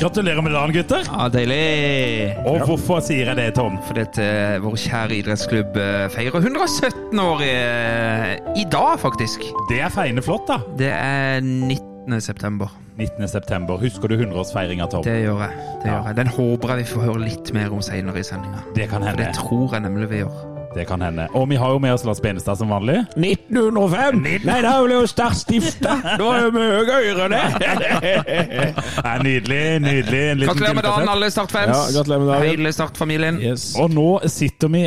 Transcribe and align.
Gratulerer 0.00 0.40
med 0.40 0.54
dagen, 0.56 0.72
gutter. 0.72 1.02
Ja, 1.04 1.26
deilig. 1.28 2.30
Og 2.48 2.62
hvorfor 2.64 3.02
sier 3.04 3.28
jeg 3.28 3.36
det, 3.36 3.50
Tom? 3.58 3.74
Fordi 3.84 4.00
at 4.06 4.16
uh, 4.16 4.54
vår 4.64 4.78
kjære 4.80 5.18
idrettsklubb 5.18 5.76
uh, 5.76 6.06
feirer 6.14 6.40
117 6.40 7.20
år 7.20 7.42
i, 7.44 7.50
eh, 7.52 8.30
i 8.62 8.64
dag, 8.72 8.94
faktisk. 9.02 9.44
Det 9.68 9.82
er 9.84 9.92
feiende 9.92 10.24
flott, 10.24 10.46
da. 10.48 10.56
Det 10.80 10.88
er 10.88 11.44
19. 11.44 12.16
september. 12.24 12.72
19. 12.96 13.28
september. 13.28 13.76
Husker 13.76 14.08
du 14.08 14.16
100-årsfeiringa, 14.16 14.88
Tom? 14.88 15.04
Det 15.04 15.18
gjør 15.20 15.44
jeg. 15.44 15.68
det 15.84 15.92
gjør 15.92 16.08
jeg. 16.08 16.16
Den 16.22 16.32
håper 16.38 16.72
jeg 16.72 16.80
vi 16.80 16.88
får 16.94 17.06
høre 17.10 17.26
litt 17.26 17.52
mer 17.56 17.76
om 17.76 17.84
senere 17.84 18.24
i 18.24 18.24
sendinga. 18.24 18.64
Det 18.76 18.88
kan 18.88 19.04
hende. 19.04 19.18
For 19.18 19.26
det 19.26 19.36
tror 19.36 19.76
jeg 19.76 19.84
nemlig 19.84 20.08
vi 20.14 20.22
gjør. 20.24 20.40
Det 20.74 20.84
kan 20.86 21.02
hende. 21.02 21.24
Og 21.34 21.48
vi 21.50 21.56
har 21.58 21.72
jo 21.74 21.78
med 21.82 21.92
oss 21.96 22.04
Lars 22.06 22.20
Benestad 22.22 22.56
som 22.60 22.70
vanlig. 22.70 23.00
1905! 23.18 24.20
Nei, 24.46 24.58
da 24.66 24.76
ble 24.84 25.00
jo 25.00 25.06
Start 25.10 25.34
stifta! 25.40 25.96
Det 26.04 26.22
var 26.22 26.44
jo 26.44 26.50
med 26.54 26.90
høyere 26.90 27.26
det! 27.32 27.40
Ja, 29.00 29.16
nydelig, 29.22 29.80
nydelig. 29.82 30.20
En 30.30 30.38
liten 30.38 30.46
Gratulerer 30.52 30.74
med 30.78 30.84
dagen, 30.86 31.08
alle 31.10 31.30
Start-fans. 31.34 31.72
Ja, 31.74 31.96
gratulerer 31.98 32.22
med 32.22 32.30
dagen. 32.32 32.46
Hele 32.52 32.72
Start-familien. 32.76 33.40
Yes. 33.42 33.64
Og 33.82 33.90
nå 33.94 34.06
sitter 34.30 34.70
vi 34.70 34.84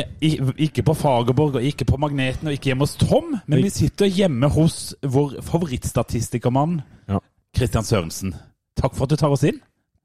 ikke 0.68 0.86
på 0.88 0.94
Fagerborg 0.96 1.60
og 1.60 1.68
ikke 1.68 1.84
på 1.88 2.00
Magneten 2.00 2.48
og 2.48 2.56
ikke 2.56 2.72
hjemme 2.72 2.86
hos 2.88 2.96
Tom, 3.00 3.36
men 3.44 3.62
vi 3.66 3.70
sitter 3.74 4.08
hjemme 4.08 4.48
hos 4.56 4.94
vår 5.04 5.36
favorittstatistikermann 5.44 6.80
Ja. 7.12 7.20
Christian 7.56 7.84
Sørensen. 7.84 8.32
Takk 8.80 8.96
for 8.96 9.04
at 9.04 9.12
du 9.12 9.20
tar 9.20 9.34
oss 9.36 9.44
inn. 9.46 9.60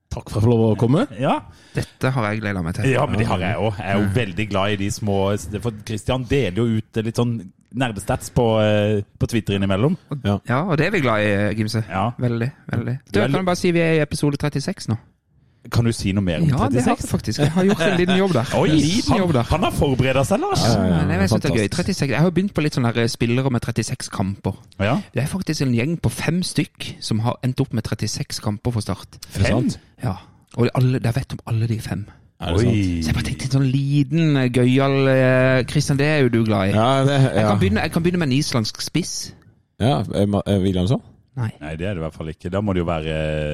Takk 0.09 0.25
for 0.31 0.39
at 0.39 0.41
jeg 0.41 0.45
får 0.47 0.49
lov 0.49 0.61
å 0.65 0.79
komme. 0.79 1.05
Ja, 1.21 1.35
Dette 1.75 2.09
har 2.15 2.25
jeg 2.31 2.41
gleda 2.41 2.63
meg 2.65 2.75
til. 2.79 2.89
ja 2.89 3.05
men 3.05 3.21
det 3.21 3.27
har 3.29 3.43
jeg 3.43 3.61
òg. 3.61 3.77
Jeg 3.77 3.93
er 3.93 3.99
jo 4.01 4.09
veldig 4.15 4.45
glad 4.49 4.73
i 4.73 4.79
de 4.81 4.89
små 4.91 5.17
For 5.61 5.83
Christian 5.85 6.25
deler 6.29 6.57
jo 6.57 6.79
ut 6.79 7.01
litt 7.05 7.21
sånn 7.21 7.35
nerdestats 7.77 8.31
på, 8.33 8.45
eh, 8.63 9.03
på 9.21 9.27
Twitter 9.29 9.53
innimellom. 9.59 9.97
Ja, 10.25 10.63
og 10.63 10.77
det 10.81 10.87
er 10.87 10.95
vi 10.95 11.03
glad 11.03 11.21
i, 11.21 11.53
Gimse. 11.59 11.83
Ja. 11.85 12.07
Veldig. 12.17 12.49
veldig. 12.71 12.95
Du, 13.13 13.21
kan 13.21 13.45
bare 13.45 13.59
si 13.59 13.71
vi 13.75 13.83
er 13.85 13.99
i 13.99 14.01
episode 14.01 14.39
36 14.41 14.89
nå. 14.89 14.97
Kan 15.67 15.83
du 15.85 15.91
si 15.91 16.13
noe 16.15 16.23
mer 16.23 16.39
om 16.39 16.47
Ja, 16.47 16.69
det 16.71 16.81
har 16.85 16.95
36? 16.95 17.03
jeg 17.03 17.09
faktisk. 17.11 17.39
Jeg 17.43 17.51
har 17.51 17.65
gjort 17.67 17.81
en 17.83 17.97
liten 17.99 18.17
jobb 18.17 18.31
der. 18.33 18.51
Oi, 18.61 18.69
liten 18.69 19.11
han, 19.11 19.19
jobb 19.19 19.33
der. 19.35 19.43
han 19.49 19.63
har 19.67 19.73
forberedt 19.75 20.27
seg, 20.29 20.39
Lars. 20.39 20.63
Ja, 20.63 20.69
ja, 20.79 20.85
ja. 20.93 21.01
Nei, 21.09 21.17
jeg 21.19 21.29
det 21.29 21.49
er 21.49 21.57
gøy. 21.57 21.67
36. 21.75 22.09
Jeg 22.13 22.23
har 22.23 22.31
begynt 22.31 22.53
på 22.55 22.63
litt 22.63 22.77
sånne 22.79 23.07
spillere 23.11 23.51
med 23.51 23.65
36 23.67 24.09
kamper. 24.15 24.55
Ja. 24.79 24.95
Det 25.13 25.23
er 25.25 25.27
faktisk 25.27 25.65
en 25.67 25.75
gjeng 25.75 25.97
på 25.99 26.09
fem 26.15 26.39
stykk 26.47 26.87
som 27.03 27.19
har 27.27 27.35
endt 27.43 27.59
opp 27.59 27.75
med 27.75 27.83
36 27.83 28.39
kamper 28.45 28.71
for 28.71 28.81
Start. 28.87 29.19
Er 29.35 29.43
det 29.43 29.51
sant? 29.51 29.77
Ja. 30.03 30.15
Og 30.55 30.71
alle, 30.73 31.03
jeg 31.03 31.15
vet 31.19 31.35
om 31.35 31.43
alle 31.51 31.67
de 31.67 31.79
fem. 31.83 32.05
Er 32.39 32.55
det 32.55 32.63
sant? 32.63 33.03
Så 33.03 33.11
jeg 33.11 33.17
bare 33.19 33.27
tenkte 33.27 33.49
en 33.49 33.55
sånn 33.59 33.67
liten, 33.69 34.37
eh, 34.39 34.47
gøyal 34.55 34.95
Kristian, 35.03 35.67
Christian, 35.73 35.99
det 35.99 36.07
er 36.07 36.17
jo 36.23 36.29
du 36.29 36.39
glad 36.47 36.69
i. 36.71 36.73
Ja, 36.73 37.03
det 37.03 37.19
Jeg, 37.35 37.45
kan 37.45 37.59
begynne, 37.59 37.81
jeg 37.83 37.91
kan 37.91 38.03
begynne 38.03 38.23
med 38.23 38.31
en 38.31 38.37
islandsk 38.39 38.81
spiss. 38.81 39.33
ja 39.79 39.99
Williamson? 40.47 41.01
Nei, 41.37 41.51
Nei, 41.61 41.75
det 41.77 41.85
er 41.87 41.93
det 41.93 42.01
i 42.01 42.03
hvert 42.03 42.15
fall 42.17 42.29
ikke. 42.33 42.49
Da 42.51 42.59
må 42.65 42.73
det 42.73 42.81
jo 42.81 42.87
være 42.89 43.13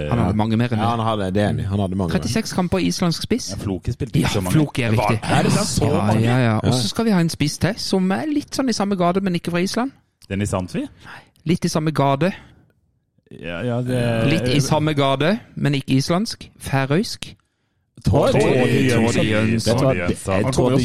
han 0.09 0.19
hadde 0.23 0.37
mange 0.39 0.57
mer 0.57 0.71
enn 0.73 0.79
Ja, 0.79 0.87
han 0.95 1.03
hadde 1.05 1.27
det. 1.35 1.65
Han 1.67 1.79
hadde 1.83 1.95
mange. 1.99 2.11
36 2.15 2.55
kamper 2.55 2.81
i 2.81 2.87
islandsk 2.89 3.21
spiss. 3.27 3.51
Ja, 3.51 3.57
Floke 3.61 3.93
spilte 3.93 4.19
Ja, 4.19 4.25
ikke 4.25 4.33
så 4.33 4.41
mange. 4.41 4.55
Floke 4.55 4.83
er 4.87 4.95
riktig. 4.95 5.19
Er 5.23 5.43
det? 5.43 5.51
Så 5.51 5.85
Ja, 5.91 6.05
mange? 6.07 6.23
ja, 6.25 6.37
ja. 6.39 6.55
Og 6.63 6.73
så 6.73 6.87
skal 6.89 7.05
vi 7.05 7.11
ha 7.11 7.19
en 7.21 7.29
spiss 7.29 7.57
til, 7.61 7.75
som 7.77 8.11
er 8.11 8.25
litt 8.31 8.55
sånn 8.55 8.69
i 8.69 8.73
samme 8.73 8.95
gate, 8.97 9.21
men 9.21 9.35
ikke 9.35 9.51
fra 9.53 9.61
Island. 9.61 9.91
Dennis 10.29 10.53
Antvi? 10.57 10.87
Litt 11.45 11.65
i 11.65 11.69
samme 11.69 11.91
gate. 11.91 12.31
Ja, 13.31 13.61
ja, 13.65 13.81
det 13.81 14.01
Litt 14.31 14.47
i 14.55 14.59
samme 14.61 14.93
gate, 14.97 15.39
men 15.55 15.73
ikke 15.75 15.97
islandsk. 15.99 16.49
Færøysk. 16.59 17.35
Tord 18.03 18.35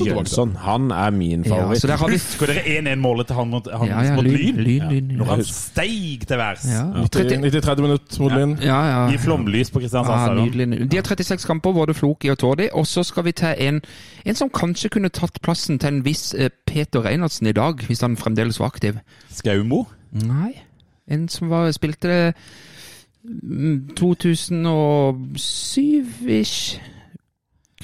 Jønsson. 0.07 0.57
Han 0.57 0.91
er 0.91 1.11
min 1.11 1.43
Ja, 1.45 1.51
favoritt. 1.51 1.81
så 1.83 1.87
der 1.87 1.97
har 1.97 2.07
vi 2.07 2.13
Husker 2.13 2.47
dere 2.47 2.61
1-1-målet 2.95 3.27
til 3.27 3.37
han 3.37 3.49
mot, 3.51 3.69
han 3.73 3.89
Ja, 3.89 4.01
ja, 4.03 4.15
mot 4.15 4.25
lyn, 4.25 4.37
Lyn? 4.37 4.57
lyn, 4.57 4.83
lyn. 4.91 5.05
Når 5.19 5.25
han 5.25 5.45
steig 5.45 6.21
til 6.29 6.37
værs. 6.39 6.65
Ja, 6.71 6.83
90 7.03 7.61
30 7.63 7.83
minutter 7.83 8.23
mot 8.23 8.33
Lyn. 8.33 8.59
ja, 8.63 8.85
ja. 8.85 9.09
I 9.15 9.19
flomlys 9.19 9.71
på 9.71 9.79
Kristiansand 9.81 10.15
Ah, 10.15 10.27
stadion. 10.27 10.89
De 10.89 10.97
har 10.97 11.03
36 11.03 11.45
kamper, 11.47 11.73
både 11.73 11.95
Floki 11.95 12.29
og 12.31 12.39
Tordi. 12.39 12.69
Og 12.73 12.87
så 12.87 13.03
skal 13.03 13.25
vi 13.25 13.33
til 13.33 13.55
en, 13.59 13.83
en 14.27 14.35
som 14.35 14.49
kanskje 14.51 14.89
kunne 14.89 15.09
tatt 15.09 15.39
plassen 15.43 15.79
til 15.79 15.89
en 15.89 16.05
viss 16.05 16.35
eh, 16.39 16.49
Peter 16.67 17.01
Reinertsen 17.05 17.47
i 17.47 17.53
dag, 17.53 17.75
hvis 17.87 18.01
han 18.01 18.17
fremdeles 18.17 18.61
var 18.61 18.67
aktiv. 18.67 18.93
Skaumo. 19.31 19.85
Nei. 20.13 20.53
En 21.11 21.29
som 21.29 21.51
var, 21.51 21.71
spilte 21.73 22.33
mm, 23.25 23.89
2007-ish. 24.01 26.81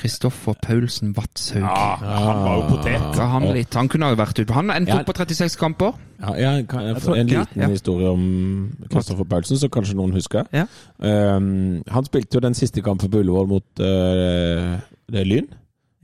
Kristoffer 0.07 0.55
Paulsen 0.63 1.17
Vatshaug. 1.17 1.63
Ja, 1.63 1.97
han 1.99 2.43
var 2.45 2.57
jo 2.57 2.67
potet. 2.69 3.17
Ja, 3.19 3.25
han 3.33 3.47
litt. 3.57 3.75
Han 3.75 3.89
kunne 3.91 4.07
ha 4.07 4.15
vært 4.15 4.39
ute. 4.39 4.55
Han 4.55 4.71
endte 4.71 4.93
Ja. 4.95 5.01
opp 5.01 5.07
på 5.07 5.15
36 5.19 5.57
kamper. 5.59 5.97
Ja, 6.21 6.35
jeg 6.35 6.69
kan 6.69 6.85
jeg 6.87 7.03
få 7.03 7.15
en 7.15 7.27
liten 7.27 7.63
ja. 7.63 7.69
historie 7.69 8.09
om 8.09 8.71
Kristoffer 8.91 9.25
Paulsen, 9.25 9.59
som 9.59 9.71
kanskje 9.71 9.97
noen 9.97 10.13
husker. 10.13 10.47
Ja. 10.53 10.67
Um, 10.99 11.83
han 11.91 12.05
spilte 12.05 12.39
jo 12.39 12.41
den 12.41 12.55
siste 12.55 12.83
kampen 12.83 13.11
på 13.11 13.19
Ullevål 13.19 13.49
mot 13.49 13.67
uh, 13.81 14.79
det 15.11 15.27
Lyn, 15.27 15.49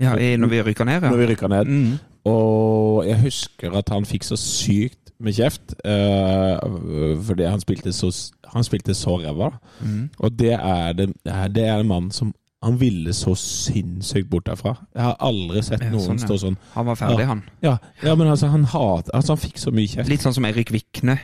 Ja, 0.01 0.17
i, 0.17 0.37
når 0.37 0.49
vi 0.49 0.62
rykker 0.62 0.85
ned, 0.85 1.01
når 1.01 1.17
vi 1.17 1.27
rykka 1.27 1.47
ned. 1.47 1.65
Mm. 1.65 1.99
Og 2.25 3.07
jeg 3.07 3.21
husker 3.21 3.79
at 3.79 3.89
han 3.89 4.05
fikk 4.05 4.25
så 4.25 4.37
sykt 4.37 5.12
med 5.21 5.33
kjeft 5.33 5.75
uh, 5.87 6.59
fordi 7.23 7.47
han 7.47 7.61
spilte 7.61 7.93
så, 7.93 8.11
han 8.51 8.65
spilte 8.65 8.95
så 8.95 9.17
ræva. 9.23 9.53
Mm. 9.81 10.11
Og 10.19 10.39
det 10.39 10.53
er, 10.59 10.93
det, 10.93 11.12
det 11.55 11.67
er 11.69 11.79
en 11.79 11.89
mann 11.89 12.11
som 12.11 12.35
han 12.62 12.77
ville 12.78 13.11
så 13.17 13.34
sinnssykt 13.39 14.28
bort 14.31 14.47
derfra. 14.47 14.77
Jeg 14.95 15.03
har 15.03 15.17
aldri 15.19 15.62
sett 15.67 15.83
noen 15.89 16.05
sånn, 16.05 16.21
ja. 16.21 16.28
stå 16.28 16.37
sånn. 16.45 16.56
Han 16.77 16.87
var 16.87 16.99
ferdig, 17.00 17.25
Ja. 17.25 17.27
han. 17.27 17.43
Ja, 17.65 17.77
ja 18.05 18.15
men 18.15 18.28
altså, 18.31 18.47
han 18.53 18.65
hat, 18.71 19.11
altså, 19.12 19.34
han 19.34 19.41
fikk 19.43 19.59
så 19.59 19.73
mye 19.75 19.91
kjeft. 19.91 20.09
Litt 20.09 20.23
sånn 20.23 20.37
som 20.37 20.47
Eirik 20.47 20.71
Vikne 20.71 21.19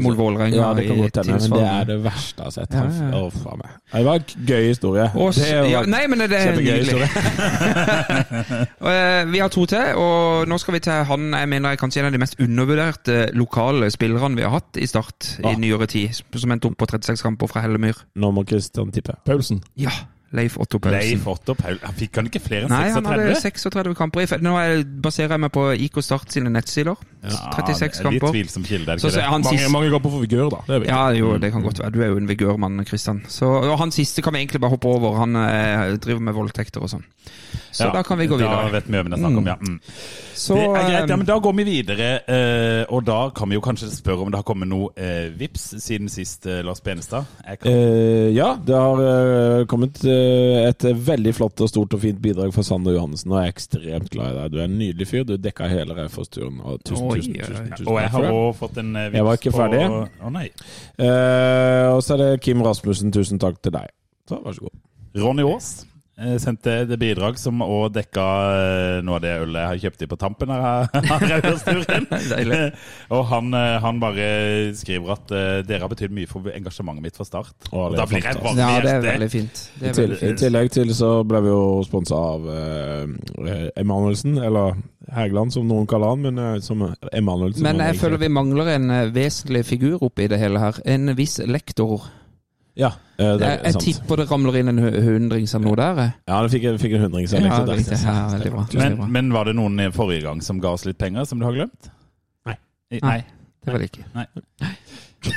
mot. 0.00 0.16
Vålerenga. 0.16 0.56
Ja, 0.56 0.70
det 0.74 0.86
kan 0.88 0.98
godt 0.98 1.16
hende, 1.20 1.36
men 1.36 1.58
det 1.58 1.66
er 1.68 1.84
det 1.84 1.98
verste 2.04 2.40
jeg 2.40 2.46
har 2.46 2.54
sett. 2.54 2.74
Ja, 2.74 2.86
Han-. 2.88 3.14
Å, 3.14 3.30
faen 3.30 3.60
meg. 3.60 3.74
Det 3.92 4.02
var 4.06 4.22
en 4.22 4.46
gøy 4.48 4.68
historie. 4.70 5.06
Og 5.14 5.34
det 5.36 5.50
var 5.52 5.68
ja, 5.70 5.82
nei, 5.86 6.00
men 6.10 6.24
det 6.24 6.40
er 6.40 6.56
nydelig. 6.56 7.08
Eh, 8.90 9.24
vi 9.28 9.38
har 9.38 9.50
to 9.52 9.66
til, 9.68 9.92
og 10.00 10.48
nå 10.48 10.56
skal 10.58 10.74
vi 10.74 10.80
til 10.82 11.04
han 11.06 11.26
jeg 11.36 11.48
mener 11.52 11.74
er 11.74 11.78
kanskje 11.80 12.00
en 12.00 12.08
av 12.08 12.14
de 12.14 12.20
mest 12.22 12.38
undervurderte 12.40 13.18
lokale 13.36 13.90
spillerne 13.92 14.38
vi 14.38 14.44
har 14.46 14.54
hatt 14.56 14.78
i 14.80 14.88
Start 14.88 15.34
Ja. 15.42 15.52
i 15.52 15.60
nyere 15.60 15.86
tid. 15.90 16.16
Som 16.34 16.50
endte 16.54 16.70
opp 16.70 16.78
på 16.80 16.88
36 16.88 17.22
kamper 17.22 17.50
fra 17.50 17.62
Hellemyr. 17.64 18.00
Nå 18.16 18.32
må 18.34 18.46
Christian 18.48 18.90
tippe. 18.94 19.14
Paulsen. 19.28 19.60
Ja, 19.78 19.92
Leif 20.32 20.56
Otto 20.62 20.78
Paulsen. 20.78 21.00
Leif 21.00 21.26
Otto 21.26 21.54
Paulsen. 21.58 21.94
Fikk 21.98 22.14
han 22.20 22.26
ikke 22.30 22.40
flere 22.44 22.68
enn 22.68 22.70
36? 22.70 22.76
Nei, 22.76 22.90
han 22.94 23.06
hadde 23.10 23.34
36? 23.34 23.70
36 23.72 23.94
kamper. 23.98 24.20
i 24.22 24.26
fe- 24.30 24.38
Nå 24.42 24.52
er- 24.60 24.84
baserer 25.02 25.28
jeg 25.34 25.40
meg 25.40 25.50
på 25.52 25.64
IK 25.74 25.98
Start 26.06 26.30
sine 26.32 26.50
nettsider. 26.54 26.94
36 27.22 28.00
kamper. 28.02 28.30
Litt 28.32 28.36
tvilsom 28.36 28.64
kilde, 28.64 28.86
er 28.92 28.96
det 28.96 29.02
ikke 29.04 29.10
så 29.10 29.20
det? 29.20 29.26
Mange, 29.30 29.72
mange 29.74 29.90
går 29.90 29.98
på 30.04 30.10
for 30.14 30.20
vigør, 30.24 30.50
da. 30.54 30.60
Det 30.68 30.76
er. 30.76 30.92
Ja, 30.92 31.08
jo, 31.18 31.32
det 31.38 31.50
kan 31.52 31.62
godt 31.66 31.80
være. 31.82 31.90
Du 31.92 32.00
er 32.02 32.06
jo 32.14 32.16
en 32.22 32.28
vigørmann, 32.30 32.84
Kristian. 32.86 33.22
Så 33.28 33.44
og 33.46 33.78
Han 33.78 33.90
siste 33.90 34.22
kan 34.22 34.32
vi 34.32 34.38
egentlig 34.44 34.60
bare 34.60 34.70
hoppe 34.70 34.86
over. 34.88 35.18
Han 35.18 35.34
eh, 35.36 35.96
driver 35.98 36.20
med 36.20 36.34
voldtekter 36.38 36.80
og 36.80 36.88
sånn. 36.94 37.04
Så 37.72 37.84
Ja, 37.86 37.90
da 37.92 38.02
kan 38.02 38.18
vi 38.18 38.26
gå 38.26 38.36
videre. 38.38 38.64
Da 38.66 38.70
vet 38.72 38.86
vi 38.86 38.92
hvem 38.96 39.10
det 39.10 39.18
er 39.18 39.22
snakk 39.22 39.36
om, 39.38 39.46
ja. 39.46 39.54
Mm. 39.60 39.80
Så, 40.34 40.54
det 40.54 40.62
er 40.64 40.74
greit, 40.74 40.92
ja, 40.92 41.02
eh, 41.12 41.16
men 41.16 41.26
Da 41.26 41.36
går 41.38 41.54
vi 41.56 41.64
videre, 41.64 42.08
eh, 42.26 42.84
og 42.88 43.04
da 43.04 43.18
kan 43.36 43.48
vi 43.50 43.54
jo 43.58 43.60
kanskje 43.60 43.90
spørre 43.94 44.24
om 44.24 44.30
det 44.30 44.38
har 44.40 44.46
kommet 44.48 44.68
noe 44.70 44.88
eh, 44.96 45.28
vips 45.38 45.74
siden 45.82 46.08
sist, 46.08 46.46
eh, 46.46 46.62
Lars 46.66 46.80
Benestad. 46.80 47.24
Kan, 47.44 47.70
Eh, 47.70 48.30
ja, 48.34 48.54
det 48.56 48.74
har 48.74 49.02
eh, 49.60 49.66
kommet 49.70 50.02
eh, 50.04 50.19
et 50.68 50.84
veldig 51.06 51.32
flott 51.36 51.62
og 51.64 51.70
stort 51.70 51.94
og 51.96 52.02
fint 52.02 52.20
bidrag 52.22 52.52
fra 52.54 52.64
Sander 52.66 52.94
Johannessen, 52.96 53.32
og 53.32 53.40
jeg 53.40 53.50
er 53.50 53.54
ekstremt 53.54 54.10
glad 54.12 54.32
i 54.32 54.38
deg. 54.38 54.52
Du 54.52 54.58
er 54.60 54.66
en 54.66 54.78
nydelig 54.78 55.08
fyr. 55.10 55.26
Du 55.28 55.34
dekka 55.40 55.68
hele 55.70 55.96
Raufoss-turen. 55.98 56.60
og 56.62 56.80
Tusen, 56.84 57.06
Oi, 57.06 57.18
tusen, 57.20 57.36
tusen, 57.40 57.70
tusen, 57.74 57.90
og 57.90 58.00
jeg 58.00 58.12
har 58.14 58.28
også 58.28 58.40
òg 58.44 58.58
fått 58.60 58.80
en 58.82 58.94
eh, 58.94 59.08
vips 59.08 59.18
Jeg 59.20 59.28
var 59.28 59.40
ikke 59.40 59.54
ferdig. 59.56 59.82
Å 59.90 60.32
nei. 60.34 60.46
Uh, 61.00 61.86
og 61.96 62.02
så 62.06 62.16
er 62.16 62.24
det 62.24 62.30
Kim 62.46 62.64
Rasmussen. 62.66 63.14
Tusen 63.14 63.42
takk 63.42 63.60
til 63.64 63.74
deg. 63.76 63.92
Så 64.30 64.40
vær 64.44 64.56
så 64.56 64.66
god. 64.68 64.76
Ronny 65.20 65.46
Aas 65.46 65.70
eh, 65.82 65.89
sendte 66.42 66.84
det 66.88 66.98
bidrag 67.00 67.38
som 67.40 67.62
òg 67.64 67.94
dekka 67.94 68.24
eh, 68.54 68.96
noe 69.04 69.16
av 69.18 69.22
det 69.24 69.32
ølet 69.40 69.60
jeg 69.60 69.70
har 69.70 69.80
kjøpt 69.84 70.04
i 70.04 70.08
på 70.10 70.18
tampen 70.20 70.52
her. 70.52 70.88
her 71.24 72.64
og 73.14 73.22
han, 73.30 73.54
eh, 73.56 73.76
han 73.84 74.00
bare 74.02 74.28
skriver 74.76 75.14
at 75.16 75.34
eh, 75.34 75.62
dere 75.66 75.84
har 75.86 75.92
betydd 75.92 76.14
mye 76.14 76.30
for 76.30 76.50
engasjementet 76.52 77.06
mitt 77.06 77.16
fra 77.16 77.26
start. 77.28 77.54
Å, 77.70 77.86
Og 77.88 77.96
da 77.96 78.04
er 78.04 78.12
blir 78.12 78.28
jeg 78.28 78.40
varm 78.42 78.58
i 78.58 78.60
Ja, 78.60 78.70
det 78.84 78.94
er 78.94 79.04
veldig 79.06 79.30
fint. 79.32 79.64
Det 79.74 79.86
I, 79.86 79.90
er 79.90 79.98
til, 79.98 80.08
veldig 80.08 80.30
I 80.30 80.38
tillegg 80.44 80.72
til 80.76 80.94
så 80.96 81.10
ble 81.26 81.42
vi 81.46 81.52
jo 81.52 81.64
sponsa 81.86 82.20
av 82.34 82.48
uh, 82.48 83.80
Emanuelsen, 83.80 84.38
eller 84.44 84.78
Hægeland, 85.10 85.52
som 85.54 85.66
noen 85.66 85.88
kaller 85.90 86.14
han, 86.14 86.24
men 86.28 86.38
uh, 86.38 86.60
som 86.64 86.84
Emanuelsen. 87.12 87.64
Men 87.66 87.82
jeg 87.82 87.98
føler 88.00 88.20
vi 88.20 88.32
mangler 88.32 88.74
en 88.76 88.90
eh, 88.94 89.10
vesentlig 89.14 89.64
figur 89.66 90.04
oppi 90.06 90.28
det 90.30 90.40
hele 90.40 90.62
her. 90.62 90.80
En 90.84 91.14
viss 91.18 91.38
lektor. 91.46 92.06
Ja, 92.78 92.92
eh, 93.18 93.32
det 93.36 93.42
er 93.46 93.56
jeg 93.64 93.72
jeg 93.74 93.80
tipper 93.82 94.16
det 94.22 94.30
ramler 94.30 94.56
inn 94.60 94.68
en 94.68 94.78
hu- 94.78 95.00
hundrings 95.02 95.54
eller 95.54 95.66
noe 95.66 95.76
der. 95.76 96.12
Ja, 96.28 96.42
det 96.42 96.50
fikk, 96.52 96.68
fikk 96.80 96.92
en 96.94 97.00
hundrings. 97.08 97.32
Ja, 97.34 97.38
det. 97.66 97.76
riktig. 97.80 97.98
ja. 98.04 98.38
Men, 98.78 99.12
men 99.12 99.32
var 99.34 99.44
det 99.50 99.56
noen 99.58 99.80
i 99.80 99.90
forrige 99.92 100.22
gang 100.28 100.40
som 100.42 100.60
ga 100.62 100.70
oss 100.76 100.84
litt 100.86 100.98
penger, 100.98 101.24
som 101.26 101.38
du 101.40 101.44
har 101.48 101.52
glemt? 101.58 101.90
Nei. 102.46 102.56
I- 102.92 103.00
Nei. 103.02 103.16
Nei. 103.18 103.24
Det 103.60 103.72
var 103.74 103.78
det 103.82 103.90
ikke. 103.90 104.04
Nei, 104.14 104.26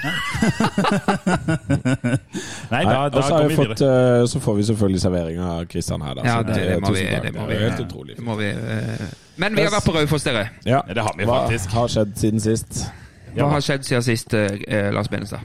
Nei 2.71 2.83
da, 2.85 2.93
Nei, 2.93 3.09
da 3.11 3.21
går 3.29 3.47
vi 3.49 3.55
fått, 3.57 3.73
videre. 3.73 4.19
eh, 4.21 4.25
så 4.31 4.39
får 4.39 4.55
vi 4.55 4.63
selvfølgelig 4.69 5.01
servering 5.03 5.39
av 5.43 5.65
Kristian 5.67 6.01
her. 6.05 6.15
Da. 6.15 6.23
Ja, 6.27 6.37
det, 6.47 6.53
det 6.55 6.77
må 6.81 6.91
vi. 6.95 7.03
Det 7.03 7.33
må 7.35 7.43
er 7.43 7.47
vi. 7.51 7.57
Helt 7.65 7.81
utrolig. 7.83 8.15
Det 8.15 8.23
må 8.23 8.35
vi 8.39 8.47
eh. 8.53 9.03
Men 9.43 9.55
vi 9.57 9.65
har 9.65 9.73
vært 9.73 9.87
på 9.89 9.95
Raufoss, 9.97 10.23
dere. 10.23 10.45
Ja. 10.63 10.81
Ja, 10.87 10.93
det 10.93 11.03
har 11.03 11.17
vi 11.17 11.27
faktisk. 11.27 11.73
Hva 11.73 11.83
har 11.83 11.91
skjedd 11.97 12.15
siden 12.21 12.39
sist? 12.43 12.85
Hva 13.35 13.49
har 13.55 13.65
skjedd 13.65 13.83
siden 13.89 14.05
sist, 14.07 14.33
eh, 14.37 14.89
Lars 14.95 15.09
Benestad? 15.11 15.43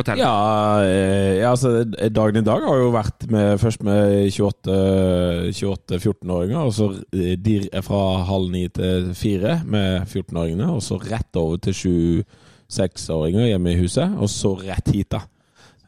Fortell. 0.00 0.18
Ja, 0.22 0.34
eh, 0.82 1.38
ja 1.42 1.50
altså, 1.52 1.68
dagen 1.84 2.36
i 2.40 2.44
dag 2.46 2.60
har 2.66 2.76
jo 2.80 2.90
vært 2.94 3.26
med, 3.30 3.58
først 3.60 3.82
med 3.86 4.30
28-14-åringer, 4.32 6.60
og 6.60 6.72
så 6.74 6.90
eh, 7.14 7.36
de 7.40 7.60
fra 7.84 8.02
halv 8.28 8.50
ni 8.52 8.66
til 8.74 9.12
fire 9.18 9.60
med 9.64 10.02
14-åringene, 10.08 10.70
og 10.74 10.82
så 10.84 10.98
rett 11.02 11.36
over 11.40 11.56
til 11.68 11.74
7-6-åringer 11.82 13.46
hjemme 13.52 13.70
i 13.74 13.80
huset, 13.82 14.08
og 14.18 14.28
så 14.32 14.50
rett 14.62 14.88
hit, 14.94 15.10
da. 15.12 15.20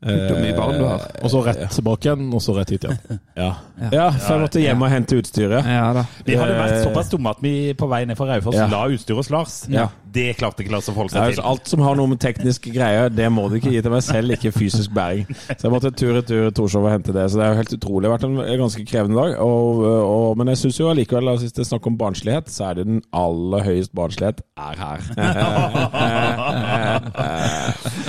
Barn 0.02 0.74
du 0.80 0.82
har. 0.82 0.98
Eh, 1.14 1.22
Og 1.22 1.30
så 1.30 1.38
rett 1.46 1.60
tilbake 1.70 2.08
igjen, 2.08 2.24
og 2.34 2.40
så 2.42 2.50
rett 2.56 2.70
hit 2.74 2.82
igjen. 2.88 2.98
Ja, 3.38 3.52
ja 3.92 4.08
for 4.16 4.32
jeg 4.34 4.42
måtte 4.42 4.58
hjem 4.64 4.80
og 4.82 4.90
hente 4.90 5.14
utstyret. 5.20 5.62
Ja 5.70 5.92
da. 5.94 6.02
Vi 6.26 6.34
hadde 6.40 6.56
vært 6.58 6.80
såpass 6.82 7.06
dumme 7.12 7.30
at 7.30 7.38
vi 7.44 7.52
på 7.78 7.86
vei 7.86 8.00
ned 8.10 8.18
fra 8.18 8.26
Raufoss 8.32 8.58
Ja. 8.58 8.66
la 8.72 8.80
utstyr 8.90 9.14
hos 9.20 9.30
Lars. 9.30 9.60
Ja. 9.70 9.84
Det 10.12 10.26
klarte 10.36 10.60
ikke 10.64 10.72
Lasse 10.74 10.90
å 10.92 10.94
forholde 10.96 11.14
seg 11.14 11.22
altså, 11.22 11.40
til. 11.40 11.48
alt 11.50 11.66
som 11.72 11.80
har 11.86 11.94
noe 11.98 12.08
med 12.12 12.20
tekniske 12.20 12.70
greier, 12.74 13.06
det 13.12 13.28
må 13.32 13.42
du 13.48 13.54
ikke 13.58 13.72
gi 13.72 13.80
til 13.84 13.92
meg 13.94 14.02
selv, 14.04 14.26
ikke 14.36 14.50
fysisk 14.52 14.90
bæring. 14.96 15.24
Så 15.48 15.62
jeg 15.66 15.72
måtte 15.72 15.90
tur-retur 15.96 16.50
Torshov 16.56 16.84
og 16.88 16.92
hente 16.92 17.14
det. 17.16 17.24
Så 17.32 17.36
det 17.40 17.44
er 17.46 17.50
jo 17.54 17.60
helt 17.62 17.74
utrolig. 17.78 18.02
Det 18.04 18.10
har 18.10 18.16
vært 18.18 18.28
en 18.28 18.60
ganske 18.64 18.84
krevende 18.90 19.16
dag. 19.22 19.30
Og, 19.44 19.64
og, 19.86 20.28
men 20.40 20.46
jeg 20.52 20.58
syns 20.64 20.80
jo 20.82 20.90
allikevel, 20.92 21.26
altså, 21.32 21.44
hvis 21.48 21.56
det 21.56 21.62
er 21.64 21.70
snakk 21.70 21.84
om 21.88 21.96
barnslighet, 22.00 22.46
så 22.52 22.60
er 22.70 22.72
det 22.80 22.84
den 22.90 23.00
aller 23.16 23.60
høyest 23.68 23.92
barnslighet 23.96 24.38
er 24.60 24.74
her. 24.82 24.98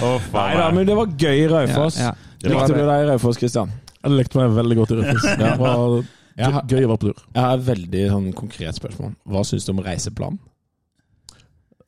oh, 0.03 0.19
Nei 0.33 0.51
da, 0.59 0.67
men 0.75 0.87
det 0.87 0.95
var 0.97 1.07
gøy 1.19 1.37
i 1.45 1.47
Raufoss. 1.51 1.97
Ja, 2.01 2.11
ja. 2.11 2.15
Det 2.43 2.51
Likte 2.51 2.73
du 2.75 2.81
deg 2.83 3.05
i 3.05 3.07
Raufoss, 3.07 3.37
Kristian? 3.39 3.69
Jeg 4.03 4.11
likte 4.17 4.35
meg 4.41 4.55
veldig 4.57 4.75
godt 4.81 4.91
i 4.91 4.95
Raufoss. 4.99 5.25
Det 5.39 5.51
var 5.61 5.77
gøy- 5.93 6.65
gøy 6.73 6.83
å 6.83 6.89
være 6.89 6.97
på 6.97 7.05
tur. 7.07 7.17
Jeg 7.35 7.41
har 7.45 7.53
et 7.59 7.65
veldig 7.69 8.03
sånn 8.11 8.27
konkret 8.35 8.75
spørsmål. 8.81 9.11
Hva 9.31 9.41
syns 9.47 9.65
du 9.67 9.71
om 9.75 9.79
reiseplanen? 9.85 10.39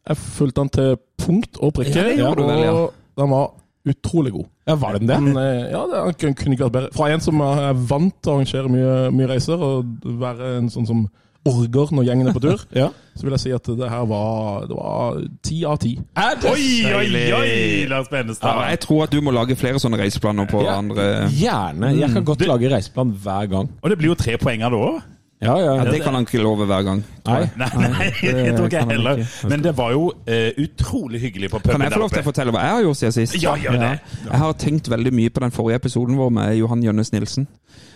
Jeg 0.07 0.17
fulgte 0.17 0.61
den 0.61 0.69
til 0.69 0.95
punkt 1.17 1.57
og 1.61 1.73
prikke, 1.73 1.95
Ja, 1.95 2.03
det 2.09 2.17
gjorde 2.19 2.41
du 2.41 2.47
vel, 2.47 2.59
ja. 2.63 2.71
og 2.71 2.93
den 3.17 3.29
var 3.31 3.51
utrolig 3.85 4.31
god. 4.33 4.45
Ja, 4.67 4.75
var 4.81 4.93
den 4.97 5.07
det? 5.09 5.19
Men, 5.21 5.37
eh, 5.37 5.71
ja, 5.71 5.81
det 5.91 6.15
den 6.21 6.33
kunne 6.33 6.53
ikke 6.57 6.65
vært 6.67 6.73
bedre. 6.79 6.93
Fra 6.93 7.09
en 7.13 7.21
som 7.21 7.39
er 7.41 7.73
vant 7.73 8.15
til 8.21 8.31
å 8.31 8.35
arrangere 8.39 8.69
mye, 8.69 9.11
mye 9.13 9.27
reiser, 9.29 9.61
og 9.61 9.85
være 10.05 10.57
en 10.59 10.69
sånn 10.73 10.87
som 10.89 11.05
orger 11.45 11.91
når 11.93 12.07
gjengen 12.07 12.27
er 12.31 12.33
på 12.33 12.41
tur, 12.41 12.61
Ja. 12.73 12.87
så 13.13 13.21
vil 13.27 13.35
jeg 13.35 13.39
si 13.43 13.51
at 13.53 13.67
det 13.77 13.89
her 13.91 14.05
var 14.09 14.65
det 14.65 14.75
var 14.79 15.19
ti 15.45 15.59
av 15.69 15.77
ti. 15.83 15.91
Det 16.17 16.49
Oi, 16.49 16.69
oi, 16.89 17.09
oi! 17.37 17.85
Lars 17.91 18.07
Ja, 18.09 18.15
Benestad. 18.17 18.61
jeg 18.71 18.79
tror 18.81 19.03
at 19.05 19.11
du 19.13 19.19
må 19.21 19.31
lage 19.35 19.55
flere 19.55 19.77
sånne 19.77 19.99
reiseplaner 20.01 20.49
på 20.49 20.63
Ja. 20.65 20.79
andre 20.81 21.29
Gjerne. 21.29 21.93
Jeg 21.99 22.09
kan 22.13 22.25
godt 22.25 22.41
lage 22.49 22.69
reiseplan 22.73 23.13
hver 23.21 23.45
gang. 23.53 23.69
Og 23.83 23.89
det 23.93 23.97
blir 24.01 24.09
jo 24.09 24.15
tre 24.17 24.37
poeng 24.41 24.63
av 24.65 24.71
det 24.73 24.79
òg. 24.81 25.01
Ja, 25.41 25.57
ja. 25.59 25.73
ja, 25.75 25.91
Det 25.91 25.99
kan 26.01 26.13
han 26.13 26.23
ikke 26.23 26.39
love 26.41 26.65
hver 26.65 26.83
gang. 26.87 27.01
Nei. 27.25 27.41
Nei, 27.59 27.67
nei, 27.75 28.05
det 28.21 28.53
tror 28.55 28.69
ikke 28.69 28.77
jeg 28.77 28.87
heller. 28.87 29.23
Men 29.49 29.63
det 29.63 29.73
var 29.77 29.91
jo 29.91 30.05
uh, 30.07 30.63
utrolig 30.63 31.19
hyggelig 31.21 31.49
på 31.51 31.59
puben 31.59 31.75
Kan 31.75 31.81
jeg 31.81 31.93
få 31.93 31.99
lov 31.99 32.13
til 32.13 32.23
å 32.23 32.27
fortelle 32.29 32.53
hva 32.55 32.63
jeg 32.63 32.77
har 32.77 32.85
gjort 32.85 32.99
siden 33.01 33.15
sist? 33.17 33.35
Ja, 33.43 33.55
gjør 33.59 33.75
det. 33.81 33.91
Jeg 34.23 34.39
har 34.45 34.55
tenkt 34.61 34.89
veldig 34.91 35.13
mye 35.13 35.33
på 35.35 35.43
den 35.43 35.51
forrige 35.55 35.81
episoden 35.83 36.15
vår 36.17 36.31
med 36.39 36.55
Johan 36.61 36.85
Jønnes 36.87 37.11
Nilsen, 37.11 37.49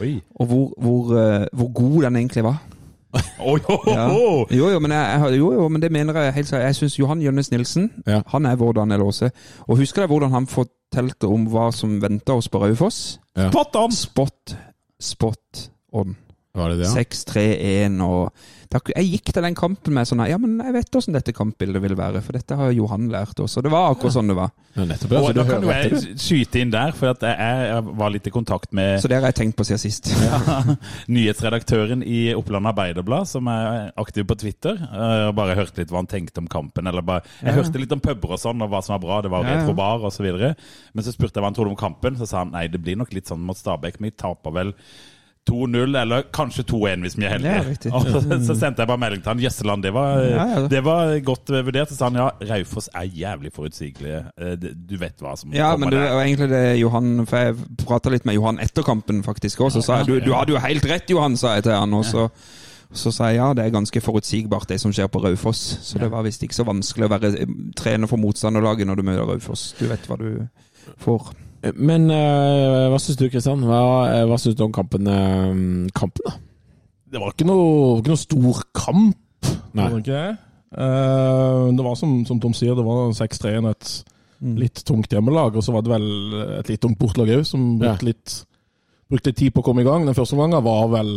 Oi. 0.04 0.18
og 0.36 0.52
hvor, 0.52 0.68
hvor, 0.84 1.16
uh, 1.16 1.48
hvor 1.54 1.72
god 1.80 2.04
den 2.10 2.22
egentlig 2.24 2.44
var. 2.44 2.60
Ja. 3.10 4.10
Jo, 4.52 4.68
jo, 4.70 4.80
men, 4.80 4.92
jeg, 4.92 5.38
jo, 5.40 5.54
jo, 5.54 5.68
men 5.72 5.82
det 5.82 5.90
mener 5.92 6.14
jeg 6.22 6.34
helt 6.34 6.48
seriøst. 6.52 6.66
Jeg 6.68 6.76
syns 6.76 7.00
Johan 7.00 7.22
Jønnes 7.24 7.52
Nilsen 7.52 7.90
Ja. 8.06 8.22
han 8.28 8.46
er 8.46 8.56
vår 8.60 8.74
Daniel 8.78 9.08
Aase. 9.08 9.32
Og 9.66 9.80
husker 9.80 10.04
dere 10.04 10.12
hvordan 10.12 10.36
han 10.36 10.48
fortalte 10.48 11.28
om 11.28 11.48
hva 11.50 11.72
som 11.74 12.02
venter 12.04 12.38
oss 12.38 12.50
på 12.52 12.62
Raufoss? 12.62 13.20
Spot 13.34 13.76
on! 13.76 13.92
Spot, 13.92 14.58
spot 15.02 15.70
on. 15.94 16.18
Var 16.60 16.74
det 16.76 16.82
det, 16.84 16.90
6-3-1 16.94 18.02
og 18.06 18.32
Jeg 18.94 19.08
gikk 19.10 19.32
til 19.34 19.42
den 19.48 19.56
kampen 19.58 19.96
med 19.96 20.06
sånn 20.06 20.20
Ja, 20.30 20.38
men 20.38 20.60
jeg 20.62 20.76
vet 20.76 20.98
åssen 21.00 21.16
dette 21.16 21.34
kampbildet 21.34 21.82
vil 21.82 21.96
være, 21.98 22.20
for 22.22 22.38
dette 22.38 22.54
har 22.60 22.70
Johan 22.76 23.08
lært 23.10 23.40
oss. 23.42 23.56
Og 23.58 23.64
det 23.66 23.72
var 23.74 23.88
akkurat 23.96 24.14
sånn 24.14 24.30
det 24.30 24.36
var. 24.38 24.52
Ja, 24.76 24.84
nettopp. 24.86 25.16
ja. 25.16 25.22
Og 25.26 25.34
da 25.34 25.46
kan 25.48 25.64
jo 25.66 25.72
jeg 25.74 26.20
skyte 26.22 26.62
inn 26.62 26.70
der, 26.76 26.92
for 26.94 27.10
at 27.16 27.24
jeg, 27.26 27.64
jeg 27.72 27.96
var 28.04 28.14
litt 28.14 28.28
i 28.30 28.34
kontakt 28.36 28.72
med 28.78 29.00
Så 29.02 29.10
det 29.10 29.18
har 29.18 29.26
jeg 29.32 29.40
tenkt 29.40 29.58
på 29.58 29.66
siden 29.66 29.82
sist. 29.82 30.12
nyhetsredaktøren 31.16 32.04
i 32.06 32.20
Oppland 32.38 32.70
Arbeiderblad, 32.70 33.26
som 33.32 33.50
er 33.52 33.90
aktiv 34.00 34.28
på 34.30 34.38
Twitter. 34.40 34.78
eh, 34.78 35.28
Og 35.30 35.36
bare 35.40 35.58
hørte 35.58 35.82
litt 35.82 35.90
hva 35.90 36.04
han 36.04 36.12
tenkte 36.12 36.44
om 36.44 36.48
kampen. 36.48 36.88
Eller 36.88 37.02
bare, 37.02 37.24
jeg 37.42 37.50
Ja. 37.56 37.58
hørte 37.62 37.80
litt 37.82 37.92
om 37.92 38.00
puber 38.00 38.34
og 38.38 38.40
sånn, 38.40 38.62
og 38.62 38.70
hva 38.70 38.84
som 38.84 38.94
var 39.00 39.06
bra. 39.08 39.22
Det 39.22 39.32
var 39.32 39.44
rett 39.44 39.66
for 39.66 39.74
bar 39.74 40.00
videre. 40.20 40.56
Men 40.94 41.04
så 41.04 41.12
spurte 41.14 41.36
jeg 41.38 41.42
hva 41.44 41.50
han 41.50 41.54
trodde 41.58 41.74
om 41.74 41.76
kampen. 41.76 42.18
Så 42.18 42.28
sa 42.28 42.40
han 42.40 42.52
nei, 42.52 42.68
det 42.68 42.82
blir 42.82 42.96
nok 42.98 43.14
litt 43.14 43.26
sånn 43.28 43.40
mot 43.42 43.58
Stabæk. 43.58 43.98
Vi 44.00 44.12
taper 44.12 44.52
vel 44.52 44.74
2-0, 45.50 45.96
eller 45.98 46.26
kanskje 46.36 46.64
2-1 46.70 47.02
hvis 47.06 47.16
vi 47.18 47.26
er 47.26 47.32
heldige. 47.38 47.78
Ja, 47.90 48.00
så, 48.06 48.20
så 48.46 48.56
sendte 48.60 48.84
jeg 48.84 48.90
bare 48.92 49.02
melding 49.02 49.22
til 49.24 49.32
han. 49.32 49.40
Jøsseland, 49.42 49.82
det 49.86 49.94
var, 49.96 50.20
Ja, 50.22 50.44
ja. 50.52 50.60
det 50.70 50.82
var 50.86 51.14
godt 51.26 51.50
vurdert. 51.50 51.90
Så 51.90 51.98
sa 51.98 52.10
han 52.12 52.20
ja, 52.20 52.28
Raufoss 52.52 52.90
er 52.94 53.08
jævlig 53.10 53.52
forutsigelig. 53.56 54.14
Eh, 54.38 54.54
Du 54.60 54.96
vet 55.02 55.18
hva 55.24 55.34
som 55.40 55.54
Ja, 55.56 55.72
men 55.80 55.90
det 55.90 55.98
der. 56.02 56.14
var 56.14 56.24
egentlig 56.28 56.50
det 56.52 56.64
Johan 56.82 57.26
For 57.26 57.38
jeg 57.48 57.56
prata 57.86 58.14
litt 58.14 58.26
med 58.30 58.36
Johan 58.38 58.60
etter 58.62 58.86
kampen, 58.86 59.24
faktisk 59.26 59.62
òg. 59.66 59.72
Så 59.74 59.82
sa 59.86 60.02
jeg 60.04 60.12
du, 60.12 60.20
du 60.30 60.34
hadde 60.38 60.54
jo 60.54 60.62
helt 60.62 60.86
rett, 60.86 61.10
Johan, 61.10 61.38
sa 61.40 61.56
jeg 61.58 61.66
til 61.70 61.74
han. 61.80 61.94
Og 61.98 62.06
så, 62.06 62.28
så 62.94 63.12
sa 63.16 63.32
jeg 63.32 63.42
ja, 63.42 63.50
det 63.58 63.66
er 63.66 63.74
ganske 63.74 64.02
forutsigbart, 64.06 64.70
det 64.70 64.78
som 64.84 64.94
skjer 64.94 65.10
på 65.10 65.24
Raufoss. 65.26 65.64
Så 65.82 65.98
det 66.02 66.12
var 66.14 66.28
visst 66.30 66.44
ikke 66.46 66.58
så 66.62 66.68
vanskelig 66.70 67.10
å 67.10 67.14
være 67.18 67.34
eh, 67.42 67.58
trener 67.80 68.12
for 68.12 68.22
motstanderlaget 68.22 68.86
når 68.92 69.02
du 69.02 69.08
møter 69.10 69.26
Raufoss. 69.34 69.72
Du 69.82 69.88
vet 69.90 70.06
hva 70.10 70.20
du 70.22 70.30
får. 71.02 71.32
Men 71.76 72.06
eh, 72.14 72.86
hva 72.92 73.00
syns 73.02 73.18
du, 73.20 73.26
Kristian? 73.30 73.64
Hva, 73.68 73.80
eh, 74.14 74.26
hva 74.30 74.38
syns 74.40 74.56
du 74.56 74.64
om 74.64 74.72
kampen, 74.76 75.08
eh, 75.08 75.90
kampen 75.98 76.24
da? 76.28 76.36
Det 77.10 77.20
var 77.20 77.34
ikke 77.34 77.48
noe, 77.50 77.98
ikke 78.00 78.14
noe 78.14 78.22
stor 78.22 78.62
kamp. 78.78 79.18
Nei. 79.74 79.88
Det 79.88 79.92
var 79.92 80.00
ikke 80.04 80.20
det. 80.20 80.38
Uh, 80.70 81.72
det 81.74 81.82
var 81.82 81.96
som, 81.98 82.12
som 82.30 82.38
Tom 82.40 82.54
sier, 82.54 82.76
det 82.78 82.86
var 82.86 83.10
6-3-en 83.18 83.72
et 83.72 83.92
Mm. 84.40 84.54
litt 84.56 84.80
tungt 84.88 85.12
hjemmelag. 85.12 85.58
Og 85.60 85.64
så 85.66 85.74
var 85.76 85.82
det 85.84 85.92
vel 85.92 86.06
et 86.62 86.70
litt 86.70 86.80
tungt 86.80 86.96
bortelag 87.02 87.28
òg, 87.28 87.42
som 87.44 87.74
Ja. 87.82 87.90
brukte 87.90 88.06
litt, 88.08 88.36
brukte 89.12 89.28
litt 89.34 89.36
tid 89.42 89.52
på 89.52 89.60
å 89.60 89.66
komme 89.66 89.82
i 89.82 89.84
gang. 89.84 90.06
Den 90.06 90.16
første 90.16 90.32
omgangen 90.38 90.64
var 90.64 90.88
vel 90.88 91.10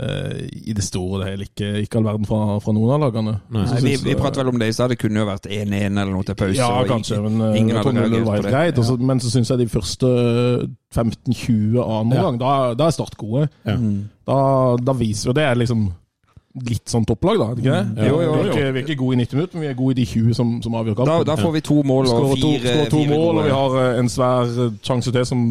eh, 0.00 0.48
i 0.66 0.72
det 0.72 0.84
store 0.84 1.18
og 1.18 1.20
det 1.22 1.28
hele 1.30 1.44
ikke, 1.48 1.70
ikke 1.84 1.98
all 2.00 2.04
verden 2.08 2.24
fra, 2.28 2.58
fra 2.64 2.72
noen 2.72 2.92
av 2.94 3.00
lagene. 3.04 3.34
Nei. 3.52 3.64
Nei, 3.68 3.80
vi 3.84 3.96
vi 4.04 4.14
pratet 4.16 4.40
vel 4.42 4.48
om 4.52 4.58
det 4.58 4.68
i 4.68 4.72
stad. 4.76 4.90
Det 4.94 4.98
kunne 5.02 5.20
jo 5.20 5.26
vært 5.28 5.46
1-1 5.50 5.98
eller 6.00 6.12
noe 6.12 6.24
til 6.24 6.34
pause. 6.34 6.56
Ja, 6.58 6.70
kanskje, 6.88 7.20
men 7.22 7.40
eh, 7.50 7.58
ingen 7.60 7.76
hadde 7.76 7.92
reagert 7.98 8.24
var 8.26 8.38
på 8.38 8.42
det. 8.48 8.52
greit. 8.56 8.76
ja. 8.76 8.82
så- 8.88 8.98
Men 9.00 9.20
så 9.20 9.30
syns 9.30 9.50
jeg 9.50 9.58
de 9.58 9.68
første 9.68 10.08
15-20 10.94 11.82
andre 11.82 12.16
Ja. 12.16 12.22
gang, 12.22 12.38
da, 12.40 12.74
da 12.74 12.86
er 12.86 12.90
Start 12.90 13.16
gode. 13.16 13.48
Ja. 13.66 13.76
Mm. 13.76 14.08
Da, 14.26 14.76
da 14.76 14.92
viser 14.92 15.30
jo 15.30 15.34
det 15.34 15.44
er 15.44 15.54
liksom 15.56 15.90
litt 16.68 16.90
sånn 16.92 17.04
topplag, 17.08 17.38
da. 17.40 17.46
Ikke 17.56 17.62
det? 17.72 18.02
Ja. 18.02 18.08
Jo, 18.10 18.16
jo, 18.20 18.32
Vi, 18.32 18.38
er 18.40 18.44
jo. 18.44 18.52
ikke, 18.52 18.72
vi 18.72 18.80
er 18.80 18.84
ikke 18.86 18.96
gode 19.00 19.14
i 19.16 19.20
90 19.22 19.36
minutter, 19.38 19.56
men 19.56 19.62
vi 19.64 19.70
er 19.70 19.76
gode 19.78 19.94
i 19.94 19.98
de 20.02 20.06
20 20.10 20.34
som, 20.36 20.50
som 20.64 20.74
avgjør 20.76 20.96
kampen. 20.98 21.24
da 21.30 21.36
får 21.40 21.52
vi 21.56 21.62
to 21.64 21.76
mål 21.88 22.10
og 22.12 22.18
fire, 22.34 22.40
to, 22.42 22.50
fire, 22.52 22.72
skårer 22.72 22.90
to 22.92 23.00
fire 23.02 23.12
mål, 23.16 23.38
og 23.40 23.46
vi 23.46 23.54
har 23.56 23.76
eh, 23.82 24.00
en 24.02 24.10
svær 24.12 24.52
eh, 24.66 24.74
sjanse 24.84 25.14
til 25.16 25.26
som 25.28 25.42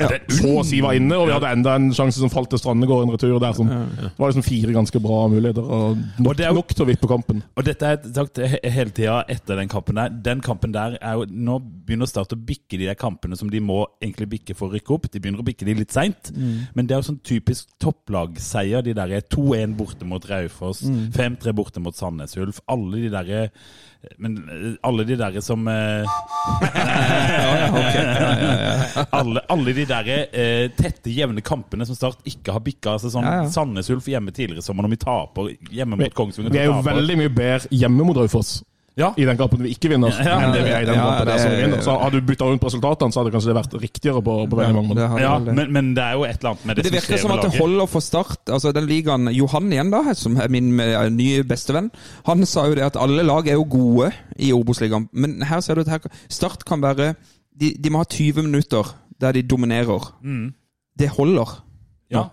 Ja. 0.00 0.08
så 0.38 0.52
å 0.60 0.64
si 0.64 0.80
var 0.84 0.96
inne. 0.96 1.18
Og 1.20 1.28
vi 1.28 1.34
hadde 1.36 1.50
enda 1.58 1.74
en 1.76 1.90
sjanse 1.96 2.22
som 2.22 2.32
falt 2.32 2.50
til 2.52 2.58
Strandegård, 2.62 3.04
en 3.06 3.12
retur 3.14 3.38
der 3.42 3.52
som 3.56 3.68
Det 3.68 4.12
var 4.18 4.32
liksom 4.32 4.46
fire 4.46 4.72
ganske 4.72 5.00
bra 5.02 5.20
muligheter. 5.28 5.62
Og 5.62 5.96
nok, 6.18 6.30
Og 6.32 6.40
er 6.40 6.52
nok 6.56 6.74
til 6.74 6.84
å 6.86 6.88
vippe 6.88 7.10
kampen. 7.10 7.42
Og 7.56 7.64
dette 7.68 7.86
er 7.92 8.00
sagt 8.16 8.38
hele 8.38 8.90
tida 8.96 9.18
etter 9.28 9.56
den 9.60 9.68
kampen 9.68 9.96
der. 10.00 10.08
Den 10.08 10.40
kampen 10.40 10.72
der 10.72 10.96
er 11.00 11.20
jo 11.20 11.26
Nå 11.28 11.58
begynner 11.60 12.06
Start 12.06 12.32
å 12.32 12.38
bikke 12.38 12.78
de 12.78 12.86
der 12.86 12.94
kampene 12.98 13.36
som 13.36 13.50
de 13.50 13.58
må 13.60 13.82
egentlig 14.00 14.28
bikke 14.38 14.54
for 14.56 14.68
å 14.70 14.76
rykke 14.76 14.94
opp. 14.94 15.08
De 15.12 15.20
begynner 15.20 15.42
å 15.42 15.46
bikke 15.46 15.66
de 15.66 15.74
litt 15.74 15.92
seint. 15.92 16.32
Men 16.74 16.86
det 16.86 16.94
er 16.96 17.02
jo 17.02 17.08
sånn 17.12 17.20
typisk 17.26 17.68
topplagseier. 17.82 18.82
De 18.86 18.94
der 18.96 19.16
er 19.18 19.24
2-1 19.26 19.74
borte 19.78 20.06
mot 20.08 20.24
Raufoss, 20.46 20.82
5-3 21.16 21.52
borte 21.52 21.80
mot 21.80 21.96
Sandnes 21.96 22.36
Ulf. 22.36 22.60
Alle 22.66 22.96
de 23.04 23.08
derre 23.12 23.48
Men 24.22 24.36
eh, 24.48 24.74
alle 24.86 25.04
de 25.04 25.16
derre 25.18 25.40
som 25.42 25.66
eh, 25.68 26.06
alle, 29.10 29.40
alle 29.48 29.72
de 29.74 29.84
derre 29.88 30.18
eh, 30.30 30.70
tette, 30.76 31.10
jevne 31.10 31.40
kampene 31.42 31.86
som 31.86 31.96
Start 31.98 32.18
ikke 32.28 32.52
har 32.54 32.62
bikka. 32.62 32.92
Altså 32.96 33.10
sånn 33.12 33.26
Ja, 33.26 33.42
ja. 33.42 33.50
Sandnes 33.50 33.90
Ulf 33.90 34.06
hjemme 34.10 34.30
tidligere 34.34 34.62
i 34.62 34.66
sommer, 34.66 34.86
når 34.86 34.94
vi 34.94 35.02
taper 35.02 35.50
hjemme 35.74 35.98
mot 35.98 36.14
Kongsvinger. 36.16 36.54
Vi 36.54 36.62
er 36.62 36.70
jo 36.70 36.78
veldig 36.86 37.16
mye 37.24 37.32
bedre 37.42 37.74
hjemme 37.74 38.02
mot 38.06 38.16
Raufoss 38.22 38.60
Ja. 38.96 39.10
i 39.20 39.26
den 39.28 39.36
kampen 39.36 39.60
vi 39.60 39.74
ikke 39.74 39.90
vinner, 39.92 40.08
Ja, 40.24 40.38
det 40.54 40.62
vi 40.64 40.70
er 40.72 40.80
i 40.80 40.86
den 40.88 40.96
ja, 40.96 41.02
kampen 41.04 41.28
der 41.28 41.40
som 41.42 41.50
vi 41.52 41.56
vinner. 41.60 41.82
Så 41.84 41.96
hadde 42.00 42.16
du 42.20 42.26
bytta 42.30 42.46
rundt 42.48 42.62
på 42.62 42.70
resultatene, 42.70 43.12
så 43.12 43.20
hadde 43.20 43.32
kanskje 43.34 43.50
det 43.50 43.56
vært 43.58 43.74
riktigere 43.82 44.22
på, 44.24 44.36
på 44.48 44.56
veldig 44.56 44.76
mange 44.78 44.88
måter. 44.94 45.18
Ja, 45.20 45.34
men, 45.38 45.72
men 45.74 45.90
det 45.98 46.04
er 46.04 46.16
jo 46.16 46.24
et 46.24 46.38
eller 46.38 46.54
annet 46.54 46.64
med 46.64 46.76
det, 46.78 46.84
Det 46.86 46.92
virker 46.94 47.12
skjer 47.12 47.22
som 47.26 47.34
at 47.34 47.44
det 47.44 47.50
holder 47.58 47.90
for 47.92 48.06
Start. 48.06 48.40
Altså 48.48 48.72
den 48.72 48.88
ligaen 48.88 49.28
Johan 49.36 49.68
igjen, 49.72 49.92
da, 49.92 50.00
som 50.16 50.38
er 50.40 50.48
min 50.48 50.72
eh, 50.80 50.96
nye 51.12 51.44
bestevenn, 51.44 51.90
han 52.24 52.46
sa 52.48 52.64
jo 52.70 52.78
det 52.78 52.86
at 52.88 52.96
alle 52.96 53.26
lag 53.26 53.48
er 53.52 53.58
jo 53.60 53.66
gode 53.76 54.12
i 54.40 54.52
Obos-ligaen. 54.56 55.10
Men 55.12 55.42
her 55.44 55.60
ser 55.60 55.76
du 55.76 55.84
at 55.84 55.92
her, 55.92 56.08
Start 56.32 56.64
kan 56.64 56.80
være 56.80 57.12
de, 57.56 57.74
de 57.76 57.92
må 57.92 58.00
ha 58.00 58.08
20 58.08 58.48
minutter 58.48 58.94
der 59.20 59.36
de 59.36 59.44
dominerer. 59.44 60.08
Det 60.96 61.12
holder 61.18 61.58
Ja. 62.12 62.28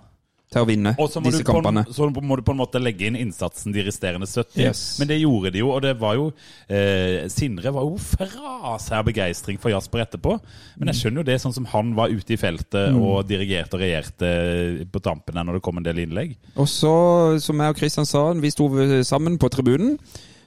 Til 0.54 0.62
å 0.64 0.68
vinne 0.70 0.94
disse 1.26 1.44
kampene. 1.48 1.82
en- 1.88 1.94
så 1.94 2.08
må 2.14 2.36
du 2.38 2.44
på 2.46 2.54
en 2.54 2.60
måte 2.62 2.80
legge 2.82 3.08
inn 3.10 3.18
innsatsen 3.18 3.74
de 3.74 3.84
resterende 3.88 4.28
70. 4.30 4.62
Yes. 4.62 4.84
Men 5.00 5.10
det 5.10 5.18
gjorde 5.22 5.52
de 5.56 5.60
jo, 5.64 5.72
og 5.74 5.82
det 5.82 5.96
var 6.00 6.16
jo 6.20 6.28
eh, 6.70 7.28
Sindre 7.34 7.72
var 7.74 7.84
jo 7.88 7.98
fra 7.98 8.78
seg 8.80 9.06
begeistring 9.10 9.60
for 9.60 9.74
Jasper 9.74 10.06
etterpå. 10.06 10.38
Men 10.78 10.92
jeg 10.94 11.02
skjønner 11.02 11.24
jo 11.24 11.28
det, 11.32 11.40
sånn 11.42 11.54
som 11.56 11.66
han 11.74 11.94
var 11.98 12.14
ute 12.14 12.34
i 12.36 12.38
feltet 12.38 12.94
og 12.94 13.26
dirigerte 13.28 13.74
og 13.80 13.82
regjerte 13.84 14.88
på 14.92 15.02
tampen 15.04 15.34
der 15.36 15.44
når 15.48 15.58
det 15.60 15.64
kom 15.66 15.78
en 15.82 15.84
del 15.88 16.04
innlegg. 16.06 16.36
Og 16.56 16.68
så, 16.70 16.94
som 17.42 17.58
jeg 17.60 17.74
og 17.74 17.80
Kristian 17.82 18.06
sa, 18.10 18.28
vi 18.34 18.52
sto 18.54 18.70
sammen 19.04 19.38
på 19.42 19.50
tribunen, 19.50 19.98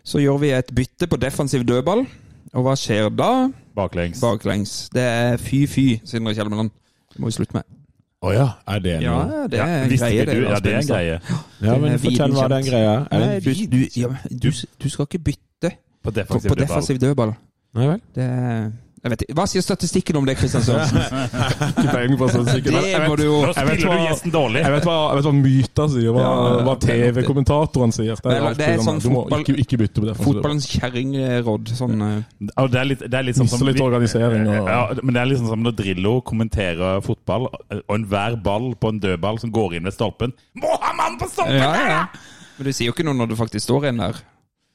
så 0.06 0.20
gjør 0.22 0.38
vi 0.40 0.50
et 0.54 0.70
bytte 0.74 1.08
på 1.10 1.18
defensiv 1.18 1.64
dødball. 1.66 2.06
Og 2.54 2.62
hva 2.64 2.76
skjer 2.78 3.10
da? 3.14 3.48
Baklengs. 3.76 4.20
Baklengs. 4.22 4.76
Det 4.94 5.02
er 5.02 5.36
fy-fy, 5.42 6.00
Sindre 6.06 6.32
Kjelmeland. 6.36 6.70
Det 7.12 7.20
må 7.20 7.28
vi 7.28 7.36
slutte 7.36 7.58
med. 7.58 7.64
Å 8.26 8.32
ja, 8.34 8.46
er 8.74 8.80
det 8.82 8.94
Ja, 9.04 9.16
det 9.50 9.60
er 9.62 9.74
en 9.84 9.92
greie, 9.92 10.24
du? 10.26 10.38
Ja, 10.48 10.58
det 10.62 10.72
er 10.72 10.80
en 10.80 10.88
greie. 10.88 11.18
Ja, 11.62 11.76
men 11.82 11.98
Fortell 12.02 12.32
hva 12.34 12.48
den 12.50 12.64
greia 12.66 12.94
er. 13.10 13.20
Nei, 13.22 13.36
du, 13.44 13.52
du, 13.70 13.76
ja, 13.94 14.10
du, 14.30 14.48
du 14.50 14.88
skal 14.90 15.06
ikke 15.06 15.22
bytte 15.30 15.70
På 16.02 16.10
defensiv 16.14 16.50
på 16.50 16.56
dødball. 16.56 16.66
defensiv 16.66 16.98
dødball. 17.02 17.36
Nei 17.76 17.86
vel? 17.92 18.02
Det 18.16 18.26
er-. 18.26 18.66
Hva 19.36 19.44
sier 19.48 19.62
statistikken 19.64 20.16
om 20.18 20.24
det, 20.26 20.34
Kristian 20.38 20.62
Sørensen? 20.66 20.98
Ikke 21.70 21.86
peiling 21.92 22.16
på 22.20 22.28
statistikken. 22.32 22.72
Det 22.76 22.82
Jeg 22.90 23.00
må 23.04 23.14
vet- 23.14 23.20
du 23.20 23.24
jo 23.26 23.36
Nå 23.46 23.52
Jeg 23.52 23.66
vet 23.66 23.80
spiller 23.80 23.92
hva- 23.92 23.98
du 24.00 24.06
gjesten 24.08 24.32
dårlig. 24.34 24.62
Jeg 24.66 24.72
vet 24.76 24.84
hva, 24.88 24.96
jeg 25.10 25.16
vet 25.20 25.26
hva 25.28 25.34
myta 25.40 25.86
sier, 25.94 26.10
hva, 26.16 26.26
hva 26.66 26.74
TV-kommentatorene 26.86 27.96
sier. 27.96 28.20
Det 28.22 28.32
er, 28.36 28.44
Nei, 28.46 28.52
det 28.58 28.68
er 28.68 28.82
sånn, 28.86 29.00
du 29.02 29.08
må 29.10 29.22
fotball- 29.24 29.44
ikke, 29.46 29.56
ikke 29.64 29.80
bytte 29.84 30.00
på 30.02 30.06
det. 30.10 30.16
Fotballens 30.20 30.68
kjerringråd. 30.74 31.72
Sånn, 31.76 31.96
ja, 32.04 32.66
det 32.66 32.80
er 32.82 32.88
litt, 32.92 33.04
det 33.06 33.14
er 33.20 33.26
litt 33.30 33.36
sånn 33.40 33.48
som 33.50 33.66
litt 33.66 33.80
organisering 33.80 34.46
og 34.48 34.70
Ja, 34.70 34.80
men 35.02 35.14
det 35.14 35.22
er 35.22 35.30
liksom 35.32 35.48
som 35.52 35.62
når 35.66 35.76
Drillo 35.82 36.20
kommenterer 36.26 37.00
fotball, 37.04 37.48
og 37.52 37.94
enhver 37.98 38.36
ball 38.42 38.72
på 38.80 38.88
en 38.94 39.00
dødball 39.02 39.38
som 39.42 39.50
går 39.54 39.76
inn 39.78 39.84
ved 39.88 39.94
stolpen 39.96 40.32
Må 40.58 40.76
ha 40.80 40.92
mann 40.96 41.18
på 41.20 41.28
stolpen! 41.30 41.56
ja, 41.60 41.74
ja. 41.88 42.06
Men 42.58 42.64
du 42.64 42.72
sier 42.72 42.88
jo 42.88 42.92
ikke 42.94 43.04
noe 43.04 43.14
når 43.18 43.28
du 43.34 43.36
faktisk 43.36 43.66
står 43.68 43.88
inn 43.90 43.98
der. 44.00 44.16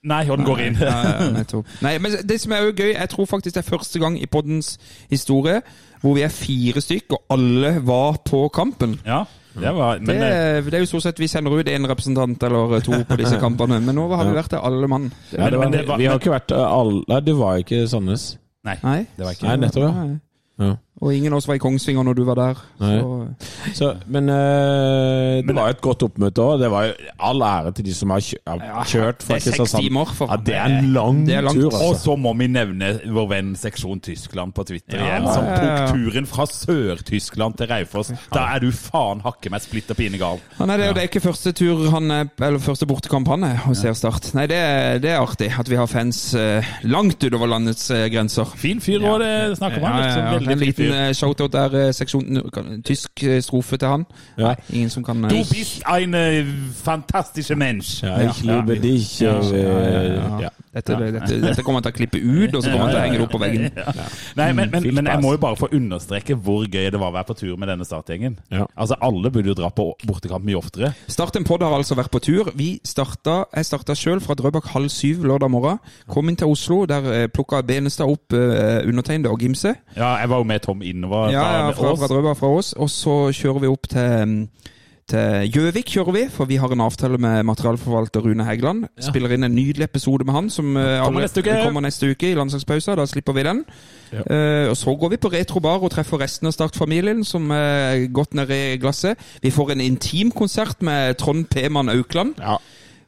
Nei, 0.04 0.24
og 0.30 0.38
den 0.40 0.46
går 0.48 0.60
inn. 0.66 0.76
Ja, 0.82 0.96
ja. 1.30 1.62
Nei, 1.86 1.98
men 2.02 2.16
det 2.26 2.40
som 2.42 2.52
er 2.58 2.64
jo 2.66 2.72
gøy, 2.74 2.94
jeg 2.96 3.10
tror 3.12 3.28
faktisk 3.30 3.56
det 3.56 3.62
er 3.66 3.70
første 3.70 4.00
gang 4.02 4.16
i 4.22 4.26
poddens 4.26 4.78
historie 5.12 5.60
hvor 6.02 6.16
vi 6.18 6.24
er 6.26 6.34
fire 6.34 6.82
stykk, 6.82 7.14
og 7.14 7.36
alle 7.36 7.76
var 7.86 8.18
på 8.26 8.48
kampen. 8.50 8.96
Ja, 9.06 9.20
det 9.54 9.74
var 9.78 10.00
Det, 10.00 10.08
Men 10.08 10.24
eh, 10.26 10.64
det 10.66 10.74
er 10.74 10.80
jo 10.82 10.88
stort 10.90 11.04
sett 11.06 11.20
vi 11.22 11.28
sender 11.30 11.54
ut 11.54 11.68
én 11.70 11.86
representant 11.86 12.42
eller 12.48 12.80
to 12.82 13.04
på 13.06 13.18
disse 13.20 13.38
kampene, 13.46 13.78
men 13.86 13.96
nå 14.00 14.08
har 14.16 14.26
vi 14.26 14.34
vært 14.40 14.56
der 14.56 14.66
alle 14.66 14.88
mann. 14.90 15.12
Ja, 15.36 15.50
det 15.52 15.60
var, 15.60 15.68
men 15.68 15.72
det 15.78 15.84
var- 15.88 15.98
vi 16.02 16.08
har 16.10 16.18
ikke 16.18 16.34
vært 16.34 16.52
uh, 16.58 16.64
alle 16.80 17.04
Nei, 17.08 17.20
det 17.28 17.36
var 17.38 17.62
ikke 17.62 17.84
Sandnes. 17.92 18.26
Nei, 18.66 18.78
Nei. 18.82 19.00
det 19.18 19.26
var 19.28 19.38
ikke 19.38 19.48
Nei, 19.52 19.56
nettopp, 19.68 20.18
ja. 20.62 20.74
Og 21.02 21.16
ingen 21.18 21.34
av 21.34 21.40
oss 21.42 21.48
var 21.50 21.58
i 21.58 21.62
Kongsvinger 21.64 22.06
når 22.06 22.14
du 22.14 22.24
var 22.28 22.36
der. 22.38 22.60
Så, 22.78 23.06
Så, 23.74 23.88
men 24.14 24.30
eh, 24.30 25.40
det 25.48 25.56
var 25.58 25.72
jo 25.72 25.76
et 25.76 25.82
godt 25.82 26.04
oppmøte 26.06 26.44
òg. 26.44 26.60
Det 26.62 26.70
var 26.70 26.84
jo 26.90 26.94
all 27.26 27.42
ære 27.42 27.72
til 27.80 27.88
de 27.88 27.94
som 27.98 28.12
har 28.14 28.22
kjørt 28.22 29.24
fra 29.26 29.34
det 29.34 29.40
er 29.40 29.46
seks 29.48 29.58
Kristiansand. 29.58 29.82
timer 29.88 30.12
for 30.18 30.30
Ja, 30.30 30.38
det 30.46 30.56
er 30.60 30.76
en 30.78 30.92
lang 30.94 31.24
er 31.30 31.48
tur. 31.50 31.56
tur, 31.56 31.66
Og 31.74 31.88
altså. 31.96 32.04
så 32.06 32.16
må 32.22 32.34
vi 32.38 32.48
nevne 32.54 32.92
vår 33.16 33.28
venn 33.32 33.50
Seksjon 33.58 34.00
Tyskland 34.06 34.54
på 34.54 34.66
Twitter 34.70 35.02
Ja, 35.02 35.08
igjen, 35.18 35.28
som 35.34 35.48
tok 35.50 35.96
turen 35.96 36.30
fra 36.30 36.46
Sør-Tyskland 36.52 37.58
til 37.58 37.68
Raufoss. 37.72 38.12
Da 38.34 38.46
er 38.56 38.60
du 38.64 38.70
faen 38.76 39.22
hakke 39.26 39.50
meg 39.54 39.62
splitter 39.66 39.98
pine 39.98 40.20
gal. 40.22 40.38
Ja, 40.60 40.68
nei, 40.70 40.78
det, 40.82 40.90
og 40.92 40.96
det 41.00 41.04
er 41.06 41.10
ikke 41.10 41.24
første 41.26 41.54
tur 41.58 41.82
han 41.94 42.12
er, 42.14 42.30
eller 42.42 42.62
første 42.62 42.86
bortekamp 42.90 43.28
han 43.34 43.44
er 43.50 43.66
og 43.68 43.76
ser 43.80 43.98
Start. 43.98 44.32
Nei, 44.38 44.46
det, 44.50 44.58
er- 44.62 45.02
det 45.02 45.12
er 45.16 45.20
artig 45.22 45.50
at 45.58 45.68
vi 45.70 45.76
har 45.82 45.90
fans 45.90 46.22
eh, 46.38 46.66
langt 46.86 47.22
utover 47.26 47.50
landets 47.52 47.90
eh, 47.94 48.06
grenser. 48.14 48.46
Fin 48.58 48.80
fyr 48.82 49.02
òg, 49.02 49.20
det 49.26 49.58
snakker 49.60 49.82
man. 49.82 49.98
Ja, 49.98 50.02
Liksom, 50.02 50.22
ja, 50.22 50.32
ja. 50.32 50.91
En 50.92 51.10
eh, 51.10 51.14
shout-out 51.16 51.54
der, 51.54 51.76
eh, 51.80 51.94
seksjon, 51.94 52.42
tysk 52.86 53.24
eh, 53.24 53.40
strofe 53.44 53.78
til 53.78 53.88
han. 53.88 54.06
Ja. 54.38 54.52
Nei, 54.52 54.56
ingen 54.74 54.90
som 54.90 55.04
kan 55.04 55.22
Du 55.24 55.36
bist 55.36 55.84
ein 55.88 56.16
fantastische 56.84 57.56
Mensch. 57.56 58.04
Ja, 58.04 58.30
ich 58.30 58.44
liebe 58.44 58.80
dich. 58.80 59.20
Ja, 59.20 59.38
og, 59.38 59.52
ja, 59.56 60.04
ja. 60.04 60.40
ja. 60.42 60.50
dette, 60.74 60.98
dette, 61.14 61.42
dette 61.42 61.64
kommer 61.64 61.82
han 61.82 61.88
til 61.88 61.94
å 61.94 61.98
klippe 61.98 62.20
ut, 62.20 62.56
og 62.56 62.64
så 62.64 62.72
kommer 62.72 62.86
han 62.86 62.94
til 62.94 63.00
å 63.00 63.04
henge 63.06 63.18
det 63.18 63.26
opp 63.26 63.34
på 63.36 63.42
veggen. 63.42 63.68
Nei, 64.40 64.50
men, 64.58 64.72
men, 64.72 64.88
men 64.96 65.10
jeg 65.12 65.24
må 65.24 65.34
jo 65.36 65.42
bare 65.44 65.60
få 65.60 65.72
understreke 65.76 66.36
hvor 66.36 66.66
gøy 66.66 66.90
det 66.92 67.00
var 67.00 67.12
å 67.12 67.16
være 67.18 67.30
på 67.32 67.38
tur 67.42 67.56
med 67.60 67.72
denne 67.72 67.88
startgjengen. 67.88 68.38
Ja. 68.54 68.68
Altså, 68.76 68.98
Alle 69.02 69.32
burde 69.32 69.52
jo 69.52 69.58
dra 69.58 69.72
på 69.74 69.92
bortekamp 70.08 70.46
mye 70.48 70.60
oftere. 70.60 70.94
Start 71.12 71.40
en 71.40 71.48
pod 71.48 71.64
har 71.66 71.76
altså 71.76 71.98
vært 72.00 72.14
på 72.14 72.24
tur. 72.24 72.52
Vi 72.58 72.74
starta, 72.88 73.44
Jeg 73.56 73.68
starta 73.68 73.96
sjøl 73.98 74.22
fra 74.24 74.36
Drøbak 74.38 74.72
halv 74.74 74.92
syv 74.94 75.26
lørdag 75.28 75.52
morgen. 75.52 75.82
Kom 76.12 76.30
inn 76.30 76.40
til 76.40 76.52
Oslo. 76.52 76.84
Der 76.90 77.28
plukka 77.32 77.62
Benestad 77.66 78.10
opp 78.10 78.34
uh, 78.36 78.82
undertegnede 78.88 79.32
og 79.32 79.40
Gimse. 79.42 79.76
Ja, 79.96 80.16
Jeg 80.22 80.30
var 80.32 80.42
jo 80.42 80.48
med 80.48 80.64
Tom 80.72 80.82
innover 80.82 81.30
Ja, 81.36 81.46
ja, 81.68 81.72
fra, 81.78 81.94
fra 82.00 82.08
Drøbak 82.16 82.38
fra 82.42 82.52
oss. 82.58 82.74
Og 82.80 82.90
så 82.90 83.20
kjører 83.36 83.60
vi 83.68 83.74
opp 83.76 83.88
til 83.92 84.38
til 85.12 85.50
Gjøvik, 85.52 85.90
kjører 85.92 86.14
vi, 86.16 86.22
for 86.32 86.48
vi 86.48 86.56
har 86.62 86.72
en 86.72 86.80
avtale 86.86 87.18
med 87.20 87.42
materialforvalter 87.44 88.22
Rune 88.24 88.46
Hægeland. 88.48 88.86
Spiller 89.04 89.34
inn 89.36 89.44
en 89.44 89.52
nydelig 89.58 89.84
episode 89.90 90.24
med 90.24 90.34
han, 90.38 90.50
som 90.54 90.70
eh, 90.78 91.02
Kommer 91.02 91.20
alle- 91.20 91.26
neste 91.26 91.42
kommer 91.66 91.82
neste 91.84 92.12
uke 92.14 92.30
i 92.32 92.36
landslagspausa. 92.38 92.96
Da 92.96 93.04
slipper 93.10 93.34
vi 93.36 93.44
den. 93.44 93.60
Eh, 94.14 94.70
og 94.70 94.78
Så 94.78 94.94
går 94.96 95.10
vi 95.10 95.18
på 95.18 95.28
retrobar 95.34 95.84
og 95.84 95.92
treffer 95.92 96.22
resten 96.22 96.48
av 96.48 96.54
Start-familien, 96.56 97.26
som 97.28 97.52
er 97.52 98.08
godt 98.14 98.34
nede 98.40 98.56
i 98.74 98.78
glasset. 98.80 99.18
Vi 99.42 99.52
får 99.52 99.72
en 99.74 99.82
intimkonsert 99.82 100.80
med 100.82 101.18
Trond 101.20 101.46
P-mann 101.52 101.90
Aukland. 101.90 102.36
Ja. 102.40 102.56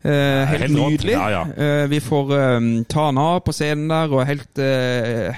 Eh, 0.03 0.43
helt, 0.50 0.62
helt 0.65 0.75
nydelig. 0.75 1.13
Ja, 1.15 1.29
ja. 1.29 1.43
Eh, 1.55 1.88
vi 1.89 2.00
får 2.03 2.84
ta 2.89 3.05
han 3.05 3.17
av 3.17 3.39
på 3.46 3.53
scenen 3.55 3.88
der, 3.88 4.12
og 4.12 4.25
helt, 4.27 4.58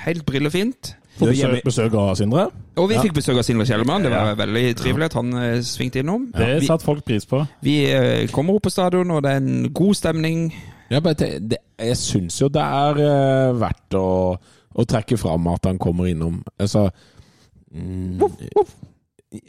helt 0.06 0.26
brillefint. 0.26 0.96
Får 1.16 1.32
besøk, 1.32 1.64
besøk 1.64 1.94
av 1.96 2.16
Sindre. 2.20 2.46
Og 2.76 2.90
vi 2.92 2.98
fikk 3.00 3.14
besøk 3.16 3.40
av 3.40 3.46
Sindre 3.48 3.66
Kjellemann. 3.68 4.04
Det 4.04 4.12
var 4.12 4.36
veldig 4.36 4.64
trivelig 4.76 5.08
at 5.08 5.14
han 5.16 5.36
eh, 5.40 5.60
svingte 5.64 6.02
innom. 6.04 6.28
Det 6.36 6.50
satt 6.58 6.68
satte 6.68 6.88
folk 6.90 7.06
pris 7.08 7.28
på. 7.30 7.40
vi 7.64 7.78
eh, 7.88 8.26
kommer 8.36 8.58
opp 8.58 8.68
på 8.68 8.74
stadion, 8.74 9.14
og 9.16 9.24
det 9.24 9.32
er 9.32 9.44
en 9.44 9.70
god 9.74 9.96
stemning. 9.96 10.50
Ja, 10.92 11.00
men 11.00 11.16
det, 11.16 11.30
det, 11.52 11.62
jeg 11.80 11.98
syns 11.98 12.42
jo 12.42 12.50
det 12.52 12.62
er 12.62 13.00
uh, 13.00 13.56
verdt 13.58 13.96
å, 13.98 14.08
å 14.76 14.86
trekke 14.86 15.18
fram 15.18 15.48
at 15.54 15.72
han 15.72 15.80
kommer 15.82 16.12
innom. 16.12 16.42
Altså 16.60 16.90
mm, 17.72 18.20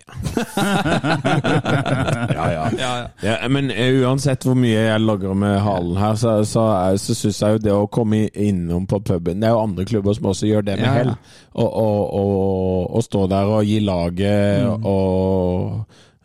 ja, 2.35 2.71
ja. 2.78 3.09
ja, 3.23 3.49
men 3.49 3.71
eh, 3.71 3.95
uansett 4.02 4.45
hvor 4.47 4.55
mye 4.59 4.83
jeg 4.88 5.00
logrer 5.02 5.35
med 5.38 5.59
halen 5.64 5.97
her, 6.00 6.14
så, 6.21 6.37
så, 6.49 6.61
er- 6.90 6.99
så 7.00 7.14
syns 7.16 7.40
jeg 7.43 7.50
jo 7.57 7.62
det 7.66 7.75
å 7.75 7.87
komme 7.93 8.25
innom 8.33 8.87
på 8.90 9.00
puben 9.07 9.40
Det 9.43 9.49
er 9.49 9.52
jo 9.57 9.62
andre 9.66 9.85
klubber 9.88 10.12
som 10.16 10.26
også 10.33 10.47
gjør 10.50 10.62
det 10.69 10.75
med 10.81 10.87
Ja, 10.87 10.93
ja. 10.93 10.97
hell. 11.02 11.12
Og 11.57 13.00
stå 13.07 13.21
der 13.33 13.45
og 13.59 13.64
gi 13.69 13.78
laget 13.85 14.66
Mm. 14.66 14.85
og 14.85 15.85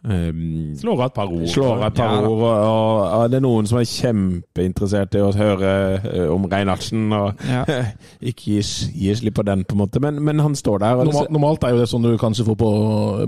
ehm, 0.09 0.75
Slår 0.79 0.97
av 0.97 1.05
et 1.05 1.13
par 1.13 1.31
ord. 1.31 1.47
Slår 1.51 1.85
et 1.87 1.97
par 1.97 2.13
Ja 2.15 2.21
ord. 2.21 2.29
Og, 2.29 2.43
og, 2.47 3.01
og 3.19 3.31
det 3.31 3.39
er 3.39 3.45
noen 3.45 3.69
som 3.69 3.79
er 3.81 3.89
kjempeinteressert 3.89 5.17
i 5.17 5.23
å 5.25 5.31
høre 5.35 5.73
uh, 6.05 6.27
om 6.33 6.47
Reinhardsen. 6.51 7.09
og 7.13 7.43
Ja. 7.47 7.65
ikke 8.31 8.61
gi, 8.61 9.15
slipp 9.17 9.39
på 9.39 9.47
den, 9.47 9.65
på 9.65 9.77
en 9.77 9.83
måte. 9.83 10.03
Men, 10.03 10.21
men 10.23 10.39
han 10.39 10.55
står 10.55 10.83
der. 10.83 11.01
Og 11.01 11.11
Normalt, 11.11 11.35
normalt 11.37 11.67
er 11.67 11.75
jo 11.75 11.83
det 11.83 11.89
sånn 11.91 12.05
du 12.07 12.15
kanskje 12.21 12.47
får 12.47 12.59
på, 12.61 12.71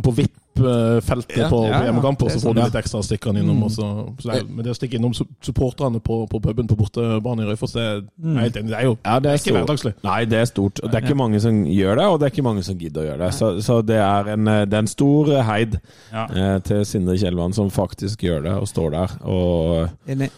på 0.04 0.16
VIP-feltet 0.22 0.43
Ja, 0.56 1.48
på, 1.50 1.62
ja, 1.68 1.80
på 1.80 1.86
hjemmekamper, 1.88 2.30
ja, 2.30 2.34
er 2.36 2.40
så 2.40 2.48
får 2.48 2.56
du 2.56 2.62
litt 2.62 2.76
ekstra 2.84 3.02
stikkene 3.04 3.42
innom. 3.42 3.64
Og 3.66 3.72
så, 3.74 3.88
så 4.22 4.30
det 4.30 4.36
er, 4.38 4.44
men 4.50 4.66
det 4.68 4.74
å 4.74 4.78
stikke 4.78 5.00
innom 5.00 5.14
supporterne 5.18 6.02
på, 6.04 6.20
på 6.30 6.42
puben 6.44 6.68
på 6.70 6.78
bortebane 6.78 7.44
i 7.44 7.50
Røyfoss, 7.50 7.74
det, 7.78 7.88
enig, 8.22 8.52
det 8.54 8.78
er 8.78 8.86
jo 8.90 8.94
ja, 9.00 9.18
det 9.24 9.32
er 9.32 9.42
ikke 9.42 9.56
hverdagslig. 9.58 9.94
Nei, 10.06 10.20
det 10.30 10.40
er 10.44 10.50
stort. 10.52 10.84
Det 10.84 10.94
er 11.00 11.08
ikke 11.08 11.18
mange 11.24 11.42
som 11.44 11.64
gjør 11.66 12.00
det, 12.02 12.06
og 12.14 12.20
det 12.22 12.28
er 12.30 12.36
ikke 12.36 12.46
mange 12.50 12.64
som 12.68 12.78
gidder 12.78 13.02
å 13.02 13.08
gjøre 13.10 13.22
det. 13.26 13.32
Så, 13.40 13.52
så 13.66 13.80
det, 13.82 14.00
er 14.04 14.32
en, 14.36 14.48
eh, 14.54 14.64
det 14.70 14.78
er 14.80 14.86
en 14.86 14.94
stor 14.94 15.34
heid 15.50 15.80
Ja. 16.14 16.28
eh, 16.30 16.56
til 16.68 16.86
Sindre 16.86 17.18
Kjellvann 17.18 17.56
som 17.58 17.72
faktisk 17.74 18.24
gjør 18.28 18.46
det, 18.48 18.54
og 18.62 18.70
står 18.70 18.94
der. 19.00 19.18
Og 19.26 20.12
Enig. 20.14 20.30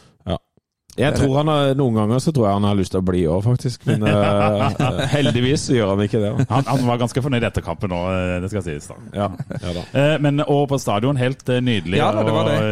Jeg 0.96 1.12
tror 1.18 1.34
han 1.42 1.50
har, 1.52 1.74
Noen 1.76 1.92
ganger 1.98 2.20
så 2.24 2.32
tror 2.32 2.46
jeg 2.48 2.56
han 2.56 2.64
har 2.70 2.76
lyst 2.80 2.92
til 2.94 3.02
å 3.02 3.06
bli 3.06 3.26
òg, 3.28 3.42
faktisk. 3.44 3.82
Men 3.90 4.00
uh, 4.08 4.72
heldigvis 5.16 5.66
så 5.68 5.74
gjør 5.76 5.90
han 5.92 6.02
ikke 6.06 6.20
det. 6.24 6.30
Han, 6.48 6.64
han 6.70 6.86
var 6.88 6.98
ganske 7.02 7.20
fornøyd 7.26 7.44
etter 7.50 7.62
kampen 7.66 7.90
nå, 7.92 8.00
eh, 8.14 8.36
det 8.44 8.50
skal 8.54 8.64
sies. 8.64 8.86
da. 8.88 8.96
Ja, 9.16 9.28
ja 9.60 9.70
da. 9.76 9.82
Eh, 9.92 10.16
Men 10.24 10.40
og 10.46 10.70
på 10.72 10.78
stadion, 10.80 11.18
helt 11.20 11.44
nydelig. 11.48 11.98
Ja 12.00 12.12
da, 12.16 12.24
det 12.24 12.32
var 12.36 12.44
det. 12.48 12.56
og, 12.62 12.66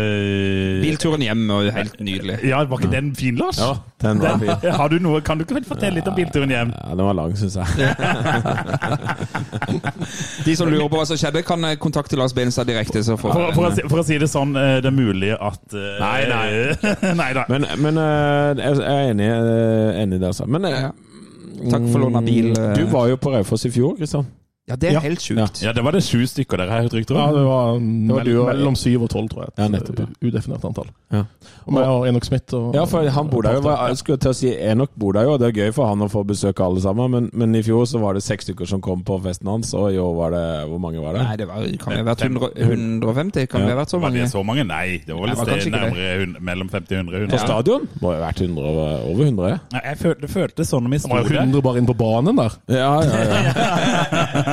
Bilturen 0.84 1.22
hjem 1.25 1.42
var 1.51 1.63
helt 1.80 1.98
nydelig. 2.00 2.38
Ja, 2.48 2.63
Var 2.63 2.77
ikke 2.80 2.92
den 2.94 3.15
fin, 3.18 3.36
Lars? 3.39 3.58
Ja, 3.60 3.74
den 4.06 4.20
var 4.24 4.38
fin. 4.39 4.56
Har 4.80 4.88
du 4.94 4.98
noe, 5.03 5.22
Kan 5.25 5.38
du 5.39 5.44
ikke 5.44 5.63
fortelle 5.68 5.96
litt 6.00 6.08
om 6.08 6.15
bilturen 6.15 6.50
hjem? 6.53 6.72
Ja, 6.75 6.89
den 6.96 7.06
var 7.10 7.13
lang, 7.20 7.36
syns 7.39 7.56
jeg. 7.60 7.68
De 10.48 10.56
som 10.60 10.68
lurer 10.72 10.88
på 10.92 10.98
hva 11.00 11.06
som 11.08 11.18
skjedde, 11.20 11.44
kan 11.48 11.60
kontakte 11.82 12.15
Lars 12.20 12.34
Benestad 12.36 12.65
direkte. 12.72 13.03
Så 13.03 13.18
får 13.20 13.30
For, 13.36 13.44
for, 13.58 13.63
å, 13.68 13.70
si, 13.75 13.82
for 13.92 13.98
å 14.00 14.03
si 14.08 14.15
det 14.22 14.30
sånn, 14.32 14.51
det 14.56 14.88
er 14.88 14.96
mulig 14.96 15.34
at 15.36 15.63
Nei, 15.74 16.22
nei. 16.30 16.50
nei 17.20 17.32
da. 17.36 17.44
Men, 17.51 17.62
men 17.84 17.96
jeg 18.60 18.77
er 18.84 19.10
enig, 19.12 19.27
eh, 19.29 20.01
enig 20.03 20.20
der, 20.22 20.27
altså. 20.34 20.46
Men 20.48 20.65
eh. 20.70 20.89
Takk 21.72 21.86
for 21.91 22.00
lånet 22.03 22.17
av 22.22 22.25
bil. 22.27 22.51
eh. 22.58 22.74
du 22.75 22.86
var 22.91 23.08
jo 23.12 23.15
på 23.22 23.32
Raufoss 23.34 23.65
i 23.65 23.72
fjor, 23.72 23.96
Kristian. 24.00 24.25
Ja, 24.70 24.77
det 24.79 24.89
er 24.89 24.93
Ja. 24.93 25.00
helt 25.03 25.20
sjukt. 25.20 25.60
Ja, 25.62 25.74
det 25.75 25.84
var 25.84 25.91
det 25.91 26.00
sju 26.08 26.22
stykker 26.24 26.55
dere 26.58 26.70
har 26.72 26.82
hørt 26.86 26.93
rykter 26.96 27.17
Ja, 27.20 27.25
det 27.36 27.41
var, 27.43 27.74
var 27.74 27.79
mell 27.84 28.46
mellom 28.48 28.75
syv 28.79 29.01
og 29.03 29.10
tolv, 29.12 29.27
tror 29.29 29.41
jeg. 29.43 29.51
Ja, 29.60 29.67
nettopp, 29.67 30.00
ja. 30.00 30.05
Udefinert 30.24 30.63
antall. 30.63 30.88
Ja. 31.12 31.25
Og 31.67 31.74
meg 31.75 31.84
og 31.91 32.05
Enok 32.08 32.24
Smith. 32.24 32.53
Og, 32.55 32.74
Ja, 32.74 32.86
for 32.88 33.03
han 33.10 33.27
bor 33.29 33.41
der 33.43 33.58
jo. 33.58 33.62
Jeg 33.62 33.98
skulle 34.00 34.17
til 34.24 34.32
å 34.32 34.34
si 34.34 34.53
Enok 34.55 34.89
bor 34.96 35.12
der 35.17 35.24
jo, 35.27 35.34
og 35.34 35.39
det 35.43 35.50
er 35.50 35.58
gøy 35.65 35.74
for 35.75 35.86
han 35.91 36.00
å 36.00 36.08
få 36.10 36.24
besøk 36.25 36.62
alle 36.63 36.79
sammen. 36.79 37.12
Men, 37.12 37.29
men 37.34 37.55
i 37.60 37.62
fjor 37.62 37.84
så 37.91 38.00
var 38.00 38.13
det 38.15 38.24
seks 38.24 38.46
stykker 38.48 38.65
som 38.65 38.79
kom 38.79 39.03
på 39.03 39.20
festen 39.22 39.48
hans, 39.51 39.74
og 39.75 39.91
i 39.91 39.98
år 40.00 40.15
var 40.15 40.32
det 40.32 40.46
Hvor 40.72 40.79
mange 40.79 41.01
var 41.03 41.13
det? 41.20 41.25
Nei, 41.27 41.36
det 41.36 41.48
var, 41.51 41.67
kan 41.84 41.93
det 41.93 42.00
ha 42.00 42.08
vært 42.13 42.24
100, 42.24 42.50
150? 42.55 43.48
Kan 43.51 43.62
Ja. 43.62 43.67
det 43.67 43.75
ha 43.75 43.82
vært 43.84 43.91
så 43.91 44.00
mange? 44.00 44.15
Var 44.15 44.24
det 44.24 44.32
så 44.32 44.43
mange? 44.48 44.63
Nei, 44.63 45.01
det 45.05 45.12
var 45.13 45.20
vel 45.22 45.27
Nei, 45.27 45.36
var 45.36 45.43
et 45.43 45.50
kanskje 45.50 45.62
sted 45.62 45.74
ikke 45.74 45.84
det. 45.84 45.91
nærmere 45.91 46.39
mellom 46.39 46.70
50 46.72 46.96
og 46.96 47.03
100. 47.03 47.12
På 47.12 47.36
100. 47.36 47.43
stadion? 47.43 47.88
Må 48.00 48.15
jo 48.15 48.15
ha 48.15 48.32
vært 48.32 48.41
100, 48.48 48.63
over 48.63 49.12
over 49.12 49.24
100? 49.27 49.60
ja. 49.75 49.79
Jeg 49.91 49.98
følte, 50.00 50.22
det 50.24 50.32
føltes 50.32 50.72
sånn 50.72 50.84
når 50.88 50.89
vi 50.89 50.96
Det 50.96 51.01
sto 51.03 51.10
var 51.12 51.20
jo 51.20 51.27
der. 51.27 51.43
100 51.43 51.62
bare 51.67 51.77
inn 51.84 51.86
på 51.91 51.98
banen 52.00 52.36
der. 52.39 52.51
Ja, 52.72 53.01
ja, 53.03 53.24
ja. 53.27 54.50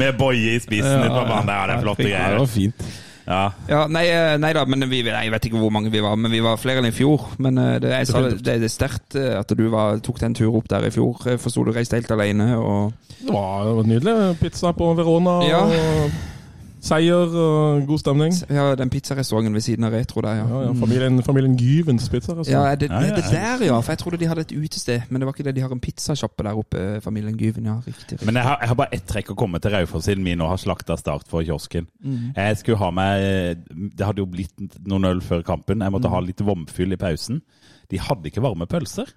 Med 0.00 0.16
Boje 0.18 0.56
i 0.56 0.62
spissen 0.62 1.04
ute 1.04 1.12
på 1.12 1.26
banen. 1.28 1.52
Ja, 1.52 1.66
det 1.68 1.76
er 1.76 1.84
flotte 1.84 2.06
greier. 2.06 2.34
det 2.34 2.42
var 2.44 2.50
fint. 2.52 2.88
Ja. 3.28 3.40
Ja, 3.68 3.82
nei, 3.92 4.06
eh, 4.08 4.38
nei 4.40 4.54
da, 4.56 4.62
men 4.64 4.86
vi, 4.88 5.02
nei, 5.04 5.26
jeg 5.26 5.32
vet 5.34 5.48
ikke 5.50 5.60
hvor 5.60 5.72
mange 5.74 5.90
vi 5.92 6.00
var, 6.00 6.16
men 6.16 6.32
vi 6.32 6.40
var 6.44 6.56
flere 6.60 6.80
enn 6.80 6.88
i 6.88 6.94
fjor. 6.96 7.26
Men 7.44 7.60
eh, 7.60 7.74
det, 7.84 7.92
jeg 7.92 8.08
sa, 8.08 8.22
det, 8.24 8.40
det 8.46 8.56
er 8.56 8.72
sterkt 8.72 9.18
eh, 9.20 9.34
at 9.36 9.52
du 9.52 9.66
var, 9.72 10.00
tok 10.04 10.22
den 10.22 10.36
tur 10.38 10.56
opp 10.56 10.70
der 10.72 10.88
i 10.88 10.92
fjor. 10.94 11.20
Jeg 11.28 11.42
forsto 11.42 11.66
du 11.66 11.74
reiste 11.76 12.00
helt 12.00 12.14
alene. 12.14 12.54
Og 12.56 12.94
det 13.20 13.34
var 13.34 13.84
nydelig. 13.84 14.16
Pizza 14.40 14.72
på 14.76 14.94
Verona. 14.96 15.38
Ja. 15.44 15.60
Og 15.68 16.37
seier 16.84 17.34
og 17.42 17.86
god 17.88 17.98
stemning. 17.98 18.34
ja, 18.50 18.74
den 18.78 18.90
pizzarestauranten 18.90 19.54
ved 19.54 19.64
siden 19.64 19.84
av 19.84 19.92
Retro 19.92 20.22
der, 20.24 20.40
ja. 20.40 20.46
Ja, 20.48 20.62
ja, 20.68 20.72
familien, 20.78 21.22
familien 21.22 21.56
Gyvens 21.58 22.08
pizza. 22.08 22.32
Ja, 22.46 22.74
det, 22.76 22.90
er 22.90 23.14
det 23.16 23.24
der, 23.30 23.64
ja? 23.66 23.80
For 23.80 23.92
jeg 23.92 23.98
trodde 23.98 24.20
de 24.20 24.28
hadde 24.30 24.46
et 24.46 24.54
utested. 24.56 25.02
Men 25.08 25.20
det 25.20 25.26
var 25.26 25.36
ikke 25.36 25.46
det. 25.48 25.56
De 25.56 25.64
har 25.64 25.72
en 25.74 25.82
pizzasjappe 25.82 26.46
der 26.46 26.58
oppe, 26.58 27.00
familien 27.04 27.36
Gyven. 27.38 27.66
Ja, 27.66 27.78
riktig. 27.86 28.12
riktig. 28.12 28.26
Men 28.26 28.36
jeg 28.36 28.44
har, 28.44 28.58
jeg 28.60 28.68
har 28.68 28.80
bare 28.82 28.94
ett 28.94 29.06
trekk 29.08 29.32
å 29.34 29.38
komme 29.38 29.60
til 29.62 29.74
Raufoss 29.74 30.08
siden 30.08 30.24
vi 30.24 30.36
nå 30.38 30.48
har 30.48 30.60
slakta 30.60 30.96
Start 30.98 31.28
for 31.30 31.46
kiosken. 31.46 31.86
Mm. 32.02 32.32
Jeg 32.36 32.58
skulle 32.58 32.78
ha 32.80 32.90
meg 32.90 33.62
Det 33.68 34.06
hadde 34.06 34.22
jo 34.22 34.26
blitt 34.30 34.78
noen 34.86 35.04
øl 35.04 35.22
før 35.22 35.44
kampen. 35.46 35.84
Jeg 35.84 35.94
måtte 35.94 36.10
ha 36.10 36.20
litt 36.24 36.42
vomfyll 36.44 36.94
i 36.94 37.00
pausen. 37.00 37.42
De 37.90 38.00
hadde 38.02 38.30
ikke 38.30 38.44
varme 38.44 38.66
pølser. 38.68 39.10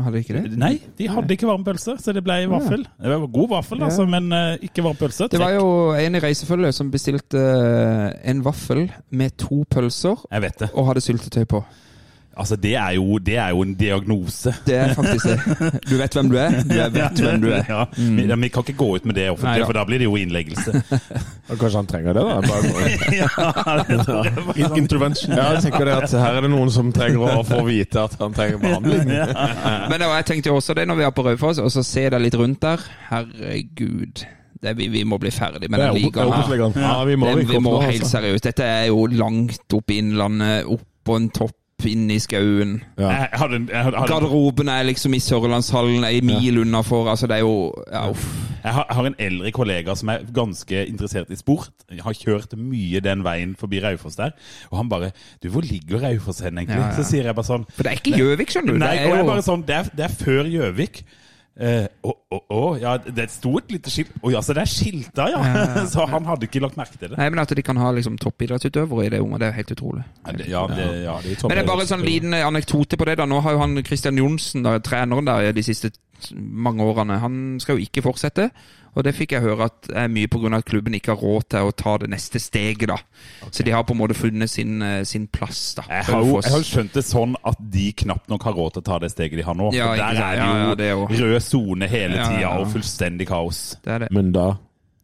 Hadde 0.00 0.22
ikke 0.22 0.34
det? 0.38 0.56
Nei, 0.56 0.78
de 0.96 1.06
hadde 1.12 1.34
ikke 1.36 1.46
varme 1.46 1.66
pølser, 1.66 1.98
så 2.00 2.14
det 2.16 2.22
ble 2.24 2.38
vaffel. 2.48 2.86
Det 2.96 3.12
var 3.12 3.26
god 3.34 3.50
vaffel, 3.50 3.82
altså, 3.84 4.06
men 4.08 4.32
uh, 4.32 4.54
ikke 4.64 4.84
varme 4.86 4.96
pølser. 4.96 5.28
Det 5.32 5.40
var 5.42 5.52
jo 5.52 5.66
en 5.98 6.16
i 6.16 6.22
reisefølget 6.22 6.76
som 6.76 6.90
bestilte 6.92 7.38
eh, 7.38 8.06
en 8.32 8.40
vaffel 8.44 8.86
med 9.12 9.36
to 9.40 9.62
pølser 9.68 10.24
og 10.72 10.86
hadde 10.88 11.04
syltetøy 11.04 11.44
på. 11.52 11.60
Altså, 12.32 12.56
det 12.56 12.70
er 12.80 12.94
jo, 12.96 13.18
det 13.20 13.34
er 13.36 13.48
jo 13.52 13.60
en 13.62 13.74
diagnose. 13.76 14.54
Det 14.64 14.76
er 14.76 14.94
faktisk 14.96 15.26
det. 15.28 15.70
Du 15.90 15.96
vet 16.00 16.14
hvem 16.16 16.30
du 16.32 16.36
er. 16.40 16.54
Du 16.64 16.72
er- 16.80 16.88
vet 16.94 17.20
hvem 17.20 17.40
du 17.42 17.48
er. 17.52 17.64
Ja, 17.68 17.82
vi, 17.96 18.24
ja, 18.30 18.36
vi 18.40 18.48
kan 18.48 18.64
ikke 18.64 18.76
gå 18.78 18.88
ut 18.96 19.04
med 19.04 19.14
det 19.18 19.26
Nei 19.42 19.58
ja. 19.58 19.66
for 19.68 19.76
da 19.76 19.84
blir 19.84 20.00
det 20.00 20.06
jo 20.08 20.16
innleggelse. 20.16 20.72
Og 21.52 21.58
Kanskje 21.60 21.76
han 21.76 21.86
trenger 21.90 22.16
det, 22.16 22.24
da? 22.24 22.40
Bare, 22.40 23.84
In- 24.56 24.76
Intervention. 24.82 25.36
ja, 25.36 25.50
jeg 25.58 25.62
tenker 25.66 25.84
det 25.84 25.96
at 25.98 26.14
Her 26.24 26.38
er 26.40 26.46
det 26.46 26.50
noen 26.54 26.72
som 26.72 26.92
trenger 26.94 27.36
å 27.40 27.44
få 27.44 27.60
vite 27.68 28.00
at 28.06 28.16
han 28.20 28.32
trenger 28.36 28.62
behandling. 28.62 29.08
Men 29.12 29.96
da, 30.00 30.08
jeg 30.16 30.28
tenkte 30.32 30.52
jo 30.52 30.56
også 30.60 30.76
det 30.78 30.88
når 30.88 31.02
vi 31.02 31.08
er 31.08 31.16
på 31.16 31.26
Raufoss, 31.28 31.60
og 31.60 31.68
så 31.74 31.84
ser 31.84 32.16
jeg 32.16 32.24
litt 32.30 32.38
rundt 32.40 32.62
der. 32.64 32.80
Herregud. 33.10 34.24
Det, 34.62 34.76
vi, 34.78 34.86
vi 34.88 35.02
må 35.04 35.18
bli 35.18 35.30
ferdig 35.34 35.68
med 35.70 35.80
den 35.82 35.96
ligaen 35.98 36.32
her. 36.76 36.80
Ja, 36.80 37.04
vi 37.04 37.16
må 37.18 37.32
vi 37.40 37.58
må 37.58 37.80
helt 37.82 37.98
altså. 38.04 38.12
seriøst. 38.16 38.44
Dette 38.46 38.64
er 38.68 38.86
jo 38.92 39.04
langt 39.10 39.74
opp 39.74 39.90
i 39.90 39.98
innlandet, 40.00 40.64
opp 40.70 40.86
på 41.02 41.16
en 41.18 41.28
topp 41.34 41.56
inne 41.90 42.14
i 42.14 42.18
skauen. 42.22 42.76
Ja. 42.98 43.10
En- 43.10 43.68
jeg 43.68 43.84
hadde, 43.84 44.06
Garderoben 44.08 44.68
er 44.68 44.82
liksom 44.84 45.14
i 45.14 45.20
Sørlandshallen, 45.22 46.04
ei 46.04 46.20
mil 46.20 46.58
unnafor. 46.62 47.08
Altså, 47.10 47.26
det 47.26 47.36
er 47.36 47.44
jo 47.46 47.72
ja, 47.90 48.08
uff. 48.10 48.26
Jeg 48.62 48.72
har, 48.76 48.86
jeg 48.88 48.94
har 48.96 49.06
en 49.08 49.16
eldre 49.18 49.50
kollega 49.50 49.94
som 49.98 50.08
er 50.12 50.20
ganske 50.34 50.84
interessert 50.86 51.30
i 51.34 51.36
sport. 51.36 51.70
Jeg 51.90 52.04
har 52.04 52.14
kjørt 52.14 52.52
mye 52.56 53.00
den 53.02 53.24
veien 53.26 53.56
forbi 53.58 53.80
Raufoss 53.82 54.14
der. 54.20 54.30
Og 54.70 54.78
han 54.78 54.88
bare 54.88 55.10
Du, 55.42 55.48
hvor 55.50 55.62
ligger 55.66 55.98
Raufoss 56.04 56.40
hen, 56.40 56.58
egentlig? 56.58 56.78
Ja, 56.78 56.92
ja. 56.92 56.94
Så 56.94 57.02
sier 57.08 57.26
jeg 57.26 57.34
bare 57.34 57.48
sånn 57.48 57.66
For 57.74 57.82
det 57.82 57.92
er 57.92 57.98
ikke 57.98 58.14
Gjøvik, 58.20 58.54
skjønner 58.54 58.72
du. 58.78 58.78
Nei, 58.84 58.92
det 59.00 59.10
er 59.10 59.18
jo 59.18 59.26
bare 59.26 59.42
sånn 59.42 59.66
Det 59.66 59.74
er, 59.80 59.90
det 59.96 60.04
er 60.06 60.14
før 60.14 60.46
Gjøvik. 60.52 61.02
Eh, 61.52 61.84
Å, 62.08 62.12
å, 62.32 62.60
ja, 62.80 62.94
det 62.96 63.26
sto 63.28 63.50
et 63.60 63.68
lite 63.74 63.90
skilt 63.92 64.14
Å 64.24 64.30
ja, 64.32 64.40
så 64.40 64.54
det 64.56 64.62
er 64.62 64.70
skilta, 64.72 65.26
ja! 65.28 65.40
så 65.92 66.06
han 66.08 66.24
hadde 66.24 66.48
ikke 66.48 66.62
lagt 66.64 66.78
merke 66.80 66.96
til 66.96 67.10
det. 67.12 67.18
Nei, 67.20 67.26
men 67.28 67.42
at 67.42 67.52
de 67.52 67.64
kan 67.66 67.76
ha 67.76 67.90
liksom 67.92 68.16
toppidrettsutøvere 68.22 69.04
i 69.04 69.10
det 69.12 69.20
unge, 69.20 69.40
det 69.42 69.50
er 69.50 69.58
helt 69.58 69.74
utrolig. 69.74 70.04
Ja, 70.24 70.32
det, 70.38 70.46
ja, 70.48 70.62
det, 70.70 70.86
ja, 71.04 71.18
det 71.20 71.34
er 71.36 71.44
Men 71.44 71.58
det 71.58 71.64
er 71.64 71.68
bare 71.68 71.84
en 71.84 71.90
sånn 71.92 72.06
liten 72.06 72.38
anekdote 72.38 72.96
på 72.96 73.08
det. 73.10 73.18
da. 73.20 73.28
Nå 73.28 73.42
har 73.44 73.56
jo 73.58 73.60
han 73.60 73.76
Christian 73.84 74.16
Johnsen, 74.22 74.64
da, 74.64 74.78
treneren 74.80 75.28
der 75.28 75.52
de 75.52 75.66
siste 75.66 75.92
mange 76.36 76.82
årene, 76.84 77.18
han 77.20 77.58
skal 77.60 77.78
jo 77.78 77.84
ikke 77.86 78.02
fortsette. 78.04 78.50
Og 78.94 79.04
det 79.06 79.14
fikk 79.16 79.32
jeg 79.32 79.40
høre 79.40 79.64
at 79.70 79.88
er 79.96 80.08
mye 80.12 80.28
pga. 80.28 80.50
at 80.54 80.66
klubben 80.68 80.92
ikke 80.94 81.14
har 81.14 81.16
råd 81.22 81.46
til 81.48 81.60
å 81.64 81.72
ta 81.72 81.96
det 81.98 82.10
neste 82.10 82.38
steget. 82.38 82.88
da. 82.88 82.98
Så 83.50 83.64
de 83.64 83.70
har 83.72 83.82
på 83.84 83.94
en 83.94 83.98
måte 84.02 84.14
funnet 84.14 84.50
sin, 84.50 84.82
eh, 84.82 85.02
sin 85.04 85.26
plass. 85.26 85.74
da. 85.74 85.82
Jeg 85.88 86.04
har, 86.04 86.20
jo, 86.20 86.40
jeg 86.42 86.52
har 86.52 86.60
skjønt 86.60 86.92
det 86.92 87.04
sånn 87.04 87.34
at 87.42 87.56
de 87.70 87.92
knapt 87.92 88.28
nok 88.28 88.42
har 88.42 88.52
råd 88.52 88.72
til 88.74 88.82
å 88.82 88.84
ta 88.84 88.98
det 88.98 89.10
steget 89.10 89.36
de 89.38 89.42
har 89.42 89.54
nå. 89.54 89.72
Ja, 89.72 89.86
For 89.88 89.96
der 89.96 90.22
er 90.22 90.36
jo 90.36 90.68
ja, 90.68 90.74
det 90.74 90.84
er 90.84 90.90
jo- 90.92 91.06
rød 91.08 91.40
sone 91.42 91.88
hele 91.88 92.16
Ja, 92.16 92.26
tida 92.28 92.40
ja, 92.40 92.54
ja. 92.54 92.58
og 92.60 92.66
fullstendig 92.68 93.26
kaos. 93.28 93.76
Det 93.82 93.92
er 93.92 93.98
det. 94.00 94.08
Men 94.12 94.30
da, 94.32 94.58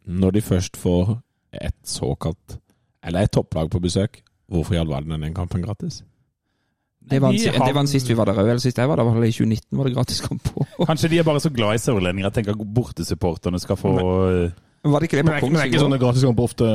når 0.07 0.31
de 0.33 0.41
først 0.41 0.77
får 0.77 1.21
et 1.53 1.73
såkalt 1.83 2.59
Eller 3.03 3.21
et 3.21 3.31
topplag 3.31 3.69
på 3.71 3.79
besøk, 3.81 4.21
hvorfor 4.51 4.73
i 4.75 4.77
all 4.77 4.87
verden 4.87 5.11
er 5.13 5.17
den 5.17 5.33
kampen 5.33 5.63
gratis? 5.63 6.03
Det 7.09 7.21
var, 7.21 7.29
en, 7.33 7.39
har- 7.39 7.65
det 7.67 7.73
var 7.75 7.81
en 7.81 7.87
sist 7.87 8.09
vi 8.09 8.13
var 8.17 8.25
der 8.29 8.33
òg. 8.37 8.49
Eller 8.49 8.59
sist 8.61 8.77
jeg 8.77 8.89
var 8.89 8.95
der, 8.99 9.03
var 9.07 9.19
det 9.21 9.29
i 9.29 9.31
2019 9.31 9.77
var 9.77 9.87
det 9.87 9.93
gratis 9.95 10.19
kamp 10.21 10.43
på. 10.43 10.65
Kanskje 10.89 11.09
de 11.09 11.17
er 11.19 11.23
bare 11.23 11.39
så 11.41 11.49
glad 11.49 11.73
i 11.75 11.81
sørlendinger 11.81 12.27
at 12.27 12.33
tenker 12.37 12.51
at 12.57 12.73
bortesupporterne 12.75 13.59
skal 13.59 13.77
få 13.79 13.93
men, 13.95 14.91
Var 14.93 14.99
det 14.99 15.09
ikke 15.09 15.17
det 15.17 15.25
på 15.25 15.31
det 15.31 15.35
er 15.35 15.41
ikke, 15.43 15.49
men 15.49 15.55
det 15.55 15.61
er 15.61 15.65
ikke 15.65 15.79
Kongsvinger? 15.79 15.79
sånne 15.85 15.99
gratiskamper 16.03 16.43
ofte 16.43 16.67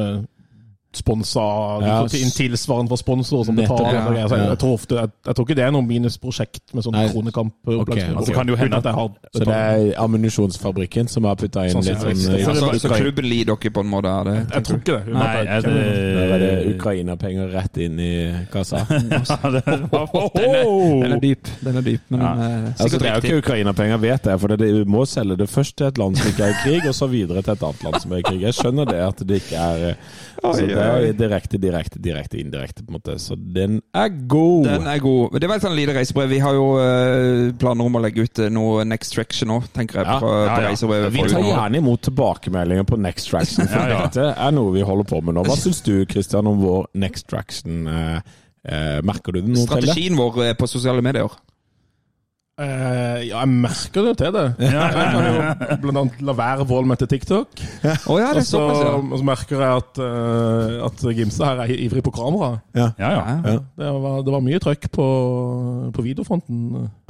sponsa 0.97 1.45
Ja, 1.85 1.97
tilsvarende 2.09 2.89
fra 2.93 2.97
sponsorer 3.01 3.45
som 3.49 3.55
Nettopp, 3.59 3.79
betaler. 3.79 4.19
ja. 4.19 4.27
jeg, 4.29 4.49
jeg, 4.49 4.59
tror 4.59 4.73
ofte, 4.79 4.95
jeg, 5.01 5.11
jeg 5.27 5.35
tror 5.39 5.47
ikke 5.49 5.57
det 5.59 5.65
er 5.67 5.73
noe 5.75 5.87
minusprosjekt 5.89 6.75
med 6.75 6.85
sånne 6.87 7.05
kronekamp. 7.13 7.55
Okay, 7.85 8.07
altså 8.15 8.33
kan 8.37 8.49
jo 8.49 8.57
hende 8.61 8.77
at 8.81 8.85
jeg 8.89 8.95
har 8.95 9.11
Så 9.35 9.45
det 9.45 9.55
er 9.59 9.85
ammunisjonsfabrikken 10.05 11.09
som 11.09 11.25
har 11.29 11.37
putta 11.41 11.67
inn 11.69 11.81
litt 11.81 12.01
sånn 12.01 12.39
ja, 12.39 12.55
Så, 12.55 12.79
så 12.79 12.89
Ukra- 12.89 12.99
klubben 13.01 13.29
lider 13.29 13.55
dere 13.57 13.73
på 13.75 13.81
en 13.85 13.91
måte 13.91 14.09
av 14.13 14.25
det? 14.29 14.37
Jeg 14.55 14.65
tror 14.69 14.79
ikke 14.83 14.99
det. 14.99 15.15
Nei, 15.15 15.35
er 15.45 15.67
det, 15.67 15.75
er 16.25 16.39
det 16.45 16.53
Ukraina-penger 16.77 17.53
rett 17.55 17.77
inn 17.85 17.99
i 18.01 18.13
kassa. 18.53 18.85
Den 18.91 19.13
er, 19.13 20.65
den 21.05 21.13
er 21.13 21.21
dyp. 21.23 21.49
Den 21.65 21.77
er 21.77 21.85
dyp, 21.85 22.01
men 22.09 22.21
Ja. 22.21 22.33
den 22.35 22.43
er 22.43 22.73
Altså, 22.79 22.99
det 22.99 23.09
er 23.09 23.15
jo 23.15 23.21
ikke 23.23 23.39
Ukraina-penger, 23.39 23.97
vet 24.03 24.27
jeg. 24.27 24.41
For 24.41 24.49
det, 24.49 24.59
du 24.75 24.85
må 24.91 25.05
selge 25.09 25.37
det 25.37 25.49
først 25.51 25.77
til 25.79 25.87
et 25.87 25.99
land 25.99 26.17
som 26.19 26.31
ikke 26.31 26.45
er 26.45 26.55
i 26.55 26.59
krig, 26.65 26.89
og 26.89 26.95
så 26.95 27.07
videre 27.11 27.43
til 27.43 27.53
et 27.53 27.63
annet 27.63 27.85
land 27.85 28.01
som 28.03 28.13
er 28.13 28.23
i 28.23 28.27
krig. 28.27 28.41
Jeg 28.43 28.55
skjønner 28.59 28.85
det 28.91 29.01
at 29.05 29.23
det 29.29 29.41
ikke 29.43 29.57
er 29.57 29.85
eh, 29.91 29.95
altså, 30.45 30.67
Det 30.67 30.84
er 30.85 31.17
direkte, 31.19 31.59
direkte, 31.61 32.01
direkte, 32.03 32.39
indirekte, 32.41 32.85
på 32.85 32.93
en 32.93 32.99
måte. 32.99 33.17
Så 33.23 33.37
den 33.37 33.81
er 33.97 34.13
god. 34.31 34.69
Den 34.69 34.89
er 34.91 35.01
god. 35.03 35.33
Men 35.33 35.45
Det 35.45 35.51
var 35.51 35.61
et 35.61 35.67
sånn 35.67 35.77
lite 35.79 35.97
reisebrev. 35.97 36.31
Vi 36.33 36.41
har 36.45 36.59
jo 36.59 36.67
eh, 36.83 37.53
planer 37.61 37.91
om 37.91 37.99
å 37.99 38.03
legge 38.05 38.27
ut 38.27 38.43
eh, 38.45 38.53
noe 38.53 38.85
Next 38.89 39.15
Traction 39.17 39.51
nå, 39.53 39.61
tenker 39.77 40.01
jeg. 40.01 40.09
Ja, 40.09 40.19
på, 40.23 40.31
ja, 40.33 40.45
på 40.51 40.61
ja. 40.61 40.69
reisebrevet. 40.69 41.15
Vi 41.17 41.27
tar 41.33 41.49
gjerne 41.49 41.83
imot 41.83 42.05
tilbakemeldinger 42.09 42.89
på 42.89 43.01
Next 43.01 43.31
Traction, 43.33 43.69
for 43.71 43.81
Ja, 43.85 43.99
ja. 43.99 44.05
dette 44.07 44.29
er 44.47 44.55
noe 44.57 44.75
vi 44.75 44.85
holder 44.87 45.11
på 45.11 45.23
med 45.25 45.39
nå. 45.39 45.47
Hva 45.49 45.59
syns 45.61 45.83
du, 45.87 45.97
Christian, 46.11 46.49
om 46.51 46.63
vår 46.63 46.89
Next 47.05 47.29
Traction? 47.33 47.85
Eh, 47.91 48.37
eh, 48.69 49.01
merker 49.07 49.37
du 49.37 49.43
det 49.43 49.51
noe 49.51 49.65
til 49.65 49.67
det? 49.67 49.89
Strategien 49.89 50.21
vår 50.21 50.41
eh, 50.49 50.57
på 50.59 50.71
sosiale 50.71 51.05
medier. 51.05 51.33
Eh, 52.55 53.25
ja, 53.27 53.41
jeg 53.41 53.51
merker 53.51 54.05
det 54.07 54.13
til 54.21 54.31
det. 54.31 54.45
Jeg 54.63 55.07
kan 55.11 55.25
jo 55.27 55.79
blant 55.83 55.99
annet 56.05 56.21
la 56.23 56.35
være 56.39 56.67
vold 56.71 56.87
med 56.87 57.01
til 57.03 57.09
TikTok. 57.11 57.63
Å 57.83 58.19
ja, 58.21 58.29
Og 58.31 58.45
så, 58.47 58.61
og 58.63 59.17
så 59.19 59.27
merker 59.27 59.59
jeg 59.59 59.81
at, 59.81 59.99
uh, 59.99 60.85
at 60.87 61.03
Gimse 61.19 61.43
her 61.43 61.65
er 61.65 61.73
ivrig 61.75 62.05
på 62.07 62.13
kamera. 62.15 62.53
Ja, 62.77 62.93
ja. 63.01 63.11
Ja. 63.11 63.57
Det 63.59 63.91
var, 64.05 64.21
det 64.23 64.35
var 64.37 64.45
mye 64.47 64.61
trøkk 64.63 64.87
på, 64.95 65.07
på 65.97 66.05
videofronten. 66.07 66.61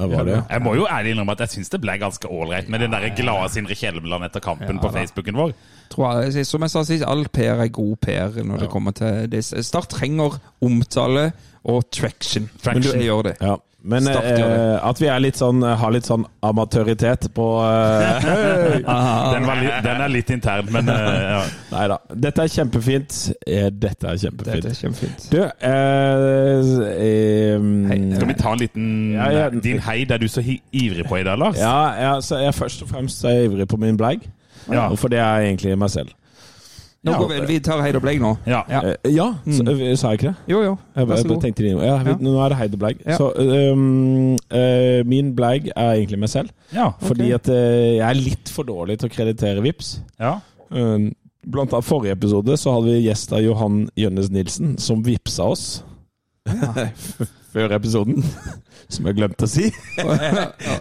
Ja, 0.01 0.09
var 0.15 0.31
det? 0.31 0.39
Jeg 0.49 0.65
må 0.65 0.75
jo 0.79 0.89
ærlig 0.89 1.13
innrømme 1.13 1.37
at 1.37 1.45
jeg 1.45 1.59
syns 1.59 1.75
det 1.75 1.83
ble 1.85 1.99
ganske 2.01 2.31
ålreit 2.33 2.73
med 2.73 2.87
den 2.87 2.97
der 2.97 3.11
glade 3.19 3.53
Sindre 3.53 3.77
Kjelmeland 3.77 4.25
etter 4.31 4.45
kampen 4.45 4.81
på 4.81 4.95
Facebooken 4.97 5.43
vår. 5.43 5.53
Tror 5.93 6.25
jeg, 6.25 6.47
som 6.49 6.65
jeg 6.65 6.73
sa 6.73 6.87
sist, 6.89 7.05
all 7.05 7.27
PR 7.29 7.61
er 7.67 7.69
god 7.75 8.01
PR 8.01 8.41
når 8.41 8.65
det 8.65 8.73
kommer 8.73 8.97
til 8.97 9.29
det. 9.29 9.45
Start 9.45 9.93
trenger 9.93 10.41
omtale 10.65 11.29
og 11.69 11.85
traction. 11.93 12.49
Traction. 12.63 12.81
Men 12.81 12.89
det 12.89 13.05
gjør 13.05 13.29
det. 13.29 13.37
Ja. 13.45 13.61
Men 13.85 14.07
det. 14.09 14.15
eh, 14.17 14.87
at 14.89 15.01
vi 15.01 15.09
er 15.13 15.21
litt 15.21 15.37
sånn, 15.37 15.59
har 15.61 15.93
litt 15.93 16.07
sånn 16.09 16.23
amatøritet 16.45 17.27
på 17.37 17.49
eh, 17.61 18.25
Den, 19.35 19.45
var 19.45 19.61
litt, 19.61 19.75
den 19.85 20.01
er 20.07 20.13
litt 20.13 20.33
intern, 20.33 20.71
men 20.73 20.89
eh, 20.89 21.19
ja. 21.21 21.43
Nei 21.75 21.83
da. 21.93 21.99
Dette 22.27 22.47
er 22.47 22.53
kjempefint. 22.55 23.19
Eh, 23.45 23.69
Dette 23.69 24.09
er 24.15 24.23
kjempefint. 24.23 24.65
Dette 24.65 24.73
er 24.73 24.79
kjempefint. 24.81 25.27
Du 25.29 25.39
eh, 25.43 26.73
eh, 26.95 28.17
Skal 28.17 28.33
vi 28.33 28.39
ta 28.41 28.55
en 28.55 28.63
liten 28.65 28.89
Ja, 29.19 29.29
ja. 29.37 29.47
din 29.53 29.83
heid 29.85 30.17
er 30.17 30.25
du 30.25 30.29
så 30.33 30.41
ivrig 30.45 31.05
på 31.09 31.21
i 31.21 31.27
dag, 31.27 31.37
Lars? 31.45 31.61
Ja, 31.61 31.77
ja 32.01 32.17
så 32.25 32.41
jeg 32.41 32.57
først 32.57 32.87
og 32.87 32.93
fremst 32.95 33.25
er 33.29 33.45
ivrig 33.51 33.69
på 33.69 33.77
min 33.81 34.01
blegg. 34.01 34.25
Ja. 34.73 34.89
For 34.97 35.13
det 35.13 35.21
er 35.21 35.45
egentlig 35.45 35.77
meg 35.77 35.93
selv. 35.93 36.17
Nå 37.05 37.13
Ja. 37.13 37.19
går 37.21 37.29
vi, 37.29 37.39
vi 37.53 37.59
tar 37.61 37.83
Heid 37.85 37.97
og 37.99 38.03
Bleik 38.03 38.21
nå. 38.23 38.31
Ja. 38.49 38.63
Ja. 38.71 38.81
Eh, 38.81 39.11
ja, 39.13 39.27
så, 39.45 39.65
eh, 39.69 39.95
sa 40.01 40.11
jeg 40.15 40.21
ikke 40.23 40.31
det? 40.31 40.37
Jo, 40.55 40.63
jo. 40.65 40.79
Jeg, 40.97 41.09
Vær 41.11 41.17
så 41.17 41.27
jeg, 41.27 41.29
god. 41.35 41.43
tenkte 41.43 41.63
det 41.67 41.73
ja, 41.75 41.97
vi, 42.01 42.11
Ja. 42.11 42.17
Nå 42.25 42.33
er 42.41 42.49
det 42.55 42.59
Heid 42.63 42.73
og 42.79 42.81
Bleik. 42.81 43.03
Ja. 43.05 43.17
Så 43.19 43.27
um, 43.75 44.37
uh, 44.55 45.01
min 45.07 45.35
bleig 45.37 45.69
er 45.77 45.91
egentlig 45.99 46.19
meg 46.23 46.33
selv. 46.33 46.49
Ja. 46.73 46.91
Fordi 47.05 47.31
at 47.37 47.49
uh, 47.53 47.55
jeg 47.99 48.01
er 48.09 48.15
litt 48.17 48.49
for 48.49 48.65
dårlig 48.65 48.99
til 49.03 49.11
å 49.11 49.15
kreditere 49.15 49.63
Vips. 49.63 49.99
ja. 50.21 50.39
Uh, 50.73 51.11
Blant 51.45 51.75
annet 51.77 51.85
forrige 51.85 52.15
episode 52.17 52.55
så 52.57 52.73
hadde 52.73 52.89
vi 52.89 53.03
gjest 53.05 53.35
av 53.37 53.43
Johan 53.45 53.83
Jønnes 54.01 54.31
Nilsen, 54.33 54.79
som 54.81 55.03
vipsa 55.05 55.45
oss. 55.53 55.67
Før 57.55 57.71
episoden, 57.77 58.25
som 58.95 59.07
jeg 59.07 59.15
glemte 59.21 59.47
å 59.47 59.51
si. 59.51 59.69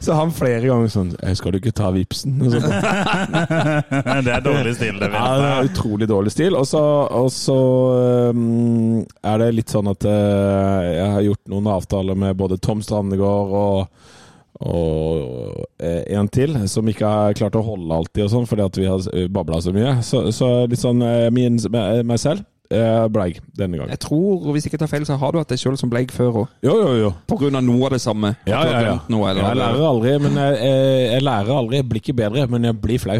så 0.01 0.15
han 0.17 0.31
flere 0.33 0.65
ganger 0.65 0.89
sånn 0.89 1.11
«Eh, 1.21 1.35
'Skal 1.37 1.53
du 1.53 1.59
ikke 1.59 1.75
ta 1.75 1.91
vipsen?' 1.93 2.39
Og 2.41 2.55
det 4.25 4.33
er 4.33 4.41
dårlig 4.41 4.73
stil, 4.79 4.97
det. 4.97 5.11
Ja, 5.13 5.27
det 5.37 5.51
er 5.51 5.69
utrolig 5.69 6.07
dårlig 6.09 6.33
stil. 6.33 6.57
Og 6.57 6.65
så, 6.65 6.81
og 7.13 7.29
er 9.21 9.43
det 9.43 9.51
litt 9.53 9.73
sånn 9.73 9.91
at 9.91 10.07
øh, 10.09 10.89
jeg 10.89 11.11
har 11.13 11.27
gjort 11.27 11.53
noen 11.53 11.69
avtaler 11.75 12.17
med 12.25 12.39
både 12.41 12.57
Tom 12.57 12.81
Strandegård 12.81 13.53
og, 13.59 14.09
og 14.65 15.61
øh, 15.77 16.01
en 16.17 16.31
til, 16.33 16.57
som 16.71 16.89
ikke 16.89 17.13
har 17.17 17.37
klart 17.37 17.59
å 17.59 17.65
holde 17.67 18.01
alltid, 18.01 18.25
og 18.25 18.33
sånn, 18.33 18.49
fordi 18.49 18.65
at 18.65 18.81
vi 18.81 18.89
har 18.89 19.29
babla 19.29 19.61
så 19.61 19.75
mye. 19.75 19.99
Så, 20.01 20.25
så 20.33 20.51
litt 20.65 20.81
sånn 20.81 21.05
min, 21.37 21.61
meg 21.69 22.17
selv 22.21 22.47
bleig 23.13 23.39
denne 23.57 23.79
gangen. 23.79 23.93
Jeg 23.93 24.01
tror, 24.03 24.45
hvis 24.53 24.65
jeg 24.65 24.73
ikke 24.73 24.81
tar 24.83 24.91
feil, 24.91 25.05
så 25.07 25.17
har 25.21 25.33
du 25.33 25.39
hatt 25.41 25.53
deg 25.53 25.61
sjøl 25.61 25.77
som 25.79 25.91
Bleig 25.93 26.11
før 26.13 26.43
òg. 26.43 26.53
Jo, 26.65 26.75
jo, 26.81 26.91
jo. 26.99 27.11
På 27.29 27.37
grunn 27.41 27.57
av 27.59 27.65
noe 27.65 27.87
av 27.87 27.95
det 27.95 28.01
samme. 28.03 28.33
Ja, 28.49 28.63
ja, 28.67 28.79
ja. 28.87 28.95
Noe, 29.13 29.29
eller, 29.31 29.49
Jeg 29.51 29.59
lærer 29.61 29.87
aldri, 29.89 30.13
men 30.23 30.39
jeg, 30.41 30.61
jeg, 30.63 31.01
jeg 31.11 31.25
lærer 31.27 31.57
aldri. 31.57 31.81
Jeg 31.81 31.89
blir 31.91 32.03
ikke 32.03 32.17
bedre, 32.23 32.47
men 32.51 32.69
jeg 32.69 32.79
blir 32.85 33.03
flau. 33.03 33.19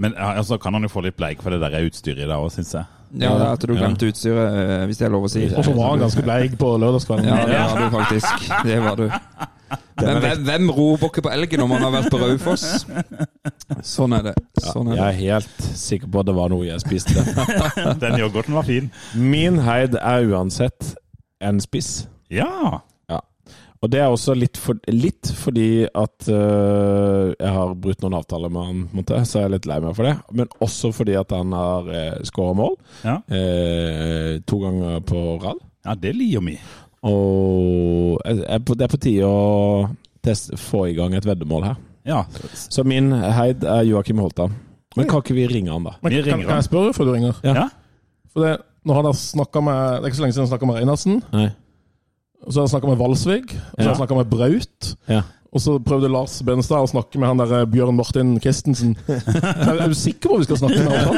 Men 0.00 0.16
altså, 0.16 0.58
kan 0.62 0.74
han 0.76 0.88
jo 0.88 0.92
få 0.92 1.04
litt 1.06 1.18
bleik 1.18 1.44
for 1.44 1.54
det 1.54 1.62
der 1.62 1.86
utstyret 1.86 2.24
i 2.24 2.28
dag 2.28 2.38
òg, 2.40 2.50
syns 2.54 2.74
jeg. 2.78 2.88
Ja, 3.10 3.32
det 3.34 3.46
er 3.46 3.54
at 3.56 3.64
du 3.66 3.72
glemte 3.74 4.06
utstyret, 4.06 4.58
eh, 4.60 4.84
hvis 4.86 5.00
det 5.00 5.08
er 5.08 5.14
lov 5.14 5.24
å 5.26 5.30
si. 5.30 5.42
Og 5.50 5.64
så 5.66 5.72
var 5.74 5.94
han 5.94 6.04
ganske 6.04 6.22
bleik 6.22 6.54
på 6.60 6.68
lørdagskvelden. 6.78 7.26
Ja, 7.26 7.40
det 7.48 7.58
var 7.58 7.80
du 7.80 7.96
faktisk. 7.96 8.50
Det 8.68 8.78
var 8.84 9.00
du. 9.00 9.08
Men 10.00 10.20
hvem, 10.24 10.42
hvem 10.48 10.70
roper 10.74 11.22
på 11.22 11.32
elgen 11.32 11.64
om 11.64 11.74
han 11.76 11.84
har 11.86 11.94
vært 11.98 12.10
på 12.12 12.20
Raufoss? 12.22 12.66
Sånn 13.86 14.16
er 14.16 14.30
det. 14.30 14.34
Sånn 14.64 14.90
er 14.92 14.98
Jeg 14.98 15.06
er 15.06 15.18
helt 15.20 15.66
sikker 15.78 16.10
på 16.10 16.22
at 16.22 16.30
det 16.30 16.36
var 16.36 16.52
noe 16.52 16.66
jeg 16.66 16.82
spiste. 16.82 17.24
Den 18.02 18.18
yoghurten 18.20 18.56
var 18.56 18.66
fin. 18.68 18.90
Min 19.14 19.60
heid 19.66 19.98
er 20.00 20.30
uansett 20.30 20.94
en 21.44 21.60
spiss. 21.62 22.06
Ja. 22.32 22.80
Og 23.80 23.88
det 23.88 24.00
er 24.02 24.12
også 24.12 24.34
litt, 24.36 24.58
for, 24.60 24.76
litt 24.92 25.30
fordi 25.40 25.86
at 25.88 26.26
uh, 26.28 27.30
jeg 27.32 27.52
har 27.54 27.70
brutt 27.80 28.02
noen 28.04 28.18
avtaler 28.18 28.52
med 28.52 28.66
han, 28.68 28.82
måtte, 28.92 29.22
så 29.24 29.40
jeg 29.40 29.48
er 29.48 29.54
litt 29.54 29.68
lei 29.70 29.78
meg 29.80 29.94
for 29.96 30.04
det. 30.04 30.12
Men 30.36 30.50
også 30.60 30.90
fordi 30.92 31.16
at 31.16 31.32
han 31.32 31.54
har 31.56 31.88
uh, 31.88 32.18
skåra 32.28 32.56
mål 32.58 32.76
Ja. 33.06 33.16
uh, 33.24 34.36
to 34.44 34.60
ganger 34.66 35.00
på 35.08 35.24
rad. 35.40 35.64
ja, 35.86 35.96
det 35.96 36.12
liker 36.18 36.44
vi. 36.44 36.58
Og 37.06 38.18
det 38.24 38.46
er 38.50 38.90
på 38.92 39.00
tide 39.00 39.24
å 39.24 39.88
teste, 40.24 40.56
få 40.60 40.86
i 40.90 40.96
gang 40.98 41.14
et 41.16 41.24
veddemål 41.26 41.64
her. 41.70 41.78
Ja. 42.08 42.22
Så 42.54 42.84
min 42.84 43.12
heid 43.12 43.64
er 43.64 43.82
Joakim 43.88 44.18
Holtan. 44.20 44.52
Men 44.96 45.06
kan 45.08 45.22
ikke 45.22 45.36
vi 45.36 45.46
ringe 45.48 45.70
han, 45.72 45.84
da? 45.86 45.92
Men 46.02 46.10
Vi 46.12 46.18
kan, 46.22 46.24
ringer 46.32 46.44
kan 46.48 46.50
han. 46.56 46.60
jeg 46.64 46.68
spørre 46.70 46.92
før 46.96 47.04
du 47.08 47.12
ringer? 47.14 47.34
Ja. 47.46 47.54
Ja. 47.54 47.66
For 48.32 48.44
det, 48.44 48.52
nå 48.84 48.90
har 48.96 49.02
dere 49.06 49.62
med, 49.62 49.76
det 49.80 50.02
er 50.02 50.08
ikke 50.10 50.18
så 50.18 50.24
lenge 50.24 50.34
siden 50.36 50.46
han 50.46 50.52
snakka 50.52 50.66
med 50.70 50.76
Reinarsen. 50.80 51.20
Nei. 51.32 51.48
Og 52.40 52.48
så 52.52 52.56
har 52.58 52.64
han 52.66 52.72
snakka 52.74 52.88
med 52.90 52.98
Valsvig, 53.00 53.44
Og 53.44 53.52
så 53.52 53.60
har 53.78 53.84
Ja. 53.84 53.90
jeg 53.92 54.00
snakka 54.00 54.14
med 54.16 54.30
Braut. 54.32 54.80
Ja. 55.08 55.22
Og 55.52 55.58
så 55.60 55.78
prøvde 55.82 56.08
Lars 56.08 56.42
Benestad 56.46 56.78
å 56.84 56.86
snakke 56.90 57.18
med 57.18 57.26
han 57.28 57.38
der 57.42 57.52
eh, 57.60 57.66
Bjørn 57.66 57.96
Martin 57.98 58.36
Christensen. 58.40 58.92
Er, 59.08 59.80
er 59.82 59.88
du 59.90 59.94
sikker 59.98 60.28
på 60.30 60.34
at 60.34 60.40
vi 60.40 60.44
skal 60.46 60.60
snakke 60.62 60.78
med 60.86 60.92
han? 61.00 61.16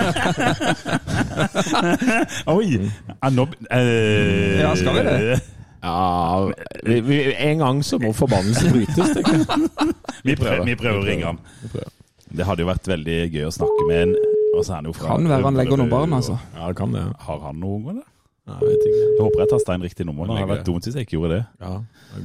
Oi! 2.57 2.91
Ja, 3.23 3.29
nå, 3.31 3.45
eh, 3.71 4.61
Ja, 4.63 4.75
skal 4.77 4.95
vi 4.97 5.03
det? 5.09 5.41
Ja, 5.83 6.51
vi, 6.87 7.01
vi, 7.01 7.17
En 7.35 7.59
gang 7.59 7.81
så 7.85 7.99
må 7.99 8.13
forbannelsen 8.15 8.71
brytes, 8.75 9.15
tenker 9.17 9.41
jeg. 9.41 9.71
Vi 10.29 10.37
prøver, 10.39 10.63
vi 10.63 10.77
prøver 10.79 11.01
å 11.01 11.03
ringe 11.03 11.27
han. 11.27 11.39
Det 12.31 12.45
hadde 12.47 12.63
jo 12.63 12.69
vært 12.69 12.87
veldig 12.87 13.17
gøy 13.35 13.49
å 13.49 13.51
snakke 13.51 13.87
med 13.89 14.05
en 14.05 14.13
og 14.53 14.61
så 14.67 14.75
er 14.75 14.77
han 14.77 14.89
jo 14.91 14.93
fra 14.93 15.15
Kan 15.17 15.29
være 15.31 15.47
han 15.49 15.57
legger 15.57 15.81
noen 15.81 15.91
barn, 15.91 16.13
altså. 16.13 16.37
Ja, 16.53 16.67
det 16.69 16.77
kan 16.77 16.93
det. 16.93 17.03
Har 17.25 17.39
han 17.47 17.57
noen 17.61 17.81
unger, 17.81 18.03
da? 18.03 18.05
Ja, 18.51 18.59
jeg 18.61 18.69
vet 18.69 18.85
ikke. 18.89 18.99
Jeg 19.01 19.21
håper 19.23 19.41
jeg 19.43 19.51
tasta 19.53 19.77
inn 19.79 19.87
riktig 19.87 20.07
nummer. 20.07 20.29
Det 20.29 20.37
hadde 20.37 20.51
vært 20.51 20.67
dumt 20.69 20.87
hvis 20.87 20.99
jeg 20.99 21.07
ikke 21.07 21.17
gjorde 21.17 21.39
det. 21.39 21.45
Ja, 21.63 21.73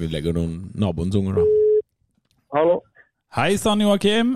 Vi 0.02 0.10
legger 0.12 0.36
noen 0.36 0.58
naboens 0.76 1.16
unger, 1.16 1.40
da. 1.40 1.46
Hallo. 2.58 2.76
Hei 3.38 3.56
sann, 3.62 3.84
Joakim. 3.84 4.36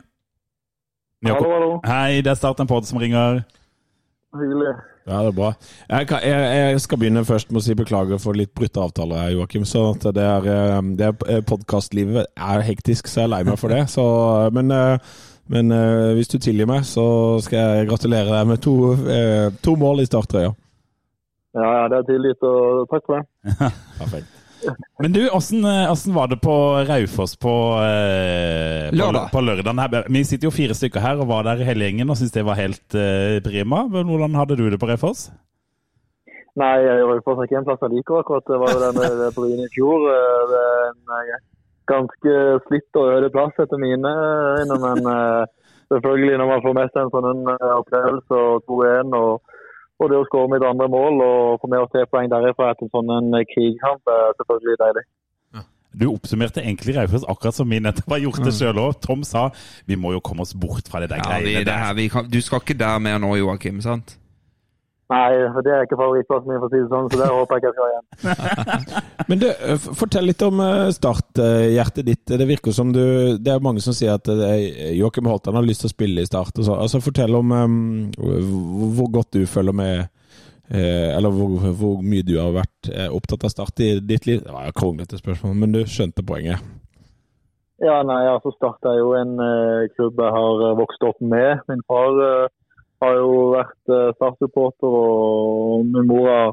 Hallo, 1.26 1.52
hallo. 1.52 1.72
Hei, 1.86 2.22
det 2.24 2.32
er 2.32 2.40
Start 2.40 2.64
en 2.64 2.70
pod 2.70 2.88
som 2.88 3.02
ringer. 3.02 3.44
Hyggelig. 4.40 4.72
Ja, 5.08 5.24
det 5.24 5.32
er 5.32 5.38
bra. 5.38 5.50
Jeg, 5.90 6.08
kan, 6.12 6.22
jeg, 6.26 6.54
jeg 6.74 6.82
skal 6.84 7.02
begynne 7.02 7.26
først 7.26 7.50
med 7.50 7.62
å 7.62 7.66
si 7.66 7.76
beklager 7.78 8.22
for 8.22 8.38
litt 8.38 8.54
brutte 8.58 8.84
avtaler 8.84 9.24
her, 9.24 9.34
Joakim. 9.36 9.66
Så 9.66 9.90
det 10.06 10.22
er, 10.22 10.48
eh, 10.54 10.78
det 11.00 11.10
er 11.10 11.44
Podkastlivet 11.48 12.30
er 12.38 12.64
hektisk, 12.68 13.10
så 13.10 13.24
jeg 13.24 13.30
er 13.30 13.36
lei 13.36 13.44
meg 13.50 13.60
for 13.62 13.74
det. 13.74 13.88
Så, 13.92 14.06
men 14.54 14.74
eh, 14.76 15.12
men 15.52 15.72
eh, 15.76 16.14
hvis 16.16 16.32
du 16.32 16.38
tilgir 16.40 16.68
meg, 16.70 16.86
så 16.88 17.04
skal 17.44 17.60
jeg 17.60 17.88
gratulere 17.90 18.32
deg 18.32 18.52
med 18.54 18.62
to, 18.64 18.76
eh, 19.12 19.50
to 19.64 19.76
mål 19.80 20.00
i 20.04 20.08
starttrøya. 20.08 20.54
Ja, 21.58 21.72
ja, 21.82 21.88
det 21.92 21.98
er 21.98 22.06
tilgitt, 22.08 22.46
og 22.48 22.86
takk 22.94 23.10
for 23.10 23.20
det. 23.20 23.72
Perfekt. 24.00 24.41
Men 25.02 25.14
du, 25.16 25.22
åssen 25.34 25.66
eh, 25.66 26.14
var 26.16 26.28
det 26.32 26.38
på 26.44 26.56
Raufoss 26.88 27.36
på, 27.42 27.54
eh, 27.82 28.90
Lørdag. 28.94 29.30
På 29.32 29.40
på 29.40 29.46
lørdag? 29.46 30.10
Vi 30.10 30.24
sitter 30.26 30.50
jo 30.50 30.56
fire 30.56 30.78
stykker 30.78 31.02
her 31.04 31.22
og 31.22 31.30
var 31.32 31.48
der 31.48 31.64
hele 31.66 31.88
gjengen 31.88 32.10
og 32.10 32.20
syntes 32.20 32.36
det 32.36 32.46
var 32.46 32.60
helt 32.60 32.98
eh, 32.98 33.40
prima. 33.46 33.86
Men 33.90 34.10
Hvordan 34.12 34.36
hadde 34.38 34.60
du 34.60 34.70
det 34.70 34.80
på 34.82 34.90
Raufoss? 34.90 35.30
Nei, 36.60 36.76
Raufoss 36.84 37.40
er 37.40 37.48
ikke 37.48 37.62
en 37.62 37.70
plass 37.70 37.86
jeg 37.86 37.96
liker 37.96 38.20
akkurat. 38.22 38.46
Det 38.48 38.60
var 38.60 38.76
jo 38.76 38.84
den 38.84 39.34
på 39.38 39.46
Ryen 39.46 39.64
i 39.66 39.72
fjor. 39.76 40.10
Eh, 40.12 40.44
Det 40.52 40.62
er 40.62 40.84
en 40.92 41.16
eh, 41.22 41.42
ganske 41.92 42.36
slitt 42.68 43.00
og 43.00 43.16
øde 43.16 43.32
plass 43.34 43.58
etter 43.60 43.80
mine 43.82 44.12
øyne, 44.60 44.78
men 44.86 45.00
eh, 45.14 45.46
selvfølgelig 45.94 46.38
når 46.40 46.52
man 46.52 46.64
får 46.66 46.78
med 46.78 46.92
seg 46.94 47.08
en 47.08 47.14
sånn 47.16 47.42
eh, 47.56 47.72
opplevelse 47.80 48.42
og 48.52 48.70
2-1 48.70 49.16
og, 49.18 49.51
og 50.02 50.10
det 50.12 50.18
å 50.18 50.28
skåre 50.28 50.50
mitt 50.50 50.66
andre 50.66 50.88
mål 50.90 51.22
og 51.24 51.62
få 51.62 51.70
med 51.70 51.84
oss 51.84 51.92
tre 51.94 52.08
poeng 52.10 52.30
derifra 52.32 52.72
etter 52.74 52.90
sånn 52.94 53.12
en 53.14 53.36
krigkamp 53.54 54.10
er 54.10 54.32
selvfølgelig 54.40 54.80
deilig. 54.82 55.04
Du 55.92 56.06
oppsummerte 56.08 56.62
egentlig 56.64 56.94
Raufoss 56.96 57.26
akkurat 57.28 57.58
som 57.58 57.68
vi 57.68 57.82
nettopp 57.84 58.14
har 58.14 58.22
gjort 58.24 58.46
det 58.48 58.54
sjøl 58.56 58.78
òg. 58.80 58.94
Tom 59.04 59.26
sa 59.28 59.50
vi 59.90 59.98
må 60.00 60.14
jo 60.16 60.22
komme 60.24 60.46
oss 60.46 60.54
bort 60.56 60.88
fra 60.88 61.02
det 61.04 61.10
der 61.12 61.20
Ja, 61.20 61.26
greiene 61.42 61.66
det 61.66 61.68
der. 61.68 61.82
her, 61.84 61.94
vi 61.98 62.06
kan, 62.14 62.30
du 62.32 62.40
skal 62.40 62.64
ikke 62.64 62.78
der 62.80 63.02
mer 63.04 63.20
nå, 63.20 63.34
Joakim, 63.42 63.82
sant? 63.84 64.16
Nei, 65.12 65.32
for 65.52 65.66
det 65.66 65.72
er 65.76 65.82
ikke 65.84 65.98
favorittplassen 66.00 66.48
min, 66.48 66.60
for 66.62 66.70
å 66.70 66.72
si 66.72 66.80
det 66.80 66.92
sånn, 66.92 67.08
så 67.12 67.18
der 67.20 67.34
håper 67.36 67.58
jeg 67.58 67.62
ikke 67.62 67.72
jeg 67.72 67.76
skal 67.76 67.90
igjen. 67.92 69.02
Men 69.32 69.42
du, 69.42 69.48
fortell 70.00 70.28
litt 70.30 70.44
om 70.48 70.62
eh, 70.64 70.92
starthjertet 70.96 72.08
ditt. 72.08 72.24
Det 72.40 72.48
virker 72.48 72.72
som 72.76 72.94
du 72.96 73.02
Det 73.42 73.52
er 73.52 73.64
mange 73.64 73.84
som 73.84 73.96
sier 73.98 74.16
at 74.16 74.30
eh, 74.32 74.94
Joakim 74.96 75.28
Holtan 75.28 75.58
har 75.60 75.68
lyst 75.68 75.84
til 75.84 75.92
å 75.92 75.94
spille 75.96 76.24
i 76.24 76.30
Start. 76.30 76.62
Altså, 76.64 77.02
fortell 77.04 77.36
om 77.42 77.52
um, 77.52 77.76
hvor- 78.16 79.12
godt 79.12 79.36
du 79.36 79.44
følger 79.50 79.76
med 79.76 80.08
Eller 80.72 81.34
hvor, 81.36 81.58
hvor 81.76 81.98
mye 82.00 82.24
du 82.24 82.38
har 82.40 82.54
vært 82.56 82.88
opptatt 83.12 83.44
av 83.44 83.52
Start 83.52 83.82
i 83.84 83.90
ditt 84.00 84.24
liv. 84.30 84.40
Det 84.46 84.54
var 84.56 84.70
et 84.70 84.78
kronglete 84.78 85.20
spørsmål, 85.20 85.58
men 85.60 85.74
du 85.76 85.82
skjønte 85.84 86.24
poenget. 86.24 86.64
Ja, 87.84 87.98
nei, 88.08 88.22
altså 88.32 88.54
Start 88.56 88.88
er 88.88 89.02
jo 89.02 89.12
en 89.20 89.36
klubb 89.98 90.22
jeg 90.24 90.32
har 90.38 90.64
vokst 90.80 91.04
opp 91.04 91.20
med. 91.20 91.60
Min 91.68 91.84
far 91.92 92.48
har 93.02 93.16
jo 93.18 93.32
vært 93.56 93.94
uh, 93.94 94.10
Start-supporter, 94.18 94.98
og 95.02 95.88
min 95.90 96.10
mor 96.10 96.28
har 96.30 96.52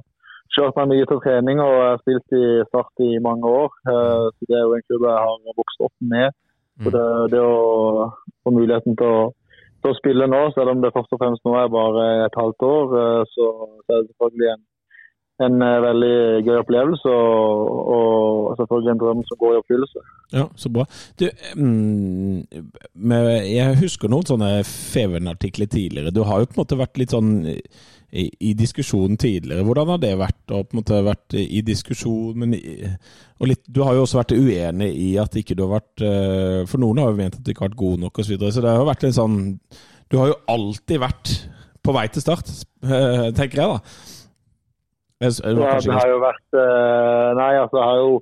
kjørt 0.59 0.79
meg 0.79 0.93
mye 0.93 1.09
til 1.09 1.21
trening 1.25 1.61
og 1.63 1.73
jeg 1.73 1.89
har 1.89 2.01
spilt 2.03 2.37
i 2.39 2.45
Start 2.69 3.05
i 3.05 3.11
mange 3.25 3.51
år. 3.63 3.75
Eh, 3.93 4.25
så 4.35 4.49
Det 4.49 4.57
er 4.57 4.65
jo 4.65 4.77
en 4.77 4.87
klubb 4.87 5.05
jeg 5.09 5.27
har 5.27 5.59
vokst 5.61 5.85
opp 5.87 5.97
med. 6.15 6.39
Så 6.83 6.95
det, 6.95 7.05
det 7.35 7.43
å 7.43 8.09
få 8.47 8.55
muligheten 8.55 8.97
til 8.99 9.11
å, 9.11 9.23
til 9.83 9.93
å 9.93 9.99
spille 9.99 10.29
nå, 10.31 10.43
selv 10.55 10.73
om 10.73 10.83
det 10.83 10.95
først 10.95 11.15
og 11.15 11.21
fremst 11.23 11.45
nå 11.47 11.57
er 11.59 11.73
bare 11.75 12.05
et 12.27 12.39
halvt 12.39 12.67
år, 12.69 12.97
eh, 13.03 13.23
så, 13.35 13.49
så 13.85 13.97
er 13.97 14.03
det 14.03 14.11
selvfølgelig 14.13 14.51
en, 14.55 14.65
en 15.47 15.63
eh, 15.63 15.81
veldig 15.85 16.15
gøy 16.47 16.57
opplevelse 16.61 17.11
og, 17.13 17.69
og 17.97 18.57
selvfølgelig 18.61 18.93
en 18.95 19.03
drøm 19.03 19.21
som 19.29 19.41
går 19.43 19.55
i 19.55 19.61
oppfyllelse. 19.63 20.07
Ja, 20.35 20.47
så 20.59 20.71
bra. 20.73 20.85
Du, 21.21 21.29
mm, 21.57 22.43
jeg 23.49 23.79
husker 23.83 24.11
noen 24.13 24.27
sånne 24.29 24.51
Feven-artikler 24.69 25.71
tidligere. 25.71 26.15
Du 26.15 26.25
har 26.29 26.43
jo 26.43 26.51
på 26.51 26.59
en 26.59 26.63
måte 26.65 26.81
vært 26.81 27.01
litt 27.01 27.15
sånn 27.15 27.31
i, 27.49 28.25
i 28.51 28.53
diskusjonen 28.57 29.19
tidligere. 29.21 29.65
Hvordan 29.67 29.93
har 29.93 30.03
det 30.03 30.15
vært 30.21 30.55
å 30.55 30.63
på 30.65 30.75
en 30.75 30.81
måte 30.81 31.01
vært 31.05 31.37
i 31.39 31.63
diskusjon? 31.65 32.35
Men, 32.41 32.57
og 33.39 33.53
litt, 33.53 33.65
du 33.69 33.83
har 33.85 33.97
jo 33.97 34.05
også 34.07 34.21
vært 34.23 34.37
uenig 34.37 34.91
i 34.97 35.11
at 35.21 35.37
ikke 35.39 35.57
du 35.59 35.67
har 35.67 35.79
vært 35.79 36.05
eh, 36.05 36.63
For 36.69 36.81
noen 36.83 37.03
har 37.03 37.13
jo 37.13 37.21
ment 37.21 37.39
at 37.39 37.45
du 37.45 37.53
ikke 37.53 37.67
har 37.67 37.73
vært 37.73 37.83
god 37.85 38.05
nok 38.07 38.21
osv. 38.21 38.27
Så, 38.27 38.35
videre, 38.35 38.55
så 38.57 38.65
det 38.65 38.73
har 38.73 38.83
jo 38.83 38.91
vært 38.91 39.07
litt 39.07 39.19
sånn 39.19 39.41
Du 40.09 40.21
har 40.21 40.33
jo 40.33 40.39
alltid 40.57 41.05
vært 41.05 41.35
på 41.85 41.95
vei 41.95 42.09
til 42.13 42.25
start, 42.25 42.49
tenker 43.39 43.63
jeg, 43.63 43.77
da. 43.77 44.17
Det 45.19 45.31
Ja, 45.43 45.79
det 45.83 45.95
har 45.99 46.11
jo 46.13 46.19
vært 46.23 46.59
eh, 46.63 47.29
Nei, 47.35 47.53
altså, 47.59 47.79
jeg 47.81 47.87
har 47.91 47.97
jo 48.05 48.13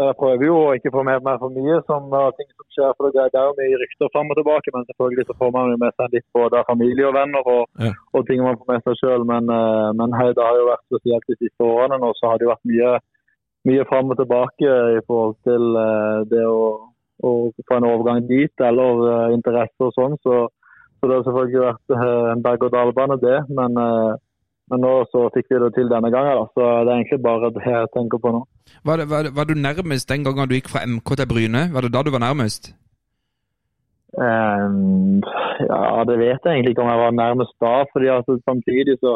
Jeg 0.00 0.14
prøver 0.20 0.44
jo 0.44 0.54
å 0.60 0.72
ikke 0.76 0.92
få 0.92 1.02
med 1.08 1.24
meg 1.24 1.36
for 1.40 1.52
mye 1.52 1.76
som 1.88 2.08
av 2.12 2.32
ting 2.36 2.48
som 2.52 2.66
skjer. 2.74 2.90
For 2.96 3.08
det 3.12 3.22
er 3.32 3.46
jo 3.48 3.52
mye 3.56 3.78
rykter 3.80 4.10
fram 4.12 4.28
og 4.28 4.36
tilbake, 4.36 4.72
men 4.74 4.84
selvfølgelig 4.90 5.24
så 5.28 5.36
får 5.40 5.52
man 5.54 5.70
jo 5.72 5.78
med 5.80 5.94
seg 5.96 6.12
litt 6.16 6.26
både 6.36 6.60
familie 6.68 7.06
og 7.08 7.14
venner 7.16 7.48
og, 7.48 7.62
Ja. 7.80 7.92
og 8.12 8.26
ting 8.28 8.42
man 8.44 8.58
får 8.60 8.68
med 8.74 8.84
seg 8.84 8.98
sjøl. 9.00 9.24
Men, 9.24 9.48
eh, 9.48 9.88
men 9.96 10.12
hei, 10.20 10.26
det 10.36 10.44
har 10.44 10.58
jo 10.60 10.66
vært 10.68 10.84
spesielt 10.90 11.24
de 11.32 11.38
siste 11.40 11.64
årene 11.64 11.96
nå, 12.02 12.10
så 12.20 12.28
har 12.28 12.36
det 12.36 12.44
jo 12.44 12.52
vært 12.52 12.68
mye, 12.72 12.90
mye 13.72 13.88
fram 13.88 14.12
og 14.12 14.20
tilbake 14.20 14.76
i 14.98 15.00
forhold 15.08 15.34
til 15.48 15.64
eh, 15.86 16.20
det 16.34 16.44
å, 16.44 16.60
å 17.24 17.32
få 17.64 17.80
en 17.80 17.88
overgang 17.88 18.20
dit, 18.28 18.52
eller 18.68 19.00
eh, 19.14 19.34
interesse 19.38 19.80
og 19.80 19.96
sånn. 19.96 20.20
Så, 20.20 20.36
så 21.00 21.08
det 21.08 21.16
har 21.16 21.24
selvfølgelig 21.24 21.64
vært 21.70 21.96
eh, 21.96 22.24
en 22.36 22.44
berg-og-dal-bane, 22.44 23.16
det. 23.24 23.38
Men, 23.48 23.80
eh, 23.80 24.12
men 24.70 24.82
nå 24.82 24.92
så 25.12 25.28
fikk 25.34 25.52
vi 25.52 25.60
det 25.62 25.74
til 25.76 25.90
denne 25.90 26.10
gangen, 26.10 26.40
da. 26.40 26.46
så 26.56 26.64
det 26.86 26.90
er 26.90 26.98
egentlig 26.98 27.20
bare 27.22 27.52
det 27.54 27.66
jeg 27.66 27.92
tenker 27.94 28.22
på 28.22 28.32
nå. 28.34 28.40
Var, 28.88 29.02
det, 29.02 29.06
var, 29.12 29.28
var 29.36 29.46
du 29.46 29.54
nærmest 29.54 30.10
den 30.10 30.26
gangen 30.26 30.50
du 30.50 30.56
gikk 30.56 30.72
fra 30.72 30.82
MK 30.86 31.12
til 31.20 31.30
Bryne? 31.30 31.62
Var 31.74 31.86
det 31.86 31.92
da 31.94 32.02
du 32.02 32.10
var 32.14 32.24
nærmest? 32.24 32.72
Um, 34.16 35.20
ja, 35.70 36.02
det 36.08 36.16
vet 36.18 36.40
jeg 36.40 36.52
egentlig 36.52 36.72
ikke 36.72 36.84
om 36.84 36.92
jeg 36.92 37.02
var 37.04 37.14
nærmest 37.14 37.54
da. 37.60 37.74
fordi 37.92 38.08
altså, 38.16 38.38
samtidig 38.48 38.96
så, 39.04 39.12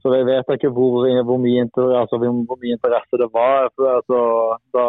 så 0.00 0.14
jeg 0.16 0.26
vet 0.26 0.48
jeg 0.48 0.58
ikke 0.58 0.74
hvor, 0.76 1.06
hvor, 1.28 1.38
mye, 1.44 1.60
inter, 1.66 1.94
altså, 2.00 2.18
hvor, 2.18 2.58
mye 2.62 2.76
interesse 2.78 3.20
det 3.22 3.30
var. 3.38 3.70
For, 3.76 3.86
altså, 3.98 4.18
da 4.74 4.86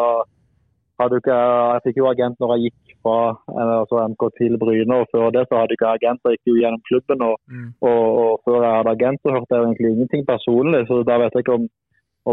hadde 1.00 1.22
ikke 1.22 1.38
jeg 1.38 1.86
fikk 1.86 2.02
jo 2.02 2.12
agent 2.14 2.40
når 2.40 2.56
jeg 2.56 2.70
gikk 2.70 2.95
fra 3.06 3.18
eh, 3.54 3.74
altså, 3.82 4.02
MK 4.12 4.24
til 4.42 4.58
Bryne, 4.62 4.96
og 5.02 5.08
før 5.14 5.30
det 5.36 5.44
så 5.48 5.62
hadde 5.62 5.78
ikke 5.78 5.88
jeg 5.92 6.00
agent. 6.02 6.22
Jeg 6.26 6.36
gikk 6.40 6.52
jo 6.52 6.60
gjennom 6.62 6.84
klubben, 6.90 7.20
og, 7.30 7.36
Mm. 7.54 7.70
og, 7.90 8.04
og 8.26 8.32
før 8.46 8.60
jeg 8.66 8.74
hadde 8.78 8.94
agent 8.98 9.20
så 9.22 9.34
hørte 9.36 9.54
jeg 9.56 9.64
egentlig 9.70 9.90
ingenting 9.94 10.24
personlig. 10.34 10.82
Så 10.90 10.96
da 11.10 11.18
vet 11.22 11.36
jeg 11.38 11.46
ikke 11.46 11.58
om, 11.60 11.66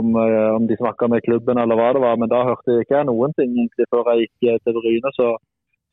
om, 0.00 0.06
eh, 0.24 0.50
om 0.58 0.64
de 0.70 0.76
snakka 0.80 1.08
med 1.12 1.24
klubben 1.28 1.60
eller 1.62 1.76
hva 1.76 1.88
det 1.94 2.02
var. 2.08 2.16
Men 2.22 2.32
da 2.34 2.40
hørte 2.48 2.72
jeg 2.72 2.86
ikke 2.88 3.04
noen 3.12 3.36
ting 3.38 3.50
egentlig 3.60 3.86
før 3.92 4.08
jeg 4.12 4.24
gikk 4.24 4.48
eh, 4.54 4.60
til 4.64 4.78
Bryne. 4.80 5.12
så 5.20 5.28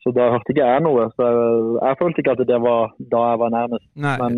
så 0.04 0.14
da 0.16 0.30
hørte 0.32 0.54
ikke 0.54 0.64
jeg 0.72 0.82
noe. 0.88 1.10
Så 1.16 1.26
jeg, 1.28 1.48
jeg 1.84 1.98
følte 2.00 2.22
ikke 2.24 2.36
at 2.38 2.44
det 2.48 2.60
var 2.64 2.94
da 3.14 3.22
jeg 3.32 3.40
var 3.42 3.50
nærmest. 3.60 3.88
Nei, 4.06 4.16
Men, 4.22 4.38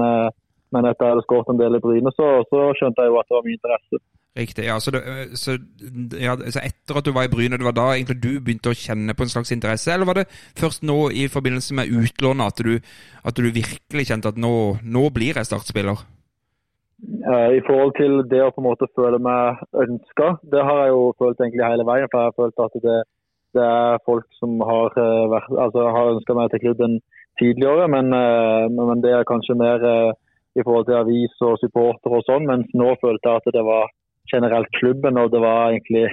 men 0.74 0.88
etter 0.90 1.06
jeg 1.06 1.14
hadde 1.14 1.26
skåret 1.28 1.52
en 1.54 1.60
del 1.62 1.78
i 1.78 1.82
Bryne, 1.84 2.12
så, 2.18 2.28
så 2.50 2.62
skjønte 2.80 3.04
jeg 3.06 3.12
jo 3.14 3.20
at 3.22 3.28
det 3.30 3.36
var 3.38 3.46
mye 3.46 3.58
interesse. 3.60 4.00
Riktig. 4.38 4.66
Ja, 4.66 4.80
så, 4.80 4.94
det, 4.96 5.02
så, 5.40 5.58
ja, 6.20 6.36
så 6.40 6.64
etter 6.64 7.00
at 7.00 7.08
du 7.08 7.12
var 7.16 7.28
i 7.28 7.32
Bryne, 7.32 7.58
det 7.60 7.68
var 7.68 7.76
da 7.76 7.90
egentlig 7.96 8.22
du 8.24 8.32
begynte 8.40 8.72
å 8.72 8.78
kjenne 8.78 9.16
på 9.18 9.26
en 9.26 9.34
slags 9.34 9.52
interesse? 9.52 9.92
Eller 9.94 10.08
var 10.08 10.22
det 10.22 10.30
først 10.60 10.86
nå 10.88 11.10
i 11.12 11.28
forbindelse 11.32 11.78
med 11.78 11.92
utlånet 11.92 12.54
at 12.54 12.64
du, 12.66 12.74
at 13.28 13.38
du 13.38 13.52
virkelig 13.52 14.08
kjente 14.10 14.32
at 14.32 14.40
nå, 14.40 14.56
nå 14.84 15.06
blir 15.16 15.40
jeg 15.40 15.50
startspiller? 15.50 16.06
Eh, 17.02 17.50
I 17.58 17.62
forhold 17.66 17.96
til 17.98 18.20
det 18.30 18.44
å 18.46 18.52
på 18.54 18.62
en 18.62 18.70
måte 18.70 18.90
føle 18.96 19.18
meg 19.22 19.62
ønska, 19.84 20.36
det 20.54 20.66
har 20.68 20.84
jeg 20.84 20.94
jo 20.94 21.06
følt 21.20 21.40
egentlig 21.42 21.66
hele 21.66 21.88
veien. 21.88 22.12
For 22.12 22.22
jeg 22.22 22.30
har 22.30 22.38
følt 22.38 22.66
at 22.66 22.76
det, 22.86 22.98
det 23.58 23.64
er 23.68 24.04
folk 24.06 24.28
som 24.40 24.60
har, 24.72 24.94
eh, 25.02 25.24
vært, 25.34 25.50
altså, 25.66 25.88
har 25.96 26.12
ønska 26.16 26.38
meg 26.38 26.52
til 26.52 26.64
klubben 26.66 27.00
tidligere. 27.42 27.88
Men, 27.90 28.14
eh, 28.14 28.68
men 28.70 29.02
det 29.02 29.16
er 29.18 29.32
kanskje 29.32 29.58
mer 29.58 29.82
eh, 29.94 30.12
i 30.60 30.64
forhold 30.64 30.86
til 30.88 31.00
avis 31.00 31.42
og 31.48 31.58
supporter 31.64 32.14
og 32.18 32.24
sånn. 32.30 32.46
Mens 32.48 32.70
nå 32.78 32.94
følte 33.02 33.34
jeg 33.34 33.42
at 33.42 33.56
det 33.58 33.66
var 33.66 33.90
generelt 34.32 34.70
klubben, 34.80 35.18
og 35.18 35.32
det 35.34 35.42
var 35.44 35.72
egentlig 35.72 36.10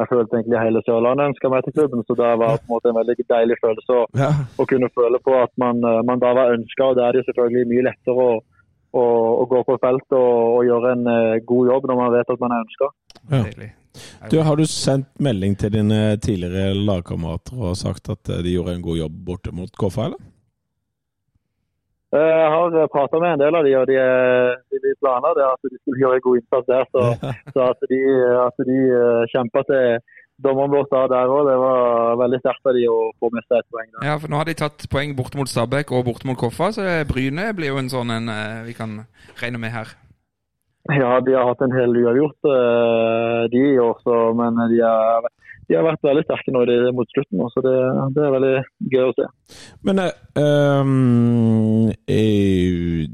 jeg 0.00 0.08
følte 0.08 0.38
egentlig 0.38 0.60
hele 0.62 0.80
Sørlandet 0.86 1.28
ønska 1.30 1.50
meg 1.52 1.66
til 1.66 1.74
klubben, 1.76 2.00
så 2.08 2.16
det 2.16 2.30
var 2.40 2.56
på 2.56 2.64
en 2.64 2.72
måte 2.72 2.88
en 2.90 2.96
veldig 2.96 3.26
deilig 3.28 3.58
følelse 3.60 3.98
å, 3.98 4.06
Ja. 4.16 4.30
å 4.56 4.64
kunne 4.70 4.88
føle 4.96 5.20
på 5.20 5.34
at 5.42 5.52
man, 5.60 5.84
eh, 5.84 6.00
man 6.08 6.22
da 6.22 6.32
var 6.32 6.54
ønska. 6.56 6.94
Da 6.96 7.08
er 7.08 7.18
det 7.18 7.26
selvfølgelig 7.28 7.68
mye 7.68 7.84
lettere 7.90 8.24
å, 8.24 8.40
å, 8.96 9.04
å 9.42 9.44
gå 9.52 9.60
på 9.68 9.76
felt 9.84 10.16
og, 10.16 10.32
og 10.56 10.64
gjøre 10.64 10.96
en 10.96 11.06
eh, 11.12 11.44
god 11.44 11.70
jobb 11.74 11.88
når 11.90 12.00
man 12.00 12.12
vet 12.16 12.32
at 12.34 12.40
man 12.40 12.56
er 12.56 12.64
ønska. 12.64 12.90
Ja. 13.36 13.70
Du, 14.32 14.38
har 14.40 14.56
du 14.56 14.64
sendt 14.64 15.10
melding 15.20 15.58
til 15.60 15.74
dine 15.74 16.16
tidligere 16.16 16.72
lagkamerater 16.72 17.60
og 17.60 17.76
sagt 17.76 18.08
at 18.08 18.32
eh, 18.32 18.40
de 18.46 18.56
gjorde 18.56 18.78
en 18.78 18.86
god 18.88 19.02
jobb 19.04 19.18
borte 19.28 19.52
mot 19.52 19.76
KFA, 19.76 20.08
eller? 20.08 20.31
Eh, 22.12 22.32
Jeg 22.42 22.48
har 22.54 22.92
prata 22.92 23.20
med 23.22 23.30
en 23.34 23.42
del 23.44 23.54
av 23.56 23.64
de, 23.64 23.76
og 23.80 23.86
de, 23.88 23.96
eh, 23.96 24.56
de, 24.70 24.80
de 24.84 24.96
planer 25.00 25.38
det 25.38 25.46
at 25.48 25.70
de 25.72 25.78
skulle 25.80 26.02
gjøre 26.02 26.18
en 26.20 26.26
god 26.26 26.40
innsats 26.40 26.66
der. 26.72 26.84
Så, 26.94 27.02
så 27.54 27.68
at 27.72 27.86
de, 27.92 28.00
at 28.48 28.66
de 28.70 28.80
kjempa 29.32 29.64
til 29.70 30.02
dommeren 30.42 30.72
vår 30.74 30.86
da 30.90 31.02
der 31.12 31.32
òg, 31.32 31.42
det 31.48 31.56
var 31.60 32.20
veldig 32.22 32.40
sterkt 32.42 32.68
av 32.68 32.76
de 32.76 32.84
å 32.90 32.98
få 33.20 33.30
med 33.34 33.44
seg 33.46 33.60
et 33.60 33.68
poeng 33.72 33.88
der. 33.90 34.06
Ja, 34.08 34.16
for 34.20 34.32
nå 34.32 34.40
har 34.40 34.48
de 34.48 34.58
tatt 34.58 34.86
poeng 34.92 35.14
borte 35.18 35.38
mot 35.38 35.50
Stabæk 35.50 35.92
og 35.94 36.06
borte 36.08 36.28
mot 36.28 36.38
Koffa, 36.40 36.72
så 36.74 36.86
Bryne 37.08 37.50
blir 37.56 37.72
jo 37.72 37.80
en 37.82 37.92
sånn 37.92 38.12
en 38.14 38.30
eh, 38.32 38.62
vi 38.68 38.76
kan 38.76 39.02
regne 39.42 39.60
med 39.62 39.74
her. 39.74 39.92
Ja, 40.90 41.20
de 41.22 41.36
har 41.38 41.46
hatt 41.46 41.62
en 41.62 41.76
hel 41.76 41.94
uavgjort, 41.94 42.50
eh, 42.50 43.42
de 43.52 43.62
i 43.70 43.78
år, 43.78 44.00
men 44.38 44.58
de 44.72 44.80
har, 44.82 45.28
de 45.68 45.76
har 45.78 45.84
vært 45.86 46.02
veldig 46.04 46.24
sterke 46.26 46.52
nå 46.52 46.62
i 46.64 46.66
det- 46.70 46.94
mot 46.94 47.08
slutten. 47.14 47.42
Så 47.54 47.62
det, 47.64 47.74
det 48.16 48.22
er 48.26 48.34
veldig 48.34 48.54
gøy 48.92 49.04
å 49.08 49.14
se. 49.16 49.26
Men 49.86 49.98
eh, 50.02 50.10
ehm, 50.42 51.92
eh, 52.08 53.06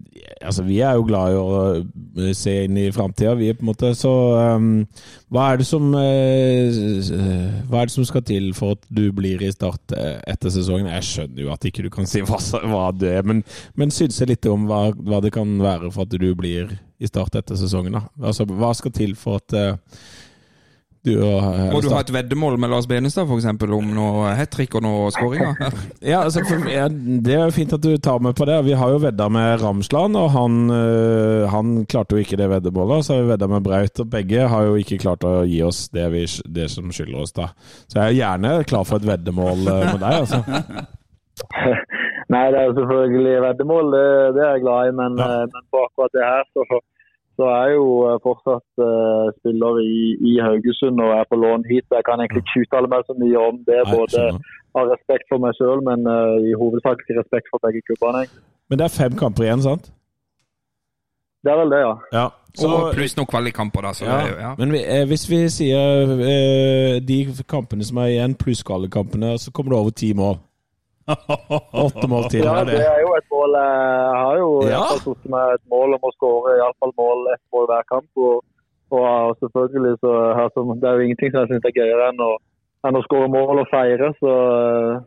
altså, 0.43 0.65
vi 0.67 0.81
er 0.81 0.97
jo 0.99 1.07
glad 1.09 1.33
i 1.35 1.39
å 1.39 1.61
eh, 1.79 2.33
se 2.37 2.55
inn 2.65 2.79
i 2.81 2.89
framtida, 2.95 3.37
vi 3.39 3.51
er 3.53 3.59
på 3.59 3.65
en 3.67 3.71
måte. 3.71 3.93
Så 3.99 4.13
ehm, 4.41 4.71
hva 5.35 5.51
er 5.55 5.65
som 5.69 5.91
eh, 5.99 6.73
Hva 7.69 7.83
er 7.83 7.89
det 7.91 7.95
som 7.95 8.07
skal 8.09 8.25
til 8.27 8.51
for 8.57 8.77
at 8.79 8.87
du 8.89 9.09
blir 9.17 9.43
i 9.45 9.53
Start 9.53 9.93
etter 9.99 10.53
sesongen? 10.55 10.89
Jeg 10.93 11.07
skjønner 11.09 11.45
jo 11.45 11.53
at 11.55 11.65
ikke 11.69 11.85
du 11.87 11.91
kan 11.95 12.09
si 12.09 12.23
hva, 12.25 12.39
hva 12.65 12.87
det 12.97 13.13
er, 13.21 13.27
men, 13.29 13.43
men 13.79 13.93
synse 13.95 14.27
litt 14.29 14.47
om 14.51 14.67
hva, 14.71 14.89
hva 14.97 15.21
det 15.25 15.35
kan 15.37 15.59
være 15.63 15.93
for 15.95 16.07
at 16.09 16.17
du 16.17 16.31
blir 16.39 16.73
i 16.99 17.07
Start 17.11 17.37
etter 17.39 17.59
sesongen. 17.59 17.95
da. 17.99 18.07
Altså, 18.31 18.47
Hva 18.49 18.73
skal 18.75 18.95
til 18.95 19.15
for 19.19 19.39
at 19.43 19.55
eh, 19.55 19.77
du 21.07 21.13
og 21.23 21.45
eh, 21.47 21.69
Må 21.73 21.81
du 21.85 21.89
ha 21.93 22.01
et 22.03 22.11
veddemål 22.13 22.57
med 22.61 22.71
Lars 22.73 22.87
Benestad 22.91 23.27
for 23.29 23.39
eksempel, 23.39 23.71
om 23.77 23.87
noe 23.95 24.33
hat 24.37 24.51
trick 24.55 24.75
og 24.79 24.83
noe 24.85 25.11
skåringer? 25.15 25.55
Ja, 26.13 26.25
altså, 26.25 26.43
ja, 26.71 26.89
Det 26.91 27.35
er 27.37 27.45
jo 27.47 27.55
fint 27.55 27.73
at 27.77 27.83
du 27.85 27.93
tar 28.03 28.19
med 28.25 28.35
på 28.39 28.47
det. 28.49 28.57
Vi 28.67 28.75
har 28.79 28.91
jo 28.95 28.99
vedda 29.03 29.29
med 29.33 29.63
Ramsland, 29.63 30.17
og 30.19 30.31
han, 30.35 30.59
uh, 30.73 31.47
han 31.53 31.73
klarte 31.91 32.17
jo 32.19 32.25
ikke 32.25 32.39
det 32.41 32.49
veddemålet. 32.51 33.07
Så 33.07 33.15
har 33.17 33.23
vi 33.25 33.33
vedda 33.33 33.49
med 33.51 33.65
Braut, 33.67 34.03
og 34.05 34.11
begge 34.13 34.49
har 34.51 34.69
jo 34.69 34.77
ikke 34.83 34.99
klart 35.03 35.25
å 35.29 35.35
gi 35.49 35.63
oss 35.67 35.85
det, 35.95 36.09
vi, 36.15 36.25
det 36.59 36.69
som 36.75 36.91
skylder 36.95 37.23
oss. 37.25 37.35
da. 37.37 37.51
Så 37.87 38.01
jeg 38.01 38.07
er 38.09 38.19
gjerne 38.23 38.55
klar 38.69 38.87
for 38.89 38.99
et 39.03 39.09
veddemål 39.09 39.65
øh, 39.67 39.85
med 39.93 40.01
deg. 40.03 40.23
altså. 40.23 40.43
Nei, 42.33 42.45
det 42.53 42.59
er 42.61 42.67
jo 42.69 42.75
selvfølgelig 42.77 43.35
veddemål, 43.47 43.87
det, 43.95 44.07
det 44.37 44.43
er 44.45 44.51
jeg 44.57 44.65
glad 44.67 44.89
i. 44.91 44.95
Men, 45.01 45.19
Ja. 45.23 45.29
eh, 45.43 45.45
men 45.55 45.63
på 45.73 45.81
akkurat 45.87 46.13
det 46.17 46.25
her 46.27 46.43
så, 46.53 46.65
så 47.39 47.47
er 47.47 47.69
jeg 47.71 47.77
jo 47.79 47.91
eh, 48.11 48.17
fortsatt 48.27 48.83
uh, 48.83 49.27
spiller 49.39 49.77
i, 49.79 49.99
i 50.31 50.33
Haugesund 50.43 50.99
og 51.05 51.13
er 51.15 51.29
på 51.31 51.39
lån 51.39 51.69
hit. 51.71 51.87
så 51.87 52.01
Jeg 52.01 52.07
kan 52.09 52.23
egentlig 52.23 52.43
ikke 52.45 52.65
uttale 52.65 52.91
meg 52.91 53.05
så 53.07 53.15
mye 53.23 53.45
om 53.49 53.61
det, 53.69 53.79
Nei, 53.79 53.93
både 53.95 54.25
av 54.79 54.91
respekt 54.95 55.31
for 55.31 55.43
meg 55.45 55.55
sjøl, 55.59 55.85
men 55.87 56.03
uh, 56.11 56.35
i 56.43 56.57
hovedsak 56.59 57.07
respekt 57.21 57.47
for 57.53 57.63
begge 57.63 57.85
klubbene. 57.87 58.27
Men 58.69 58.81
det 58.81 58.89
er 58.89 58.99
fem 58.99 59.15
kamper 59.23 59.47
igjen, 59.47 59.63
sant? 59.69 59.93
Det 61.47 61.53
er 61.55 61.61
vel 61.61 61.71
det, 61.71 61.79
ja. 61.79 61.95
Ja. 62.13 62.27
og 62.67 62.89
pluss 62.97 63.15
noen 63.15 63.29
kvalikkamper, 63.31 63.87
da. 63.87 63.95
Så 63.95 64.09
ja. 64.09 64.17
det 64.19 64.33
jo, 64.33 64.39
ja. 64.43 64.51
Men 64.59 64.75
vi, 64.75 64.83
eh, 64.83 65.05
hvis 65.07 65.25
vi 65.31 65.39
sier 65.55 66.13
eh, 66.19 66.99
de 66.99 67.19
kampene 67.47 67.87
som 67.87 68.03
er 68.03 68.17
igjen, 68.17 68.35
pluss 68.41 68.65
kvalikkampene, 68.67 69.37
så 69.39 69.55
kommer 69.55 69.77
det 69.77 69.79
over 69.79 69.95
ti 69.95 70.11
mål. 70.19 70.41
Åtte 71.87 72.07
mål 72.11 72.29
til. 72.33 72.45
Ja, 72.45 72.65
det 72.69 72.81
er 72.85 73.01
jo 73.05 73.13
et 73.17 73.29
mål. 73.33 73.57
Jeg 73.57 74.21
har 74.23 74.37
jo 74.43 74.51
Ja. 74.69 74.83
satt 75.05 75.25
meg 75.33 75.55
et 75.57 75.65
mål 75.73 75.95
om 75.97 76.05
å 76.09 76.13
skåre 76.17 76.57
iallfall 76.59 76.93
mål 76.99 77.27
ett 77.35 77.45
mål 77.55 77.67
hver 77.71 77.87
kamp. 77.93 78.09
Og, 78.17 78.43
og 78.91 79.37
selvfølgelig 79.41 79.97
så 80.03 80.13
Det 80.81 80.89
er 80.89 80.95
jo 80.99 81.07
ingenting 81.07 81.33
som 81.33 81.41
jeg 81.45 81.51
syns 81.55 81.69
er 81.69 81.77
gøyere 81.79 82.09
enn 82.13 82.21
å, 82.25 82.31
enn 82.89 82.99
å 83.01 83.05
skåre 83.07 83.29
mål 83.33 83.63
og 83.65 83.71
feire. 83.73 84.13
Så, 84.21 84.35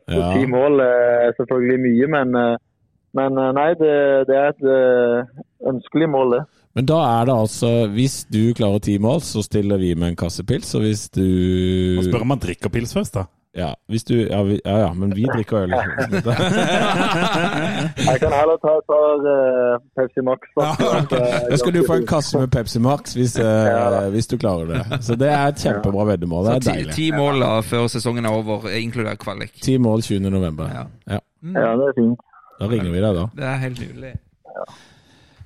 så 0.10 0.20
Ja. 0.20 0.34
ti 0.34 0.46
mål 0.50 0.80
er 0.86 1.34
selvfølgelig 1.38 1.80
mye, 1.86 2.08
men, 2.18 2.36
eh, 2.36 2.58
men 3.14 3.38
eh, 3.38 3.52
nei, 3.58 3.70
det, 3.82 3.94
det 4.30 4.36
er 4.38 4.50
et 4.56 4.66
eh, 4.66 5.44
ønskelig 5.70 6.10
mål, 6.10 6.38
det. 6.38 6.44
Men 6.74 6.86
da 6.88 6.98
er 7.20 7.26
det 7.28 7.34
altså 7.36 7.70
Hvis 7.92 8.14
du 8.32 8.54
klarer 8.56 8.80
ti 8.80 8.94
mål, 8.98 9.20
så 9.28 9.42
stiller 9.44 9.76
vi 9.78 9.90
med 9.94 10.14
en 10.14 10.16
kasse 10.16 10.40
pils. 10.48 10.70
Og 10.76 10.86
hvis 10.86 11.10
du 11.12 11.26
Man 12.00 12.06
spør 12.08 12.22
om 12.24 12.28
man 12.32 12.40
drikker 12.40 12.72
pils 12.72 12.94
først, 12.96 13.18
da. 13.18 13.26
Ja, 13.58 13.74
hvis 13.88 14.04
du, 14.04 14.14
ja, 14.16 14.44
vi, 14.44 14.62
ja, 14.66 14.78
ja, 14.78 14.94
men 14.94 15.16
vi 15.16 15.26
drikker 15.34 15.58
øl. 15.58 15.70
Jeg 18.10 18.20
kan 18.20 18.32
heller 18.32 18.58
ta, 18.64 18.76
et 18.80 18.86
par 18.88 19.26
uh, 19.28 19.82
Pepsi 19.98 20.22
Max. 20.24 20.40
Da 21.52 21.58
skal 21.58 21.74
du 21.76 21.84
få 21.88 21.94
en 22.00 22.08
kasse 22.08 22.40
med 22.40 22.48
Pepsi 22.48 22.80
Max 22.80 23.14
hvis, 23.14 23.36
eh, 23.40 24.08
hvis 24.14 24.28
du 24.28 24.38
klarer 24.38 24.66
det. 24.72 25.04
Så 25.04 25.16
det 25.20 25.28
er 25.28 25.48
et 25.52 25.60
kjempebra 25.60 26.04
veddemål. 26.14 26.46
Det 26.46 26.54
er 26.54 26.60
ti, 26.60 26.70
deilig. 26.70 26.94
ti 26.96 27.12
mål 27.12 27.44
da, 27.44 27.50
før 27.60 27.88
sesongen 27.92 28.26
er 28.26 28.38
over, 28.40 28.70
inkludert 28.78 29.20
kvalik. 29.20 29.52
Ti 29.62 29.78
mål 29.78 30.02
20. 30.02 30.30
november. 30.30 30.72
Ja. 30.72 31.20
Mm. 31.44 31.56
Ja, 31.56 31.76
det 31.76 31.86
er 31.92 31.94
fint. 32.00 32.20
Da 32.62 32.72
ringer 32.72 32.92
vi 32.94 33.04
deg 33.04 33.20
da. 33.20 33.26
Det 33.36 33.46
er 33.52 33.58
helt 33.66 33.80
nydelig. 33.84 34.14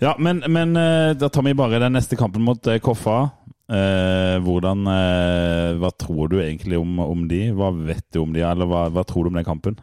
Ja, 0.01 0.13
men, 0.19 0.43
men 0.51 0.77
eh, 0.77 1.15
da 1.17 1.29
tar 1.33 1.41
vi 1.41 1.57
bare 1.57 1.79
den 1.81 1.97
neste 1.97 2.15
kampen 2.19 2.45
mot 2.45 2.61
Koffa. 2.85 3.29
Eh, 3.65 4.35
hvordan, 4.45 4.85
eh, 4.91 5.73
hva 5.81 5.89
tror 5.97 6.29
du 6.29 6.37
egentlig 6.41 6.77
om, 6.77 6.99
om 7.01 7.25
de? 7.29 7.47
Hva 7.57 7.71
vet 7.73 8.05
du 8.13 8.21
om 8.21 8.33
de, 8.35 8.43
eller 8.45 8.69
hva, 8.69 8.87
hva 8.93 9.03
tror 9.07 9.25
du 9.25 9.33
om 9.33 9.39
den 9.39 9.47
kampen? 9.47 9.79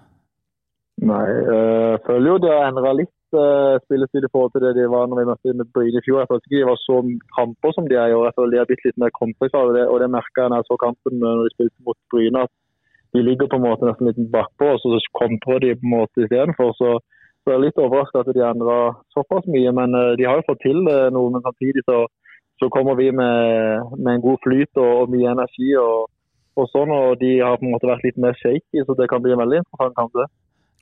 Nei, 1.03 1.25
jeg 1.27 1.73
jeg 1.93 2.01
føler 2.07 2.29
jo 2.31 2.41
det 2.43 2.53
har 2.53 2.71
endra 2.71 2.93
litt 2.97 3.37
uh, 3.37 3.77
spillestil 3.85 4.27
i 4.27 4.31
forhold 4.33 4.53
til 4.55 4.65
det 4.65 4.73
de 4.79 4.89
var 4.93 5.09
når 5.09 5.21
vi 5.21 5.29
møtte 5.29 5.55
med 5.59 5.71
Bryne 5.75 6.01
i 6.01 6.05
fjor. 6.07 6.23
Jeg 6.23 6.31
følte 6.31 6.49
ikke 6.49 6.61
de 6.61 6.69
var 6.71 6.81
så 6.83 6.99
kamper 7.37 7.75
som 7.77 7.89
de 7.91 7.99
er 8.01 8.13
i 8.13 8.17
år. 8.17 8.29
Jeg 8.29 8.37
føler 8.39 8.53
de 8.55 8.61
har 8.63 8.69
blitt 8.71 8.87
litt 8.89 9.01
mer 9.03 9.13
kontringsklare, 9.19 9.71
og 9.71 9.77
det, 9.77 9.85
og 9.93 9.97
det 10.03 10.11
merka 10.17 10.45
jeg 10.45 10.53
når 10.53 10.63
jeg 10.63 10.69
så 10.71 10.79
kampen 10.85 11.17
øh, 11.21 11.35
når 11.39 11.43
de 11.45 11.55
spilte 11.55 11.87
mot 11.89 11.99
Bryne. 12.13 12.45
at 12.47 12.53
de 13.13 13.21
ligger 13.29 13.51
på 13.53 13.59
en 13.61 13.67
måte 13.67 13.85
nesten 13.85 14.09
litt 14.09 14.21
bakpå, 14.33 14.69
og 14.73 14.79
så 14.81 15.01
kontrer 15.21 15.59
de 15.61 15.75
på 15.77 15.85
en 15.85 15.95
måte 15.99 16.25
istedenfor. 16.25 16.73
Så, 16.81 16.91
så 17.43 17.53
jeg 17.53 17.57
er 17.59 17.65
litt 17.67 17.83
overraska 17.85 18.23
at 18.23 18.33
de 18.33 18.45
endra 18.49 18.79
såpass 19.13 19.45
mye. 19.53 19.73
Men 19.79 19.99
eh, 19.99 20.15
de 20.17 20.29
har 20.29 20.41
jo 20.41 20.49
fått 20.49 20.65
til 20.65 20.81
eh, 20.89 21.11
noe. 21.13 21.35
Men 21.35 21.45
samtidig 21.45 21.85
så, 21.89 22.07
så 22.63 22.71
kommer 22.71 22.95
vi 22.95 23.11
med, 23.11 23.95
med 23.99 24.13
en 24.15 24.23
god 24.23 24.39
flyt 24.45 24.79
og, 24.79 24.91
og 25.03 25.11
mye 25.11 25.35
energi. 25.35 25.75
og 25.83 26.09
og 26.61 26.69
sånn, 26.69 26.93
og 26.93 27.17
De 27.21 27.39
har 27.41 27.57
på 27.57 27.67
en 27.67 27.75
måte 27.75 27.89
vært 27.89 28.05
litt 28.07 28.19
mer 28.21 28.37
shaky, 28.37 28.85
så 28.85 28.97
det 28.99 29.09
kan 29.09 29.23
bli 29.25 29.33
en 29.33 29.41
veldig 29.41 29.63
interessant 29.63 29.97
kamp. 29.97 30.13
det. 30.13 30.29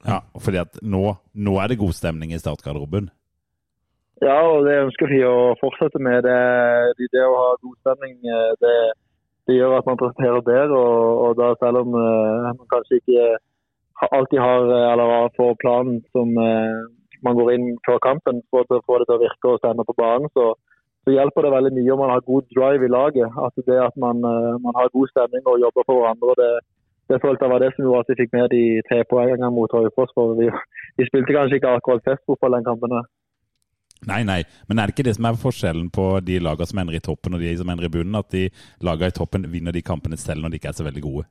Ja, 0.03 0.21
fordi 0.41 0.63
at 0.63 0.79
nå, 0.83 1.15
nå 1.47 1.57
er 1.63 1.71
det 1.71 1.81
god 1.83 1.95
stemning 1.95 2.33
i 2.33 2.41
startgarderoben. 2.41 3.11
Ja, 4.21 4.39
og 4.53 4.67
det 4.67 4.81
ønsker 4.85 5.09
vi 5.09 5.21
å 5.25 5.55
fortsette 5.61 6.01
med. 6.03 6.27
Det, 6.27 7.07
det 7.15 7.23
å 7.25 7.37
ha 7.39 7.51
god 7.61 7.77
stemning 7.85 8.17
eh, 8.21 8.51
det, 8.61 8.75
det 9.49 9.57
gjør 9.57 9.79
at 9.79 9.87
man 9.89 10.01
presterer 10.01 10.43
bedre. 10.45 10.77
Og, 10.77 11.21
og 11.27 11.39
da 11.39 11.53
selv 11.63 11.85
om 11.85 11.95
uh, 11.97 12.51
man 12.51 12.67
kanskje 12.73 13.01
ikke 13.01 13.29
alltid 14.11 14.41
har 14.41 14.67
eller 14.91 15.15
har 15.15 15.33
får 15.37 15.55
planen 15.61 16.01
som 16.17 16.35
uh, 16.37 16.83
man 17.25 17.37
går 17.37 17.55
inn 17.55 17.71
før 17.87 18.01
kampen 18.05 18.43
for 18.51 18.65
å 18.65 18.83
få 18.85 18.99
det 19.01 19.09
til 19.09 19.19
å 19.19 19.23
virke 19.23 19.55
og 19.55 19.63
stemme 19.63 19.85
på 19.89 19.97
banen, 19.97 20.29
så, 20.37 20.53
så 21.05 21.15
hjelper 21.15 21.47
det 21.47 21.55
veldig 21.57 21.73
mye 21.79 21.93
om 21.95 22.03
man 22.05 22.13
har 22.15 22.29
god 22.31 22.45
drive 22.57 22.87
i 22.87 22.95
laget. 22.97 23.39
At 23.47 23.55
det 23.69 23.79
at 23.89 23.97
man, 24.05 24.21
uh, 24.25 24.59
man 24.65 24.77
har 24.79 24.95
god 24.97 25.09
stemning 25.13 25.43
og 25.49 25.63
jobber 25.65 25.87
for 25.89 26.01
hverandre. 26.01 26.37
det 26.43 26.53
det 27.11 27.19
følte 27.23 27.43
jeg 27.45 27.53
var 27.53 27.63
det 27.63 27.71
som 27.75 27.85
gjorde 27.85 28.03
at 28.05 28.11
vi 28.11 28.21
fikk 28.21 28.35
med 28.37 28.53
de 28.55 28.65
tre 28.89 28.99
poengene 29.13 29.49
mot 29.51 29.73
Raufoss. 29.75 30.13
for 30.15 30.37
vi, 30.39 30.47
vi, 30.99 31.07
spilte 31.09 31.35
kanskje 31.35 31.59
ikke 31.59 31.73
akkurat 31.79 32.07
festfotball 32.07 32.55
den 32.55 32.69
kampen. 32.69 32.95
Nei, 34.11 34.23
nei, 34.25 34.41
men 34.69 34.79
er 34.79 34.89
det 34.89 34.95
ikke 34.95 35.09
det 35.09 35.17
som 35.19 35.27
er 35.29 35.41
forskjellen 35.43 35.91
på 35.93 36.05
de 36.29 36.39
lagene 36.41 36.71
som 36.71 36.81
ender 36.81 36.97
i 36.97 37.03
toppen 37.09 37.35
og 37.37 37.43
de 37.43 37.51
som 37.59 37.73
ender 37.73 37.89
i 37.89 37.93
bunnen? 37.97 38.21
At 38.21 38.31
de 38.33 38.47
lagene 38.87 39.11
i 39.11 39.17
toppen 39.19 39.49
vinner 39.55 39.75
de 39.75 39.83
kampene 39.91 40.17
selv 40.21 40.45
når 40.45 40.55
de 40.55 40.61
ikke 40.61 40.71
er 40.71 40.79
så 40.79 40.87
veldig 40.87 41.03
gode? 41.09 41.27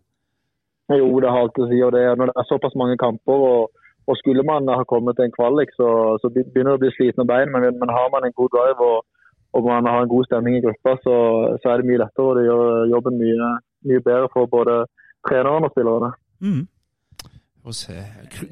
Jo, 0.89 1.07
det 1.21 1.31
har 1.31 1.45
alt 1.45 1.61
å 1.63 1.69
si. 1.69 1.79
og 1.85 1.93
det, 1.95 2.03
Når 2.19 2.29
det 2.29 2.35
er 2.41 2.49
såpass 2.49 2.75
mange 2.81 2.97
kamper, 2.99 3.45
og, 3.53 3.87
og 4.09 4.19
skulle 4.19 4.43
man 4.45 4.67
ha 4.73 4.83
kommet 4.89 5.17
til 5.17 5.29
en 5.29 5.37
kvalik, 5.37 5.71
så, 5.79 5.89
så 6.21 6.33
begynner 6.33 6.75
det 6.75 6.79
å 6.79 6.83
bli 6.83 6.93
slitne 6.97 7.25
bein. 7.29 7.53
Men, 7.55 7.71
men, 7.79 7.95
har 7.95 8.11
man 8.13 8.27
en 8.27 8.35
god 8.35 8.51
drive 8.57 8.91
og, 8.91 9.07
og 9.53 9.65
man 9.65 9.87
har 9.89 10.01
en 10.03 10.11
god 10.13 10.25
stemning 10.29 10.57
i 10.57 10.63
gruppa, 10.65 10.95
så, 11.05 11.15
så 11.61 11.71
er 11.71 11.81
det 11.81 11.89
mye 11.89 12.01
lettere. 12.03 12.25
og 12.29 12.35
Det 12.37 12.47
gjør 12.49 12.89
jobben 12.95 13.21
mye, 13.21 13.53
mye 13.89 14.03
bedre 14.09 14.27
for 14.33 14.51
både 14.51 14.75
treneren 15.27 15.65
og 15.67 15.71
spillerne. 15.73 16.11
Mm. 16.39 16.67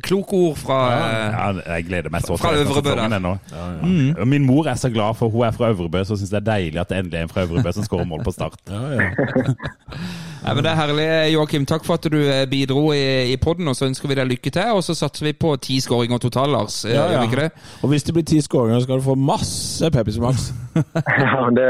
Kloke 0.04 0.36
ord 0.36 0.58
fra 0.60 0.78
ja, 0.92 1.76
Jeg 1.76 1.86
gleder 1.88 2.12
meg 2.14 2.22
så 2.22 2.36
fra 2.38 2.52
Øvrebø. 2.54 2.92
Ja, 2.92 3.08
ja. 3.18 3.86
mm. 3.88 4.28
Min 4.28 4.46
mor 4.46 4.68
er 4.68 4.76
så 4.76 4.90
glad, 4.90 5.16
for 5.16 5.30
hun 5.30 5.46
er 5.48 5.52
fra 5.52 5.70
Øvrebø, 5.70 6.04
så 6.04 6.18
syns 6.18 6.30
det 6.30 6.42
er 6.42 6.50
deilig 6.52 6.82
at 6.82 6.90
det 6.90 6.98
endelig 6.98 7.18
er 7.18 7.24
en 7.24 7.30
fra 7.30 7.46
Øvrebø 7.48 7.72
som 7.72 7.84
skårer 7.84 8.06
mål 8.06 8.24
på 8.24 8.32
start. 8.32 8.60
ja, 8.70 9.10
men 10.54 10.64
Det 10.64 10.72
er 10.72 10.78
herlig, 10.80 11.08
Joakim. 11.34 11.66
Takk 11.70 11.86
for 11.88 11.98
at 11.98 12.08
du 12.12 12.18
eh, 12.20 12.46
bidro 12.50 12.92
i, 12.94 13.34
i 13.34 13.38
poden, 13.42 13.68
og 13.68 13.76
så 13.78 13.88
ønsker 13.88 14.10
vi 14.12 14.18
deg 14.20 14.30
lykke 14.30 14.52
til. 14.54 14.76
Og 14.78 14.84
så 14.86 14.96
satser 14.98 15.28
vi 15.30 15.34
på 15.34 15.56
ti 15.64 15.80
skåringer 15.84 16.22
totalt, 16.24 16.54
Lars. 16.54 16.80
Ja, 16.86 17.08
ja, 17.12 17.24
ja. 17.26 17.50
Og 17.82 17.92
hvis 17.92 18.08
det 18.08 18.16
blir 18.16 18.26
ti 18.28 18.42
skåringer, 18.44 18.80
så 18.80 18.88
skal 18.88 19.02
du 19.02 19.08
få 19.08 19.18
masse 19.20 19.92
Pepsi 19.92 20.22
Max. 20.24 20.52
ja, 21.26 21.48
det, 21.58 21.70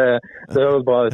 det 0.53 0.63
høres 0.63 0.85
bra 0.87 1.05
ut. 1.07 1.13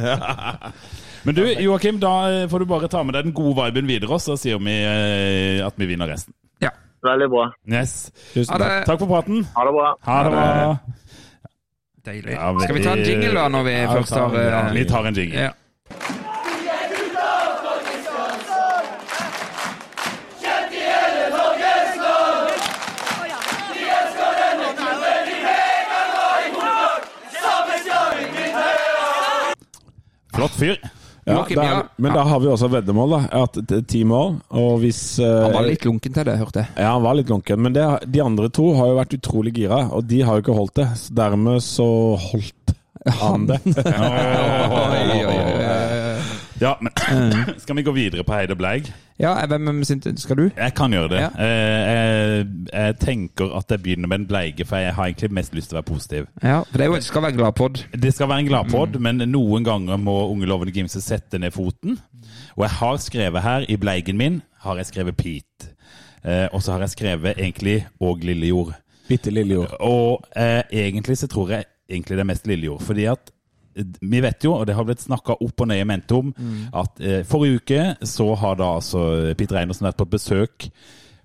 Men 1.24 1.38
du, 1.38 1.44
Joakim, 1.64 2.00
da 2.00 2.14
eh, 2.30 2.48
får 2.50 2.64
du 2.64 2.68
bare 2.68 2.90
ta 2.92 3.02
med 3.02 3.16
deg 3.16 3.30
den 3.30 3.36
gode 3.36 3.56
viben 3.62 3.88
videre, 3.88 4.18
så 4.20 4.36
sier 4.40 4.60
vi 4.60 4.74
eh, 4.84 5.64
at 5.64 5.78
vi 5.80 5.88
vinner 5.88 6.10
resten. 6.10 6.36
Ja. 6.60 6.74
Veldig 7.04 7.30
bra. 7.32 7.48
Yes. 7.70 8.12
Tusen 8.34 8.52
takk. 8.52 8.84
Takk 8.90 9.00
for 9.00 9.08
praten. 9.08 9.46
Ha 9.56 9.64
det 9.64 9.74
bra. 9.78 9.94
Ha 10.04 10.20
det 10.26 10.36
bra. 10.36 11.00
Deilig. 12.04 12.32
Ja, 12.36 12.52
Skal 12.60 12.76
vi 12.76 12.84
ta 12.84 12.92
en 12.92 13.04
jingle 13.04 13.32
da, 13.32 13.48
når 13.48 13.62
vi 13.64 13.74
ja, 13.78 13.90
først 13.92 14.16
har 14.18 14.34
ja, 14.36 14.62
Vi 14.76 14.84
tar 14.88 15.06
en 15.08 15.16
jingle. 15.16 15.50
Flott 30.34 30.54
fyr. 30.58 30.78
Ja, 31.24 31.46
er, 31.48 31.86
men 31.96 32.12
da 32.12 32.20
har 32.28 32.40
vi 32.40 32.50
også 32.52 32.68
veddemål, 32.68 33.14
da. 33.14 33.44
At 33.44 33.56
ti 33.88 34.02
mål. 34.04 34.34
Og 34.60 34.74
hvis 34.82 35.00
uh, 35.22 35.46
Han 35.46 35.54
var 35.56 35.68
litt 35.70 35.86
lunken 35.88 36.12
til 36.12 36.26
det, 36.28 36.34
hørte 36.36 36.64
jeg. 36.64 36.72
Ja, 36.76 36.90
han 36.92 37.04
var 37.06 37.16
litt 37.16 37.32
lunken. 37.32 37.62
Men 37.64 37.76
det, 37.76 37.86
de 38.12 38.20
andre 38.20 38.50
to 38.52 38.74
har 38.76 38.92
jo 38.92 38.98
vært 38.98 39.16
utrolig 39.16 39.54
gira, 39.56 39.86
og 39.88 40.04
de 40.10 40.20
har 40.20 40.36
jo 40.36 40.44
ikke 40.44 40.58
holdt 40.58 40.76
det. 40.82 40.88
Så 41.00 41.16
dermed 41.16 41.64
så 41.64 41.88
holdt 42.20 42.74
han 43.22 43.48
det. 43.48 43.60
oi, 43.72 45.04
oi, 45.16 45.24
oi. 45.24 45.53
Ja, 46.64 46.74
men 46.80 46.92
Skal 47.62 47.76
vi 47.76 47.82
gå 47.84 47.92
videre 47.92 48.24
på 48.24 48.32
Heide 48.32 48.56
Bleig? 48.56 48.88
Ja, 49.20 49.34
hvem 49.46 49.84
skal 49.84 50.36
du? 50.36 50.50
Jeg 50.56 50.74
kan 50.74 50.92
gjøre 50.92 51.08
det. 51.12 51.20
Ja. 51.20 51.28
Eh, 51.38 51.92
jeg, 51.94 52.46
jeg, 52.72 52.96
tenker 52.98 53.52
at 53.58 53.70
jeg 53.70 53.82
begynner 53.82 54.08
med 54.08 54.18
en 54.18 54.26
bleige, 54.26 54.64
for 54.66 54.76
jeg 54.76 54.94
har 54.94 55.10
egentlig 55.10 55.30
mest 55.32 55.54
lyst 55.54 55.70
til 55.70 55.76
å 55.76 55.82
være 55.82 55.90
positiv. 55.92 56.26
Ja, 56.42 56.62
for 56.70 56.82
Det 56.82 57.04
skal 57.04 57.22
være 57.22 57.36
gladpod. 57.36 57.84
Det 57.92 58.14
skal 58.14 58.28
være 58.28 58.42
en 58.42 58.48
gladpod, 58.48 58.96
mm. 58.96 59.06
men 59.06 59.28
noen 59.30 59.66
ganger 59.66 60.00
må 60.02 60.16
unge 60.32 60.48
lovende 60.50 60.74
Gimse 60.74 61.02
sette 61.04 61.38
ned 61.38 61.54
foten. 61.54 62.00
Og 62.56 62.66
jeg 62.66 62.74
har 62.80 62.96
skrevet 63.04 63.42
her, 63.42 63.68
i 63.68 63.76
bleigen 63.76 64.18
min, 64.18 64.40
har 64.64 64.80
jeg 64.80 64.90
skrevet 64.90 65.16
Pete. 65.20 65.70
Eh, 66.24 66.48
og 66.50 66.64
så 66.64 66.74
har 66.74 66.82
jeg 66.86 66.96
skrevet 66.96 67.38
egentlig 67.38 67.84
og 68.00 68.24
Lillejord. 68.24 68.72
Bitte 69.08 69.30
Lillejord. 69.30 69.76
Og 69.80 70.24
eh, 70.36 70.62
egentlig 70.72 71.20
så 71.20 71.28
tror 71.30 71.54
jeg 71.54 71.70
egentlig 71.90 72.16
det 72.16 72.24
er 72.24 72.32
mest 72.32 72.46
Lillejord. 72.50 72.82
Fordi 72.82 73.04
at 73.12 73.33
vi 74.00 74.20
vet 74.22 74.46
jo, 74.46 74.54
og 74.56 74.66
det 74.68 74.76
har 74.78 74.86
blitt 74.86 75.04
snakka 75.04 75.38
opp 75.42 75.64
og 75.64 75.70
ned 75.70 75.82
i 75.82 75.86
mente 75.88 76.16
om, 76.16 76.32
mm. 76.34 76.66
at 76.80 77.00
eh, 77.02 77.22
forrige 77.28 77.62
uke 77.62 78.08
så 78.08 78.28
har 78.38 78.58
da 78.60 78.74
altså 78.78 79.34
Peter 79.38 79.58
Reinersen 79.58 79.88
vært 79.88 79.98
på 80.00 80.10
besøk 80.14 80.68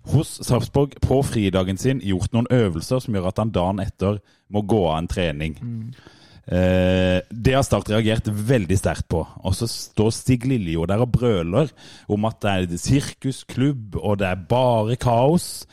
hos 0.09 0.39
Sarpsborg 0.45 0.95
på 1.03 1.19
fridagen 1.27 1.77
sin, 1.77 2.01
gjort 2.01 2.33
noen 2.33 2.49
øvelser 2.53 3.03
som 3.03 3.15
gjør 3.15 3.29
at 3.29 3.41
han 3.41 3.51
dagen 3.53 3.83
etter 3.83 4.21
må 4.49 4.63
gå 4.65 4.79
av 4.89 5.01
en 5.01 5.12
trening. 5.12 5.59
Mm. 5.62 6.15
Eh, 6.49 7.19
det 7.29 7.53
har 7.53 7.65
Start 7.65 7.91
reagert 7.91 8.27
veldig 8.27 8.77
sterkt 8.79 9.07
på. 9.12 9.21
Og 9.45 9.55
så 9.57 9.69
står 9.69 10.12
Stig 10.15 10.47
Lillejord 10.49 10.89
der 10.89 11.05
og 11.05 11.13
brøler 11.13 11.69
om 12.09 12.25
at 12.29 12.39
det 12.41 12.55
er 12.55 12.81
sirkusklubb, 12.81 13.99
og 14.01 14.19
det 14.21 14.31
er 14.31 14.47
bare 14.49 14.97
kaos. 14.99 15.67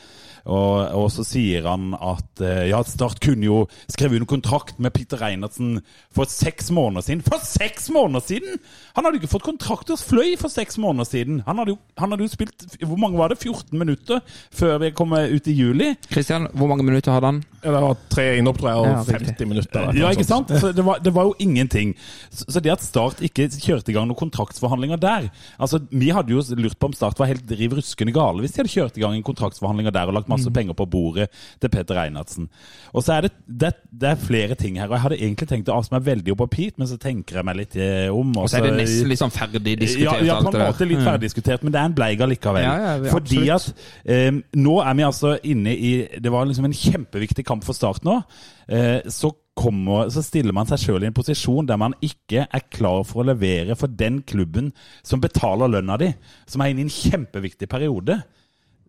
Og, 0.47 0.75
og, 0.95 1.07
så 1.11 1.25
sier 1.27 1.65
han 1.67 1.91
at 1.95 2.41
eh, 2.43 2.69
ja, 2.71 2.79
Start 2.87 3.19
kunne 3.23 3.47
jo 3.47 3.57
skrevet 3.91 4.21
under 4.21 4.29
kontrakt 4.29 4.79
med 4.79 4.93
Peter 4.95 5.19
Reinertsen 5.19 5.81
for 6.15 6.29
seks 6.31 6.71
måneder 6.71 7.03
siden. 7.03 7.23
For 7.25 7.43
seks 7.43 7.89
måneder 7.93 8.23
siden! 8.23 8.61
Han 8.95 9.05
hadde 9.05 9.19
jo 9.19 9.23
ikke 9.25 9.33
fått 9.35 9.47
kontrakt 9.47 9.91
hos 9.91 10.05
Fløy 10.07 10.37
for 10.39 10.51
seks 10.53 10.79
måneder 10.81 11.09
siden. 11.09 11.41
Han 11.47 11.59
hadde, 11.59 11.75
jo, 11.75 11.79
han 11.99 12.13
hadde 12.13 12.25
jo 12.25 12.31
spilt 12.31 12.65
Hvor 12.79 12.99
mange 13.01 13.19
var 13.19 13.33
det? 13.33 13.39
14 13.43 13.75
minutter 13.77 14.23
før 14.55 14.79
vi 14.85 14.93
kom 14.95 15.13
ut 15.13 15.51
i 15.51 15.55
juli? 15.57 15.91
Kristian, 16.07 16.47
hvor 16.55 16.71
mange 16.71 16.85
minutter 16.87 17.13
hadde 17.15 17.33
han? 17.33 17.43
Ja, 17.61 17.73
det 17.73 17.83
var 17.83 17.99
tre 18.13 18.25
innhopp, 18.39 18.61
tror 18.61 18.71
jeg, 18.71 18.79
og 18.79 18.87
ja, 18.87 19.19
50 19.19 19.49
minutter. 19.51 19.91
Ja, 19.97 20.11
ikke 20.15 20.27
sant? 20.27 20.51
Det 20.51 20.85
var, 20.85 21.01
det, 21.03 21.11
var, 21.13 21.27
jo 21.27 21.35
ingenting. 21.43 21.93
Så 22.31 22.61
det 22.63 22.71
at 22.71 22.85
Start 22.85 23.19
ikke 23.25 23.49
kjørte 23.51 23.91
i 23.91 23.97
gang 23.97 24.07
noen 24.07 24.19
kontraktsforhandlinger 24.19 24.99
der 25.01 25.27
Altså, 25.57 25.81
Vi 25.91 26.11
hadde 26.13 26.31
jo 26.31 26.43
lurt 26.55 26.77
på 26.79 26.89
om 26.91 26.95
Start 26.95 27.19
var 27.19 27.29
helt 27.29 27.51
riv 27.51 27.75
ruskende 27.77 28.13
gale 28.15 28.43
hvis 28.43 28.55
de 28.55 28.61
hadde 28.61 28.71
kjørt 28.71 28.97
i 28.99 29.03
gang 29.03 29.17
en 29.17 29.25
kontraktsforhandlinger 29.25 29.93
der 29.95 30.09
og 30.09 30.15
lagt 30.19 30.29
masse 30.31 30.36
mm. 30.45 30.53
penger 30.53 30.77
på 30.77 30.85
bordet 30.91 31.27
til 31.61 31.71
Petter 31.73 31.99
Einarsen. 32.03 32.49
Og 32.93 33.03
så 33.05 33.17
er 33.17 33.27
det, 33.27 33.31
det, 33.47 33.71
det, 33.91 34.11
er 34.11 34.21
flere 34.21 34.57
ting 34.59 34.77
her. 34.79 34.87
og 34.87 34.97
Jeg 34.97 35.05
hadde 35.05 35.19
egentlig 35.19 35.49
tenkt 35.49 35.71
å 35.71 35.79
avse 35.79 35.93
meg 35.93 36.05
veldig 36.05 36.35
opp 36.35 36.43
på 36.45 36.49
Pete, 36.57 36.77
men 36.77 36.91
så 36.91 36.99
tenker 37.01 37.39
jeg 37.39 37.47
meg 37.47 37.59
litt 37.61 37.79
eh, 37.81 38.05
om. 38.13 38.35
Og 38.37 38.51
så 38.51 38.59
er 38.59 38.69
det 38.69 38.75
nesten 38.77 39.11
litt 39.11 39.21
sånn 39.23 39.33
ferdig 39.33 39.77
diskutert? 39.81 40.21
Ja, 40.21 40.35
ja 40.35 40.37
på 40.43 40.53
en 40.53 40.61
måte 40.61 40.89
litt 40.89 41.03
ferdig 41.03 41.31
diskutert, 41.31 41.65
men 41.65 41.75
det 41.75 41.81
er 41.81 41.89
en 41.89 41.97
bleig 41.97 42.21
allikevel. 42.27 42.67
Ja, 42.67 42.77
ja, 42.85 43.11
Fordi 43.13 43.41
at 43.55 43.67
eh, 44.05 44.29
nå 44.57 44.77
er 44.83 44.97
vi 44.97 45.07
altså 45.07 45.35
inne 45.47 45.73
i 45.73 45.91
Det 46.21 46.31
var 46.31 46.47
liksom 46.47 46.67
en 46.69 46.77
kjempeviktig 46.77 47.45
kamp 47.47 47.65
for 47.65 47.77
Start 47.77 48.05
nå. 48.07 48.21
Eh, 48.67 49.01
så 49.11 49.33
Kommer, 49.57 50.11
så 50.13 50.21
stiller 50.21 50.53
man 50.53 50.67
seg 50.69 50.83
sjøl 50.83 51.01
i 51.01 51.07
en 51.09 51.15
posisjon 51.17 51.65
der 51.65 51.79
man 51.81 51.95
ikke 52.05 52.43
er 52.45 52.65
klar 52.69 53.01
for 53.09 53.23
å 53.23 53.29
levere 53.31 53.73
for 53.79 53.89
den 53.89 54.19
klubben 54.21 54.69
som 55.01 55.23
betaler 55.23 55.71
lønna 55.73 55.95
di, 55.97 56.11
som 56.45 56.61
er 56.61 56.69
inne 56.69 56.83
i 56.83 56.85
en 56.85 56.93
kjempeviktig 56.93 57.69
periode. 57.71 58.19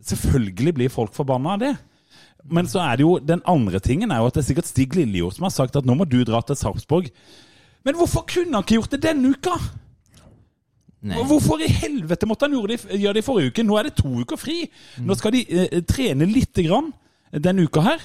Selvfølgelig 0.04 0.74
blir 0.74 0.92
folk 0.92 1.14
forbanna 1.16 1.56
av 1.56 1.62
det. 1.62 1.74
Men 2.48 2.68
så 2.70 2.80
er 2.80 2.96
det 2.96 3.04
jo 3.04 3.18
den 3.18 3.42
andre 3.48 3.80
tingen 3.82 4.12
er 4.14 4.22
jo 4.22 4.30
at 4.30 4.38
det 4.38 4.44
er 4.44 4.48
sikkert 4.48 4.70
Stig 4.70 4.94
Lillejord 4.96 5.36
som 5.36 5.48
har 5.48 5.52
sagt 5.52 5.76
at 5.76 5.86
nå 5.88 5.96
må 5.98 6.06
du 6.08 6.20
dra 6.24 6.40
til 6.46 6.56
Sarpsborg. 6.56 7.10
Men 7.84 7.98
hvorfor 7.98 8.24
kunne 8.28 8.54
han 8.54 8.64
ikke 8.64 8.78
gjort 8.78 8.94
det 8.94 9.02
denne 9.04 9.34
uka? 9.34 9.56
Nei. 11.08 11.18
Hvorfor 11.30 11.60
i 11.62 11.70
helvete 11.70 12.26
måtte 12.26 12.48
han 12.48 12.56
gjøre 12.56 12.74
det, 12.74 13.20
i 13.20 13.26
forrige 13.26 13.52
uke? 13.52 13.64
Nå 13.66 13.76
er 13.78 13.86
det 13.86 13.98
to 14.00 14.10
uker 14.22 14.40
fri. 14.40 14.64
Nå 14.98 15.14
skal 15.18 15.34
de 15.36 15.44
eh, 15.46 15.82
trene 15.86 16.26
lite 16.26 16.64
grann 16.66 16.90
denne 17.30 17.66
uka 17.68 17.84
her. 17.86 18.02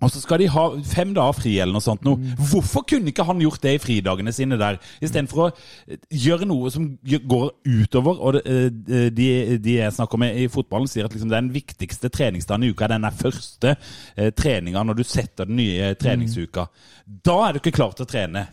Og 0.00 0.10
så 0.12 0.22
skal 0.22 0.40
de 0.40 0.48
ha 0.52 0.64
fem 0.88 1.12
dager 1.16 1.36
fri 1.36 1.52
eller 1.60 1.76
noe 1.76 1.84
sånt. 1.84 2.04
Noe. 2.06 2.32
Hvorfor 2.50 2.84
kunne 2.88 3.12
ikke 3.12 3.26
han 3.28 3.42
gjort 3.42 3.62
det 3.64 3.74
i 3.76 3.80
fridagene 3.82 4.32
sine 4.34 4.58
der, 4.60 4.78
istedenfor 5.02 5.42
å 5.44 5.48
eh, 5.50 5.98
gjøre 6.24 6.48
noe 6.48 6.72
som 6.72 6.86
går 7.04 7.50
utover? 7.68 8.22
Og 8.24 8.40
eh, 8.40 8.70
de, 9.12 9.28
de 9.60 9.76
jeg 9.76 9.96
snakker 9.96 10.22
med 10.22 10.40
i 10.40 10.48
fotballen, 10.52 10.88
sier 10.90 11.08
at 11.08 11.16
liksom 11.16 11.32
den 11.32 11.52
viktigste 11.54 12.12
treningsdagen 12.12 12.64
i 12.64 12.72
uka 12.72 12.86
er 12.86 12.94
den 12.96 13.06
der 13.08 13.20
første 13.20 13.74
eh, 13.76 14.32
treninga 14.36 14.84
når 14.88 15.00
du 15.00 15.04
setter 15.06 15.48
den 15.50 15.60
nye 15.60 15.92
treningsuka. 16.00 16.66
Da 17.04 17.36
er 17.46 17.54
du 17.54 17.60
ikke 17.60 17.76
klar 17.76 17.92
til 17.96 18.06
å 18.06 18.10
trene. 18.10 18.46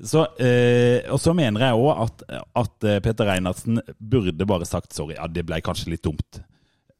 Så, 0.00 0.24
eh, 0.40 1.04
og 1.12 1.20
så 1.20 1.36
mener 1.36 1.68
jeg 1.68 1.80
òg 1.82 2.04
at, 2.06 2.28
at 2.62 2.90
Peter 3.04 3.28
Reinertsen 3.28 3.82
burde 3.98 4.48
bare 4.48 4.68
sagt 4.68 4.96
sorry. 4.96 5.18
Ja, 5.18 5.28
det 5.28 5.44
ble 5.48 5.60
kanskje 5.64 5.92
litt 5.92 6.06
dumt. 6.06 6.40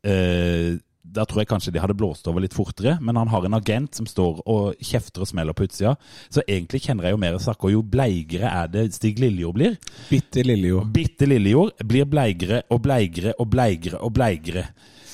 Eh, 0.07 0.77
da 1.13 1.25
tror 1.25 1.41
jeg 1.43 1.49
kanskje 1.49 1.73
de 1.73 1.81
hadde 1.81 1.95
blåst 1.97 2.27
over 2.29 2.41
litt 2.45 2.55
fortere, 2.57 2.97
men 3.01 3.17
han 3.17 3.29
har 3.29 3.45
en 3.47 3.55
agent 3.57 3.95
som 3.95 4.07
står 4.07 4.43
og 4.47 4.75
kjefter 4.85 5.23
og 5.25 5.29
smeller 5.31 5.57
på 5.57 5.65
utsida. 5.69 5.95
Så 6.31 6.43
egentlig 6.47 6.83
kjenner 6.85 7.05
jeg 7.09 7.17
jo 7.17 7.21
mer 7.23 7.39
saker. 7.39 7.71
Jo 7.73 7.83
bleigere 7.83 8.51
er 8.51 8.69
det 8.73 8.89
Stig 8.95 9.19
Lillejord 9.23 9.55
blir. 9.55 9.79
Bitte 10.11 10.43
Lillejord. 10.45 10.91
Bitte 10.93 11.27
Lillejord 11.31 11.73
blir 11.87 12.05
bleigere 12.11 12.63
og 12.71 12.83
bleigere 12.85 13.33
og 13.39 13.49
bleigere 13.53 14.03
og 14.03 14.13
bleigere. 14.19 14.67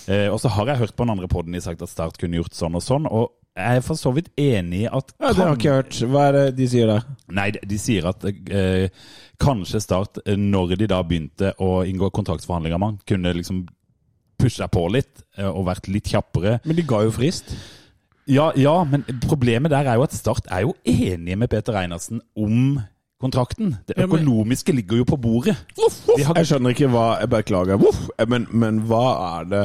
Eh, 0.08 0.26
og 0.32 0.40
så 0.42 0.48
har 0.50 0.66
jeg 0.72 0.78
hørt 0.82 0.96
på 0.96 1.04
den 1.04 1.14
andre 1.14 1.28
poden 1.30 1.52
de 1.54 1.60
sagt 1.62 1.82
at 1.82 1.88
Start 1.92 2.18
kunne 2.18 2.40
gjort 2.40 2.56
sånn 2.58 2.74
og 2.74 2.82
sånn. 2.82 3.06
og 3.06 3.30
jeg 3.52 3.76
er 3.76 3.82
for 3.84 4.00
så 4.00 4.08
vidt 4.16 4.30
enig 4.40 4.78
i 4.86 4.88
at 4.88 5.10
Ja, 5.20 5.28
det 5.28 5.36
har 5.36 5.50
jeg 5.52 5.58
ikke 5.60 5.74
hørt. 5.76 5.96
Hva 6.08 6.22
er 6.30 6.32
det 6.32 6.44
de 6.56 6.66
sier 6.72 6.86
der? 6.88 7.02
Nei, 7.28 7.50
de- 7.52 7.60
de 7.68 7.76
sier 7.78 8.06
at 8.08 8.24
eh, 8.24 8.88
kanskje 9.38 9.80
Start, 9.84 10.18
eh, 10.24 10.36
når 10.40 10.72
de 10.80 10.86
da 10.88 11.02
begynte 11.04 11.52
å 11.60 11.84
inngå 11.84 12.08
kontraktsforhandlinger 12.16 12.78
med 12.80 12.88
han, 12.88 12.98
kunne 13.06 13.34
liksom 13.36 13.66
pusha 14.42 14.66
på 14.72 14.84
litt 14.92 15.22
eh, 15.38 15.46
og 15.48 15.64
vært 15.70 15.88
litt 15.92 16.10
kjappere. 16.12 16.58
Men 16.66 16.76
de 16.78 16.84
ga 16.90 17.02
jo 17.06 17.14
frist. 17.14 17.54
Ja, 18.30 18.50
ja, 18.54 18.76
men 18.86 19.02
problemet 19.24 19.72
der 19.72 19.88
er 19.90 19.96
jo 19.98 20.04
at 20.06 20.14
Start 20.14 20.46
er 20.52 20.62
jo 20.66 20.74
enige 20.86 21.36
med 21.40 21.50
Peter 21.50 21.74
Reinertsen 21.74 22.20
om 22.38 22.76
kontrakten. 23.22 23.76
Det 23.86 23.96
økonomiske 24.02 24.74
ligger 24.74 25.00
jo 25.02 25.04
på 25.06 25.16
bordet. 25.22 25.56
De 25.76 26.22
har- 26.26 26.34
Jeg 26.38 26.46
skjønner 26.50 26.70
ikke 26.74 26.88
hva 26.90 27.20
Jeg 27.20 27.30
beklager. 27.30 27.78
uff, 27.82 28.08
Men, 28.28 28.46
men 28.50 28.80
hva 28.86 29.40
er 29.40 29.44
det 29.50 29.62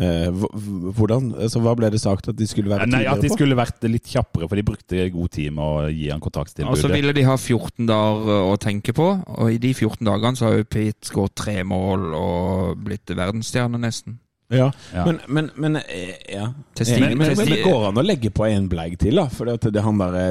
Hvordan? 0.00 1.34
Altså, 1.36 1.60
Hva 1.60 1.74
ble 1.76 1.90
det 1.92 2.00
sagt 2.00 2.30
at 2.30 2.36
de 2.38 2.46
skulle 2.48 2.72
være 2.72 2.86
Nei, 2.88 3.02
At 3.10 3.20
de 3.20 3.28
skulle 3.28 3.56
vært 3.58 3.84
litt 3.84 4.08
kjappere, 4.08 4.48
for 4.48 4.56
de 4.56 4.64
brukte 4.64 5.04
god 5.12 5.32
tid 5.36 5.52
med 5.52 5.62
å 5.62 5.90
gi 5.92 6.08
han 6.08 6.22
Og 6.22 6.78
så 6.80 6.88
ville 6.92 7.12
de 7.12 7.26
ha 7.28 7.36
14 7.36 7.86
dager 7.90 8.32
eh, 8.32 8.50
å 8.52 8.56
tenke 8.56 8.94
på, 8.96 9.08
og 9.20 9.52
i 9.52 9.60
de 9.60 9.74
14 9.74 10.00
dagene 10.08 10.38
så 10.38 10.48
har 10.48 10.58
jo 10.58 10.68
Pete 10.72 11.10
skåret 11.10 11.36
tre 11.36 11.60
mål 11.68 12.08
og 12.16 12.82
blitt 12.86 13.12
verdensstjerne 13.12 13.80
nesten. 13.82 14.16
Ja, 14.52 14.70
Ja. 14.94 15.04
Men, 15.08 15.20
men, 15.28 15.50
men 15.56 15.76
eh, 15.82 16.14
ja. 16.34 16.50
Til 16.76 16.86
men, 17.00 17.18
men, 17.18 17.36
men 17.38 17.48
det 17.48 17.62
går 17.64 17.88
an 17.88 17.98
å 18.00 18.04
legge 18.04 18.30
på 18.34 18.44
en 18.48 18.68
bleig 18.68 18.98
til, 19.00 19.16
da. 19.20 19.26
For 19.32 19.48
det, 19.48 19.58
det 19.72 19.80
er 19.80 19.86
han 19.86 19.98
derre 20.00 20.26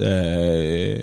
eh, 0.00 1.02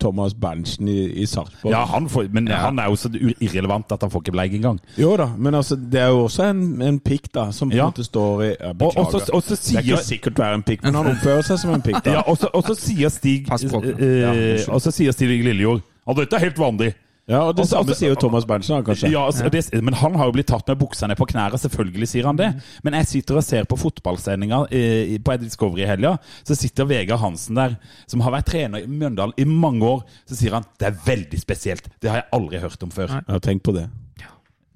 Thomas 0.00 0.34
Berntsen 0.34 0.88
i, 0.88 0.98
i 1.22 1.26
Sarpsborg. 1.28 1.72
Ja, 1.74 1.84
han 1.84 2.08
får, 2.08 2.28
men 2.32 2.48
han 2.48 2.78
er 2.80 2.88
jo 2.88 2.96
så 2.96 3.10
irrelevant 3.40 3.92
at 3.92 4.00
han 4.06 4.12
får 4.12 4.22
ikke 4.24 4.34
bleik 4.36 4.54
engang. 4.56 4.78
Jo 4.98 5.12
da, 5.20 5.26
men 5.36 5.54
altså, 5.58 5.76
det 5.76 6.00
er 6.00 6.08
jo 6.14 6.22
også 6.24 6.46
en, 6.50 6.62
en 6.86 7.00
pikk, 7.04 7.28
da, 7.36 7.50
som 7.52 7.68
på 7.70 7.76
en 7.76 7.82
Ja. 7.82 7.90
måte 7.90 8.04
står 8.06 8.42
i 8.46 8.48
ja, 8.54 8.70
Og, 8.72 8.86
og, 8.88 8.96
også, 9.04 9.20
så, 9.26 9.36
og 9.36 9.44
det 9.50 9.58
er 9.76 9.84
ikke 9.84 10.02
sikkert 10.08 10.38
være 10.40 10.54
en 10.60 10.64
pikk, 10.66 10.82
men 10.88 10.94
han 11.00 11.12
oppfører 11.12 11.46
seg 11.50 11.60
som 11.62 11.74
en 11.76 11.84
pikk. 11.84 12.00
da 12.04 12.16
Ja, 12.18 12.24
og 12.26 12.40
så, 12.40 12.74
sier 12.80 13.12
Stig 13.12 13.46
Pass 13.48 13.64
på. 13.68 13.82
eh, 13.84 14.16
Ja, 14.24 14.32
eh. 14.34 14.64
Og 14.72 14.80
så 14.82 14.92
sier 14.94 15.12
Stig 15.16 15.28
Lillejord 15.44 15.82
Ja, 16.06 16.16
dette 16.16 16.36
er 16.40 16.46
helt 16.48 16.58
vanlig. 16.58 16.94
Ja, 17.30 17.44
og 17.46 17.54
det 17.54 17.62
Altså, 17.62 17.76
samme 17.76 17.92
altså- 17.92 17.98
sier 18.00 18.10
jo 18.10 18.18
Thomas 18.18 18.44
Berntsen, 18.44 18.74
da, 18.76 18.82
kanskje. 18.82 19.10
Ja, 19.12 19.24
altså, 19.26 19.48
det, 19.50 19.82
Men 19.84 19.94
han 19.94 20.16
har 20.18 20.26
jo 20.26 20.32
blitt 20.34 20.48
tatt 20.50 20.66
med 20.66 20.80
buksa 20.80 21.06
ned 21.06 21.16
på 21.16 21.28
knærne, 21.30 21.58
selvfølgelig 21.62 22.08
sier 22.10 22.26
han 22.26 22.36
det. 22.36 22.48
Men 22.82 22.96
jeg 22.98 23.06
sitter 23.06 23.36
og 23.38 23.44
ser 23.46 23.64
på 23.70 23.78
fotballsendinga 23.78 24.66
eh, 24.70 25.18
på 25.22 25.36
Discovery 25.38 25.84
i 25.84 25.86
helga. 25.86 26.16
Så 26.42 26.58
sitter 26.58 26.88
Vegard 26.90 27.20
Hansen 27.22 27.54
der, 27.54 27.76
som 28.10 28.20
har 28.26 28.34
vært 28.34 28.50
trener 28.50 28.82
i 28.82 28.90
Mjøndalen 28.90 29.34
i 29.38 29.44
mange 29.44 29.86
år. 29.86 30.02
Så 30.26 30.36
sier 30.40 30.58
han 30.58 30.66
det 30.78 30.90
er 30.90 30.98
veldig 31.06 31.40
spesielt. 31.40 31.88
Det 32.00 32.10
har 32.10 32.22
jeg 32.24 32.30
aldri 32.32 32.58
hørt 32.58 32.82
om 32.82 32.90
før. 32.90 33.14
Jeg 33.14 33.24
har 33.28 33.44
tenkt 33.46 33.62
på 33.62 33.76
det. 33.78 33.88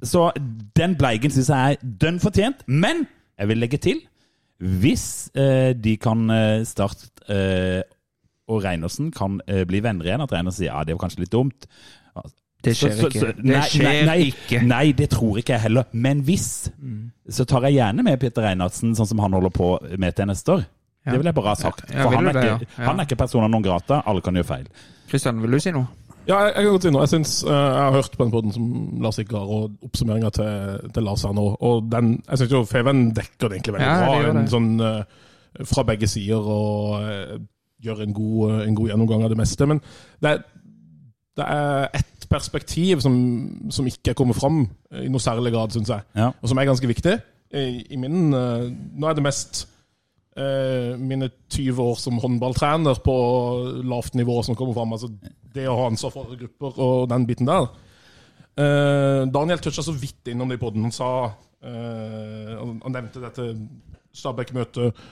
Så 0.05 0.31
den 0.77 0.95
bleigen 1.01 1.33
syns 1.33 1.49
jeg 1.49 1.75
er 1.75 1.77
dønn 1.83 2.21
fortjent. 2.21 2.63
Men 2.69 3.07
jeg 3.39 3.49
vil 3.51 3.59
legge 3.59 3.81
til 3.81 4.03
hvis 4.61 5.31
eh, 5.35 5.73
de 5.75 5.97
kan 6.01 6.31
eh, 6.31 6.63
starte 6.69 7.11
eh, 7.29 7.83
og 8.49 8.63
Reinersen 8.63 9.11
kan 9.15 9.41
eh, 9.49 9.65
bli 9.67 9.81
venner 9.85 10.07
igjen, 10.07 10.23
at 10.23 10.33
Reinersen 10.33 10.61
sier 10.63 10.71
ja, 10.71 10.85
det 10.85 10.95
var 10.95 11.07
kanskje 11.07 11.25
litt 11.25 11.33
dumt. 11.33 11.67
Det 12.65 12.75
skjer 12.77 12.95
Så- 12.95 13.01
så- 13.01 13.09
ikke. 13.09 13.21
så- 13.21 13.37
det 13.37 13.45
nei, 13.45 13.61
skjer 13.69 13.83
nei, 13.85 14.05
nei, 14.05 14.33
ikke. 14.33 14.63
Nei, 14.67 14.93
det 14.93 15.11
tror 15.11 15.39
ikke 15.39 15.53
jeg 15.53 15.61
heller. 15.61 15.85
Men 15.93 16.23
hvis, 16.23 16.71
så 17.29 17.45
tar 17.45 17.61
jeg 17.69 17.75
gjerne 17.79 18.03
med 18.03 18.21
Peter 18.21 18.43
Einarsen, 18.43 18.95
sånn 18.97 19.07
som 19.07 19.19
han 19.19 19.33
holder 19.33 19.51
på 19.51 19.79
med 19.99 20.15
til 20.17 20.27
neste 20.27 20.53
år. 20.53 20.65
Ja. 21.07 21.11
Det 21.13 21.19
vil 21.21 21.27
jeg 21.27 21.35
bare 21.35 21.49
ha 21.49 21.55
sagt. 21.55 21.85
Ja, 21.93 22.03
For 22.03 22.09
vil 22.11 22.17
han 22.19 22.27
er, 22.29 22.33
det, 22.33 22.45
ikke, 22.45 22.67
ja? 22.79 22.83
Ja. 22.83 22.89
han 22.91 23.01
er 23.01 23.05
ikke 23.05 23.17
persona 23.21 23.47
non 23.49 23.63
grata. 23.63 24.03
Alle 24.07 24.21
kan 24.25 24.35
gjøre 24.35 24.45
feil. 24.49 24.67
Kristian, 25.09 25.43
vil 25.43 25.51
du 25.51 25.59
si 25.61 25.71
noe? 25.71 25.87
Ja, 26.27 26.39
jeg, 26.47 26.55
jeg 26.57 26.65
kan 26.65 26.73
godt 26.73 26.83
si 26.83 26.91
noe. 26.91 27.01
Jeg 27.05 27.09
synes, 27.09 27.45
uh, 27.45 27.51
jeg 27.51 27.83
har 27.85 27.93
hørt 27.93 28.17
på 28.17 28.25
den 28.25 28.33
podden 28.33 28.53
som 28.53 29.03
Lars 29.03 29.19
ikke 29.19 29.37
har, 29.37 29.45
og 29.45 29.71
oppsummeringa 29.85 30.31
til, 30.33 30.91
til 30.95 31.03
Lars 31.03 31.23
her 31.23 31.35
nå. 31.37 31.45
Og 31.61 31.91
den, 31.93 32.23
jeg 32.31 32.39
syns 32.39 32.51
jo 32.57 32.65
Feven 32.65 33.11
dekker 33.13 33.51
det 33.53 33.59
egentlig 33.59 33.75
veldig 33.75 33.89
Ja, 33.91 33.99
det 34.01 34.33
bra. 34.33 34.41
En 34.41 34.49
sånn 34.49 34.81
uh, 34.81 35.67
fra 35.69 35.85
begge 35.85 36.09
sider 36.09 36.41
og 36.41 37.03
uh, 37.05 37.37
gjør 37.85 38.01
en 38.07 38.15
god, 38.17 38.51
eh, 38.51 38.69
en 38.69 38.75
god 38.75 38.89
gjennomgang 38.89 39.25
av 39.27 39.29
det 39.29 39.37
meste. 39.39 39.67
Men 39.69 39.81
det 40.25 40.39
det 41.37 41.45
er 41.51 41.89
ett 41.99 42.14
perspektiv 42.35 43.05
som, 43.05 43.15
som 43.73 43.87
ikke 43.89 44.17
kommer 44.19 44.37
fram 44.37 44.65
i 44.99 45.07
noe 45.13 45.23
særlig 45.23 45.55
grad, 45.55 45.75
syns 45.75 45.93
jeg. 45.95 46.05
Ja. 46.19 46.33
Og 46.35 46.51
som 46.51 46.59
er 46.61 46.69
ganske 46.69 46.91
viktig. 46.91 47.15
I, 47.55 47.65
i 47.95 48.01
min, 48.01 48.35
eh, 48.35 48.67
nå 48.99 49.09
er 49.09 49.17
det 49.17 49.25
mest 49.25 49.65
eh, 50.37 50.95
mine 50.99 51.31
20 51.55 51.81
år 51.85 51.97
som 52.03 52.19
håndballtrener 52.23 53.01
på 53.05 53.17
lavt 53.87 54.19
nivå 54.19 54.41
som 54.43 54.59
kommer 54.59 54.77
fram. 54.77 54.95
Altså 54.97 55.11
det 55.55 55.69
å 55.71 55.79
ha 55.79 55.89
ansvar 55.91 56.15
for 56.15 56.37
grupper 56.39 56.81
og 56.83 57.09
den 57.13 57.27
biten 57.31 57.51
der. 57.51 57.69
Eh, 58.55 59.25
Daniel 59.35 59.63
toucha 59.63 59.83
så 59.83 59.95
vidt 59.95 60.31
innom 60.31 60.51
det 60.51 60.59
i 60.59 60.63
poden. 60.63 60.87
Han 60.87 60.95
sa 60.95 61.11
eh, 61.65 62.55
han, 62.59 62.81
han 62.83 62.99
nevnte 62.99 63.23
dette 63.25 63.53
Stabæk-møtet, 64.15 65.05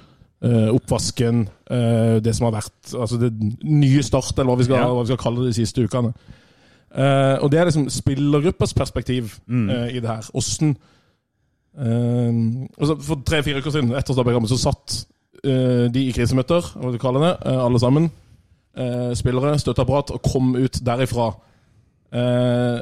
Uh, 0.43 0.73
oppvasken, 0.75 1.45
uh, 1.71 2.17
det 2.19 2.33
som 2.35 2.49
har 2.49 2.57
vært 2.57 2.95
altså 2.99 3.15
det 3.15 3.29
nye 3.63 4.01
start, 4.03 4.33
eller 4.35 4.49
hva 4.51 4.57
vi 4.59 4.65
skal, 4.67 4.81
Ja. 4.81 4.89
hva 4.91 5.05
vi 5.05 5.13
skal 5.13 5.21
kalle 5.23 5.45
det 5.45 5.53
de 5.53 5.59
siste 5.61 5.85
ukene. 5.87 6.11
Eh, 6.93 7.37
og 7.41 7.51
det 7.51 7.61
er 7.61 7.65
liksom 7.71 7.89
spillergruppas 7.91 8.75
perspektiv 8.77 9.39
Mm. 9.49 9.69
uh, 9.71 9.89
i 9.89 10.01
det 10.01 10.09
her. 10.09 10.31
Åssen 10.35 10.77
altså 11.75 12.99
For 13.01 13.23
tre-fire 13.25 13.63
uker 13.63 13.73
siden, 13.73 13.95
etter 13.97 14.13
Stabæk-kampen, 14.13 14.49
så 14.49 14.59
satt 14.61 15.07
de 15.43 16.03
i 16.05 16.13
krisemøter, 16.13 16.67
hva 16.77 16.91
du 16.93 16.99
kaller 17.01 17.21
det, 17.25 17.31
alle 17.49 17.81
sammen. 17.81 18.11
spillere, 19.17 19.59
støtteapparat, 19.59 20.11
og 20.11 20.23
kom 20.23 20.55
ut 20.55 20.77
derifra. 20.85 21.31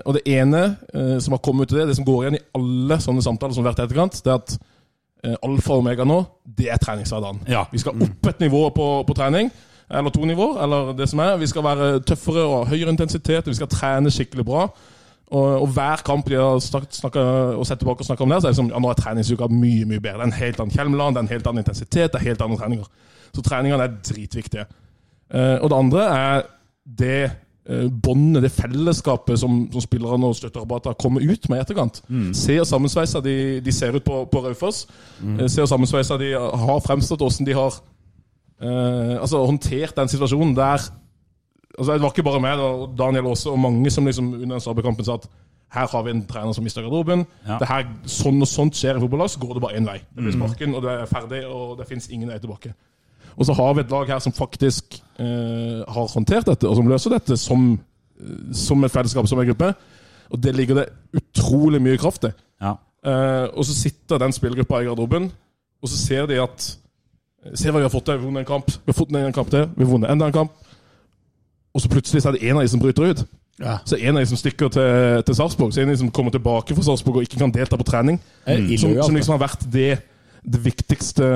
Og 0.04 0.14
det 0.14 0.22
ene 0.26 0.76
som 1.20 1.32
har 1.32 1.38
kommet 1.38 1.70
ut 1.70 1.72
av 1.72 1.78
det, 1.78 1.86
det 1.88 1.96
som 1.96 2.04
går 2.04 2.24
igjen 2.24 2.34
i 2.40 2.42
alle 2.58 2.98
sånne 3.00 3.22
samtaler 3.22 3.54
som 3.54 3.64
har 3.64 3.72
vært 3.72 3.78
i 3.84 3.86
etterkant, 3.86 4.20
det 4.24 4.30
er 4.32 4.38
at 4.42 4.58
alfa 5.46 5.72
og 5.72 5.84
omega 5.84 6.04
nå, 6.04 6.24
det 6.44 6.68
er 6.70 6.82
treningshverdagen. 6.82 7.40
Ja. 7.48 7.64
Vi 7.70 7.78
skal 7.78 7.94
opp 8.02 8.26
et 8.26 8.40
nivå 8.40 8.66
på, 8.74 8.90
på 9.06 9.14
trening, 9.14 9.50
eller 9.90 10.10
to 10.14 10.24
nivåer, 10.24 10.62
eller 10.62 10.92
det 10.96 11.08
som 11.10 11.18
er. 11.18 11.36
Vi 11.40 11.48
skal 11.50 11.64
være 11.66 12.00
tøffere 12.06 12.46
og 12.46 12.68
høyere 12.70 12.92
intensitet, 12.94 13.46
vi 13.46 13.58
skal 13.58 13.70
trene 13.70 14.10
skikkelig 14.10 14.44
bra. 14.46 14.68
Og, 15.30 15.62
og 15.62 15.66
hver 15.74 16.02
kamp 16.06 16.26
de 16.30 16.38
har 16.38 16.58
snakket, 16.58 17.22
og 17.58 17.66
sett 17.66 17.78
tilbake 17.78 18.02
og 18.02 18.06
snakket 18.06 18.24
om 18.24 18.32
der, 18.32 18.40
så 18.40 18.48
er 18.48 18.54
det 18.54 18.58
som 18.58 18.70
ja, 18.70 18.78
nå 18.82 18.90
er 18.90 18.98
treningsuka 18.98 19.46
mye 19.50 19.86
mye 19.86 20.02
bedre. 20.02 20.18
Det 20.18 20.26
er 20.26 20.30
en 20.30 20.40
helt 20.40 20.62
annen 20.62 20.74
Kjelmeland, 20.74 21.14
det 21.14 21.20
er 21.20 21.26
en 21.28 21.34
helt 21.34 21.50
annen 21.50 21.64
intensitet, 21.64 22.08
det 22.10 22.18
er 22.18 22.26
helt 22.30 22.42
andre 22.42 22.58
treninger. 22.58 22.88
Så 23.34 23.44
treningene 23.46 23.86
er 23.86 24.00
dritviktige. 24.08 24.66
Eh, 25.30 25.56
og 25.60 25.70
det 25.70 25.78
andre 25.78 26.08
er 26.16 26.42
det 26.98 27.20
eh, 27.30 27.86
båndet, 27.90 28.42
det 28.42 28.50
fellesskapet 28.56 29.38
som, 29.38 29.62
som 29.70 29.84
spillerne 29.84 30.26
og 30.26 30.34
støtteapparatet 30.38 30.98
kommer 30.98 31.22
ut 31.22 31.46
med 31.48 31.60
i 31.60 31.62
etterkant. 31.62 32.02
Se 32.34 32.58
og 32.58 32.66
sammensveisa 32.66 33.22
de, 33.22 33.36
de 33.62 33.72
ser 33.74 33.94
ut 33.94 34.06
på, 34.06 34.24
på 34.32 34.42
Raufoss. 34.46 34.88
Eh, 35.38 35.46
se 35.46 35.62
og 35.62 35.70
sammensveisa 35.70 36.18
de 36.18 36.32
har 36.34 36.82
fremstått, 36.86 37.22
åssen 37.22 37.46
de 37.46 37.54
har 37.54 37.78
eh, 38.62 39.16
altså, 39.20 39.44
håndtert 39.46 39.96
den 39.96 40.08
situasjonen 40.08 40.56
der 40.56 40.78
altså, 41.78 41.92
Det 41.92 42.02
var 42.02 42.12
ikke 42.12 42.26
bare 42.26 42.40
meg, 42.40 42.58
det 42.58 42.66
var 42.66 42.96
Daniel 42.98 43.30
også, 43.32 43.54
og 43.54 43.58
mange 43.58 43.90
som 43.90 44.06
liksom 44.06 44.34
under 44.34 44.56
den 44.56 44.60
Stabæk-kampen 44.60 45.04
sa 45.04 45.18
at 45.20 45.28
her 45.70 45.86
har 45.86 46.02
vi 46.02 46.10
en 46.10 46.24
trener 46.26 46.52
som 46.52 46.64
mister 46.66 46.82
garderoben. 46.82 47.20
Ja. 47.46 47.60
Det 47.60 47.68
her, 47.70 47.84
sånn 48.10 48.42
og 48.42 48.48
sånt 48.50 48.74
skjer 48.74 48.98
i 48.98 49.02
fotballag, 49.04 49.30
så 49.30 49.38
går 49.38 49.54
det 49.54 49.62
bare 49.62 49.78
én 49.78 49.86
vei. 49.86 50.00
Det 50.02 50.24
blir 50.24 50.34
sparken, 50.34 50.74
og 50.74 50.82
det 50.82 50.96
er 50.96 51.10
ferdig, 51.10 51.44
og 51.46 51.76
det 51.78 51.86
fins 51.86 52.08
ingen 52.10 52.32
vei 52.32 52.40
tilbake. 52.42 52.72
Og 53.36 53.46
så 53.46 53.54
har 53.54 53.76
vi 53.76 53.84
et 53.84 53.94
lag 53.94 54.10
her 54.10 54.18
som 54.18 54.34
faktisk 54.34 54.98
eh, 54.98 55.78
har 55.86 56.10
håndtert 56.10 56.50
dette, 56.50 56.66
og 56.66 56.74
som 56.74 56.90
løser 56.90 57.14
dette 57.14 57.38
som, 57.38 57.68
eh, 58.18 58.50
som 58.56 58.82
et 58.84 58.92
fellesskap, 58.92 59.28
som 59.30 59.38
en 59.38 59.46
gruppe. 59.52 59.70
Og 60.30 60.42
det 60.42 60.56
ligger 60.58 60.80
det 60.80 60.88
utrolig 61.20 61.80
mye 61.82 62.00
kraft 62.02 62.26
i. 62.26 62.32
Ja. 62.62 62.74
Eh, 63.06 63.46
og 63.54 63.64
så 63.64 63.76
sitter 63.78 64.18
den 64.18 64.34
spillergruppa 64.34 64.82
i 64.82 64.90
garderoben, 64.90 65.30
og 65.80 65.88
så 65.88 65.96
ser 66.02 66.26
de 66.26 66.42
at 66.42 66.66
Se 67.54 67.70
hva 67.70 67.80
vi 67.80 67.86
har 67.86 67.92
fått 67.92 68.08
til. 68.08 68.18
Vi 68.18 68.24
har 68.24 68.28
vunnet 68.28 68.44
en 68.44 68.50
kamp. 68.50 68.70
Vi 68.70 68.92
har 68.92 68.98
fått 68.98 69.14
en 69.16 69.36
kamp 69.36 69.50
til. 69.52 69.68
Vi 69.76 69.84
har 69.84 69.92
vunnet 69.92 70.12
enda 70.12 70.28
en 70.28 70.36
kamp. 70.36 70.52
Og 71.74 71.82
så 71.82 71.88
plutselig 71.88 72.22
så 72.22 72.30
er 72.30 72.38
det 72.38 72.48
en 72.48 72.58
av 72.58 72.66
de 72.66 72.72
som 72.72 72.82
bryter 72.82 73.10
ut. 73.10 73.24
Så 73.86 73.96
en 73.96 74.16
av 74.16 74.22
de 74.22 74.28
som 74.28 74.40
stikker 74.40 74.72
til, 74.72 75.22
til 75.26 75.36
Sarpsborg. 75.36 75.72
Så 75.72 75.82
en 75.82 75.90
av 75.90 75.96
de 75.96 76.02
som 76.02 76.12
kommer 76.14 76.34
tilbake 76.34 76.76
fra 76.76 76.84
Sarpsborg 76.84 77.22
og 77.22 77.28
ikke 77.28 77.40
kan 77.40 77.52
delta 77.54 77.78
på 77.80 77.86
trening. 77.88 78.20
Mm. 78.46 78.70
Som, 78.80 78.96
som 79.02 79.16
liksom 79.16 79.36
har 79.36 79.44
vært 79.46 79.66
det 79.72 79.92
det 80.40 80.60
viktigste, 80.64 81.26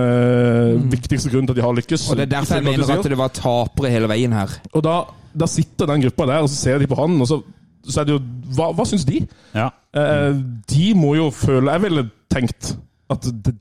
viktigste 0.89 1.29
grunnen 1.29 1.49
til 1.49 1.53
at 1.53 1.59
de 1.59 1.65
har 1.67 1.77
lykkes. 1.77 2.07
Og 2.11 2.17
det 2.17 2.25
er 2.25 2.31
derfor 2.39 2.55
jeg 2.57 2.65
mener 2.65 2.93
at 2.95 3.05
det 3.05 3.19
var 3.19 3.35
tapere 3.37 3.91
hele 3.93 4.09
veien 4.09 4.33
her. 4.33 4.55
Og 4.73 4.85
da, 4.85 5.03
da 5.37 5.49
sitter 5.51 5.91
den 5.91 6.07
gruppa 6.07 6.29
der, 6.31 6.47
og 6.47 6.49
så 6.49 6.57
ser 6.57 6.81
de 6.81 6.89
på 6.89 6.99
han, 6.99 7.19
og 7.21 7.29
så, 7.29 7.41
så 7.85 8.01
er 8.01 8.09
det 8.09 8.17
jo 8.17 8.23
Hva, 8.57 8.71
hva 8.77 8.87
syns 8.89 9.05
de? 9.09 9.21
Ja. 9.53 9.69
Eh, 9.93 10.41
de 10.71 10.87
må 10.97 11.15
jo 11.19 11.29
føle 11.35 11.73
Jeg 11.75 11.83
ville 11.85 12.07
tenkt 12.33 12.75
at 13.13 13.29
de, 13.29 13.53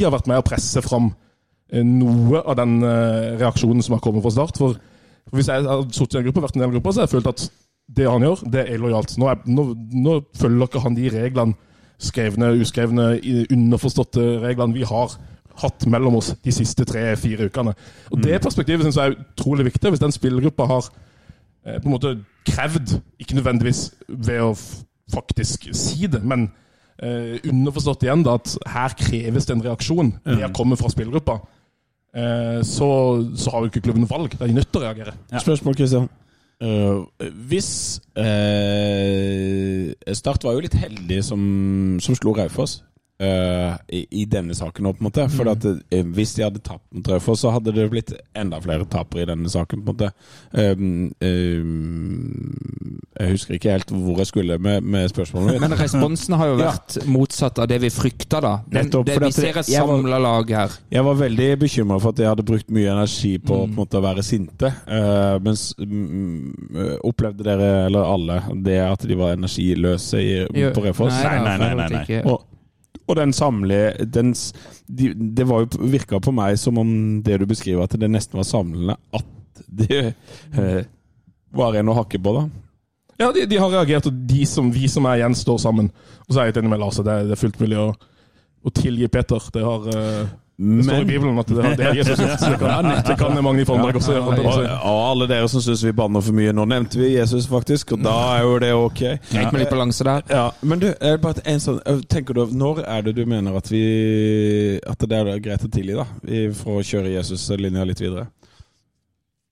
har 0.00 0.12
vært 0.14 0.26
med 0.30 0.40
å 0.40 0.44
presse 0.44 0.82
fram 0.82 1.10
noe 1.72 2.40
av 2.42 2.56
den 2.58 2.82
eh, 2.82 3.36
reaksjonen 3.40 3.82
som 3.82 3.94
har 3.96 4.02
kommet 4.04 4.22
fra 4.24 4.32
start. 4.34 4.58
For, 4.58 4.76
Hvis 5.30 5.48
jeg 5.48 5.62
har 5.68 5.82
sittet 5.94 6.14
i 6.14 6.18
en 6.18 6.24
gruppe, 6.28 6.42
vært 6.42 6.56
en 6.58 6.64
del 6.64 6.72
grupper, 6.74 6.92
så 6.96 7.00
har 7.02 7.06
jeg 7.08 7.14
følt 7.16 7.28
at 7.30 7.44
det 7.90 8.06
han 8.10 8.22
gjør, 8.22 8.44
det 8.50 8.64
er 8.70 8.78
lojalt. 8.78 9.16
Nå, 9.18 9.28
er- 9.30 9.44
nå, 9.50 9.64
nå 9.94 10.16
følger 10.38 10.66
ikke 10.66 10.82
han 10.84 10.94
de 10.98 11.08
reglene, 11.14 11.54
skrevne, 12.00 12.48
uskrevne, 12.62 13.06
underforståtte 13.52 14.22
reglene 14.44 14.74
vi 14.74 14.84
har 14.88 15.14
hatt 15.60 15.84
mellom 15.90 16.14
oss 16.20 16.30
de 16.44 16.52
siste 16.54 16.86
tre-fire 16.88 17.50
ukene. 17.50 17.74
Og 18.10 18.22
Det 18.24 18.38
perspektivet 18.40 18.86
synes 18.86 18.96
jeg 18.96 19.10
er 19.12 19.18
utrolig 19.20 19.66
viktig. 19.68 19.90
Hvis 19.92 20.00
den 20.00 20.14
spillergruppa 20.14 20.66
har 20.70 20.86
eh, 21.66 21.76
på 21.82 21.86
en 21.90 21.94
måte 21.96 22.14
krevd, 22.48 22.96
ikke 23.20 23.36
nødvendigvis 23.36 23.90
ved 24.08 24.40
å 24.46 24.54
faktisk 25.12 25.68
si 25.76 26.06
det, 26.06 26.22
men 26.24 26.46
eh, 27.02 27.36
underforstått 27.50 28.06
igjen 28.06 28.22
da, 28.24 28.38
at 28.40 28.54
her 28.70 28.94
kreves 28.96 29.46
det 29.46 29.56
en 29.58 29.64
reaksjon. 29.66 30.14
Det 30.24 30.40
har 30.46 30.54
kommet 30.56 30.80
fra 30.80 30.88
spillergruppa. 30.92 31.40
Eh, 32.16 32.62
så, 32.66 32.88
så 33.36 33.50
har 33.50 33.58
jo 33.60 33.70
ikke 33.70 33.80
klubben 33.80 34.10
valg. 34.10 34.32
De 34.38 34.44
er 34.44 34.54
nødt 34.54 34.72
til 34.72 34.82
å 34.82 34.84
reagere. 34.84 35.14
Spørsmål, 35.38 35.78
Kristian. 35.78 36.10
Uh, 36.60 37.06
hvis 37.48 38.00
uh, 38.20 40.12
Start 40.12 40.44
var 40.44 40.52
jo 40.52 40.60
litt 40.60 40.76
heldig 40.76 41.22
som, 41.24 41.40
som 42.04 42.18
slo 42.18 42.34
Raufoss 42.36 42.82
eh, 43.20 43.74
i, 43.88 44.06
i 44.22 44.24
denne 44.30 44.54
saken 44.56 44.90
på 44.90 44.96
en 44.98 45.08
måte. 45.08 45.26
For 45.32 45.50
at, 45.52 45.64
uh, 45.64 46.00
hvis 46.16 46.34
de 46.36 46.44
hadde 46.46 46.62
tapt 46.64 46.84
mot 46.94 47.08
Raufoss, 47.12 47.44
så 47.44 47.52
hadde 47.54 47.74
det 47.76 47.88
blitt 47.92 48.12
enda 48.36 48.60
flere 48.62 48.86
tapere 48.90 49.26
i 49.26 49.30
denne 49.30 49.50
saken, 49.52 49.84
på 49.84 49.94
en 49.94 49.96
måte. 49.96 50.10
Um, 50.52 51.12
um, 51.20 53.00
jeg 53.20 53.34
husker 53.34 53.56
ikke 53.56 53.74
helt 53.74 53.92
hvor 53.92 54.20
jeg 54.22 54.30
skulle 54.30 54.58
med, 54.62 54.80
med 54.80 55.08
spørsmålet 55.12 55.52
mitt. 55.52 55.64
Men 55.66 55.76
responsen 55.80 56.36
har 56.40 56.52
jo 56.52 56.58
vært 56.60 56.98
motsatt 57.10 57.60
av 57.60 57.68
det 57.70 57.80
vi 57.84 57.92
frykta, 57.92 58.40
da. 58.44 58.54
Nettopp, 58.72 59.08
det, 59.08 59.18
vi 59.26 59.32
ser 59.36 59.60
et 59.60 59.70
samla 59.70 60.20
lag 60.22 60.54
her. 60.60 60.78
Jeg 60.92 61.06
var 61.06 61.18
veldig 61.20 61.50
bekymra 61.64 62.00
for 62.00 62.14
at 62.14 62.22
jeg 62.22 62.30
hadde 62.30 62.46
brukt 62.46 62.70
mye 62.74 62.92
energi 62.94 63.34
på, 63.38 63.52
på 63.52 63.62
en 63.68 63.76
måte 63.76 64.00
å 64.00 64.04
være 64.04 64.24
sinte. 64.26 64.72
Uh, 64.86 65.36
mens 65.44 65.70
mm, 65.78 66.70
eh, 66.70 66.94
opplevde 67.06 67.44
dere, 67.46 67.70
eller 67.88 68.06
alle, 68.14 68.38
det 68.64 68.78
at 68.84 69.04
de 69.08 69.18
var 69.18 69.36
energiløse 69.36 70.22
i, 70.22 70.32
på 70.74 70.84
Raufoss? 70.86 71.18
Nei, 71.20 71.36
nei, 71.44 71.56
nei, 71.60 71.74
nei, 71.74 71.90
nei. 71.90 72.06
nei. 72.08 72.22
Og, 72.30 72.46
og 73.10 73.18
den 73.18 73.34
samlige 73.34 74.06
den, 74.06 74.32
de, 74.86 75.10
Det 75.14 75.46
var 75.48 75.64
jo 75.64 75.90
virka 75.90 76.20
på 76.22 76.32
meg 76.34 76.58
som 76.60 76.78
om 76.80 76.90
det 77.26 77.40
du 77.42 77.46
beskriver, 77.50 77.84
at 77.84 77.98
det 77.98 78.10
nesten 78.10 78.38
var 78.38 78.48
samlende 78.48 78.96
at 79.16 79.36
det 79.66 80.02
eh, 80.56 80.82
var 81.54 81.76
en 81.76 81.90
å 81.90 81.96
hakke 81.98 82.20
på, 82.22 82.32
da. 82.36 82.44
Ja, 83.20 83.28
de, 83.34 83.44
de 83.50 83.58
har 83.60 83.72
reagert, 83.74 84.06
og 84.08 84.20
de 84.30 84.44
som, 84.48 84.70
vi 84.72 84.88
som 84.88 85.04
er 85.06 85.20
igjen, 85.20 85.36
står 85.36 85.58
sammen. 85.60 85.90
Og 86.24 86.32
så 86.32 86.40
er 86.40 86.48
jeg 86.48 86.60
enig 86.62 86.72
med 86.72 86.80
Lars, 86.80 87.00
det, 87.04 87.16
det 87.28 87.34
er 87.36 87.40
fullt 87.40 87.58
mulig 87.60 87.76
å, 87.76 87.90
å 88.64 88.72
tilgi 88.74 89.10
Peter. 89.12 89.50
Det 89.52 89.64
har 89.66 89.90
eh, 89.92 90.30
det 90.60 90.84
står 90.84 91.00
i 91.00 91.04
Bibelen 91.08 91.38
at 91.40 91.48
det, 91.48 91.58
er 91.64 91.76
det 91.76 91.84
har 91.86 91.94
Jesus 91.96 92.18
gjort. 92.20 92.42
Det 92.44 92.58
kan, 92.60 92.88
det 93.06 93.14
kan 93.16 93.38
Magni 93.44 93.64
Fornberg 93.64 93.96
også 93.96 94.12
gjøre. 94.12 94.34
Ja, 94.66 94.74
og, 94.76 94.98
alle 95.10 95.28
dere 95.30 95.48
som 95.48 95.62
syns 95.64 95.84
vi 95.86 95.92
banner 95.96 96.20
for 96.24 96.36
mye, 96.36 96.52
nå 96.52 96.66
nevnte 96.68 97.00
vi 97.00 97.14
Jesus, 97.14 97.46
faktisk, 97.48 97.94
og 97.96 98.02
da 98.04 98.16
er 98.34 98.44
jo 98.44 98.58
det 98.60 98.70
ok. 98.76 99.00
Greit 99.30 99.54
med 99.54 99.62
litt 99.62 99.72
balanse 99.72 100.04
der. 100.04 100.26
Ja, 100.28 100.44
men 100.60 100.82
du, 100.82 100.90
er 100.92 101.16
bare 101.22 101.40
en 101.48 101.62
sånn, 101.64 101.80
tenker 102.12 102.36
du, 102.36 102.42
Når 102.60 102.82
er 102.84 103.06
det 103.08 103.14
du 103.16 103.22
mener 103.28 103.56
at 103.56 103.70
vi 103.72 103.80
At 104.88 105.00
det 105.00 105.16
er 105.16 105.40
greit 105.40 105.64
å 105.64 105.70
tilgi, 105.72 105.96
da? 105.96 106.06
For 106.58 106.80
å 106.80 106.84
kjøre 106.84 107.14
Jesus-linja 107.14 107.86
litt 107.88 108.02
videre? 108.04 108.28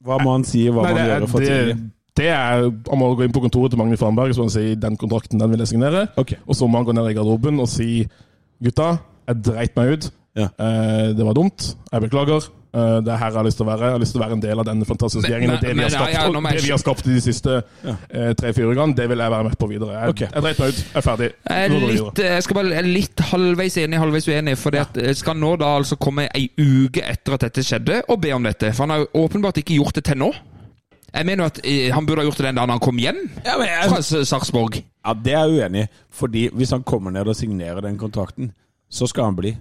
Hva 0.05 0.21
må 0.21 0.37
han 0.37 0.45
si, 0.47 0.67
hva 0.69 0.83
må 0.83 0.93
han 0.93 1.01
gjøre 1.01 1.17
er, 1.23 1.31
for 1.31 1.41
å 1.41 1.49
tilgi? 1.49 1.79
det 2.19 2.29
er 2.35 2.67
Han 2.67 3.01
må 3.01 3.13
gå 3.17 3.25
inn 3.25 3.35
på 3.35 3.43
kontoret 3.45 3.73
til 3.73 3.81
Magni 3.81 3.97
Fornberg 3.99 4.37
og 4.37 4.53
si 4.53 4.75
den 4.77 5.01
kontrakten 5.01 5.41
den 5.41 5.53
vil 5.55 5.65
jeg 5.65 5.73
signere. 5.73 6.09
Okay. 6.21 6.41
Og 6.45 6.59
så 6.59 6.69
må 6.69 6.81
han 6.81 6.89
gå 6.89 6.97
ned 6.97 7.11
i 7.11 7.17
garderoben 7.17 7.63
og 7.63 7.71
si 7.71 8.03
gutta, 8.65 8.97
jeg 9.29 9.45
dreit 9.49 9.77
meg 9.79 9.95
ut. 9.95 10.09
Ja. 10.39 10.49
Eh, 10.59 11.09
det 11.19 11.25
var 11.27 11.35
dumt. 11.35 11.75
Jeg 11.93 12.05
beklager. 12.09 12.49
Uh, 12.69 13.01
det 13.01 13.09
er 13.09 13.17
her 13.17 13.31
jeg 13.33 13.39
har 13.41 13.45
lyst 13.47 13.57
til 13.57 13.65
å 13.65 13.69
være. 13.71 13.87
Jeg 13.89 13.95
har 13.97 14.01
lyst 14.03 14.13
til 14.13 14.21
å 14.21 14.23
være 14.27 14.35
en 14.37 14.43
del 14.43 14.61
av 14.61 14.67
denne 14.69 14.85
fantastiske 14.85 15.25
Men- 15.25 15.33
gjengen. 15.41 15.49
men- 15.55 15.61
det 15.63 15.69
vi 15.71 15.75
men- 15.75 15.85
har 15.85 15.91
skapt, 15.91 16.13
ja, 16.13 16.25
ja, 16.29 16.51
det 16.53 16.63
vi 16.63 16.71
har 16.71 16.79
skapt 16.83 17.07
i 17.09 17.15
de 17.15 17.21
siste 17.25 17.55
Ja. 17.85 17.95
eh, 18.11 18.33
tre-fire 18.35 18.69
ukene, 18.75 18.95
det 18.95 19.09
vil 19.09 19.19
jeg 19.19 19.31
være 19.31 19.45
med 19.45 19.57
på 19.59 19.69
videre. 19.71 19.93
Jeg, 19.97 20.09
Ok. 20.11 20.21
jeg 20.21 20.43
dreit 20.43 20.59
meg 20.59 20.69
ut. 20.69 20.75
Jeg 20.77 20.95
er 20.95 21.01
ferdig. 21.01 21.33
Jeg 21.49 21.65
er 21.65 21.69
litt, 21.89 22.19
jeg 22.19 22.43
skal 22.43 22.55
bare 22.55 22.69
jeg 22.69 22.79
er 22.79 22.83
litt 22.93 23.17
halvveis 23.33 23.77
enig, 23.79 23.99
halvveis 23.99 24.29
uenig. 24.29 24.57
For 24.59 24.71
det 24.71 24.81
at 24.81 24.95
jeg 25.03 25.17
skal 25.17 25.35
nå 25.35 25.57
da 25.59 25.65
altså 25.79 25.97
komme 25.99 26.29
ei 26.35 26.51
uke 26.59 27.01
etter 27.03 27.33
at 27.35 27.41
dette 27.41 27.63
skjedde, 27.65 28.03
og 28.09 28.21
be 28.21 28.33
om 28.33 28.43
dette. 28.43 28.73
For 28.75 28.83
han 28.87 28.91
har 28.91 28.99
jo 28.99 29.07
åpenbart 29.27 29.57
ikke 29.65 29.75
gjort 29.83 29.95
det 29.95 30.05
til 30.05 30.17
nå. 30.19 30.33
Jeg 31.15 31.25
mener 31.25 31.45
jo 31.45 31.45
at 31.47 31.93
han 31.95 32.05
burde 32.07 32.19
ha 32.21 32.25
gjort 32.29 32.37
det 32.37 32.47
den 32.47 32.55
dagen 32.55 32.69
han 32.69 32.79
kom 32.81 32.99
hjem 32.99 33.31
Ja, 33.47 33.57
men 33.57 33.67
jeg, 33.67 33.89
fra 33.89 34.03
Sarpsborg. 34.25 34.83
ja, 35.07 35.15
Det 35.15 35.33
er 35.33 35.49
jeg 35.49 35.63
uenig 35.73 35.83
i. 35.85 35.89
Fordi 36.13 36.51
hvis 36.51 36.71
han 36.71 36.83
kommer 36.83 37.11
ned 37.11 37.27
og 37.27 37.35
signerer 37.35 37.81
den 37.81 37.97
kontrakten, 37.97 38.53
så 38.91 39.09
skal 39.09 39.25
han 39.25 39.35
bli. 39.37 39.57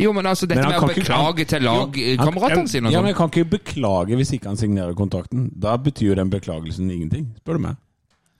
Jo, 0.00 0.12
men 0.16 0.26
altså, 0.26 0.46
dette 0.48 0.62
Men 0.64 0.70
med 0.72 0.80
å 0.80 0.88
beklage 0.94 1.44
ikke- 1.44 1.48
til 1.52 1.62
lagkameratene 1.68 2.68
sine 2.68 2.88
og 2.88 2.92
Ja, 2.92 3.02
men 3.02 3.04
sånn. 3.04 3.06
Jeg 3.12 3.16
kan 3.20 3.30
ikke 3.30 3.50
beklage 3.58 4.16
hvis 4.16 4.32
ikke 4.36 4.46
han 4.50 4.56
signerer 4.56 4.94
kontrakten. 4.96 5.50
Da 5.60 5.76
betyr 5.76 6.16
den 6.16 6.30
beklagelsen 6.30 6.90
ingenting, 6.90 7.28
spør 7.42 7.58
du 7.60 7.64
meg. 7.68 7.76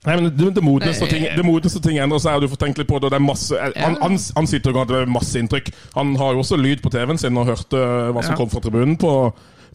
Nei, 0.03 0.15
men 0.17 0.31
det, 0.35 0.55
det 0.55 0.63
modneste 0.65 1.05
Nei, 1.05 1.09
ting, 1.11 1.23
det 1.37 1.45
ting 1.85 1.97
endrer 2.01 2.17
seg, 2.23 2.33
og 2.33 2.41
du 2.41 2.47
får 2.47 2.57
tenkt 2.63 2.79
litt 2.81 2.87
på 2.89 2.97
det. 2.99 3.05
og 3.05 3.11
det 3.13 3.19
er 3.19 3.25
masse, 3.25 3.53
han, 3.77 3.95
han, 4.01 4.17
han 4.35 4.47
sitter 4.49 4.71
jo 4.71 4.79
har 4.79 4.87
med 5.05 5.13
masse 5.13 5.37
inntrykk. 5.37 5.69
Han 5.93 6.15
har 6.17 6.33
jo 6.33 6.39
også 6.41 6.57
lyd 6.57 6.81
på 6.81 6.89
TV-en 6.89 7.19
sin 7.21 7.37
og 7.37 7.45
hørte 7.51 7.77
hva 8.09 8.23
som 8.23 8.33
Ja. 8.33 8.37
kom 8.39 8.49
fra 8.49 8.59
tribunen 8.65 8.97
på, 8.97 9.11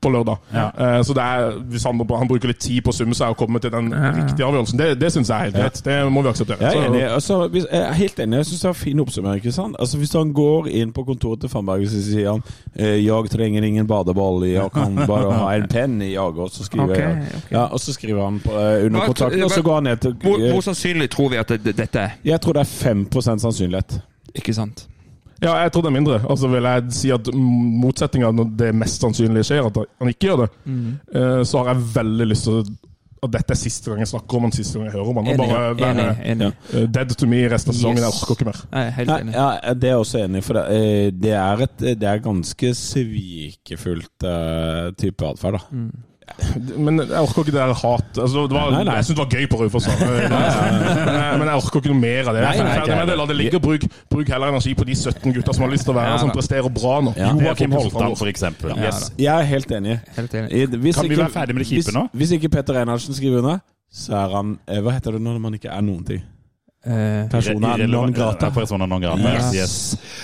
på 0.03 0.11
lørdag. 0.13 0.37
Ja. 0.55 0.67
Eh, 0.79 1.03
så 1.07 1.15
det 1.17 1.23
er, 1.23 1.59
hvis 1.73 1.85
han, 1.89 2.01
han 2.19 2.29
bruker 2.29 2.51
litt 2.53 2.61
tid 2.63 2.83
på 2.85 2.93
å 2.93 2.97
summe 2.97 3.17
seg 3.17 3.33
og 3.33 3.41
komme 3.41 3.61
til 3.63 3.73
den 3.73 3.91
riktige 3.93 4.47
avgjørelsen, 4.47 4.81
det, 4.81 4.89
det 5.01 5.13
syns 5.15 5.31
jeg 5.33 5.37
er 5.37 5.49
helt 5.49 5.57
greit. 5.57 5.83
Det 5.87 5.99
må 6.13 6.23
vi 6.23 6.33
akseptere. 6.33 6.61
Jeg 6.61 6.83
er 6.83 6.91
enig. 6.91 7.03
Altså, 7.09 7.39
hvis, 7.53 7.69
jeg 7.71 7.83
er 7.83 7.99
helt 8.01 8.23
enig. 8.27 8.41
Jeg 8.43 8.51
syns 8.51 8.65
det 8.65 8.69
er 8.69 8.75
en 8.75 8.81
fin 8.83 9.05
oppsummering. 9.05 9.43
ikke 9.43 9.55
sant? 9.57 9.77
Altså, 9.81 10.01
Hvis 10.03 10.13
han 10.17 10.33
går 10.37 10.69
inn 10.81 10.93
på 10.97 11.05
kontoret 11.09 11.45
til 11.45 11.53
Fannberg 11.53 11.87
så 11.91 12.03
sier 12.03 12.31
han 12.31 12.43
eh, 12.75 12.99
'Jeg 13.05 13.31
trenger 13.31 13.65
ingen 13.65 13.87
badeball, 13.87 14.45
jeg 14.47 14.71
kan 14.75 14.97
bare 15.07 15.33
ha 15.33 15.55
en 15.55 15.69
penn 15.69 16.03
i 16.03 16.15
jag', 16.15 16.39
og 16.39 16.51
så 16.51 16.65
skriver, 16.65 16.91
okay, 16.91 17.13
okay. 17.13 17.41
Ja, 17.51 17.65
og 17.65 17.81
så 17.81 17.93
skriver 17.93 18.25
han 18.25 18.41
på, 18.41 18.51
eh, 18.51 18.87
under 18.87 19.07
kontrakten, 19.07 19.43
og 19.43 19.51
så 19.51 19.63
går 19.63 19.75
han 19.75 19.85
ned 19.85 19.97
til 19.97 20.15
Hvor, 20.23 20.51
hvor 20.53 20.61
sannsynlig 20.61 21.11
tror 21.11 21.29
vi 21.29 21.37
at 21.37 21.49
det, 21.49 21.65
det, 21.65 21.77
dette 21.79 21.99
er? 21.99 22.11
Jeg 22.25 22.41
tror 22.41 22.53
det 22.53 22.61
er 22.61 22.71
5% 22.95 23.39
sannsynlighet. 23.39 24.01
Ikke 24.35 24.55
sant? 24.55 24.89
Ja, 25.43 25.53
jeg 25.63 25.73
tror 25.73 25.83
det 25.85 25.91
er 25.91 25.97
mindre. 25.99 26.21
Altså 26.31 26.49
vil 26.49 26.63
jeg 26.65 26.93
si 26.97 27.11
at 27.13 27.29
motsetninga 27.37 28.31
når 28.33 28.51
det 28.57 28.75
mest 28.75 29.03
sannsynlige 29.05 29.45
skjer, 29.51 29.67
at 29.69 29.77
han 30.01 30.09
ikke 30.13 30.29
gjør 30.31 30.45
det, 30.47 30.51
Mm. 30.67 30.99
eh, 31.15 31.43
så 31.45 31.59
har 31.65 31.75
jeg 31.75 31.83
veldig 31.95 32.27
lyst 32.31 32.45
til 32.49 32.61
at 33.25 33.31
dette 33.33 33.51
er 33.53 33.59
siste 33.59 33.91
gang 33.91 33.99
jeg 33.99 34.09
snakker 34.09 34.37
om 34.37 34.43
han, 34.47 34.53
siste 34.53 34.79
gang 34.79 34.87
jeg 34.87 34.93
hører 34.95 35.09
om 35.11 35.17
han. 35.17 35.27
Enig. 35.27 35.49
bare 35.49 35.77
være 35.77 35.91
enig, 35.91 36.27
enig. 36.33 36.51
eh, 36.75 36.87
dead 36.95 37.15
to 37.19 37.27
me 37.27 37.41
resten 37.49 37.71
av 37.73 37.75
sesongen. 37.75 37.99
Jeg 38.05 38.13
orker 38.13 38.35
ikke 38.37 38.45
mer. 38.49 38.61
Nei, 38.73 38.85
helt 38.91 39.09
Nei, 39.09 39.21
enig. 39.21 39.35
ja, 39.35 39.75
det 39.75 39.85
er 39.85 39.95
jeg 39.97 40.03
også 40.05 40.19
enig 40.25 40.39
i. 40.39 40.45
For 40.47 40.55
det, 40.61 40.65
eh, 40.77 41.11
det, 41.11 41.33
er 41.33 41.63
et, 41.67 41.79
det 42.01 42.09
er 42.13 42.19
ganske 42.25 42.75
svikefullt 42.75 44.25
uh, 44.29 44.93
type 45.01 45.27
atferd, 45.27 45.59
da. 45.59 45.65
Mm. 45.73 45.91
Men 46.77 46.99
jeg 47.01 47.21
orker 47.23 47.45
ikke 47.45 47.53
det 47.55 47.61
der 47.61 47.73
hat 47.79 48.19
altså, 48.19 48.43
det 48.51 48.57
var, 48.57 48.73
Nei, 48.75 48.81
nei. 48.85 48.97
Jeg 48.99 49.07
syns 49.07 49.17
det 49.17 49.23
var 49.23 49.31
gøy 49.39 49.47
på 49.53 49.61
Raufoss. 49.61 49.87
Men 49.97 51.39
men 51.41 51.49
jeg 51.49 51.61
orker 51.61 51.79
ikke 51.81 51.93
noe 51.93 52.01
mer 52.01 52.31
av 52.31 52.37
det. 52.37 52.43
Nei. 52.43 53.17
La 53.21 53.27
det 53.31 53.37
ligge. 53.39 53.61
Bruk, 53.63 53.87
bruk 54.11 54.33
heller 54.35 54.51
energi 54.53 54.75
på 54.77 54.87
de 54.89 54.97
17 54.99 55.37
gutta 55.37 55.55
som 55.57 55.67
har 55.67 55.73
lyst 55.73 55.87
til 55.87 55.95
å 55.95 55.97
være 56.01 56.13
her, 56.13 56.21
som 56.25 56.33
presterer 56.35 56.69
bra 56.73 56.99
nå. 57.07 57.15
Ja. 57.19 57.31
Joakim 57.47 57.77
Holtan, 57.77 58.17
for 58.19 58.33
eksempel. 58.33 58.75
Ja, 58.75 58.87
Yes. 58.87 59.09
Jeg 59.19 59.33
er 59.33 59.47
helt 59.49 59.73
enig. 59.73 59.97
Helt 60.17 60.35
enig. 60.35 60.67
Hvis 60.83 60.99
Kan 61.01 61.09
vi 61.11 61.17
være 61.19 61.33
ferdig 61.35 61.57
med 61.57 61.65
det 61.65 61.71
kjipe 61.71 61.95
nå? 61.97 62.07
Hvis 62.15 62.35
ikke 62.37 62.51
Petter 62.53 62.79
Einarsen 62.83 63.17
skriver 63.17 63.41
under, 63.43 63.63
så 63.93 64.15
er 64.21 64.35
han 64.37 64.59
eh, 64.69 64.81
Hva 64.85 64.95
heter 64.99 65.17
det 65.17 65.23
når 65.25 65.39
man 65.43 65.57
ikke 65.59 65.71
er 65.73 65.83
noen 65.87 66.05
ting? 66.07 66.23
Eh, 66.87 67.27
Personer 67.33 67.87
non 67.91 68.13
grata. 68.15 68.51
Persona 68.55 68.87
non 68.87 69.01
grata. 69.03 69.33
Yes. 69.35 69.55
Yes. 69.55 69.75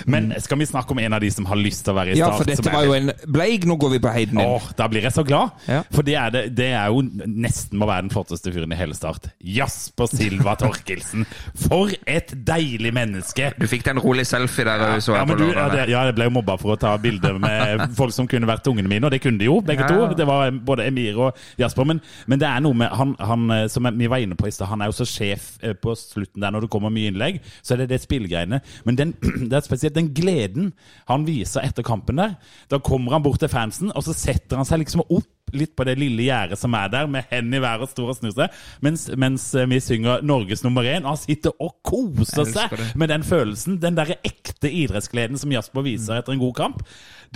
Men 0.07 0.33
skal 0.43 0.59
vi 0.61 0.67
snakke 0.71 0.95
om 0.95 0.99
en 1.03 1.13
av 1.17 1.21
de 1.21 1.31
som 1.35 1.47
har 1.51 1.59
lyst 1.59 1.83
til 1.85 1.93
å 1.93 1.97
være 1.99 2.15
i 2.15 2.19
ja, 2.21 2.29
for 2.39 2.47
dette 2.47 2.71
var 2.73 2.85
jo 2.87 2.95
en 2.95 3.11
Bleig, 3.27 3.65
nå 3.67 3.75
går 3.83 3.97
vi 3.97 4.01
på 4.05 4.13
Heiden 4.15 4.39
din. 4.39 4.47
Åh, 4.47 4.69
da 4.79 4.87
blir 4.91 5.03
jeg 5.07 5.15
så 5.17 5.25
glad. 5.27 5.51
Ja. 5.67 5.81
For 5.93 6.07
det 6.07 6.15
er, 6.21 6.31
det, 6.35 6.43
det 6.59 6.69
er 6.79 6.93
jo 6.95 7.03
nesten 7.27 7.81
må 7.81 7.89
være 7.91 8.07
den 8.07 8.13
flotteste 8.15 8.53
fyren 8.55 8.73
i 8.75 8.79
hele 8.79 8.95
Start. 8.95 9.27
Jasper 9.43 10.11
Silva 10.13 10.55
Torkelsen. 10.61 11.27
For 11.67 11.91
et 12.07 12.31
deilig 12.47 12.93
menneske! 12.95 13.51
Du 13.59 13.67
fikk 13.71 13.85
deg 13.89 13.97
en 13.97 14.03
rolig 14.05 14.27
selfie 14.29 14.67
der, 14.69 14.85
så 15.03 15.17
Ja, 15.17 15.25
jeg 15.25 15.33
på 15.33 15.39
du, 15.41 15.47
ja, 15.51 15.67
det, 15.73 15.89
ja, 15.91 16.05
jeg 16.11 16.17
ble 16.19 16.29
jo 16.31 16.35
mobba 16.39 16.57
for 16.61 16.77
å 16.77 16.79
ta 16.81 16.95
bilder 17.03 17.39
med 17.43 17.89
folk 17.99 18.15
som 18.15 18.29
kunne 18.31 18.47
vært 18.51 18.67
ungene 18.71 18.91
mine, 18.91 19.09
og 19.09 19.15
det 19.15 19.23
kunne 19.25 19.41
de 19.43 19.51
jo, 19.51 19.59
begge 19.67 19.83
Ja. 19.83 19.91
to. 19.91 20.15
Det 20.19 20.27
var 20.29 20.51
både 20.63 20.87
Emir 20.87 21.19
og 21.19 21.43
Jasper. 21.59 21.89
Men, 21.89 22.03
men 22.31 22.39
det 22.43 22.47
er 22.49 22.63
noe 22.63 22.77
med 22.79 22.93
han, 22.95 23.17
han 23.19 23.51
eh, 23.51 23.67
som 23.73 23.89
vi 23.99 24.07
var 24.11 24.23
inne 24.23 24.37
på 24.39 24.47
i 24.47 24.55
stad, 24.55 24.69
han 24.71 24.83
er 24.85 24.93
jo 24.93 24.97
så 25.01 25.09
sjef 25.09 25.57
eh, 25.65 25.75
på 25.75 25.95
slutten 25.99 26.43
der 26.45 26.51
når 26.53 26.66
det 26.66 26.72
kommer 26.74 26.92
mye 26.94 27.11
innlegg. 27.12 27.40
Så 27.62 27.74
er 27.74 27.82
det 27.82 27.90
det 27.94 28.03
spillgreiene. 28.05 28.62
Men 28.86 28.98
den, 28.98 29.14
det 29.50 29.59
er 29.59 29.66
spesielt 29.66 29.96
den 29.98 30.12
gleden 30.14 30.72
han 31.11 31.26
viser 31.28 31.64
etter 31.66 31.86
kampen 31.86 32.20
der. 32.20 32.36
Da 32.70 32.78
kommer 32.84 33.16
han 33.18 33.24
bort 33.24 33.40
til 33.42 33.50
fansen, 33.53 33.92
og 33.96 34.05
så 34.07 34.14
setter 34.16 34.61
han 34.61 34.68
seg 34.68 34.84
liksom 34.84 35.05
opp 35.09 35.28
litt 35.53 35.74
på 35.76 35.84
det 35.84 35.98
lille 36.00 36.24
gjerdet 36.24 36.57
som 36.57 36.72
er 36.78 36.86
der, 36.88 37.09
med 37.12 37.26
hendene 37.28 37.59
i 37.59 37.61
været 37.61 37.82
og 37.84 37.90
står 37.90 38.12
og 38.14 38.16
snur 38.16 38.30
seg, 38.32 38.55
mens, 38.80 39.03
mens 39.20 39.42
eh, 39.59 39.66
vi 39.68 39.80
synger 39.84 40.22
Norges 40.24 40.62
nummer 40.64 40.86
én. 40.88 41.03
Og 41.05 41.11
han 41.12 41.20
sitter 41.20 41.53
og 41.61 41.74
koser 41.84 42.46
seg 42.48 42.72
med 42.96 43.11
den 43.12 43.26
følelsen. 43.26 43.76
Den 43.82 43.98
derre 43.98 44.16
ekte 44.24 44.70
idrettsgleden 44.72 45.36
som 45.40 45.53
Jasper 45.53 45.84
viser 45.84 46.22
etter 46.22 46.32
en 46.32 46.40
god 46.40 46.55
kamp. 46.57 46.80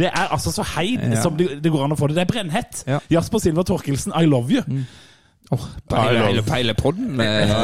Det 0.00 0.08
er 0.08 0.32
altså 0.32 0.52
så 0.54 0.64
heid 0.76 1.02
Ja. 1.04 1.20
som 1.20 1.36
det, 1.36 1.58
det 1.64 1.72
går 1.72 1.84
an 1.84 1.92
å 1.92 1.98
få 2.00 2.08
det. 2.08 2.16
Det 2.16 2.24
er 2.24 2.32
brennhett. 2.32 2.80
Ja. 2.88 3.02
Jasper 3.18 3.42
Silver 3.44 3.68
Torkelsen, 3.68 4.16
I 4.16 4.24
love 4.28 4.48
you. 4.54 4.64
Åh, 5.54 5.64
peile, 5.88 6.20
peile, 6.24 6.42
peile 6.42 6.74
podden. 6.74 7.20
eh, 7.20 7.48
Ja, 7.48 7.58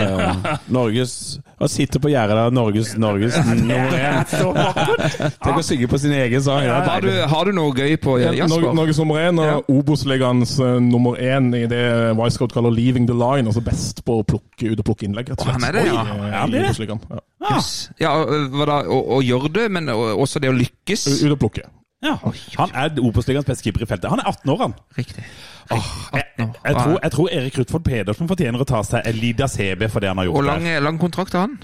ja. 0.45 0.57
Norges 0.71 1.41
Han 1.59 1.69
sitter 1.69 1.99
på 2.03 2.11
gjerdet 2.13 2.37
der. 2.39 2.51
Norges, 2.55 2.93
Norges 2.99 3.35
nummer 3.47 3.97
én. 3.99 4.23
Tenk 5.43 5.59
å 5.59 5.65
synge 5.67 5.89
på 5.91 5.99
sin 5.99 6.15
egen 6.15 6.43
sang. 6.43 6.63
er 6.63 6.87
Har 6.87 7.03
du, 7.03 7.11
har 7.33 7.45
du 7.51 7.53
noe 7.57 7.75
gøy 7.75 7.97
på 8.03 8.17
Norge, 8.21 8.37
Jasper? 8.39 8.73
Norges 8.79 8.99
nummer 9.03 9.19
én 9.23 9.43
og 9.43 9.71
Obos-ligaens 9.71 10.55
eh, 10.63 10.79
nummer 10.83 11.19
én 11.19 11.51
i 11.59 11.65
det 11.71 11.83
Wisecout 12.19 12.55
kaller 12.55 12.71
'leaving 12.71 13.07
the 13.11 13.15
line'. 13.19 13.51
Altså 13.51 13.65
best 13.67 14.05
på 14.07 14.21
å 14.23 14.27
plukke 14.27 14.71
ut 14.73 14.79
og 14.79 14.85
plukke 14.85 15.09
innlegg. 15.11 15.31
rett 15.35 15.41
og 15.43 15.51
slett. 15.51 15.73
det, 15.75 15.87
ja. 15.91 16.03
Oi, 16.03 16.31
Ja, 16.31 16.47
det. 16.47 16.89
Ja. 17.11 17.57
Yes. 17.57 17.91
Ja, 18.01 18.15
og-? 18.23 18.59
Å, 18.63 18.99
å 19.19 19.23
gjøre 19.23 19.53
det, 19.53 19.71
men 19.71 19.89
også 19.91 20.39
det 20.39 20.51
å 20.51 20.57
lykkes. 20.57 21.09
Ut 21.27 21.33
og 21.35 21.39
plukke. 21.47 21.67
Ja, 22.03 22.17
han 22.59 22.73
er 22.75 22.97
Obos-ligaens 22.99 23.47
beste 23.47 23.63
keeper 23.63 23.85
i 23.85 23.87
feltet. 23.87 24.11
Han 24.11 24.19
er 24.19 24.27
18 24.27 24.51
år, 24.51 24.63
han. 24.65 24.73
Riktig. 24.99 25.23
Jeg, 25.71 25.83
jeg, 26.13 26.25
jeg, 26.65 26.75
tror, 26.75 26.97
jeg 27.03 27.13
tror 27.15 27.29
Erik 27.33 27.59
Rutford 27.59 27.85
Pedersen 27.87 28.31
fortjener 28.31 28.65
å 28.65 28.67
ta 28.67 28.81
seg 28.87 29.07
en 29.07 29.21
lita 29.23 29.47
CB 29.49 29.87
for 29.89 30.03
det 30.03 30.11
han 30.11 30.19
har 30.19 30.27
gjort 30.27 30.41
Hvor 30.41 30.49
lang, 30.49 30.67
lang 30.83 30.99
kontrakt 31.01 31.37
har 31.39 31.47
han? 31.47 31.61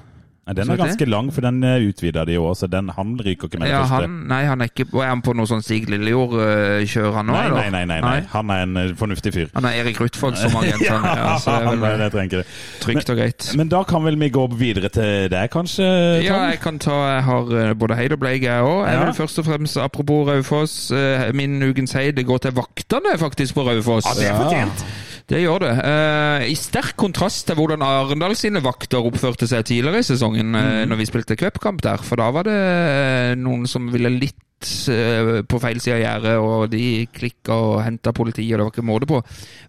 Ja, 0.49 0.55
Den 0.57 0.71
er 0.73 0.77
ganske 0.81 1.05
lang, 1.05 1.29
for 1.35 1.45
den 1.45 1.59
utvida 1.63 2.25
de 2.25 2.39
år, 2.41 2.55
så 2.57 2.67
den, 2.73 2.89
han 2.97 3.11
ryker 3.21 3.47
ikke 3.51 3.59
med 3.61 3.69
det 3.69 3.75
Ja, 3.75 3.83
første. 3.85 4.07
han, 4.09 4.15
nei, 4.31 4.45
han 4.49 4.61
er 4.65 4.71
ikke 4.71 4.87
Er 5.03 5.11
han 5.11 5.21
på 5.23 5.35
noe 5.37 5.45
sånn 5.47 5.61
Stig 5.63 5.89
Lillejord-kjør, 5.93 7.11
han 7.19 7.27
nå? 7.29 7.33
Nei, 7.37 7.49
nei, 7.53 7.69
nei, 7.75 7.85
nei, 7.91 7.99
nei. 8.01 8.21
Han 8.33 8.51
er 8.55 8.63
en 8.65 8.77
eh, 8.81 8.93
fornuftig 8.97 9.33
fyr. 9.35 9.51
Han 9.55 9.67
er 9.69 9.77
Erik 9.83 10.01
Rutford 10.01 10.39
som 10.41 10.57
agent, 10.57 10.87
han. 10.93 11.05
Ja, 11.05 11.35
så 11.39 11.51
det 11.53 11.59
er 11.59 11.67
han 11.69 11.75
er, 11.77 11.83
vel 11.85 12.05
jeg 12.07 12.13
trenger 12.15 12.31
ikke 12.31 12.41
det. 12.43 12.47
trygt 12.87 13.11
og 13.13 13.21
greit. 13.21 13.49
Men 13.61 13.69
da 13.73 13.83
kan 13.89 14.05
vel 14.07 14.17
vi 14.21 14.31
gå 14.35 14.47
videre 14.59 14.89
til 14.95 15.29
deg, 15.33 15.51
kanskje? 15.53 15.85
Tom? 15.89 16.25
Ja, 16.25 16.39
jeg 16.55 16.61
kan 16.65 16.79
ta 16.83 16.97
Jeg 17.15 17.23
har 17.29 17.53
eh, 17.63 17.75
både 17.79 17.99
heid 18.01 18.17
og 18.17 18.23
bleik, 18.25 18.43
jeg 18.49 18.63
òg. 18.65 18.87
Jeg 18.89 18.99
Ja. 18.99 19.05
vil 19.05 19.15
først 19.21 19.39
og 19.39 19.45
fremst, 19.51 19.77
apropos 19.77 20.27
Raufoss, 20.29 20.91
eh, 20.91 21.29
min 21.35 21.61
ukens 21.63 21.93
heid 21.93 22.17
det 22.17 22.27
går 22.27 22.39
til 22.49 22.57
vaktene 22.57 23.19
faktisk 23.21 23.55
på 23.55 23.69
Raufoss. 23.69 24.07
Ja, 24.09 24.17
det 24.21 24.31
er 24.33 24.41
fortjent. 24.43 24.87
Det 25.29 25.43
gjør 25.43 25.67
det. 25.67 25.73
Eh, 25.85 26.47
I 26.49 26.57
sterk 26.57 26.97
kontrast 27.01 27.45
til 27.49 27.59
hvordan 27.59 27.85
Arendal 27.85 28.37
sine 28.39 28.63
vakter 28.65 29.05
oppførte 29.05 29.49
seg 29.51 29.67
tidligere 29.69 30.01
i 30.01 30.09
sesongen, 30.09 30.55
mm. 30.57 30.89
når 30.89 31.03
vi 31.03 31.09
spilte 31.11 31.37
cupkamp 31.37 31.83
der. 31.85 32.01
For 32.05 32.21
da 32.21 32.31
var 32.33 32.49
det 32.49 32.57
eh, 32.57 33.35
noen 33.37 33.69
som 33.69 33.91
ville 33.93 34.15
litt 34.15 34.73
eh, 34.89 35.45
på 35.45 35.61
feil 35.61 35.83
side 35.85 35.99
av 35.99 36.03
gjerdet, 36.05 36.35
og 36.41 36.73
de 36.73 36.89
klikka 37.13 37.61
og 37.61 37.79
henta 37.85 38.17
politiet, 38.17 38.55
og 38.57 38.59
det 38.59 38.67
var 38.67 38.75
ikke 38.77 38.89
måte 38.89 39.11
på. 39.11 39.23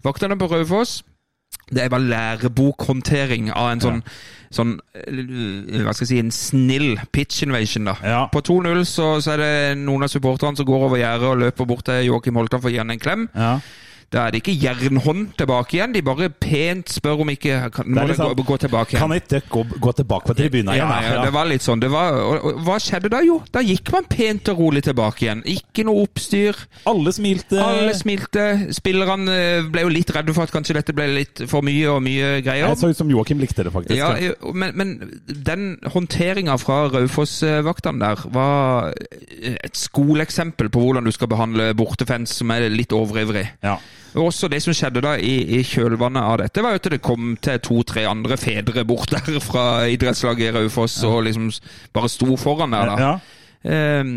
Vaktene 0.08 0.40
på 0.40 0.48
Raufoss 0.48 1.02
det 1.70 1.86
var 1.90 2.02
lærebokhåndtering 2.02 3.50
av 3.54 3.68
en 3.70 3.82
sånn, 3.82 4.00
sånn 4.54 4.72
eh, 4.96 5.82
Hva 5.84 5.92
skal 5.94 6.04
jeg 6.04 6.10
si 6.10 6.18
En 6.22 6.32
snill 6.34 6.96
pitch 7.14 7.44
invasion, 7.46 7.86
da. 7.86 7.94
Ja. 8.02 8.22
På 8.32 8.42
2-0 8.46 8.82
så, 8.88 9.12
så 9.22 9.36
er 9.36 9.42
det 9.44 9.52
noen 9.82 10.06
av 10.06 10.10
supporterne 10.10 10.58
som 10.58 10.66
går 10.66 10.88
over 10.88 10.98
gjerdet 10.98 11.30
og 11.30 11.44
løper 11.44 11.70
bort 11.70 11.86
til 11.86 12.08
Joakim 12.08 12.40
Holtan 12.40 12.62
for 12.62 12.72
å 12.72 12.74
gi 12.74 12.82
han 12.82 12.90
en 12.94 13.02
klem. 13.02 13.28
Ja. 13.34 13.54
Da 14.10 14.24
er 14.26 14.34
det 14.34 14.40
ikke 14.40 14.56
jernhånd 14.58 15.36
tilbake 15.38 15.76
igjen. 15.76 15.92
De 15.94 16.00
bare 16.02 16.26
pent 16.42 16.90
spør 16.90 17.20
om 17.22 17.28
ikke 17.30 17.58
kan, 17.70 17.86
Må 17.86 18.02
det 18.02 18.08
litt 18.10 18.18
sånn- 18.18 18.32
gå, 18.34 18.44
gå 18.48 18.56
tilbake 18.64 18.98
Kan 18.98 19.12
igjen? 19.14 19.22
ikke 19.22 19.40
gå, 19.46 19.62
gå 19.86 19.92
tilbake 20.00 20.26
på 20.26 20.34
tribunen 20.34 20.74
Ja, 20.74 20.88
ja, 20.90 21.12
ja, 21.14 21.20
det 21.22 21.32
var 21.32 21.46
litt 21.46 21.62
sånn. 21.62 21.78
Det 21.78 21.90
var, 21.92 22.18
og, 22.18 22.44
og, 22.48 22.58
hva 22.66 22.78
skjedde 22.82 23.10
da? 23.12 23.20
Jo, 23.22 23.36
da 23.54 23.62
gikk 23.62 23.92
man 23.94 24.08
pent 24.10 24.50
og 24.50 24.58
rolig 24.58 24.82
tilbake 24.82 25.22
igjen. 25.28 25.44
Ikke 25.46 25.84
noe 25.86 26.02
oppstyr. 26.08 26.58
Alle 26.90 27.12
smilte. 27.14 27.60
Alle 27.62 27.94
smilte. 27.94 28.48
Spillerne 28.74 29.30
eh, 29.30 29.68
ble 29.70 29.86
jo 29.86 29.94
litt 29.94 30.10
redde 30.10 30.34
for 30.34 30.42
at 30.42 30.54
kanskje 30.56 30.74
dette 30.80 30.96
ble 30.96 31.06
litt 31.14 31.44
for 31.46 31.62
mye 31.62 31.86
og 31.94 32.02
mye 32.02 32.32
greier. 32.42 32.66
Det 32.74 32.82
så 32.82 32.90
ut 32.90 32.98
som 32.98 33.14
Joakim 33.14 33.38
likte 33.38 33.62
det, 33.62 33.70
faktisk. 33.76 33.94
Ja, 33.94 34.10
eh, 34.18 34.34
men, 34.50 34.74
men 34.74 35.22
den 35.30 35.78
håndteringa 35.86 36.58
fra 36.58 36.88
Raufoss-vaktene 36.90 38.02
der 38.02 38.26
var 38.34 38.90
et 39.38 39.78
skoleeksempel 39.78 40.66
på 40.74 40.82
hvordan 40.82 41.06
du 41.06 41.14
skal 41.14 41.30
behandle 41.30 41.70
bortefans 41.78 42.40
som 42.42 42.50
er 42.50 42.66
litt 42.74 42.90
overivrig. 42.96 43.46
Ja. 43.62 43.78
Og 44.14 44.24
Også 44.30 44.48
det 44.50 44.62
som 44.64 44.74
skjedde 44.74 45.02
da 45.04 45.14
i, 45.16 45.36
i 45.58 45.62
kjølvannet 45.66 46.22
av 46.22 46.38
dette, 46.42 46.62
var 46.64 46.74
jo 46.74 46.82
at 46.82 46.90
det 46.92 47.02
kom 47.04 47.34
til 47.42 47.60
to-tre 47.62 48.06
andre 48.10 48.38
fedre 48.40 48.84
bort 48.88 49.12
der 49.14 49.40
fra 49.44 49.86
idrettslaget 49.90 50.50
i 50.50 50.54
Raufoss 50.58 51.02
og 51.06 51.24
liksom 51.28 51.50
bare 51.94 52.10
sto 52.10 52.36
foran 52.40 52.74
der, 52.74 52.90
da. 52.94 52.96
Ja. 53.00 54.00
Um, 54.00 54.14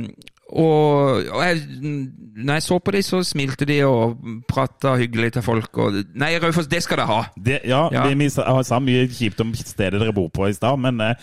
og, 0.54 1.24
og 1.34 1.40
jeg, 1.42 1.62
når 2.36 2.54
jeg 2.54 2.64
så 2.64 2.78
på 2.80 2.92
dem, 2.92 3.02
så 3.02 3.24
smilte 3.26 3.66
de 3.66 3.80
og 3.88 4.18
prata 4.48 4.96
hyggelig 5.00 5.32
til 5.34 5.42
folk. 5.42 5.78
Og, 5.78 5.96
nei, 6.16 6.36
Raufoss, 6.42 6.70
det 6.70 6.84
skal 6.86 7.02
dere 7.02 7.10
ha! 7.10 7.22
Det, 7.46 7.60
ja, 7.66 7.88
Ja. 7.92 8.06
Vi, 8.14 8.30
sa, 8.30 8.80
mye 8.80 9.08
kjipt 9.10 9.42
om 9.42 9.54
stedet 9.58 10.02
dere 10.02 10.14
bor 10.14 10.30
på 10.34 10.48
i 10.50 10.54
stad, 10.54 10.78
men 10.80 11.02
eh, 11.02 11.16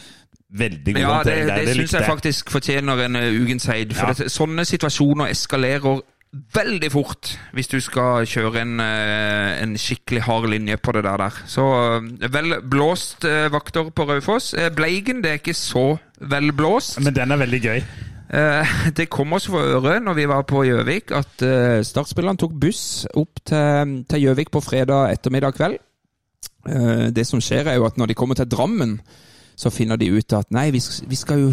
veldig 0.50 0.94
god 0.94 1.02
Ja, 1.02 1.22
det, 1.24 1.36
det, 1.46 1.66
Det 1.66 1.76
syns 1.76 1.94
jeg 1.94 2.08
faktisk 2.08 2.50
fortjener 2.50 3.04
en 3.06 3.16
uh, 3.16 3.42
ukens 3.42 3.68
heid. 3.70 3.94
For 3.94 4.10
Ja. 4.10 4.18
det, 4.18 4.32
sånne 4.32 4.64
situasjoner 4.66 5.30
eskalerer 5.30 6.02
veldig 6.30 6.90
fort 6.92 7.32
hvis 7.56 7.70
du 7.72 7.78
skal 7.82 8.26
kjøre 8.28 8.62
en, 8.62 8.76
uh, 8.82 9.56
en 9.62 9.74
skikkelig 9.80 10.22
hard 10.28 10.46
linje 10.52 10.78
på 10.78 10.94
det 10.96 11.04
der. 11.06 11.24
der. 11.24 11.40
Så 11.50 11.64
uh, 11.64 12.30
vel 12.32 12.60
blåst 12.62 13.26
uh, 13.26 13.48
vakter 13.52 13.90
på 13.90 14.06
Raufoss. 14.08 14.54
Bleigen 14.76 15.24
det 15.24 15.32
er 15.32 15.42
ikke 15.42 15.56
så 15.58 15.98
vel 16.20 16.52
blåst. 16.54 17.00
Men 17.02 17.16
den 17.16 17.34
er 17.34 17.42
veldig 17.42 17.62
gøy. 17.66 17.82
Eh, 18.30 18.74
det 18.96 19.08
kom 19.10 19.32
oss 19.34 19.48
for 19.50 19.58
øre 19.58 19.96
når 19.98 20.14
vi 20.20 20.30
var 20.30 20.44
på 20.46 20.62
Gjøvik 20.62 21.10
at 21.18 21.42
startspillerne 21.82 22.38
tok 22.38 22.52
buss 22.62 23.08
opp 23.18 23.40
til 23.42 24.22
Gjøvik 24.22 24.52
på 24.54 24.62
fredag 24.62 25.16
ettermiddag 25.16 25.56
kveld. 25.58 25.80
Eh, 26.68 27.08
det 27.14 27.26
som 27.28 27.40
skjer, 27.42 27.68
er 27.68 27.78
jo 27.78 27.86
at 27.88 27.98
når 27.98 28.10
de 28.10 28.18
kommer 28.18 28.38
til 28.38 28.48
Drammen, 28.50 28.98
så 29.61 29.70
finner 29.72 29.98
de 30.00 30.08
ut 30.08 30.32
at 30.36 30.48
nei, 30.54 30.70
vi, 30.72 30.80
vi 30.80 31.18
skal 31.18 31.42
jo 31.42 31.50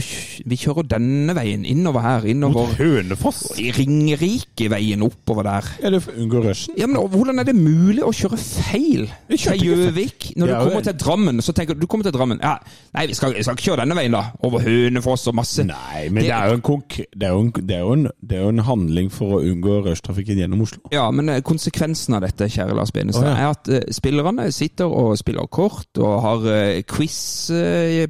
Vi 0.48 0.58
kjører 0.60 0.86
denne 0.88 1.34
veien 1.36 1.66
innover 1.68 2.04
her. 2.06 2.28
Innover 2.30 2.72
Hønefoss. 2.78 3.58
i 3.60 3.72
Ringerike-veien 3.76 5.04
oppover 5.04 5.44
der. 5.48 5.68
Er 5.84 5.96
det 5.96 6.02
for 6.06 6.16
å 6.16 6.22
unngå 6.24 6.44
rushen? 6.46 6.78
Ja, 6.80 6.88
men 6.88 7.02
Hvordan 7.12 7.42
er 7.42 7.48
det 7.48 7.56
mulig 7.58 8.06
å 8.06 8.14
kjøre 8.16 8.40
feil 8.40 9.10
til. 9.28 9.66
Gjøvik 9.68 10.32
når 10.38 10.52
ja, 10.52 10.54
du 10.54 10.56
er 10.56 10.70
kommer 10.70 10.86
til 10.88 10.98
Drammen? 11.02 11.42
Så 11.44 11.56
tenker 11.58 11.76
du 11.76 11.84
du 11.84 11.90
kommer 11.90 12.08
til 12.08 12.16
Drammen 12.16 12.40
ja, 12.44 12.58
Nei, 12.96 13.06
vi 13.10 13.16
skal, 13.18 13.36
vi 13.36 13.44
skal 13.46 13.58
ikke 13.58 13.70
kjøre 13.70 13.84
denne 13.84 13.98
veien, 13.98 14.16
da. 14.16 14.24
Over 14.48 14.64
Hønefoss 14.66 15.28
og 15.32 15.38
masse. 15.40 15.66
Nei, 15.68 16.08
men 16.10 16.24
Det- 16.24 16.30
det 16.30 16.36
er 16.36 16.48
jo 16.48 16.58
en, 16.58 16.62
konk 16.62 16.98
det 17.16 17.28
er 17.28 17.36
jo 17.36 17.40
en, 17.42 17.52
det 17.52 17.76
er 17.76 17.80
jo 17.80 17.94
en, 17.94 18.08
det 18.22 18.38
er 18.38 18.42
jo 18.44 18.50
en 18.50 18.64
handling 18.68 19.12
for 19.12 19.38
å 19.38 19.42
unngå 19.44 19.78
rushtrafikken 19.86 20.42
gjennom 20.42 20.62
Oslo. 20.64 20.82
Ja, 20.92 21.10
men 21.12 21.30
eh, 21.30 21.42
konsekvensen 21.42 22.16
av 22.18 22.24
dette, 22.26 22.50
kjære 22.52 22.76
Lars 22.76 22.92
Benestad, 22.92 23.28
oh, 23.28 23.30
ja. 23.30 23.36
er 23.36 23.56
at 23.56 23.72
uh, 23.72 23.94
spillerne 23.94 24.48
sitter 24.56 24.92
og 24.92 25.18
spiller 25.20 25.48
kort 25.52 26.02
og 26.02 26.22
har 26.24 26.48
uh, 26.48 26.82
quiz 26.88 27.20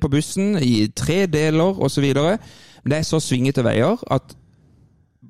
på 0.02 0.12
bussen 0.12 0.58
i 0.60 0.90
tre 0.96 1.24
deler 1.32 1.80
osv. 1.84 2.10
Men 2.12 2.92
det 2.92 3.00
er 3.00 3.08
så 3.08 3.22
svingete 3.24 3.64
veier 3.66 4.04
at 4.12 4.36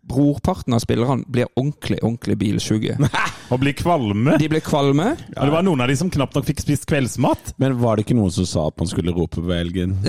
brorparten 0.07 0.75
av 0.75 0.79
spillerne 0.79 1.25
blir 1.27 1.49
ordentlig, 1.55 1.99
ordentlig 2.03 2.37
bilsjuke. 2.39 2.95
Og 3.51 3.61
blir 3.61 3.75
kvalme. 3.77 4.35
De 4.39 4.49
blir 4.51 4.63
kvalme. 4.63 5.13
Og 5.35 5.47
det 5.47 5.53
var 5.53 5.63
noen 5.63 5.83
av 5.83 5.91
de 5.91 5.95
som 5.99 6.09
knapt 6.11 6.35
nok 6.35 6.47
fikk 6.47 6.63
spist 6.63 6.87
kveldsmat. 6.89 7.53
Men 7.61 7.77
var 7.79 7.95
det 7.95 8.05
ikke 8.05 8.17
noen 8.17 8.33
som 8.33 8.47
sa 8.47 8.65
at 8.71 8.77
man 8.79 8.89
skulle 8.91 9.13
rope 9.15 9.39
på 9.39 9.55
elgen? 9.55 9.95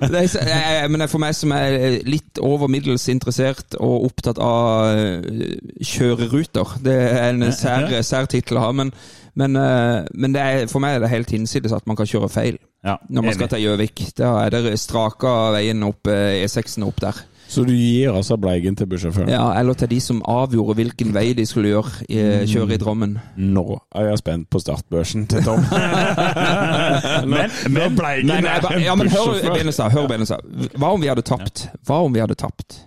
Det 0.00 0.20
er, 0.20 0.86
men 0.88 1.00
det 1.00 1.04
er 1.04 1.10
for 1.10 1.20
meg 1.22 1.34
som 1.36 1.52
er 1.54 2.00
litt 2.08 2.38
over 2.42 2.70
middels 2.72 3.04
interessert 3.12 3.76
og 3.78 4.06
opptatt 4.08 4.40
av 4.42 4.96
eh, 4.96 5.58
kjøreruter. 5.84 6.76
Det 6.84 6.96
er 6.96 7.28
en 7.28 7.44
sær, 7.54 7.92
sær 8.06 8.28
tittel 8.30 8.58
å 8.58 8.64
ha, 8.64 8.70
men, 8.76 8.92
men, 9.34 9.56
eh, 9.56 10.06
men 10.14 10.34
det 10.34 10.42
er, 10.42 10.66
for 10.70 10.82
meg 10.82 10.96
er 10.96 11.04
det 11.04 11.12
helt 11.12 11.30
hinsides 11.30 11.74
at 11.76 11.86
man 11.86 11.98
kan 11.98 12.08
kjøre 12.08 12.30
feil 12.32 12.58
Ja, 12.84 12.96
når 13.08 13.26
man 13.26 13.34
skal 13.36 13.50
til 13.52 13.66
Gjøvik. 13.66 14.06
Da 14.16 14.30
er 14.46 14.54
det 14.54 14.78
straka 14.80 15.50
veien 15.52 15.82
opp 15.84 16.08
eh, 16.08 16.40
E6-en 16.46 16.86
opp 16.86 17.02
der. 17.02 17.18
Så 17.50 17.64
du 17.66 17.72
gir 17.74 18.14
altså 18.14 18.36
Bleigen 18.38 18.76
til 18.78 18.86
bussjåføren? 18.86 19.28
Ja, 19.28 19.58
Eller 19.58 19.74
til 19.74 19.90
de 19.90 19.98
som 20.00 20.20
avgjorde 20.22 20.76
hvilken 20.78 21.10
vei 21.14 21.32
de 21.34 21.42
skulle 21.46 21.72
gjøre, 21.72 21.90
i, 22.06 22.20
kjøre 22.46 22.76
i 22.76 22.78
Drammen. 22.78 23.16
Nå 23.36 23.64
er 23.90 24.12
jeg 24.12 24.20
spent 24.22 24.46
på 24.54 24.60
startbørsen 24.62 25.26
til 25.32 25.42
Tom. 25.44 25.64
Men, 27.32 27.50
men 27.68 27.96
Bleigen 27.98 28.30
Nei, 28.30 28.38
nei, 28.44 28.54
er 28.54 28.68
en 28.70 28.78
en 28.78 28.84
ja, 28.84 28.94
men 28.94 29.10
hør, 29.10 29.32
bussjåfør. 29.32 29.56
Benestad, 29.58 29.90
hør 29.92 30.06
Benestad. 30.08 30.46
Hva 30.78 30.92
om 30.94 31.02
vi 31.02 31.10
hadde 31.10 31.26
tapt? 31.26 31.66
Hva 31.86 32.00
om 32.06 32.14
vi 32.14 32.22
hadde 32.22 32.38
tapt? 32.38 32.78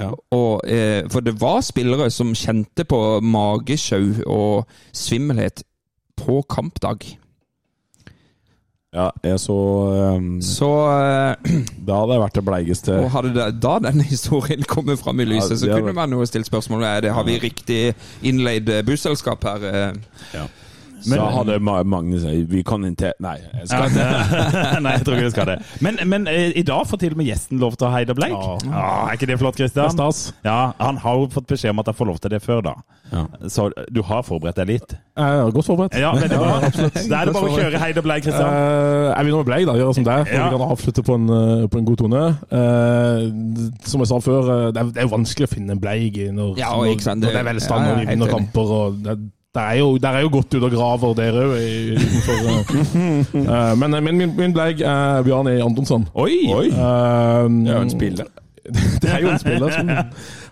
Ja. 0.00 0.10
Og, 0.32 0.60
eh, 0.66 1.04
for 1.12 1.20
det 1.24 1.36
var 1.40 1.60
spillere 1.66 2.10
som 2.10 2.34
kjente 2.34 2.86
på 2.88 3.00
magesjau 3.22 4.22
og 4.26 4.68
svimmelhet 4.96 5.62
på 6.20 6.40
kampdag. 6.48 7.04
Ja, 8.90 9.04
jeg 9.22 9.38
så 9.38 9.54
um, 10.16 10.40
Så 10.42 10.66
uh, 10.66 11.36
Da 11.86 12.00
hadde 12.00 12.16
jeg 12.16 12.22
vært 12.24 12.38
det 12.40 12.42
bleigeste 12.48 12.96
og 12.98 13.12
hadde 13.14 13.30
det, 13.36 13.44
da 13.62 13.76
denne 13.84 14.02
historien 14.02 14.64
kommet 14.66 14.98
fram 14.98 15.20
i 15.22 15.28
lyset, 15.30 15.52
Ja, 15.52 15.58
så 15.60 15.68
kunne 15.68 15.84
hadde- 15.92 15.94
man 16.00 16.16
jo 16.16 16.26
stilt 16.26 16.48
spørsmål 16.50 16.82
er 16.88 17.04
det, 17.06 17.12
har 17.14 17.22
vi 17.28 17.38
riktig 17.38 17.78
innleid 18.26 18.66
eh, 18.68 18.82
busselskap 18.82 19.46
her. 19.46 19.94
Eh? 21.00 21.10
så 21.10 21.28
hadde 21.36 21.58
Magnus 21.60 22.22
sagt 22.24 22.50
vi 22.50 22.62
kan 22.66 22.84
ikke 22.88 23.12
Nei, 23.20 23.36
jeg 23.40 23.68
skal 23.70 23.90
ikke. 23.90 24.04
Nei, 24.84 24.94
jeg 24.96 25.06
tror 25.06 25.18
ikke 25.18 25.30
du 25.30 25.34
skal 25.34 25.50
det. 25.50 25.58
Men, 25.84 25.98
men 26.10 26.28
eh, 26.30 26.52
i 26.56 26.64
dag 26.66 26.86
får 26.88 27.02
til 27.02 27.16
og 27.16 27.20
med 27.20 27.30
gjesten 27.30 27.60
lov 27.62 27.76
til 27.80 27.88
å 27.88 27.92
Heide 27.94 28.16
Blake. 28.16 28.40
Ja. 28.66 28.70
Ah, 28.70 29.10
er 29.10 29.18
ikke 29.18 29.28
det 29.30 29.38
flott, 29.40 29.60
er 29.60 29.70
stas. 29.70 30.22
Ja, 30.46 30.72
han 30.80 31.00
har 31.02 31.20
jo 31.20 31.28
fått 31.34 31.48
beskjed 31.50 31.74
om 31.74 31.82
at 31.82 31.90
han 31.92 31.98
får 31.98 32.10
lov 32.12 32.22
til 32.22 32.34
det 32.34 32.42
før, 32.44 32.64
da. 32.70 32.74
Ja. 33.10 33.24
Så 33.50 33.70
du 33.90 34.02
har 34.06 34.22
forberedt 34.26 34.60
deg 34.60 34.68
litt? 34.70 34.92
Jeg 35.18 35.40
har 35.42 35.50
godt 35.54 35.66
forberedt. 35.66 35.96
Ja, 35.98 36.12
veldig 36.14 36.38
bra. 36.38 36.52
Da 37.10 37.20
er 37.20 37.28
det 37.28 37.34
bare 37.34 37.48
å 37.48 37.56
kjøre 37.56 37.80
Heide 37.82 38.04
Blake, 38.06 38.24
Christian. 38.26 38.46
Uh, 38.46 39.08
jeg 39.10 39.26
begynner 39.26 39.42
med 39.42 39.48
Blake, 39.50 39.66
da. 39.66 39.74
Gjøre 39.80 39.96
som 39.98 40.06
det. 40.06 40.18
Ja. 40.30 40.46
Vi 40.46 40.54
kan 40.54 40.64
avslutte 40.76 41.04
på 41.06 41.18
en, 41.18 41.26
eh, 41.34 41.66
på 41.72 41.80
en 41.80 41.88
god 41.88 42.00
tone. 42.04 42.22
Uh, 42.52 43.74
som 43.88 44.04
jeg 44.04 44.12
sa 44.12 44.20
før, 44.22 44.52
det 44.70 44.82
er, 44.84 44.94
det 44.94 45.04
er 45.04 45.10
vanskelig 45.10 45.50
å 45.50 45.52
finne 45.56 45.76
en 45.76 45.82
Bleig 45.82 46.20
i 46.20 46.30
når, 46.34 46.54
og 46.54 47.02
sant, 47.02 47.24
når 47.24 47.34
det- 47.34 47.42
er 47.42 47.50
velstand 47.50 47.84
ja, 47.84 47.90
ja, 47.90 47.92
og 47.92 48.00
vi 48.00 48.10
vinner 48.12 48.34
kamper. 48.36 48.74
Og 48.78 49.02
det, 49.04 49.18
det 49.54 49.62
er 49.62 49.72
jo, 49.80 49.96
der 49.98 50.08
er 50.08 50.20
jo 50.20 50.28
godt 50.32 50.54
ut 50.54 50.62
og 50.62 50.70
graver, 50.70 51.14
dere 51.18 51.46
òg. 51.50 51.54
Uh, 53.34 53.72
men 53.80 53.96
men 54.04 54.16
min, 54.18 54.36
min 54.36 54.52
Bleik 54.54 54.80
er 54.80 55.22
Bjørn 55.26 55.48
E. 55.50 55.56
Andonsson. 55.64 56.04
Oi! 56.14 56.36
Oi! 56.54 56.68
Uh, 56.70 57.48
Det 57.50 57.72
er 57.72 57.76
jo 57.76 57.82
en 57.82 57.90
spiller. 57.90 58.24
det 59.02 59.10
er 59.10 59.18
jo 59.24 59.30
en 59.32 59.38
spiller 59.40 59.70
som 59.72 59.88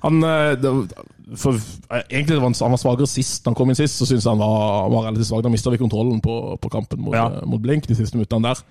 Han 0.02 0.22
eh, 0.24 0.64
for, 1.36 1.52
eh, 1.92 2.00
Egentlig 2.10 2.36
var 2.40 2.48
han, 2.48 2.54
han 2.62 2.70
var 2.74 2.80
svakere 2.80 3.06
sist. 3.06 3.44
Han 3.46 3.54
kom 3.54 3.68
inn 3.70 3.76
sist, 3.78 3.98
så 4.00 4.06
syns 4.08 4.24
jeg 4.24 4.32
han 4.32 4.40
var, 4.40 4.88
var 4.90 5.04
relativt 5.06 5.28
svak. 5.28 5.44
Da 5.44 5.52
mista 5.52 5.70
vi 5.70 5.76
kontrollen 5.78 6.20
på, 6.24 6.56
på 6.62 6.68
kampen 6.72 7.02
mot, 7.04 7.14
Ja. 7.14 7.26
eh, 7.28 7.46
mot 7.46 7.60
Blink 7.62 7.86
de 7.86 7.94
siste 7.94 8.16
minuttene 8.16 8.48
der. 8.48 8.64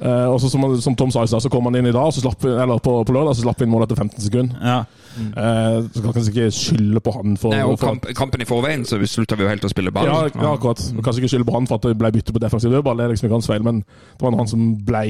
Eh, 0.00 0.26
og 0.28 0.40
så 0.42 0.50
som, 0.52 0.64
som 0.84 0.96
Tom 0.98 1.10
sa 1.14 1.22
i 1.24 1.30
stad, 1.30 1.40
så 1.40 1.48
kom 1.52 1.64
han 1.70 1.76
inn 1.80 1.86
i 1.88 1.92
dag, 1.94 2.04
og 2.04 2.12
så 2.12 2.20
slapp, 2.20 2.44
eller 2.44 2.80
på, 2.84 2.98
på 3.08 3.14
lørdag 3.16 3.36
så 3.38 3.46
slapp 3.46 3.60
vi 3.62 3.64
inn 3.64 3.72
målet 3.72 3.88
etter 3.90 4.02
15 4.04 4.26
sekunder. 4.26 4.58
Ja. 4.60 4.78
Eh, 5.16 5.78
så 5.94 6.02
kan 6.04 6.12
kanskje 6.18 6.34
ikke 6.34 6.50
skylde 6.52 7.00
på 7.00 7.14
han 7.16 7.38
for, 7.40 7.54
Nei, 7.56 7.62
og 7.64 7.78
for 7.80 7.94
kamp, 7.94 8.10
kampen 8.18 8.44
i 8.44 8.48
forveien, 8.50 8.84
så 8.84 8.98
slutta 9.08 9.38
vi 9.40 9.46
jo 9.46 9.52
helt 9.54 9.64
å 9.64 9.72
spille 9.72 9.94
ball. 9.96 10.04
ja, 10.10 10.26
ja, 10.28 10.52
akkurat. 10.52 10.82
Kanskje 11.00 11.22
ikke 11.24 11.32
skylde 11.36 11.48
på 11.48 11.56
han 11.56 11.70
for 11.70 11.80
at 11.80 11.88
det 11.88 11.96
ble 11.96 12.12
bytte 12.18 12.36
på 12.36 12.42
defensiv 12.44 12.74
dødball, 12.76 13.00
det 13.00 13.06
er 13.08 13.14
liksom 13.16 13.30
ikke 13.30 13.38
hans 13.40 13.48
feil, 13.48 13.64
men 13.64 13.80
det 13.86 14.26
var 14.26 14.36
han 14.36 14.52
som 14.52 14.66
ble 14.84 15.06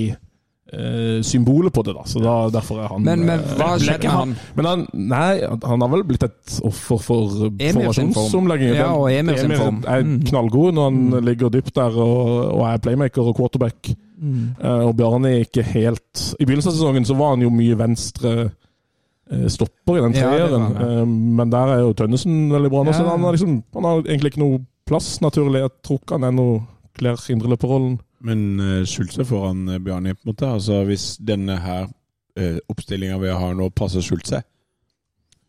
eh, 0.73 1.19
symbolet 1.27 1.75
på 1.75 1.83
det, 1.87 1.97
da. 1.99 2.07
Så 2.07 2.23
da, 2.23 2.37
derfor 2.55 2.81
er 2.85 2.89
han 2.95 3.03
Men, 3.07 3.27
men 3.27 3.43
hva 3.59 3.73
skjedde 3.83 4.07
med 4.07 4.15
han? 4.21 4.37
Men 4.59 4.71
han, 4.71 4.87
nei, 4.95 5.33
han 5.67 5.83
har 5.85 5.93
vel 5.93 6.07
blitt 6.09 6.27
et 6.27 6.57
offer 6.67 7.03
for 7.03 7.37
Emir 7.51 7.75
formasjonsomlegging. 7.81 8.75
Ja, 8.79 8.93
og 8.95 9.11
Emil 9.11 9.39
sin 9.43 9.57
form. 9.59 9.83
er 9.87 10.07
Mm. 10.07 10.21
knallgod 10.31 10.75
når 10.79 10.91
han 10.91 11.25
ligger 11.27 11.51
dypt 11.55 11.75
der 11.75 11.99
og, 11.99 12.27
og 12.61 12.67
er 12.71 12.79
playmaker 12.83 13.27
og 13.27 13.37
quarterback. 13.39 13.91
Eh, 14.17 14.83
og 14.87 14.95
Bjarne 14.97 15.29
er 15.29 15.43
ikke 15.45 15.65
helt 15.75 16.23
I 16.41 16.47
begynnelsen 16.47 16.71
av 16.71 16.77
sesongen 16.79 17.05
så 17.05 17.17
var 17.19 17.35
han 17.35 17.43
jo 17.45 17.51
mye 17.53 17.77
venstre 17.77 18.33
eh, 18.47 19.45
stopper 19.53 19.99
i 19.99 20.05
den 20.07 20.17
Ja, 20.17 20.31
treeren, 20.31 20.65
han, 20.71 20.79
Eh, 20.87 21.05
men 21.41 21.53
der 21.53 21.75
er 21.75 21.83
jo 21.85 21.93
Tønnesen 21.93 22.47
veldig 22.53 22.73
bra 22.73 22.87
Ja. 22.87 22.97
Så 22.97 23.05
han 23.05 23.21
har, 23.21 23.37
liksom, 23.37 23.63
han 23.75 23.85
har 23.85 24.01
egentlig 24.07 24.33
ikke 24.33 24.45
noe 24.45 24.65
plass, 24.87 25.21
naturlig. 25.21 25.61
Jeg 25.67 25.75
tror 25.85 26.01
ikke 26.01 26.19
han 26.21 26.37
noe 26.39 26.61
kler 26.97 27.21
indreløperrollen. 27.35 27.99
Men 28.27 28.61
uh, 28.61 28.85
Schulze 28.89 29.25
foran 29.29 29.69
uh, 29.69 29.79
Bjarne, 29.79 30.15
på 30.15 30.25
en 30.25 30.33
måte. 30.33 30.49
Altså, 30.49 30.85
hvis 30.89 31.19
denne 31.21 31.59
her 31.61 31.89
uh, 32.39 32.59
oppstillinga 32.73 33.19
vi 33.21 33.35
har 33.35 33.57
nå, 33.59 33.69
passer 33.77 34.01
Schulze 34.01 34.41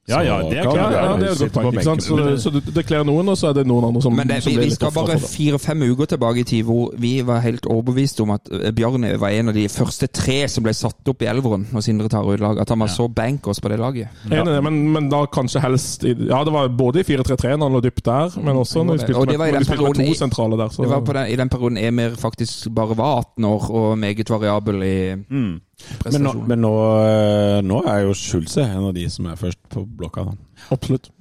Ja, 0.08 0.22
ja, 0.24 0.38
det 0.50 0.58
er 0.58 0.64
klart. 0.64 0.78
Ja, 0.78 1.00
ja, 1.04 1.16
det 1.20 1.28
er 1.28 1.40
godt 1.42 1.54
poeng. 1.54 1.74
ikke 1.74 1.84
sant? 1.84 2.04
Så, 2.04 2.16
det, 2.16 2.36
så 2.40 2.52
du 2.56 2.60
det 2.64 3.00
noen, 3.10 3.28
og 3.28 3.36
så 3.36 3.50
er 3.50 3.58
det 3.58 3.66
noen 3.68 3.90
andre 3.90 4.02
som, 4.06 4.16
Men 4.16 4.30
det, 4.30 4.38
som 4.46 4.54
vi, 4.56 4.62
vi 4.64 4.72
skal 4.72 4.94
bare 4.96 5.18
fire-fem 5.20 5.84
uker 5.92 6.08
tilbake 6.14 6.40
i 6.40 6.46
tid 6.48 6.64
hvor 6.64 6.94
vi 6.96 7.12
var 7.28 7.42
helt 7.44 7.68
overbevist 7.68 8.22
om 8.24 8.32
at 8.38 8.48
eh, 8.56 8.72
Bjarne 8.72 9.18
var 9.20 9.36
en 9.36 9.52
av 9.52 9.58
de 9.58 9.66
første 9.72 10.08
tre 10.08 10.38
som 10.48 10.64
ble 10.64 10.72
satt 10.78 11.12
opp 11.12 11.26
i 11.26 11.28
elveren 11.28 11.68
når 11.74 11.84
Sindre 11.84 12.08
tar 12.14 12.24
ut 12.24 12.40
lag. 12.40 12.62
At 12.64 12.72
han 12.72 12.80
var 12.86 12.94
så 12.94 13.10
bankers 13.12 13.60
på 13.60 13.74
det 13.74 13.82
laget. 13.84 14.24
Enig, 14.32 14.56
i 14.56 14.64
men, 14.64 14.80
men 14.96 15.12
da 15.12 15.26
kanskje 15.28 15.66
helst 15.66 16.08
i, 16.08 16.16
Ja, 16.32 16.40
det 16.48 16.56
var 16.56 16.72
både 16.72 17.04
i 17.04 17.08
4-3-3 17.12 17.58
når 17.58 17.68
han 17.68 17.76
lå 17.76 17.84
dypt 17.84 18.06
der, 18.08 18.40
men 18.40 18.64
også 18.64 18.88
når 18.88 19.02
vi 19.02 19.06
spilte 19.06 19.20
Og 19.20 19.28
det 19.28 19.36
med, 19.36 19.44
var 19.44 19.52
i 19.52 19.58
den 19.58 19.66
vi 19.68 19.72
spilte 19.74 19.92
med 19.92 20.14
to 20.14 20.20
sentrale 20.24 20.64
der. 20.64 20.72
Så, 20.72 20.88
Det 20.88 20.92
var 20.96 21.04
på 21.04 21.20
den, 21.20 21.28
i 21.36 21.40
den 21.44 21.52
perioden 21.52 21.84
Emir 21.84 22.16
faktisk 22.16 22.70
bare 22.72 22.96
var 22.96 23.26
18 23.36 23.52
år 23.52 23.72
og 23.76 23.98
meget 24.00 24.30
variabel 24.32 24.84
i 24.88 24.98
Mm. 25.28 25.60
Men, 26.08 26.22
nå, 26.26 26.32
men 26.50 26.62
nå, 26.66 26.72
uh, 26.74 27.60
nå 27.66 27.82
er 27.88 28.02
jo 28.08 28.16
Schulze 28.18 28.64
en 28.66 28.88
av 28.90 28.96
de 28.98 29.06
som 29.14 29.28
er 29.30 29.38
først 29.40 29.60
på 29.74 29.84
blokka. 30.00 30.24
Da. 30.32 30.64
Absolutt. 30.74 31.12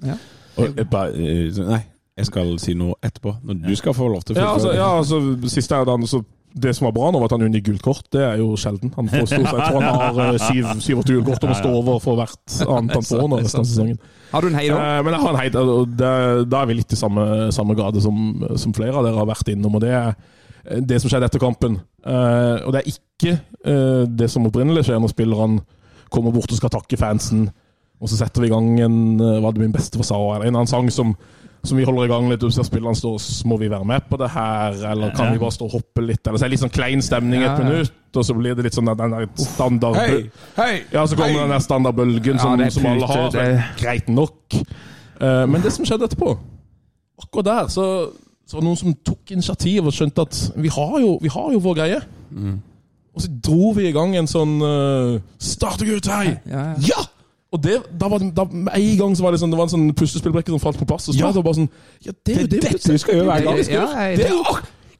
Og, 0.56 0.64
uh, 0.72 0.86
bare, 0.90 1.12
uh, 1.12 1.60
nei, 1.72 1.82
jeg 2.16 2.30
skal 2.30 2.54
si 2.62 2.72
noe 2.78 2.96
etterpå. 3.04 3.34
Når 3.44 3.60
du 3.66 3.74
skal 3.76 3.94
få 3.96 4.08
lov 4.08 4.24
til 4.24 4.36
å 4.38 4.40
Ja, 4.40 4.54
altså, 4.56 4.72
ja, 4.74 4.88
altså 5.02 5.20
siste 5.52 5.76
er 5.76 5.84
den, 5.90 6.06
så 6.08 6.22
Det 6.56 6.70
som 6.72 6.86
var 6.86 6.92
bra 6.96 7.10
nå, 7.12 7.18
var 7.20 7.28
at 7.28 7.34
han 7.36 7.42
unngikk 7.44 7.66
gult 7.66 7.82
kort. 7.84 8.06
Det 8.14 8.22
er 8.24 8.38
jo 8.40 8.54
sjelden. 8.56 8.88
Han 8.96 9.10
får 9.12 9.26
stort 9.28 9.50
sett, 9.50 9.58
tror 9.66 9.82
han 9.84 9.98
har 10.00 10.20
eh, 10.24 10.38
syv- 10.40 10.78
syv-åtte 10.86 11.12
gult 11.18 11.26
kort 11.28 11.42
og 11.44 11.50
må 11.52 11.56
stå 11.58 11.72
over 11.82 11.98
for 12.00 12.16
hvert 12.16 12.54
annet 12.64 12.94
han 12.96 13.04
får 13.04 13.26
nå 13.28 13.40
resten 13.42 13.60
av 13.60 13.66
sesongen. 13.68 13.98
Har 14.30 14.40
du 14.40 14.48
en 14.48 14.56
hei 14.56 14.62
da? 14.72 14.78
Eh, 14.80 15.02
Men 15.04 15.12
jeg 15.18 15.20
har 15.26 15.34
en 15.34 15.40
hei, 15.42 15.50
og 15.60 15.92
det, 16.00 16.14
da 16.48 16.62
er 16.62 16.70
vi 16.72 16.78
litt 16.78 16.96
i 16.96 16.98
samme, 17.02 17.26
samme 17.52 17.76
grad 17.76 18.00
som, 18.00 18.22
som 18.56 18.72
flere 18.78 18.96
av 18.96 19.04
dere 19.04 19.20
har 19.20 19.28
vært 19.28 19.52
innom. 19.52 19.76
og 19.76 19.84
Det 19.84 19.92
er 19.92 20.14
eh, 20.14 20.16
det 20.66 20.98
som 21.00 21.10
skjedde 21.10 21.28
etter 21.28 21.42
kampen. 21.42 21.78
Eh, 22.06 22.56
og 22.66 22.74
det 22.74 22.82
er 22.82 22.90
ikke 22.90 23.36
eh, 23.36 24.02
det 24.08 24.28
som 24.32 24.46
opprinnelig 24.48 24.86
skjer 24.86 25.00
når 25.02 25.12
spillerne 25.14 25.62
kommer 26.12 26.34
bort 26.34 26.50
og 26.52 26.58
skal 26.58 26.72
takke 26.74 26.98
fansen. 27.00 27.48
Og 28.02 28.10
så 28.10 28.18
setter 28.20 28.44
vi 28.44 28.50
i 28.50 28.52
gang 28.52 28.68
en 28.84 29.00
eh, 29.20 29.40
hva 29.42 29.52
det 29.54 29.62
min 29.62 29.74
bestefar 29.74 30.06
sa, 30.06 30.20
eller 30.36 30.48
en 30.48 30.58
annen 30.58 30.70
sang 30.70 30.90
som, 30.92 31.14
som 31.66 31.78
vi 31.78 31.86
holder 31.86 32.06
i 32.06 32.12
gang 32.12 32.28
litt. 32.30 32.44
Og 32.46 32.52
så 32.54 32.66
spillerne 32.66 32.98
står 32.98 33.22
må 33.48 33.58
vi 33.62 33.70
være 33.72 33.88
med 33.88 34.08
på 34.10 34.18
det 34.20 34.30
her, 34.34 34.76
eller 34.92 35.14
kan 35.16 35.32
vi 35.32 35.40
bare 35.42 35.56
stå 35.56 35.68
og 35.68 35.78
hoppe 35.78 36.04
litt? 36.04 36.22
Eller 36.26 36.40
så 36.40 36.46
er 36.46 36.50
det 36.50 36.56
litt 36.56 36.64
sånn 36.66 36.76
klein 36.76 37.04
stemning 37.04 37.46
et 37.46 37.62
minutt, 37.62 37.96
og 38.16 38.26
så 38.26 38.36
blir 38.36 38.58
det 38.58 38.66
litt 38.68 38.76
sånn 38.76 38.92
den 38.92 39.16
der 39.16 39.30
standard... 39.40 40.02
Hei! 40.02 40.26
Hei! 40.58 40.74
Ja, 40.92 41.06
så 41.06 41.18
kommer 41.18 41.44
den 41.44 41.56
der 41.56 41.64
standardbølgen 41.64 42.42
som, 42.42 42.58
Ja, 42.58 42.68
er 42.68 42.76
som 42.76 42.90
alle 42.90 43.10
har. 43.10 43.40
Greit 43.80 44.12
nok. 44.12 44.60
Eh, 45.20 45.42
men 45.48 45.64
det 45.64 45.72
som 45.72 45.86
skjedde 45.88 46.10
etterpå 46.10 46.34
Akkurat 47.16 47.46
der 47.46 47.68
så, 47.72 47.84
så 48.46 48.56
var 48.56 48.62
det 48.62 48.68
noen 48.68 48.78
som 48.78 48.94
tok 49.04 49.32
initiativ 49.34 49.88
og 49.88 49.92
skjønte 49.96 50.22
at 50.22 50.38
vi 50.62 50.70
har 50.70 50.96
jo, 51.02 51.16
vi 51.22 51.28
har 51.34 51.48
jo 51.52 51.58
vår 51.64 51.74
greie. 51.80 51.98
Og 53.16 53.24
så 53.24 53.28
dro 53.42 53.72
vi 53.74 53.88
i 53.88 53.92
gang 53.96 54.14
en 54.18 54.28
sånn 54.28 54.58
uh, 54.62 55.16
Startergutt, 55.42 56.06
hei! 56.12 56.36
Ja, 56.46 56.64
ja. 56.76 56.94
Ja! 56.94 57.04
Og 57.54 57.62
det, 57.62 57.76
da 57.96 58.08
var 58.10 58.20
det, 58.20 58.32
da, 58.36 58.44
med 58.50 58.74
en 58.74 58.96
gang 58.98 59.12
så 59.16 59.24
var 59.24 59.32
det 59.32 59.38
sånn, 59.40 59.52
det 59.54 59.56
var 59.58 59.68
en 59.68 59.72
sånn 59.72 59.86
puslespillbrikke 59.96 60.50
som 60.52 60.60
falt 60.60 60.78
på 60.80 60.86
plass. 60.90 61.06
Og 61.08 61.14
så 61.14 61.20
Ja. 61.22 61.28
var 61.30 61.36
det 61.38 61.44
bare 61.46 61.58
sånn 61.60 61.68
Ja, 62.04 62.12
det 62.26 62.34
er 62.34 62.40
jo 62.42 62.48
det 62.52 62.62
dette 62.66 62.92
vi 62.92 62.98
skal 63.00 63.14
gjøre 63.14 63.28
hver 63.30 63.44
gang. 63.46 63.60
Det, 63.62 64.18
det 64.20 64.26
er 64.26 64.34
jo 64.34 64.42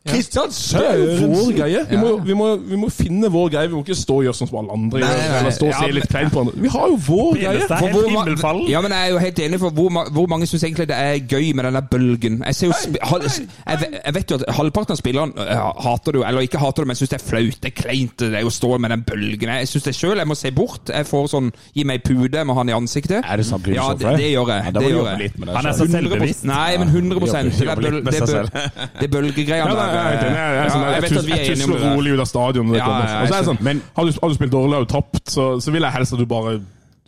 Kristian 0.07 0.51
det 0.51 1.21
jo 1.23 1.29
vår 1.33 1.51
greie. 1.57 1.83
Vi 1.91 1.99
må, 2.01 2.13
vi, 2.25 2.37
må, 2.39 2.49
vi 2.63 2.79
må 2.81 2.91
finne 2.93 3.31
vår 3.33 3.51
greie. 3.55 3.71
Vi 3.71 3.77
må 3.77 3.83
ikke 3.85 3.97
stå 3.99 4.19
og 4.21 4.27
gjøre 4.27 4.39
sånn 4.39 4.51
som 4.51 4.61
alle 4.63 4.77
andre 4.77 5.03
Nei, 5.03 5.11
nei, 5.11 5.27
nei. 5.31 5.39
Eller 5.41 5.55
stå 5.57 5.69
og 5.71 5.77
se 5.77 5.91
litt 5.97 6.09
kleint 6.11 6.35
på 6.35 6.43
andre. 6.45 6.63
Vi 6.65 6.73
har 6.73 6.91
jo 6.93 6.99
vår 7.07 7.41
greie. 7.41 7.67
Hvor 7.67 8.09
himmelfall. 8.11 8.63
Ja, 8.71 8.83
men 8.85 8.95
jeg 8.95 9.09
er 9.09 9.15
jo 9.15 9.21
helt 9.23 9.43
enig, 9.47 9.61
for 9.63 9.77
hvor, 9.77 10.11
hvor 10.17 10.31
mange 10.33 10.49
syns 10.51 10.65
egentlig 10.67 10.89
det 10.91 10.99
er 10.99 11.21
gøy 11.21 11.53
med 11.57 11.69
denne 11.69 11.83
bølgen? 11.91 12.41
Jeg, 12.47 12.59
ser 12.59 12.71
jo, 12.73 12.79
jeg, 12.97 13.91
jeg 13.97 14.17
vet 14.19 14.35
jo 14.35 14.41
at 14.41 14.47
halvparten 14.59 14.97
av 14.97 15.01
spillerne 15.01 15.47
øh, 15.47 15.65
hater 15.87 16.17
det 16.17 16.23
jo, 16.23 16.27
eller 16.31 16.47
ikke 16.49 16.63
hater 16.63 16.85
det, 16.85 16.91
men 16.93 17.01
syns 17.01 17.13
det 17.15 17.21
er 17.21 17.27
flaut. 17.27 17.61
Det 17.63 17.73
er 17.73 17.77
kleint 17.83 18.27
det 18.27 18.41
er 18.41 18.49
å 18.49 18.53
stå 18.53 18.73
med 18.83 18.95
den 18.95 19.05
bølgen. 19.07 19.55
Jeg 19.61 19.71
syns 19.71 19.89
det 19.89 19.97
sjøl. 19.99 20.17
Jeg 20.23 20.31
må 20.31 20.39
se 20.39 20.53
bort. 20.55 20.93
Jeg 20.93 21.09
får 21.09 21.31
sånn 21.35 21.53
Gi 21.77 21.85
meg 21.89 22.03
pude, 22.05 22.31
jeg 22.33 22.47
må 22.49 22.55
ha 22.57 22.63
den 22.65 22.73
i 22.73 22.77
ansiktet. 22.77 23.25
Er 23.27 23.41
det 23.41 23.47
sant, 23.49 23.67
Ja, 23.73 23.89
det, 23.97 24.17
det 24.21 24.31
gjør 24.31 24.53
jeg. 24.55 24.65
Ja, 24.67 24.73
det 24.73 24.83
det 24.83 24.93
gjør 24.93 25.11
jeg. 25.11 25.33
Han 25.57 25.69
er 25.69 25.77
så 25.77 25.87
selvbevisst. 25.91 26.47
Nei, 26.49 26.77
men 26.81 26.93
100 26.93 27.21
Det 27.57 27.67
der 27.67 28.51
det 28.57 29.07
det 29.07 29.11
bølgegreiene 29.13 29.75
nei, 29.77 29.87
jeg. 29.97 30.21
Jeg, 30.23 30.55
jeg, 30.57 30.71
sånn, 30.71 30.87
jeg 30.87 31.03
jeg, 31.03 31.49
jeg 31.49 31.59
tusler 31.61 31.85
rolig 31.97 32.15
ut 32.17 32.23
av 32.25 32.31
stadion 32.31 32.73
Ja, 32.77 32.87
Og 32.87 33.29
så 33.29 33.35
er 33.35 33.39
det 33.41 33.49
sånn, 33.51 33.61
Men- 33.67 33.83
har, 33.97 34.05
du, 34.09 34.19
har 34.23 34.29
du 34.33 34.35
spilt 34.39 34.53
dårlig 34.55 34.81
og 34.85 34.89
tapt, 34.93 35.23
så, 35.33 35.47
så 35.61 35.75
vil 35.75 35.83
jeg 35.89 35.97
helst 35.97 36.13
at 36.17 36.23
du 36.23 36.27
bare 36.31 36.59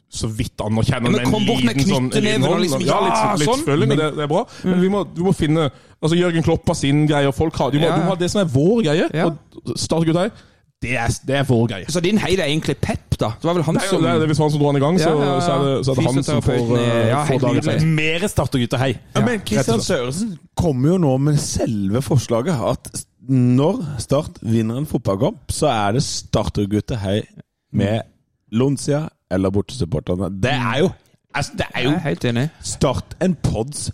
så 0.09 0.24
vidt 0.32 0.57
anerkjenner 0.64 0.97
Ja, 0.97 1.01
men 1.05 1.12
med 1.12 1.26
en 1.26 1.32
kom 1.34 1.45
bort 1.45 1.64
med 1.66 1.76
liten 1.76 1.91
sånn 1.93 2.07
knyttneven 2.09 2.47
og 2.49 2.61
liksom, 2.64 2.80
ja, 2.86 2.99
litt, 3.05 3.12
ja, 3.18 3.32
litt 3.36 3.49
sånn. 3.51 3.59
selvfølgelig, 3.61 3.89
det, 4.01 4.07
det 4.16 4.22
er 4.24 4.30
bra. 4.30 4.43
Men 4.64 4.80
vi 4.80 4.89
må, 4.95 5.03
vi 5.18 5.26
må 5.26 5.32
finne 5.36 5.66
altså 5.99 6.16
Jørgen 6.16 6.47
Klopp 6.47 6.70
har 6.72 6.78
sin 6.78 7.03
greie, 7.11 7.28
og 7.28 7.34
folk 7.36 7.59
har, 7.61 7.74
du 7.74 7.76
må, 7.82 7.84
Ja, 7.91 7.99
du 7.99 8.07
må 8.07 8.14
ha 8.14 8.20
det 8.22 8.30
som 8.32 8.41
er 8.41 8.49
vår 8.55 8.78
greie. 8.86 9.09
Ja. 9.12 9.26
Og 9.28 9.74
Startgutta, 9.76 10.28
det 10.83 10.93
er, 10.95 11.14
det 11.26 11.37
er 11.41 11.47
for 11.47 11.66
gøy. 11.66 11.85
Så 11.91 12.01
din 12.01 12.18
heid 12.22 12.39
er 12.39 12.47
egentlig 12.47 12.76
Pep, 12.79 13.16
da? 13.18 13.33
Det 13.41 13.49
var 13.49 13.57
vel 13.57 13.64
han 13.66 13.74
Nei, 13.74 13.87
som 13.91 14.05
det 14.05 14.11
er, 14.12 14.26
hvis 14.31 14.39
han 14.39 14.53
som 14.55 14.61
dro 14.61 14.68
han 14.70 14.79
i 14.79 14.83
gang, 14.85 15.01
så, 15.01 15.11
Ja, 15.11 15.24
ja, 15.24 15.33
ja. 15.33 15.41
så, 15.43 15.53
er, 15.53 15.64
det, 15.64 15.72
så 15.87 15.91
er 15.91 15.99
det 15.99 16.05
han 16.07 16.26
som 16.29 16.43
får, 16.47 16.61
uh, 16.70 16.83
ja, 17.09 17.22
får 17.26 17.47
seier. 17.66 18.26
Startergutter, 18.31 18.83
hei. 18.85 18.93
Ja, 19.16 19.24
men 19.26 19.43
Kristian 19.49 19.83
Sørensen 19.83 20.37
kommer 20.59 20.95
jo 20.95 21.01
nå 21.03 21.16
med 21.26 21.41
selve 21.43 22.03
forslaget 22.07 22.62
at 22.70 23.03
når 23.29 23.83
Start 24.01 24.39
vinner 24.41 24.79
en 24.81 24.87
fotballkamp, 24.89 25.51
så 25.53 25.66
er 25.72 25.99
det 25.99 26.05
startergutter 26.07 27.03
hei 27.03 27.18
med 27.74 28.07
Lonsia 28.55 29.03
eller 29.31 29.53
bortesupporterne. 29.53 30.31
Det 30.41 30.55
er 30.55 30.85
jo 30.85 30.93
altså, 31.35 31.59
det 31.59 31.66
er 31.74 31.83
jo. 31.85 32.47
Start 32.64 33.18
en 33.20 33.35
pods 33.35 33.91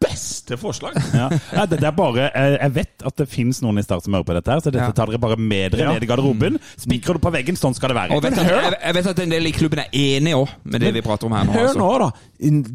beste 0.00 0.56
forslag! 0.60 0.94
Ja. 1.20 1.26
Ja, 1.52 1.64
det, 1.68 1.80
det 1.82 1.86
er 1.88 1.94
bare, 1.96 2.28
eh, 2.34 2.54
jeg 2.62 2.74
vet 2.74 3.04
at 3.06 3.16
det 3.20 3.26
finnes 3.28 3.60
noen 3.62 3.78
i 3.80 3.84
Start 3.84 4.04
som 4.06 4.14
hører 4.16 4.26
på 4.28 4.34
dette, 4.36 4.50
her, 4.54 4.62
så 4.64 4.70
dette 4.72 4.86
Ja. 4.88 4.94
tar 4.96 5.10
dere 5.10 5.20
bare 5.22 5.36
med 5.36 5.72
dere 5.74 5.86
Ja. 5.88 5.92
ned 5.92 6.02
i 6.06 6.08
garderoben. 6.08 6.56
Spikrer 6.80 7.18
du 7.18 7.22
på 7.24 7.32
veggen, 7.34 7.58
sånn 7.60 7.74
skal 7.76 7.92
det 7.92 7.98
være. 7.98 8.16
Og 8.16 8.22
vet 8.24 8.38
at, 8.38 8.48
jeg, 8.48 8.74
jeg 8.80 8.94
vet 8.98 9.10
at 9.12 9.18
en 9.26 9.34
del 9.36 9.46
i 9.50 9.52
klubben 9.56 9.82
er 9.84 9.90
enige 9.92 10.38
òg 10.40 10.48
med 10.64 10.80
det 10.80 10.94
vi 10.96 11.02
prater 11.04 11.26
om 11.28 11.36
her 11.36 11.44
nå. 11.48 11.52
Hør 11.52 11.68
Altså. 11.68 11.78
nå, 11.78 11.90
da. 12.00 12.10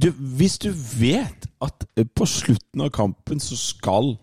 Du, 0.05 0.11
hvis 0.37 0.57
du 0.61 0.69
vet 0.71 1.49
at 1.65 1.87
eh, 1.97 2.05
på 2.15 2.27
slutten 2.29 2.85
av 2.85 2.91
kampen 2.95 3.39
så 3.43 3.57
skal 3.57 4.13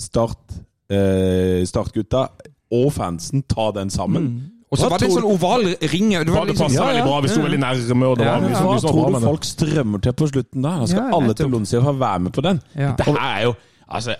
Start 0.00 0.58
eh, 0.92 1.62
Startgutta 1.64 2.26
og 2.74 2.90
fansen 2.92 3.44
ta 3.48 3.70
den 3.72 3.88
sammen. 3.94 4.50
Og 4.76 4.82
så 4.84 4.88
var 4.92 5.00
det 5.00 5.08
en 5.08 5.14
sånn 5.16 5.28
oval 5.32 5.62
ring 5.80 6.10
det 6.12 6.32
var 6.34 6.44
liksom, 6.46 6.66
passa 6.68 6.76
Ja, 6.76 6.86
veldig 6.90 7.04
bra. 7.08 7.20
Vi 7.24 7.28
sto 7.32 7.42
veldig 7.46 7.60
nærme, 7.64 8.06
og 8.12 8.18
det 8.20 8.26
Ja, 8.26 8.32
var 8.32 8.42
ja. 8.42 8.46
mye 8.46 8.56
som 8.56 8.66
Hva 8.66 8.74
var 8.76 8.80
tror 8.84 9.14
du 9.16 9.26
folk 9.26 9.44
strømmer 9.48 10.02
til 10.04 10.12
på 10.20 10.28
slutten 10.32 10.62
da? 10.66 10.74
Da 10.82 10.86
skal 10.90 11.02
Ja, 11.08 11.16
alle 11.16 11.34
til 11.38 11.48
Lonsia 11.56 11.80
Ha 11.80 11.92
være 12.04 12.18
med 12.26 12.32
på 12.36 12.44
den. 12.44 12.60
Ja. 12.76 12.92
Det 12.98 13.06
her 13.08 13.16
er 13.24 13.42
jo 13.48 13.54
Altså, 13.88 14.14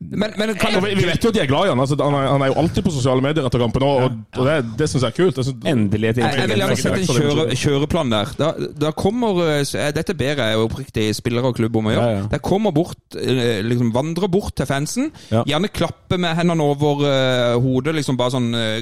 Men, 0.00 0.32
men 0.40 0.54
kan 0.56 0.72
jeg, 0.72 0.96
vi, 0.96 1.04
vet 1.04 1.20
jo 1.20 1.28
at 1.28 1.36
de 1.36 1.42
er 1.42 1.48
glad 1.50 1.66
i 1.68 1.70
han. 1.74 1.80
Altså, 1.82 1.96
han, 2.00 2.14
er, 2.16 2.28
han 2.32 2.40
er 2.40 2.48
jo 2.48 2.54
alltid 2.62 2.86
på 2.86 2.92
sosiale 2.94 3.20
medier 3.20 3.44
etter 3.44 3.60
kampen, 3.60 3.84
og, 3.84 4.06
og, 4.06 4.14
og 4.40 4.46
det, 4.48 4.54
det 4.80 4.86
syns 4.88 5.04
jeg 5.04 5.12
er 5.12 5.16
kult. 5.18 5.36
Jeg 5.36 5.48
synes, 5.50 5.66
Endelig 5.68 6.08
et 6.08 6.20
Jeg, 6.22 6.38
jeg 6.40 6.48
vil 6.48 6.62
gjerne 6.62 6.76
inntrykk. 6.78 7.02
sette 7.04 7.18
en 7.18 7.36
kjøre, 7.36 7.58
kjøreplan 7.60 8.14
der. 8.14 8.32
Da, 8.38 8.48
da 8.80 8.92
kommer 8.96 9.42
eh, 9.44 9.60
eh, 9.60 9.90
Dette 9.98 10.16
ber 10.16 10.40
jeg 10.40 10.62
oppriktig 10.64 11.04
spillere 11.18 11.52
og 11.52 11.60
klubb 11.60 11.76
om 11.76 11.90
å 11.90 11.94
gjøre. 11.94 12.08
Ja, 12.08 12.16
ja. 12.22 12.24
De 12.32 12.40
kommer 12.48 12.72
bort, 12.72 12.96
eh, 13.20 13.60
liksom 13.66 13.92
vandrer 13.92 14.32
bort 14.32 14.56
til 14.56 14.70
fansen. 14.72 15.12
Ja. 15.28 15.44
Gjerne 15.52 15.68
klappe 15.68 16.16
med 16.16 16.32
hendene 16.38 16.64
over 16.64 17.04
uh, 17.04 17.60
hodet, 17.60 17.98
liksom 18.00 18.16
bare 18.16 18.38
sånn 18.38 18.50
uh, 18.56 18.80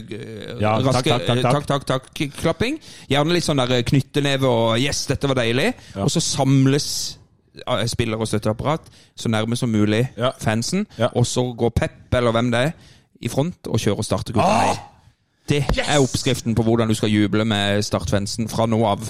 Ja, 0.62 0.78
raske 0.78 1.02
takk, 1.02 1.26
takk, 1.26 1.34
eh, 1.34 1.42
takk. 1.42 1.66
takk, 1.66 1.86
takk, 1.90 2.08
takk, 2.14 2.38
klapping. 2.38 2.78
Gjerne 3.10 3.34
litt 3.34 3.48
sånn 3.48 3.58
der 3.58 3.82
knytteneve 3.90 4.46
og 4.46 4.78
'yes, 4.78 5.08
dette 5.10 5.26
var 5.26 5.42
deilig'. 5.42 5.72
Og 5.98 6.14
så 6.14 6.22
samles 6.22 7.17
eh, 7.66 7.86
spillere 7.86 8.20
og 8.20 8.28
støtteapparat 8.28 8.80
så 9.16 9.28
nærme 9.28 9.56
som 9.56 9.68
mulig 9.68 10.08
Ja. 10.16 10.30
fansen. 10.40 10.86
Ja. 10.98 11.06
Og 11.16 11.26
så 11.26 11.52
går 11.58 11.68
Pep, 11.70 12.14
eller 12.14 12.30
hvem 12.32 12.50
det 12.50 12.60
er, 12.60 12.70
i 13.20 13.28
front 13.28 13.66
og 13.66 13.78
kjører 13.80 14.02
startergutta 14.02 14.46
Ah! 14.70 14.76
Det 15.48 15.64
Det 15.74 15.84
er 15.88 15.98
oppskriften 15.98 16.54
på 16.54 16.62
hvordan 16.62 16.88
du 16.88 16.94
skal 16.94 17.08
juble 17.08 17.44
med 17.44 17.82
startfansen 17.82 18.48
fra 18.48 18.66
nå 18.66 18.84
av. 18.86 19.00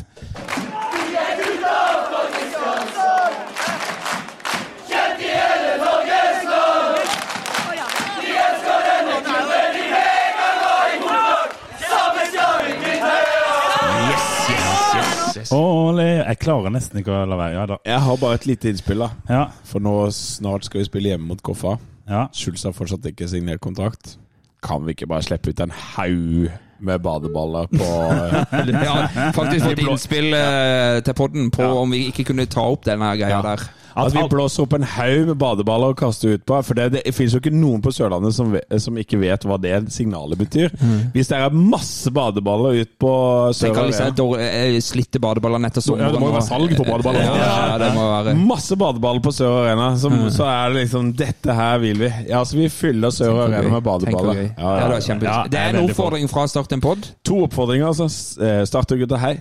Ole, 15.57 16.05
jeg 16.27 16.39
klarer 16.43 16.71
nesten 16.75 17.01
ikke 17.01 17.15
å 17.15 17.25
la 17.29 17.37
være. 17.41 17.55
Ja 17.57 17.67
da. 17.71 17.77
Jeg 17.89 18.01
har 18.07 18.17
bare 18.21 18.39
et 18.41 18.47
lite 18.49 18.71
innspill, 18.73 18.99
da. 19.05 19.11
Ja. 19.31 19.43
For 19.69 19.81
nå 19.85 19.95
snart 20.15 20.67
skal 20.69 20.83
vi 20.83 20.89
spille 20.91 21.13
hjemme 21.15 21.29
mot 21.33 21.43
Koffa. 21.43 21.77
ja. 22.09 22.27
Schulz 22.33 22.65
har 22.69 22.73
fortsatt 22.77 23.05
ikke 23.11 23.29
signert 23.31 23.61
kontrakt. 23.65 24.17
Kan 24.65 24.85
vi 24.87 24.95
ikke 24.97 25.07
bare 25.07 25.23
slippe 25.23 25.53
ut 25.55 25.61
en 25.63 25.71
haug 25.71 26.49
med 26.81 27.01
badeballer 27.03 27.67
på 27.73 27.87
Ja, 28.87 29.09
faktisk 29.35 29.65
fått 29.67 29.81
innspill 29.87 30.35
eh, 30.35 31.01
til 31.07 31.15
podden 31.19 31.49
på 31.55 31.67
om 31.81 31.91
vi 31.91 32.05
ikke 32.11 32.25
kunne 32.31 32.47
ta 32.51 32.63
opp 32.71 32.85
denne 32.87 33.09
greia 33.19 33.39
Ja. 33.39 33.43
der. 33.43 33.65
At 33.99 34.15
vi 34.15 34.25
blåser 34.31 34.65
opp 34.65 34.75
en 34.79 34.87
haug 34.97 35.27
med 35.33 35.39
badeballer 35.41 35.93
og 35.95 35.99
kaster 36.01 36.37
ut 36.37 36.45
på. 36.49 36.59
For 36.67 36.79
det, 36.79 36.89
det 36.97 37.15
finnes 37.17 37.35
jo 37.37 37.41
ikke 37.43 37.53
noen 37.55 37.83
på 37.85 37.93
Sørlandet 37.95 38.37
som, 38.37 38.55
som 38.83 38.99
ikke 39.01 39.21
vet 39.21 39.47
hva 39.49 39.59
det 39.63 39.75
signalet 39.95 40.41
betyr. 40.41 40.75
Hvis 41.15 41.31
det 41.33 41.39
er 41.39 41.55
masse 41.55 42.13
badeballer 42.15 42.81
ut 42.83 42.93
på 43.01 43.13
Sørlandet 43.59 44.17
dår- 44.19 44.43
eh, 44.45 44.79
slitte 44.85 45.21
badeballer 45.23 45.69
etter 45.69 45.85
ja, 45.99 46.11
det 46.13 46.21
må 46.21 46.31
jo 46.31 46.37
være 46.37 46.47
salg 46.49 46.75
på 46.79 46.87
badeballer. 46.89 47.27
Ja, 47.27 47.37
ja, 47.73 47.79
det 47.83 47.93
må 47.97 48.07
være 48.11 48.37
Masse 48.39 48.79
badeballer 48.79 49.25
på 49.25 49.35
Sør 49.35 49.63
Arena. 49.65 49.91
Så, 49.99 50.13
så 50.35 50.47
er 50.49 50.73
det 50.73 50.85
liksom 50.85 51.13
Dette 51.19 51.55
her 51.55 51.79
vil 51.83 52.03
vi. 52.05 52.11
Ja, 52.31 52.43
så 52.47 52.59
vi 52.59 52.69
fyller 52.73 53.15
Sør 53.15 53.35
Tenk 53.35 53.59
Arena 53.59 53.77
med 53.77 53.87
badeballer. 53.87 54.43
Det. 54.43 54.49
Ja, 54.59 55.39
det 55.49 55.59
er 55.59 55.69
er 55.69 55.77
en 55.77 55.85
oppfordring 55.89 56.29
fra 56.31 56.47
Start 56.49 56.73
en 56.73 56.83
pod. 56.85 57.11
To 57.29 57.43
oppfordringer, 57.47 57.91
altså. 57.91 58.09
Start 58.09 58.63
og 58.63 58.89
Startergutta, 58.89 59.19
hei. 59.21 59.39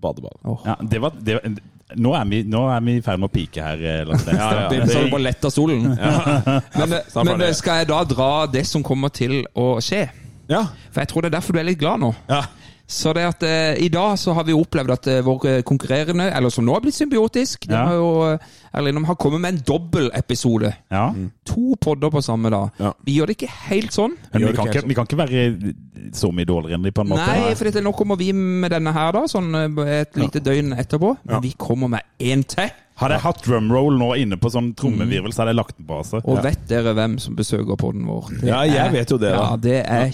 Badeball. 0.00 0.36
ja 0.64 0.76
det 0.80 1.00
var, 1.02 1.12
det 1.20 1.34
var, 1.36 1.50
nå, 1.96 2.12
er 2.14 2.28
vi, 2.30 2.42
nå 2.46 2.62
er 2.70 2.80
vi 2.86 2.96
i 2.98 3.02
ferd 3.04 3.20
med 3.22 3.30
å 3.30 3.32
pike 3.34 3.64
her, 3.64 3.82
Ja, 3.82 4.04
ja, 4.06 4.68
ja. 4.70 4.86
Så 4.86 5.04
du 5.04 5.10
bare 5.10 5.24
letter 5.26 5.50
stolen. 5.52 5.88
Men, 5.96 6.92
eh, 7.00 7.20
men 7.24 7.44
skal 7.56 7.82
jeg 7.82 7.90
da 7.90 8.00
dra 8.04 8.30
det 8.50 8.66
som 8.68 8.84
kommer 8.86 9.12
til 9.14 9.42
å 9.58 9.72
skje? 9.82 10.06
Ja. 10.50 10.64
For 10.90 11.02
jeg 11.02 11.10
tror 11.12 11.22
det 11.24 11.30
er 11.30 11.36
derfor 11.38 11.54
du 11.54 11.60
er 11.62 11.68
litt 11.70 11.80
glad 11.80 12.02
nå. 12.02 12.14
ja. 12.30 12.44
Så 12.90 13.12
det 13.14 13.22
at 13.22 13.42
eh, 13.46 13.76
I 13.84 13.88
dag 13.94 14.16
så 14.18 14.32
har 14.34 14.42
vi 14.48 14.54
opplevd 14.56 14.90
at 14.90 15.06
eh, 15.12 15.20
vår 15.22 15.44
eh, 15.46 15.60
konkurrerende, 15.62 16.24
eller 16.34 16.50
som 16.50 16.64
nå 16.66 16.72
har 16.74 16.82
blitt 16.82 16.96
symbiotisk, 16.96 17.68
de 17.70 17.76
Ja. 17.76 17.84
har 17.86 17.94
jo 18.00 18.08
eh, 18.32 18.48
Erlend, 18.74 18.98
de 18.98 19.04
har 19.06 19.16
kommet 19.18 19.40
med 19.42 19.54
en 19.54 19.60
dobbeltepisode. 19.66 20.72
Ja. 20.90 21.04
To 21.50 21.76
podder 21.82 22.10
på 22.10 22.20
samme 22.22 22.50
dag. 22.50 22.68
Ja. 22.82 22.90
Vi 23.06 23.14
gjør 23.18 23.30
det 23.30 23.36
ikke 23.38 23.50
helt 23.70 23.94
sånn. 23.94 24.16
Men 24.32 24.44
vi 24.48 24.52
kan, 24.58 24.68
ikke 24.70 24.82
vi 24.90 24.94
kan 24.98 25.06
ikke 25.08 25.18
være 25.18 25.72
så 26.18 26.30
mye 26.34 26.46
dårligere 26.50 26.78
enn 26.78 26.86
de 26.86 26.92
på 26.94 27.02
en 27.02 27.10
måte. 27.12 27.26
Nei, 27.30 27.54
for 27.58 27.66
dette, 27.70 27.82
nå 27.82 27.92
kommer 27.98 28.18
vi 28.20 28.32
med 28.34 28.70
denne 28.74 28.92
her, 28.94 29.10
da, 29.14 29.22
sånn 29.30 29.54
eh, 29.54 29.94
et 30.00 30.18
lite 30.18 30.42
døgn 30.50 30.74
etterpå. 30.78 31.14
Men 31.30 31.42
vi 31.46 31.54
kommer 31.58 31.90
med 31.94 32.06
én 32.18 32.42
til. 32.46 32.70
Hadde 33.00 33.16
jeg 33.20 33.24
hatt 33.28 33.42
drumroll 33.46 33.96
nå 34.02 34.10
inne 34.20 34.36
på 34.38 34.50
sånn 34.52 34.72
trommevirvel, 34.78 35.30
så 35.32 35.44
hadde 35.44 35.54
jeg 35.54 35.60
lagt 35.62 35.78
den 35.78 35.86
på. 35.88 36.02
Altså. 36.02 36.22
Og 36.26 36.42
vet 36.44 36.66
dere 36.68 36.92
hvem 36.98 37.18
som 37.22 37.38
besøker 37.38 37.78
podden 37.80 38.02
vår? 38.10 38.34
Det 38.42 38.50
Ja, 38.50 38.62
jeg 38.66 38.82
er- 38.86 38.92
vet 38.98 39.14
jo 39.14 39.18
det, 39.22 39.30
da. 39.30 39.46
Ja, 39.46 39.56
det 39.56 39.78
er 39.86 40.10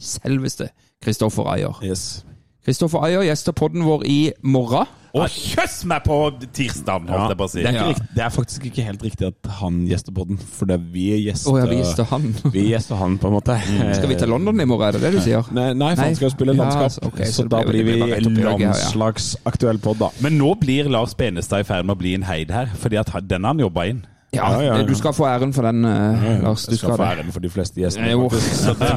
selveste 0.00 0.70
Kristoffer 1.04 1.46
Ayer. 1.48 1.74
Yes. 1.82 2.24
Kristoffer 2.64 3.00
Ayer 3.06 3.22
gjester 3.24 3.54
podden 3.56 3.86
vår 3.86 4.02
i 4.04 4.18
morgen. 4.44 4.84
Og 5.16 5.24
kjøss 5.32 5.78
meg 5.90 6.04
på 6.04 6.16
tirsdag, 6.54 7.06
holdt 7.08 7.32
jeg 7.32 7.38
på 7.40 7.46
å 7.46 7.50
si. 7.50 7.62
Det, 7.64 7.70
er 7.72 7.78
ikke 7.88 8.02
Ja. 8.04 8.08
det 8.18 8.22
er 8.26 8.34
faktisk 8.34 8.66
ikke 8.68 8.84
helt 8.84 9.02
riktig 9.02 9.26
at 9.30 9.48
han 9.58 9.78
gjester 9.88 10.12
podden, 10.14 10.36
for 10.38 10.68
det 10.68 10.76
er 10.76 10.84
vi 10.92 11.06
gjester 11.24 11.50
Å 11.50 11.56
ja, 11.58 11.64
vi 11.72 11.78
gjester 11.80 12.04
han. 12.12 12.28
Vi 12.54 12.66
gjester 12.68 13.00
han, 13.00 13.16
på 13.18 13.26
en 13.30 13.34
måte. 13.34 13.56
Skal 13.96 14.12
vi 14.12 14.18
til 14.20 14.28
London 14.30 14.60
i 14.60 14.68
morgen, 14.68 14.86
er 14.90 14.92
det 14.92 15.00
det 15.08 15.12
du 15.16 15.18
sier? 15.24 15.48
Nei, 15.56 15.72
nei 15.72 15.90
for 15.96 16.04
han 16.04 16.14
skal 16.20 16.28
jo 16.28 16.34
spille 16.36 16.54
Ja, 16.54 16.60
landskap. 16.62 16.92
så- 16.94 17.08
ok, 17.08 17.18
så 17.24 17.32
så 17.32 17.42
det 17.48 17.50
da 17.56 17.62
blir- 17.64 17.72
blir 17.72 17.80
det 17.80 17.88
blir 17.88 18.04
bare 18.04 18.14
rett 18.20 18.26
opp 18.26 18.36
vi 18.36 18.40
i 18.40 18.44
øyet, 18.44 18.60
ja, 18.60 18.66
ja. 18.68 18.72
landslagsaktuell 18.76 19.78
pod, 19.88 19.98
da. 20.04 20.10
Men 20.20 20.38
nå 20.38 20.52
blir 20.60 20.84
Lars 20.92 21.14
Benestad 21.16 21.60
i 21.60 21.64
ferd 21.72 21.86
med 21.88 21.96
å 21.96 21.98
bli 21.98 22.14
en 22.14 22.22
heid 22.28 22.50
her, 22.50 22.66
fordi 22.76 23.00
at 23.00 23.08
han- 23.08 23.26
den 23.26 23.42
har 23.48 23.54
han 23.56 23.64
jobba 23.66 23.88
inn. 23.88 24.04
Ja, 24.32 24.50
Ja, 24.52 24.62
ja, 24.62 24.76
ja. 24.78 24.82
du 24.86 24.94
skal 24.94 25.12
få 25.12 25.24
æren 25.26 25.52
for 25.52 25.66
den, 25.66 25.84
eh, 25.84 26.42
Lars. 26.42 26.66
Du 26.66 26.70
Jeg 26.70 26.78
skal 26.78 26.92
skal 26.92 26.96
få 26.96 27.02
æren 27.02 27.32
for 27.32 27.40
de 27.40 27.50
fleste 27.50 27.80
gjestene. 27.80 28.10
Jo, 28.10 28.28
faktisk. 28.28 28.54
så 28.64 28.74
det, 28.78 28.90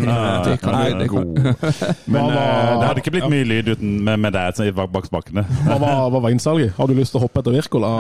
det 0.46 0.60
kan 0.60 0.74
du. 0.74 1.00
Det 1.00 1.10
kan. 1.10 1.34
Men 2.14 2.22
Hva 2.22 2.44
eh, 2.44 2.74
det 2.80 2.88
hadde 2.88 3.02
ikke 3.02 3.14
blitt 3.16 3.30
mye 3.34 3.48
lyd 3.50 3.72
uten 3.74 3.96
med, 4.04 4.18
med 4.18 4.36
deg 4.38 4.76
bak 4.78 4.92
bak 4.94 5.08
spakene. 5.10 5.46
Hva 5.66 5.80
var, 5.82 6.10
hva 6.14 6.22
var 6.28 6.30
innsalget? 6.36 6.76
Har 6.78 6.88
du 6.88 6.94
lyst 6.94 7.16
til 7.16 7.22
å 7.22 7.24
hoppe 7.26 7.42
etter 7.42 7.56
Wirkola? 7.58 7.94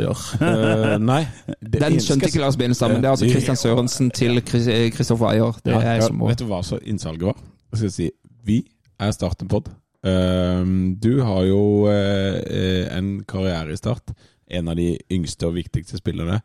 Eh, 0.00 0.96
nei. 0.98 1.22
Det 1.70 1.82
Den 1.84 2.00
skjønte 2.02 2.26
ikke 2.26 2.42
Lars 2.42 2.56
Benestad, 2.58 2.90
men 2.90 3.04
det 3.04 3.10
er 3.10 3.14
altså 3.14 3.28
Christian 3.30 3.56
Sørensen 3.56 4.10
til 4.10 4.42
Kristoffer 4.42 5.30
Ayer. 5.30 5.60
Det 5.64 5.76
er 5.76 5.86
jeg 5.94 6.08
som 6.08 6.18
må 6.18 6.32
vet 6.32 6.42
du 6.42 6.48
hva 6.50 6.64
så 6.66 6.80
innsalget 6.82 7.30
var? 7.30 7.38
Jeg 7.70 7.84
skal 7.84 7.94
si 7.94 8.10
Vi 8.44 8.64
er 8.98 9.14
starten 9.14 9.48
på 9.48 9.62
Um, 10.00 10.96
du 10.96 11.20
har 11.20 11.42
jo 11.44 11.86
eh, 11.92 12.40
eh, 12.40 12.86
en 12.96 13.18
karriere 13.28 13.74
i 13.74 13.76
Start. 13.76 14.14
En 14.50 14.70
av 14.72 14.78
de 14.78 14.94
yngste 15.12 15.46
og 15.46 15.58
viktigste 15.58 16.00
spillerne 16.00 16.40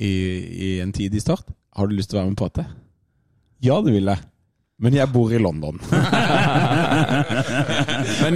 i, 0.00 0.12
i 0.66 0.70
en 0.82 0.92
tid 0.96 1.14
i 1.14 1.22
Start. 1.22 1.48
Har 1.76 1.88
du 1.88 1.94
lyst 1.96 2.10
til 2.12 2.18
å 2.18 2.22
være 2.22 2.32
med 2.32 2.40
på 2.40 2.48
dette? 2.48 2.66
Ja, 3.64 3.76
det 3.84 3.92
vil 3.94 4.08
jeg. 4.08 4.29
Men 4.80 4.94
jeg 4.96 5.12
bor 5.12 5.32
i 5.32 5.38
London. 5.38 5.76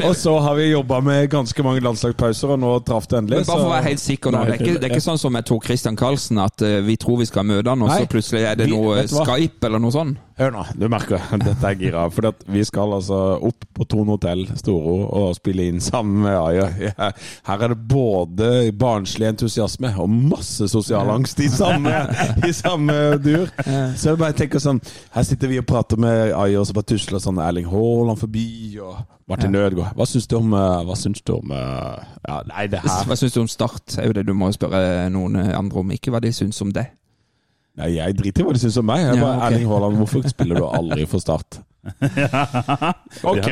og 0.08 0.16
så 0.16 0.34
har 0.44 0.54
vi 0.58 0.66
jobba 0.66 0.98
med 1.00 1.30
ganske 1.32 1.62
mange 1.64 1.80
landslagspauser, 1.80 2.52
og 2.52 2.60
nå 2.60 2.74
traff 2.84 3.06
det 3.08 3.22
endelig. 3.22 3.38
Men 3.40 3.46
bare 3.48 3.62
for 3.62 3.70
å 3.70 3.72
være 3.72 3.88
helt 3.88 4.02
sikker 4.02 4.34
nå, 4.34 4.42
det 4.44 4.58
er 4.58 4.60
ikke, 4.60 4.74
det 4.76 4.90
er 4.90 4.92
ikke 4.92 5.06
sånn 5.06 5.22
som 5.22 5.32
med 5.32 5.48
Tor 5.48 5.62
Christian 5.64 5.96
Karlsen, 5.96 6.42
at 6.44 6.66
eh, 6.66 6.82
vi 6.84 6.98
tror 7.00 7.22
vi 7.22 7.30
skal 7.30 7.48
møte 7.48 7.72
han, 7.72 7.86
og 7.86 7.94
så 7.94 8.04
plutselig 8.12 8.44
er 8.50 8.60
det 8.60 8.68
noe? 8.68 9.06
Skype 9.08 9.70
eller 9.70 9.80
noe 9.80 9.96
sånt? 9.96 10.20
Hør 10.34 10.50
nå, 10.50 10.64
du 10.74 10.88
merker 10.90 11.22
dette 11.46 11.68
er 11.68 11.76
gira. 11.78 12.08
For 12.10 12.26
vi 12.50 12.64
skal 12.66 12.96
altså 12.96 13.18
opp 13.46 13.68
på 13.74 13.86
Tone 13.86 14.16
hotell 14.16 14.42
Storo 14.58 14.96
og 15.06 15.36
spille 15.38 15.68
inn 15.70 15.78
sammen 15.82 16.24
med 16.26 16.34
Aja. 16.34 16.66
Ja, 16.82 17.10
Her 17.46 17.62
er 17.62 17.74
det 17.74 17.78
både 17.88 18.48
barnslig 18.74 19.28
entusiasme 19.30 19.92
og 20.02 20.10
masse 20.10 20.66
sosial 20.70 21.10
angst 21.14 21.38
i 21.40 21.48
samme, 21.52 21.92
i 22.48 22.52
samme 22.54 22.96
dur. 23.22 23.46
Så 23.94 24.10
jeg 24.10 24.20
bare 24.20 24.34
tenker 24.36 24.62
sånn 24.62 24.80
Her 25.14 25.26
sitter 25.26 25.50
vi 25.52 25.60
og 25.62 25.68
prater 25.70 26.00
med 26.02 26.33
Ayer, 26.36 26.58
og 26.60 26.66
så 26.68 26.74
bare 26.76 26.88
tusler 26.90 27.22
sånn 27.22 27.38
Erling 27.42 27.66
Haaland 27.70 28.18
forbi, 28.20 28.44
og 28.82 28.98
Martin 29.30 29.54
Ødegaard. 29.56 29.94
Hva 29.96 30.06
syns 30.10 30.26
du 30.28 30.36
om 30.36 30.52
eh, 30.52 30.82
Hva 30.88 30.96
syns 31.00 31.22
du 31.24 31.32
om 31.38 31.52
eh, 31.56 32.02
Ja, 32.28 32.40
nei, 32.50 32.66
det 32.72 32.82
her 32.84 33.06
Hva 33.08 33.16
syns 33.16 33.32
du 33.36 33.40
om 33.40 33.48
Start? 33.48 33.96
er 33.98 34.10
jo 34.10 34.16
det 34.18 34.26
du 34.28 34.34
må 34.36 34.50
spørre 34.52 35.08
noen 35.14 35.38
andre 35.54 35.80
om, 35.80 35.90
ikke 35.96 36.12
hva 36.12 36.20
de 36.24 36.32
syns 36.36 36.60
om 36.64 36.72
det. 36.74 36.86
Nei, 37.80 37.94
Jeg 37.96 38.14
driter 38.18 38.44
i 38.44 38.46
hva 38.46 38.52
de 38.54 38.60
syns 38.62 38.76
om 38.78 38.86
meg. 38.86 39.00
Jeg 39.06 39.16
Ja, 39.16 39.22
bare, 39.24 39.38
ok. 39.38 39.46
Erling 39.48 39.70
Haaland, 39.72 39.96
hvorfor 40.02 40.28
spiller 40.30 40.60
du 40.60 40.66
aldri 40.68 41.06
for 41.10 41.18
Start? 41.24 41.60
Ok. 43.24 43.48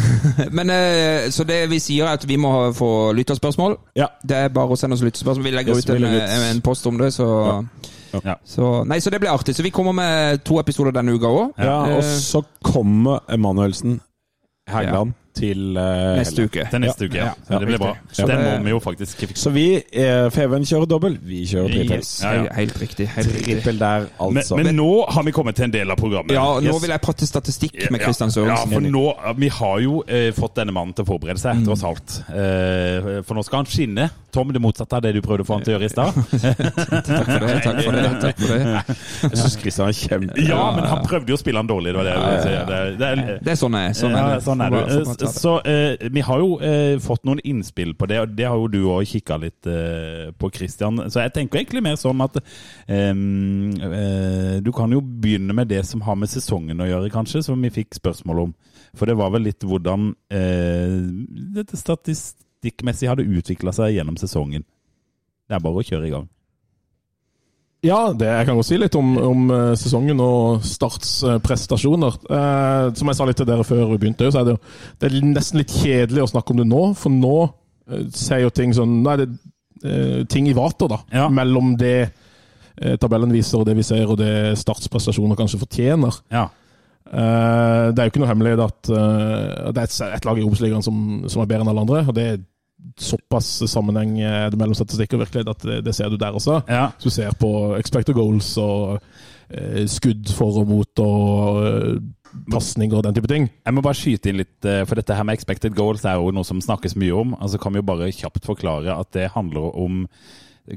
Men 0.56 0.70
eh, 0.70 1.30
Så 1.30 1.44
det 1.46 1.58
vi 1.70 1.78
sier, 1.82 2.06
er 2.06 2.16
at 2.18 2.24
vi 2.28 2.36
må 2.40 2.50
få 2.76 3.12
lytterspørsmål. 3.16 3.76
Ja. 3.98 4.08
Det 4.26 4.36
er 4.36 4.48
bare 4.54 4.74
å 4.74 4.78
sende 4.78 4.96
oss 4.98 5.04
lytterspørsmål. 5.06 5.44
Vi 5.46 5.52
legger 5.54 5.76
Yes, 5.76 5.86
ut 5.86 5.94
vi 5.94 6.08
en, 6.22 6.46
en 6.56 6.62
post 6.66 6.86
om 6.90 6.98
det, 6.98 7.12
så, 7.14 7.28
Ja. 7.46 7.60
Så 8.44 8.84
Nei, 8.86 9.00
så 9.00 9.10
det 9.10 9.20
blir 9.20 9.32
artig. 9.32 9.56
Så 9.56 9.62
vi 9.66 9.70
kommer 9.74 9.92
med 9.96 10.44
to 10.44 10.60
episoder 10.60 10.94
denne 10.94 11.14
uka 11.16 11.26
òg. 11.26 11.54
Ja, 11.58 11.78
og 11.96 12.02
så 12.04 12.42
kommer 12.64 13.24
Emanuelsen 13.32 14.00
Hægeland 14.70 15.14
til 15.36 15.76
uh, 15.76 16.16
Neste 16.18 16.46
uke. 16.48 16.64
Til 16.72 16.80
neste 16.82 17.06
uke, 17.08 17.18
ja. 17.20 17.30
Ja, 17.50 17.58
det 17.60 17.68
blir 17.68 17.78
bra. 17.82 17.92
Så 18.16 18.26
Den 18.28 18.42
må 18.44 18.52
vi 18.64 18.72
jo 18.74 18.80
faktisk 18.82 19.20
fikse. 19.22 19.36
Så 19.44 19.52
vi, 19.54 19.66
eh, 19.92 20.26
Feven 20.34 20.64
kjører 20.66 20.88
dobbel, 20.90 21.18
vi 21.22 21.42
kjører 21.50 21.72
trippel. 21.76 22.00
Yes, 22.00 22.14
Ja, 22.24 22.32
ja. 22.44 22.52
Helt 22.56 22.78
riktig. 22.80 23.08
Helt. 23.14 23.32
Trippel 23.44 23.78
der, 23.80 24.06
Men, 24.20 24.38
altså. 24.40 24.56
men 24.58 24.72
nå 24.76 24.88
har 25.12 25.22
vi 25.28 25.34
kommet 25.36 25.56
til 25.58 25.68
en 25.68 25.74
del 25.76 25.90
av 25.92 26.00
programmet. 26.00 26.32
Ja, 26.34 26.46
nå 26.60 26.72
Yes. 26.72 26.82
vil 26.82 26.90
jeg 26.96 27.00
prate 27.04 27.26
statistikk 27.28 27.76
med 27.90 28.00
Kristian 28.00 28.30
Sørensen. 28.34 28.72
Ja, 28.72 28.78
for 28.78 28.80
nå, 28.80 29.04
Vi 29.36 29.48
har 29.48 29.78
jo 29.84 30.02
eh, 30.08 30.30
fått 30.32 30.56
denne 30.56 30.72
mannen 30.72 30.94
til 30.96 31.04
å 31.04 31.08
forberede 31.14 31.38
seg, 31.42 31.64
tross 31.66 31.84
alt. 31.84 32.20
Eh, 32.30 33.22
for 33.26 33.34
nå 33.36 33.44
skal 33.44 33.62
han 33.64 33.66
skinne. 33.70 34.10
Tom, 34.32 34.50
det 34.52 34.60
motsatte 34.60 34.92
av 34.98 35.02
det 35.02 35.14
du 35.16 35.22
prøvde 35.24 35.44
å 35.44 35.48
få 35.48 35.54
han 35.56 35.62
til 35.64 35.74
å 35.74 35.78
gjøre 35.78 35.86
i 35.86 35.92
stad. 35.92 36.12
Takk 37.06 37.28
for 37.30 37.46
det. 37.46 37.54
Takk 37.64 37.78
for 37.84 37.96
det, 37.96 38.02
takk 38.20 38.40
for 38.40 38.52
det. 38.52 38.96
Jeg 39.30 39.38
syns 39.40 39.56
Kristian 39.62 39.88
er 39.88 39.96
kjempe... 39.96 40.44
Ja, 40.44 40.62
men 40.76 40.84
han 40.90 41.04
prøvde 41.06 41.32
jo 41.32 41.38
å 41.38 41.40
spille 41.40 41.62
han 41.62 41.68
dårlig. 41.70 41.92
Det 41.94 42.00
var 42.00 42.04
det, 42.04 42.12
jeg 42.12 42.26
ville 42.26 42.42
si. 42.42 42.50
det, 43.00 43.08
er- 43.08 43.52
er 43.54 43.58
sånn 43.60 43.76
jeg 43.78 43.90
er. 43.90 43.96
Sånn 43.96 44.16
er 44.16 44.28
det. 44.34 44.42
sånn 44.44 44.60
er 44.66 44.74
det. 44.74 44.82
Så 44.82 44.86
bare- 44.86 44.96
så 44.96 45.04
bare 45.06 45.16
Eh, 45.16 45.16
skade. 45.16 45.25
Så 45.32 45.52
eh, 45.68 46.08
vi 46.12 46.22
har 46.24 46.40
jo 46.42 46.56
eh, 46.62 46.96
fått 47.02 47.24
noen 47.28 47.40
innspill 47.44 47.94
på 47.98 48.08
det, 48.10 48.20
og 48.22 48.34
det 48.38 48.46
har 48.48 48.58
jo 48.60 48.68
du 48.70 48.78
òg 48.92 49.06
kikka 49.08 49.38
litt 49.42 49.68
eh, 49.70 50.30
på, 50.36 50.50
Christian. 50.54 51.00
Så 51.10 51.24
jeg 51.24 51.34
tenker 51.36 51.60
egentlig 51.60 51.82
mer 51.84 51.98
sånn 52.00 52.22
at 52.24 52.38
eh, 52.38 53.10
eh, 53.10 54.54
Du 54.64 54.72
kan 54.76 54.92
jo 54.94 55.02
begynne 55.02 55.56
med 55.56 55.70
det 55.72 55.82
som 55.88 56.04
har 56.06 56.18
med 56.18 56.32
sesongen 56.32 56.80
å 56.82 56.88
gjøre, 56.88 57.12
kanskje, 57.14 57.44
som 57.46 57.62
vi 57.62 57.72
fikk 57.74 57.98
spørsmål 57.98 58.46
om. 58.46 58.54
For 58.96 59.08
det 59.08 59.18
var 59.18 59.34
vel 59.34 59.48
litt 59.48 59.66
hvordan 59.66 60.12
eh, 60.32 60.96
dette 61.58 61.78
statistikkmessig 61.80 63.10
hadde 63.10 63.28
utvikla 63.28 63.74
seg 63.76 63.96
gjennom 63.96 64.16
sesongen. 64.20 64.64
Det 65.46 65.58
er 65.58 65.62
bare 65.62 65.82
å 65.82 65.86
kjøre 65.86 66.08
i 66.08 66.14
gang. 66.14 66.30
Ja, 67.86 68.00
det, 68.12 68.26
jeg 68.26 68.46
kan 68.48 68.58
godt 68.58 68.66
si 68.68 68.78
litt 68.80 68.96
om, 68.98 69.14
om 69.22 69.46
eh, 69.54 69.72
sesongen 69.78 70.20
og 70.24 70.64
Starts 70.66 71.12
eh, 71.26 71.38
som 72.96 73.10
jeg 73.12 73.18
sa 73.18 73.26
litt 73.28 73.38
til 73.40 73.46
dere 73.48 73.64
før 73.66 73.84
vi 73.94 73.98
begynte, 74.02 74.28
så 74.34 74.40
er 74.42 74.48
det, 74.50 74.56
jo- 74.56 74.96
det 75.00 75.10
er 75.12 75.26
nesten 75.30 75.60
litt 75.62 75.74
kjedelig 75.76 76.24
å 76.24 76.30
snakke 76.34 76.54
om 76.54 76.60
det 76.62 76.68
nå. 76.70 76.82
For 76.98 77.14
nå 77.14 77.34
eh, 77.46 78.06
ser 78.16 78.42
jo 78.44 78.50
ting 78.54 78.74
sånn 78.76 78.98
Nå 79.04 79.12
er 79.14 79.22
det 79.24 79.28
eh, 79.86 80.20
ting 80.32 80.48
i 80.50 80.56
vater, 80.56 80.90
da. 80.92 81.00
Ja. 81.14 81.28
Mellom 81.32 81.74
det 81.80 81.94
eh, 82.06 82.96
tabellen 83.00 83.32
viser, 83.34 83.60
og 83.62 83.66
det 83.70 83.76
vi 83.78 83.86
ser, 83.86 84.04
og 84.10 84.18
det 84.20 84.32
Starts 84.60 84.88
prestasjoner 84.92 85.38
kanskje 85.38 85.60
fortjener. 85.62 86.18
Ja. 86.34 86.48
Eh, 87.06 87.92
det 87.94 88.02
er 88.02 88.08
jo 88.08 88.10
ikke 88.14 88.24
noe 88.24 88.32
hemmelighet 88.32 88.64
at 88.66 88.90
eh, 88.90 89.70
det 89.76 89.84
er 89.84 89.86
et, 89.86 89.98
et 90.18 90.26
lag 90.26 90.40
i 90.40 90.44
Obos-ligaen 90.46 90.82
som, 90.82 90.98
som 91.30 91.44
er 91.44 91.50
bedre 91.52 91.62
enn 91.62 91.70
alle 91.70 91.84
andre. 91.86 92.02
og 92.08 92.16
det 92.18 92.24
er 92.32 92.40
Såpass 93.00 93.48
sammenheng 93.70 94.16
det 94.52 94.58
mellom 94.60 94.74
statistikk 94.76 95.14
og 95.16 95.22
virkelighet 95.24 95.48
at 95.52 95.64
det, 95.64 95.78
det 95.86 95.94
ser 95.96 96.08
du 96.12 96.16
der 96.20 96.36
også. 96.36 96.62
ja. 96.68 96.90
Hvis 96.96 97.04
du 97.08 97.10
ser 97.10 97.32
på 97.40 97.50
expected 97.78 98.14
goals 98.14 98.50
og 98.62 99.00
eh, 99.50 99.86
skudd 99.90 100.28
for 100.36 100.60
og 100.62 100.68
mot 100.68 101.02
og 101.02 101.62
eh, 101.66 101.98
pasninger 102.52 102.98
og 102.98 103.04
den 103.06 103.14
type 103.16 103.30
ting. 103.32 103.46
Jeg 103.64 103.74
må 103.74 103.80
bare 103.84 103.96
skyte 103.96 104.28
inn 104.28 104.40
litt, 104.42 104.58
eh, 104.68 104.82
for 104.84 104.94
dette 105.00 105.14
her 105.16 105.24
med 105.24 105.38
expected 105.38 105.74
goals 105.76 106.04
er 106.04 106.18
jo 106.20 106.30
noe 106.36 106.44
som 106.44 106.60
snakkes 106.60 106.96
mye 107.00 107.14
om. 107.16 107.32
Altså 107.40 107.58
kan 107.62 107.72
vi 107.72 107.80
jo 107.80 107.88
bare 107.88 108.10
kjapt 108.12 108.44
forklare 108.44 108.92
at 109.00 109.12
det 109.16 109.30
handler 109.34 109.70
om 109.72 110.04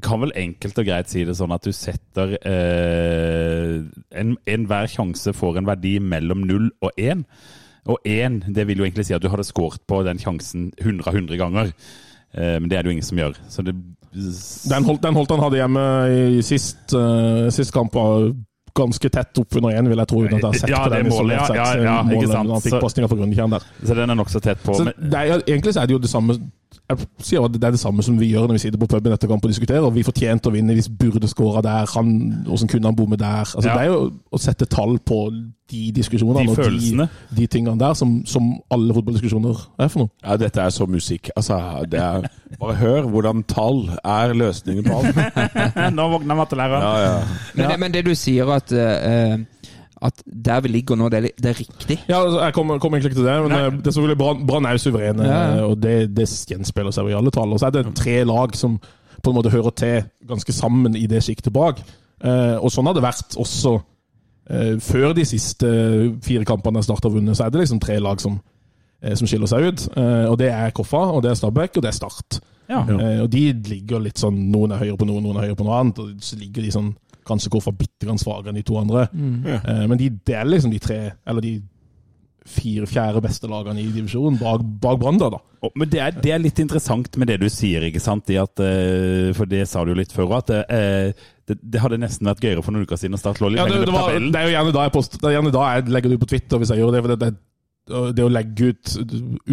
kan 0.06 0.22
vel 0.22 0.32
enkelt 0.38 0.78
og 0.78 0.86
greit 0.86 1.10
si 1.10 1.24
det 1.26 1.34
sånn 1.34 1.50
at 1.56 1.66
du 1.66 1.72
setter 1.74 2.36
eh, 2.46 3.80
en- 4.22 4.38
Enhver 4.46 4.86
sjanse 4.92 5.34
får 5.34 5.58
en 5.58 5.66
verdi 5.66 5.96
mellom 6.00 6.44
0 6.46 6.70
og 6.86 6.92
1. 6.96 7.24
Og 7.88 7.98
én, 8.06 8.42
det 8.54 8.68
vil 8.68 8.78
jo 8.78 8.84
egentlig 8.84 9.06
si 9.06 9.14
at 9.14 9.22
du 9.22 9.30
hadde 9.30 9.48
skåret 9.48 9.82
på 9.88 10.04
den 10.04 10.20
sjansen 10.20 10.72
100 10.82 11.08
av 11.08 11.16
100 11.16 11.38
ganger. 11.38 11.72
Eh, 12.34 12.60
men 12.60 12.70
det 12.70 12.78
er 12.78 12.84
det 12.84 12.92
jo 12.92 12.98
ingen 12.98 13.08
som 13.08 13.18
gjør. 13.18 13.40
Så 13.50 13.64
det 13.66 13.76
Den 14.70 14.84
holdt, 14.84 15.04
den 15.04 15.14
holdt 15.14 15.32
han 15.32 15.40
hadde 15.44 15.60
hjemme 15.60 15.82
i 16.10 16.42
sist, 16.42 16.94
uh, 16.98 17.50
sist 17.54 17.74
kamp. 17.74 17.94
var 17.94 18.32
Ganske 18.80 19.10
tett 19.10 19.38
oppunder 19.42 19.76
én, 19.76 19.88
vil 19.90 19.98
jeg 19.98 20.08
tro. 20.08 20.22
uten 20.24 20.36
at 20.38 20.42
jeg 20.42 20.48
har 20.48 20.54
sett 20.54 20.70
Ja, 20.70 20.84
på 20.84 20.90
det 20.90 21.04
den 21.04 21.10
målet, 21.12 21.34
ja, 21.36 21.56
ja, 21.56 21.64
ja, 21.76 21.84
ja, 21.84 22.04
ikke 22.04 22.16
målet 22.16 22.32
sant. 22.32 22.50
Han 22.50 22.62
fikk 22.62 22.70
Så- 22.70 22.80
på 22.80 22.90
der. 23.50 23.64
Så 23.86 23.96
den 23.96 24.10
er 24.10 24.16
nokså 24.16 24.42
tett 24.42 24.64
på. 24.64 24.74
Så 24.74 24.86
det 24.86 25.14
er, 25.14 25.42
egentlig 25.48 25.74
så 25.74 25.82
er 25.82 25.86
det 25.88 25.94
jo 25.94 26.00
det 26.00 26.10
samme 26.10 26.38
Jeg 26.90 27.06
sier 27.22 27.44
at 27.46 27.54
det 27.54 27.64
er 27.64 27.76
det 27.76 27.80
samme 27.80 28.02
som 28.02 28.16
vi 28.18 28.32
gjør 28.32 28.48
når 28.50 28.58
vi 28.58 28.62
sitter 28.64 28.82
på 28.82 28.88
puben 28.90 29.14
etter 29.14 29.30
kamp 29.30 29.44
og 29.46 29.52
diskuterer. 29.52 29.92
Vi 29.94 30.02
fortjente 30.08 30.50
å 30.50 30.54
vinne, 30.56 30.74
hvis 30.74 30.90
burde 30.90 31.30
skåra 31.30 31.62
der. 31.62 31.86
Han, 31.94 32.10
hvordan 32.48 32.72
kunne 32.72 32.90
han 32.90 32.98
bomme 32.98 33.20
der? 33.20 33.44
Altså, 33.46 33.68
Ja. 33.70 33.76
Det 33.78 33.84
er 33.84 33.92
jo 33.92 34.12
å 34.34 34.40
sette 34.42 34.66
tall 34.66 34.98
på 35.06 35.20
de 35.70 35.92
diskusjonene 35.94 36.48
De 36.48 36.50
og 36.50 36.58
de, 36.74 37.08
de 37.38 37.46
tingene 37.48 37.78
der 37.78 37.94
som, 37.94 38.16
som 38.26 38.48
alle 38.74 38.96
fotballdiskusjoner 38.98 39.62
er 39.78 39.92
for 39.94 40.02
noe. 40.08 40.12
Ja, 40.26 40.38
dette 40.42 40.64
er 40.66 40.74
så 40.74 40.88
musikk. 40.90 41.30
Altså, 41.38 41.60
det 41.92 42.02
er 42.02 42.26
Bare 42.60 42.76
hør 42.80 43.06
hvordan 43.14 43.44
tall 43.46 43.84
er 44.02 44.34
løsningen 44.34 44.88
på 44.88 44.98
alt. 44.98 45.22
nå 46.00 46.10
våkner 46.16 46.42
mattelæreren. 46.42 46.82
Ja, 46.82 47.06
ja. 47.06 47.40
Men, 47.54 47.70
det, 47.70 47.80
men 47.86 47.94
det 47.94 48.06
du 48.10 48.16
sier 48.18 48.50
at 48.56 48.74
eh, 48.74 49.38
at 50.02 50.22
der 50.26 50.62
vi 50.64 50.70
ligger 50.72 50.96
nå, 50.96 51.10
det 51.12 51.18
er, 51.20 51.28
det 51.36 51.50
er 51.52 51.58
riktig. 51.60 51.98
Ja, 52.08 52.22
altså, 52.24 52.40
Jeg 52.46 52.54
kommer, 52.56 52.80
kom, 52.80 52.94
egentlig 52.94 53.12
ikke 53.12 53.20
til 53.22 53.28
det, 53.28 53.36
men 53.44 53.52
Nei. 53.52 53.60
eh, 53.66 53.72
det 53.80 53.88
er 53.88 53.96
selvfølgelig 53.98 54.46
Brann 54.48 54.66
er 54.66 54.78
jo 54.78 54.84
suverene, 54.86 55.26
Ja, 55.28 55.40
ja. 55.58 55.66
og 55.68 55.82
det, 55.84 55.96
det 56.16 56.28
gjenspeiler 56.48 56.96
seg 56.96 57.10
i 57.12 57.18
alle 57.18 57.32
tall. 57.36 57.52
Og 57.52 57.60
så 57.60 57.68
er 57.68 57.76
det 57.76 57.96
tre 58.00 58.24
lag 58.24 58.56
som 58.56 58.80
på 59.20 59.32
en 59.34 59.36
måte 59.36 59.52
hører 59.52 59.76
til 59.76 60.04
ganske 60.30 60.54
sammen 60.56 60.96
i 60.96 61.06
det 61.12 61.20
siktet 61.26 61.52
bak. 61.54 61.82
Eh, 62.24 62.56
og 62.60 62.72
sånn 62.72 62.88
har 62.88 62.96
det 62.96 63.04
vært 63.04 63.36
også 63.40 63.76
eh, 64.50 64.78
før 64.84 65.12
de 65.18 65.26
siste 65.28 65.68
fire 66.24 66.48
kampene 66.48 66.80
er 66.80 66.88
starta 66.88 67.12
og 67.12 67.18
vunnet. 67.18 67.36
Så 67.36 67.46
er 67.48 67.52
det 67.52 67.66
liksom 67.66 67.82
tre 67.84 68.00
lag 68.00 68.22
som, 68.24 68.40
eh, 69.04 69.16
som 69.20 69.28
skiller 69.28 69.52
seg 69.52 69.68
ut. 69.68 69.86
Eh, 70.00 70.26
og 70.32 70.38
det 70.40 70.54
er 70.56 70.72
Koffa, 70.76 71.04
og 71.12 71.24
det 71.24 71.34
er 71.34 71.42
Stabæk, 71.42 71.76
og 71.76 71.84
det 71.84 71.92
er 71.92 72.00
Start. 72.00 72.40
Ja. 72.70 72.86
Eh, 72.86 73.20
og 73.24 73.30
de 73.34 73.48
ligger 73.66 74.00
litt 74.04 74.22
sånn 74.22 74.36
Noen 74.54 74.72
er 74.76 74.84
høyere 74.84 75.00
på 75.02 75.08
noen, 75.10 75.24
noen 75.26 75.40
er 75.42 75.48
høyere 75.50 75.60
på 75.60 75.66
noe 75.68 75.80
annet. 75.82 76.00
Og 76.00 76.24
så 76.24 76.40
ligger 76.40 76.64
de 76.64 76.72
sånn 76.76 76.92
kanskje 77.28 77.52
Koffa 77.54 77.72
bitte 77.76 78.06
grann 78.08 78.18
svakere 78.22 78.54
enn 78.54 78.60
de 78.62 78.64
to 78.68 78.78
andre. 78.80 79.08
Eh, 79.14 79.84
men 79.90 79.98
de, 80.00 80.10
det 80.26 80.36
er 80.40 80.46
liksom 80.50 80.72
de 80.72 80.80
tre, 80.80 81.02
eller 81.28 81.42
de 81.46 81.58
fire-fjerde 82.50 83.22
beste 83.22 83.46
lagene 83.52 83.82
i 83.84 83.90
divisjonen 83.94 84.40
bak, 84.40 84.64
bak 84.82 84.98
Brann, 85.02 85.20
da. 85.22 85.38
Oh, 85.62 85.70
Men 85.78 85.90
det 85.92 86.00
er, 86.02 86.16
det 86.24 86.32
er 86.34 86.40
litt 86.42 86.58
interessant 86.64 87.18
med 87.20 87.28
det 87.30 87.36
du 87.42 87.50
sier, 87.52 87.84
ikke 87.90 88.00
sant? 88.02 88.30
I 88.32 88.38
at, 88.42 88.62
eh, 88.64 89.30
for 89.38 89.46
det 89.52 89.66
sa 89.70 89.84
du 89.86 89.92
jo 89.92 89.98
litt 90.00 90.14
før 90.16 90.32
at 90.40 90.50
eh, 90.56 91.12
det, 91.50 91.58
det 91.62 91.82
hadde 91.84 92.00
nesten 92.02 92.30
vært 92.30 92.42
gøyere 92.48 92.64
for 92.64 92.74
noen 92.74 92.88
uker 92.88 92.98
siden 92.98 93.18
å 93.18 93.22
starte 93.22 93.44
litt 93.46 93.60
Ja, 93.60 93.68
det, 93.70 93.84
det, 93.86 93.94
var, 93.94 94.16
det 94.16 94.40
er 94.40 94.48
jo 94.48 94.56
gjerne 94.56 94.74
da 94.74 94.88
jeg, 94.88 94.96
post, 94.96 95.20
det 95.20 95.30
er 95.30 95.36
gjerne 95.36 95.54
da 95.54 95.68
jeg 95.76 95.92
legger 95.94 96.10
det 96.14 96.18
ut 96.18 96.24
på 96.26 96.32
Twitter 96.32 96.64
hvis 96.64 96.72
jeg 96.74 96.82
gjør 96.82 96.96
det. 96.96 97.04
for 97.06 97.14
det, 97.14 97.20
det, 97.28 98.02
det 98.18 98.26
å 98.26 98.32
legge 98.34 98.72
ut, 98.72 98.96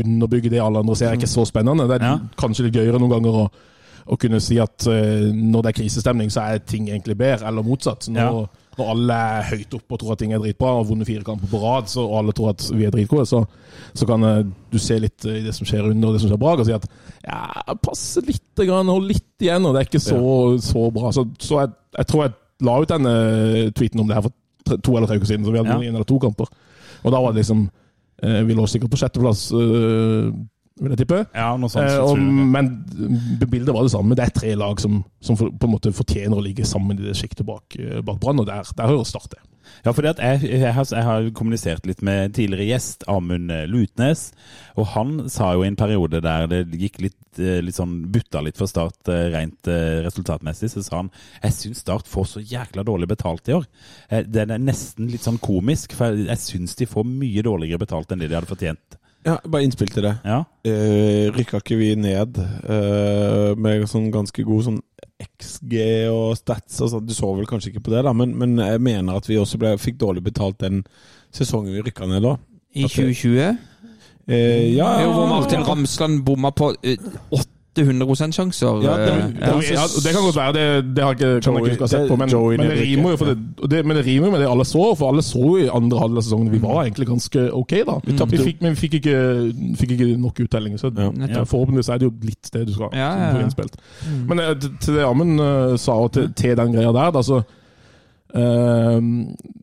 underbygge 0.06 0.52
det 0.54 0.62
alle 0.62 0.84
andre 0.84 0.96
ser, 1.00 1.10
er 1.10 1.18
ikke 1.20 1.32
så 1.34 1.44
spennende. 1.48 1.88
Det 1.90 1.98
er 1.98 2.06
Ja. 2.06 2.16
kanskje 2.38 2.68
litt 2.68 2.78
gøyere 2.78 3.00
noen 3.02 3.12
ganger 3.16 3.40
å, 3.42 3.46
å 4.06 4.16
kunne 4.20 4.38
si 4.40 4.58
at 4.62 4.86
eh, 4.86 5.26
når 5.34 5.62
det 5.66 5.70
er 5.72 5.76
krisestemning, 5.80 6.30
så 6.30 6.44
er 6.52 6.58
ting 6.62 6.86
egentlig 6.88 7.16
bedre, 7.18 7.48
eller 7.48 7.62
motsatt. 7.66 8.06
Når, 8.12 8.20
Ja. 8.20 8.62
når 8.78 8.90
alle 8.92 9.14
er 9.38 9.46
høyt 9.50 9.74
oppe 9.74 9.94
og 9.96 9.98
tror 10.02 10.12
at 10.12 10.18
ting 10.20 10.32
er 10.36 10.38
dritbra, 10.42 10.70
og 10.76 10.82
har 10.84 10.90
vunnet 10.90 11.08
fire 11.08 11.24
kamper 11.26 11.48
på 11.50 11.58
rad, 11.62 11.88
så, 11.90 12.04
og 12.06 12.18
alle 12.20 12.32
tror 12.36 12.50
at 12.52 12.62
vi 12.76 12.84
er 12.86 12.92
dritgode, 12.94 13.26
så, 13.26 13.40
så 13.96 14.06
kan 14.06 14.22
eh, 14.28 14.42
du 14.70 14.78
se 14.78 14.98
litt 15.02 15.24
i 15.26 15.40
det 15.46 15.54
som 15.56 15.66
skjer 15.66 15.88
under 15.90 16.08
og 16.08 16.14
det 16.14 16.20
som 16.22 16.30
skjer 16.30 16.42
bak, 16.44 16.60
og 16.62 16.68
si 16.68 16.76
at 16.76 16.86
ja, 17.26 17.74
passe 17.82 18.22
litt, 18.26 18.42
grann, 18.62 18.86
hold 18.92 19.08
litt 19.10 19.42
igjen, 19.42 19.64
og 19.66 19.74
det 19.74 19.82
er 19.82 19.88
ikke 19.90 20.02
så, 20.04 20.20
så 20.62 20.86
bra. 20.94 21.10
Så, 21.16 21.26
så 21.42 21.62
jeg, 21.64 21.72
jeg 21.98 22.06
tror 22.12 22.26
jeg 22.26 22.36
la 22.66 22.76
ut 22.80 22.88
denne 22.94 23.14
tweeten 23.76 24.00
om 24.00 24.08
det 24.08 24.16
her 24.16 24.26
for 24.28 24.78
to 24.82 24.94
eller 24.96 25.06
tre 25.10 25.18
uker 25.18 25.28
siden, 25.28 25.44
så 25.46 25.52
vi 25.52 25.58
hadde 25.60 25.74
Ja. 25.74 25.80
en 25.90 25.94
eller 25.98 26.06
to 26.08 26.16
kamper. 26.22 26.46
Og 27.04 27.12
da 27.12 27.18
var 27.20 27.32
det 27.34 27.42
liksom 27.42 27.66
eh, 28.22 28.40
Vi 28.48 28.54
lå 28.56 28.64
sikkert 28.66 28.90
på 28.94 28.98
sjetteplass, 29.02 29.48
eh, 29.52 30.30
vil 30.76 30.92
jeg 30.92 31.02
tippe. 31.04 31.22
Ja, 31.32 31.50
noe 31.56 31.72
sånt. 31.72 31.88
Eh, 31.88 32.04
og, 32.04 32.20
men 32.20 32.70
bildet 33.48 33.72
var 33.72 33.86
det 33.86 33.94
samme. 33.94 34.16
Det 34.18 34.26
er 34.26 34.36
tre 34.36 34.54
lag 34.58 34.80
som, 34.82 35.00
som 35.24 35.38
for, 35.38 35.52
på 35.52 35.68
en 35.68 35.72
måte 35.72 35.92
fortjener 35.96 36.36
å 36.36 36.44
ligge 36.44 36.68
sammen 36.68 36.98
i 36.98 37.06
det 37.06 37.16
sjiktet 37.16 37.46
bak, 37.48 37.78
eh, 37.80 38.02
bak 38.04 38.20
Brann, 38.20 38.42
og 38.42 38.48
der, 38.48 38.66
der 38.76 38.90
hører 38.92 39.06
Start 39.08 39.30
til. 39.32 39.44
Ja, 39.82 39.90
fordi 39.90 40.10
at 40.12 40.20
jeg, 40.22 40.44
jeg, 40.46 40.72
har, 40.76 40.86
jeg 40.92 41.06
har 41.06 41.28
kommunisert 41.34 41.86
litt 41.88 42.02
med 42.04 42.34
tidligere 42.36 42.68
gjest, 42.68 43.06
Amund 43.10 43.50
eh, 43.54 43.64
Lutnes. 43.70 44.28
Og 44.76 44.90
han 44.92 45.14
sa 45.32 45.54
jo 45.56 45.64
i 45.64 45.70
en 45.70 45.78
periode 45.80 46.20
der 46.22 46.44
det 46.50 46.60
gikk 46.76 47.00
litt, 47.06 47.40
eh, 47.40 47.62
litt 47.64 47.78
sånn 47.78 47.96
butta 48.12 48.44
litt 48.44 48.60
for 48.60 48.68
Start 48.68 49.08
rent 49.32 49.72
resultatmessig, 50.04 50.70
så 50.74 50.84
sa 50.84 51.00
han 51.00 51.10
jeg 51.40 51.56
syns 51.56 51.82
Start 51.86 52.10
får 52.10 52.28
så 52.34 52.44
jækla 52.44 52.84
dårlig 52.86 53.08
betalt 53.14 53.48
i 53.48 53.56
år. 53.56 53.64
Det 54.28 54.44
er 54.44 54.60
nesten 54.60 55.08
litt 55.08 55.24
sånn 55.24 55.40
komisk, 55.40 55.96
for 55.96 56.20
jeg 56.20 56.42
syns 56.42 56.76
de 56.76 56.90
får 56.90 57.08
mye 57.08 57.48
dårligere 57.48 57.80
betalt 57.80 58.12
enn 58.12 58.20
det 58.20 58.28
de 58.28 58.36
hadde 58.38 58.52
fortjent. 58.52 59.00
Ja, 59.26 59.36
bare 59.44 59.66
innspill 59.66 59.90
til 59.92 60.06
det. 60.06 60.16
Ja, 60.24 60.44
Eh, 60.66 61.28
rykka 61.30 61.60
ikke 61.60 61.76
vi 61.78 61.92
ned 61.94 62.38
eh, 62.40 63.52
med 63.54 63.84
sånn 63.86 64.08
ganske 64.10 64.42
god 64.42 64.64
sånn 64.66 64.80
XG 65.22 65.76
og 66.10 66.32
stats 66.40 66.80
sånn? 66.80 67.04
Du 67.06 67.14
så 67.14 67.28
vel 67.36 67.46
kanskje 67.46 67.70
ikke 67.70 67.84
på 67.86 67.92
det, 67.94 68.02
da, 68.06 68.14
men, 68.16 68.32
men 68.38 68.56
jeg 68.58 68.82
mener 68.82 69.20
at 69.20 69.28
vi 69.30 69.38
også 69.38 69.60
ble, 69.62 69.76
fikk 69.78 70.00
dårlig 70.02 70.24
betalt 70.26 70.58
den 70.64 70.82
sesongen 71.34 71.74
vi 71.76 71.84
rykka 71.86 72.08
ned 72.10 72.26
da. 72.26 72.34
I 72.74 72.88
2020. 72.88 73.58
Eh, 74.26 74.74
ja, 74.74 74.88
Jo, 75.04 75.12
hvor 75.14 75.28
Martin 75.30 75.62
Ramsland 75.66 76.24
bomma 76.26 76.50
på 76.50 76.72
eh, 76.82 76.98
800 77.78 78.32
sjanser. 78.32 78.82
Ja, 78.82 78.96
det- 78.96 79.08
eh, 79.12 79.26
Det, 79.36 79.70
ja, 79.70 79.84
det 80.04 80.12
kan 80.14 80.22
godt 80.24 80.36
være, 80.36 80.52
det, 80.56 80.94
det 80.96 81.04
har 81.04 81.12
ikke, 81.14 81.20
kan 81.20 81.32
jeg 81.34 81.42
Joey- 81.42 81.58
ikke 81.58 81.70
huske 81.70 81.84
å 81.84 81.86
ha 81.86 81.92
sett 81.92 82.08
på, 82.10 82.16
men, 82.16 82.28
men, 82.58 82.70
det 82.70 82.78
rimer 82.80 83.10
jo 83.10 83.16
for 83.16 83.26
det, 83.26 83.36
det, 83.70 83.80
men 83.86 83.96
det 83.96 84.04
rimer 84.06 84.26
jo 84.26 84.30
med 84.32 84.40
det 84.40 84.48
alle 84.50 84.64
så, 84.64 84.94
for 84.96 85.08
alle 85.12 85.22
så 85.22 85.42
i 85.60 85.68
andre 85.68 85.98
halvdel 85.98 86.16
av 86.18 86.22
sesongen 86.26 86.50
vi 86.52 86.58
var 86.62 86.84
egentlig 86.84 87.06
ganske 87.08 87.44
ok, 87.52 87.72
da. 87.86 87.98
Vi, 88.06 88.16
tapte 88.18 88.36
jo. 88.36 88.44
fikk, 88.48 88.62
men 88.62 88.74
vi 88.74 88.80
fikk 88.88 88.94
ikke, 89.00 89.16
fikk 89.82 89.90
ikke 89.96 90.08
nok 90.20 90.40
uttelling, 90.46 90.78
så 90.78 90.90
Ja. 90.96 91.44
forhåpentligvis 91.44 91.88
er 91.88 91.98
det 91.98 92.08
jo 92.08 92.12
litt 92.22 92.50
det 92.52 92.66
du 92.66 92.72
skal 92.72 92.88
Ja, 92.92 93.10
ja, 93.12 93.32
få 93.32 93.38
ja. 93.40 93.44
innspilt. 93.46 93.76
Men 94.28 94.38
eh, 94.40 94.54
til- 94.54 94.76
til 94.80 94.94
det 94.94 95.04
Amund 95.04 95.40
uh, 95.40 95.76
sa, 95.76 95.92
og 95.92 96.12
til, 96.12 96.32
til 96.32 96.56
den 96.56 96.72
greia 96.72 96.92
der, 96.92 97.10
da, 97.10 97.22
så 97.22 97.42
uh, 98.36 99.00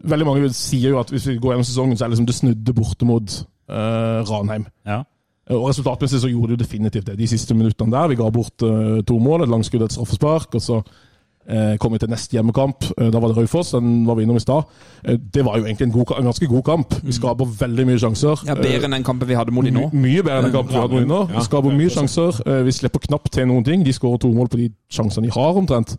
Veldig 0.04 0.26
mange 0.28 0.50
sier 0.54 0.90
jo 0.94 1.00
at 1.00 1.10
hvis 1.14 1.28
vi 1.30 1.38
går 1.40 1.54
gjennom 1.54 1.68
sesongen, 1.68 1.98
så 1.98 2.06
er 2.06 2.10
det 2.12 2.18
liksom 2.18 2.28
det 2.30 2.36
snudde 2.36 2.74
borte 2.76 3.06
mot 3.08 3.36
uh, 3.70 4.22
Ranheim. 4.30 4.66
ja. 4.86 5.04
Og 5.52 5.66
Resultatmessig 5.70 6.22
så 6.24 6.30
gjorde 6.32 6.54
de 6.54 6.56
jo 6.58 6.64
definitivt 6.64 7.08
det. 7.08 7.18
De 7.20 7.28
siste 7.28 7.56
minuttene 7.56 7.92
der, 7.92 8.08
vi 8.08 8.16
ga 8.16 8.30
bort 8.32 8.64
uh, 8.64 9.02
to 9.04 9.18
mål, 9.20 9.44
et 9.44 9.50
langskudd 9.52 9.84
et 9.84 9.92
straffespark. 9.92 10.56
og 10.56 10.62
så 10.64 10.78
uh, 10.80 11.74
kom 11.84 11.92
vi 11.92 12.00
til 12.00 12.10
neste 12.14 12.38
hjemmekamp. 12.38 12.86
Uh, 12.96 13.10
da 13.12 13.20
var 13.20 13.28
det 13.34 13.38
Raufoss, 13.42 13.74
den 13.76 14.06
var 14.08 14.16
vi 14.16 14.24
innom 14.24 14.40
i 14.40 14.44
stad. 14.44 14.64
Eh, 15.04 15.18
det 15.34 15.44
var 15.44 15.58
jo 15.60 15.66
egentlig 15.66 15.90
en, 15.90 15.92
god, 15.92 16.14
en 16.20 16.30
ganske 16.32 16.48
god 16.48 16.64
kamp. 16.64 16.96
Vi 17.04 17.12
skaper 17.18 17.52
veldig 17.60 17.86
mye 17.92 18.00
sjanser. 18.00 18.46
Ja, 18.48 18.56
Bedre 18.56 18.88
enn 18.88 18.96
den 18.96 19.04
kampen 19.04 19.28
vi 19.28 19.36
hadde 19.36 19.52
mot 19.52 19.68
de 19.68 19.76
nå. 19.76 19.90
My, 19.92 20.06
mye 20.08 20.24
bedre 20.24 20.40
enn 20.40 20.48
den 20.48 20.56
kampen 20.56 20.78
vi 20.78 20.82
hadde 20.86 21.02
mot 21.02 21.12
nå. 21.12 21.22
Vi 21.36 21.46
skaper 21.50 21.76
mye 21.76 21.92
sjanser. 21.92 22.40
Eh, 22.48 22.64
Vi 22.70 22.78
slipper 22.80 23.04
knapt 23.10 23.34
til 23.36 23.48
noen 23.52 23.68
ting. 23.68 23.84
De 23.84 23.94
skårer 23.94 24.24
to 24.24 24.32
mål 24.32 24.48
på 24.48 24.64
de 24.64 24.72
sjansene 24.96 25.28
de 25.28 25.36
har, 25.36 25.60
omtrent. 25.60 25.98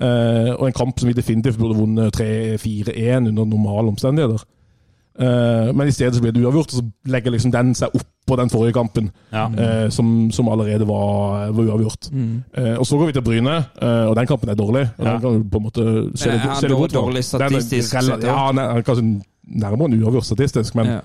Eh, 0.00 0.52
og 0.56 0.64
en 0.68 0.76
kamp 0.80 0.96
som 0.96 1.10
vi 1.10 1.16
definitivt 1.18 1.58
burde 1.60 1.76
vunnet 1.76 2.16
3-4-1 2.16 3.28
under 3.34 3.44
normale 3.44 3.92
omstendigheter. 3.92 4.48
Eh, 5.18 5.72
men 5.74 5.88
i 5.88 5.90
stedet 5.90 6.14
så 6.14 6.20
blir 6.22 6.32
det 6.32 6.44
uavgjort, 6.44 6.72
og 6.74 6.78
så 6.78 6.84
legger 7.10 7.30
liksom 7.34 7.50
den 7.52 7.74
seg 7.74 7.88
oppå 7.94 8.06
på 8.28 8.36
den 8.36 8.50
forrige 8.52 8.72
kampen, 8.76 9.06
Ja. 9.32 9.46
eh, 9.56 9.88
som, 9.90 10.30
som 10.30 10.48
allerede 10.52 10.84
var, 10.86 11.48
var 11.50 11.64
uavgjort. 11.64 12.10
Eh, 12.54 12.74
og 12.78 12.84
så 12.86 12.98
går 12.98 13.06
vi 13.06 13.12
til 13.16 13.22
Bryne, 13.24 13.54
eh, 13.82 14.04
og 14.10 14.16
den 14.16 14.26
kampen 14.26 14.50
er 14.50 14.54
dårlig. 14.54 14.82
Og 14.98 15.06
Ja. 15.06 15.12
den 15.12 15.20
kan 15.20 15.38
du 15.42 15.44
på 15.48 15.56
en 15.56 15.64
måte 15.64 15.84
se 16.18 16.30
det, 16.30 16.42
se 16.60 16.68
det 16.68 16.76
dårlig 16.92 16.92
Den 16.92 17.16
er 17.16 17.22
statistisk 17.22 17.90
sett, 18.02 18.22
ja? 18.22 18.50
Er, 18.52 18.82
kanskje 18.82 19.22
nærmere 19.48 19.88
en 19.88 20.02
uavgjort 20.02 20.24
statistisk, 20.28 20.74
men, 20.74 20.86
Ja. 20.86 21.00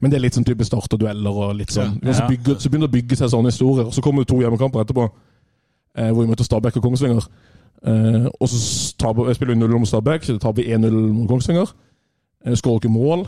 men 0.00 0.10
det 0.10 0.16
er 0.18 0.20
litt 0.22 0.34
sånn 0.38 0.44
type 0.46 0.64
start 0.64 0.92
og 0.94 1.00
dueller 1.00 1.30
og 1.30 1.56
litt 1.56 1.68
sånn. 1.74 1.98
Så, 2.14 2.28
bygger, 2.28 2.54
så 2.62 2.70
begynner 2.70 2.86
det 2.86 2.94
å 2.94 2.96
bygge 3.02 3.16
seg 3.16 3.28
sånne 3.28 3.50
historier. 3.50 3.84
Og 3.86 3.92
så 3.92 4.00
kommer 4.00 4.22
det 4.22 4.28
to 4.28 4.38
hjemmekamper 4.40 4.80
etterpå, 4.84 5.10
eh, 5.96 6.10
hvor 6.12 6.22
vi 6.22 6.30
møter 6.30 6.44
Stabæk 6.44 6.76
og 6.76 6.82
Kongsvinger. 6.82 7.26
Eh, 7.86 8.26
og 8.40 8.48
så 8.48 8.56
spiller 9.34 9.54
vi 9.54 9.58
0 9.58 9.68
mot 9.78 9.88
Stabæk, 9.88 10.22
så 10.24 10.38
taper 10.38 10.62
vi 10.62 10.70
1-0 10.72 10.92
mot 11.12 11.28
Kongsvinger. 11.28 11.66
Skårer 12.54 12.78
ikke 12.80 12.88
mål. 12.92 13.26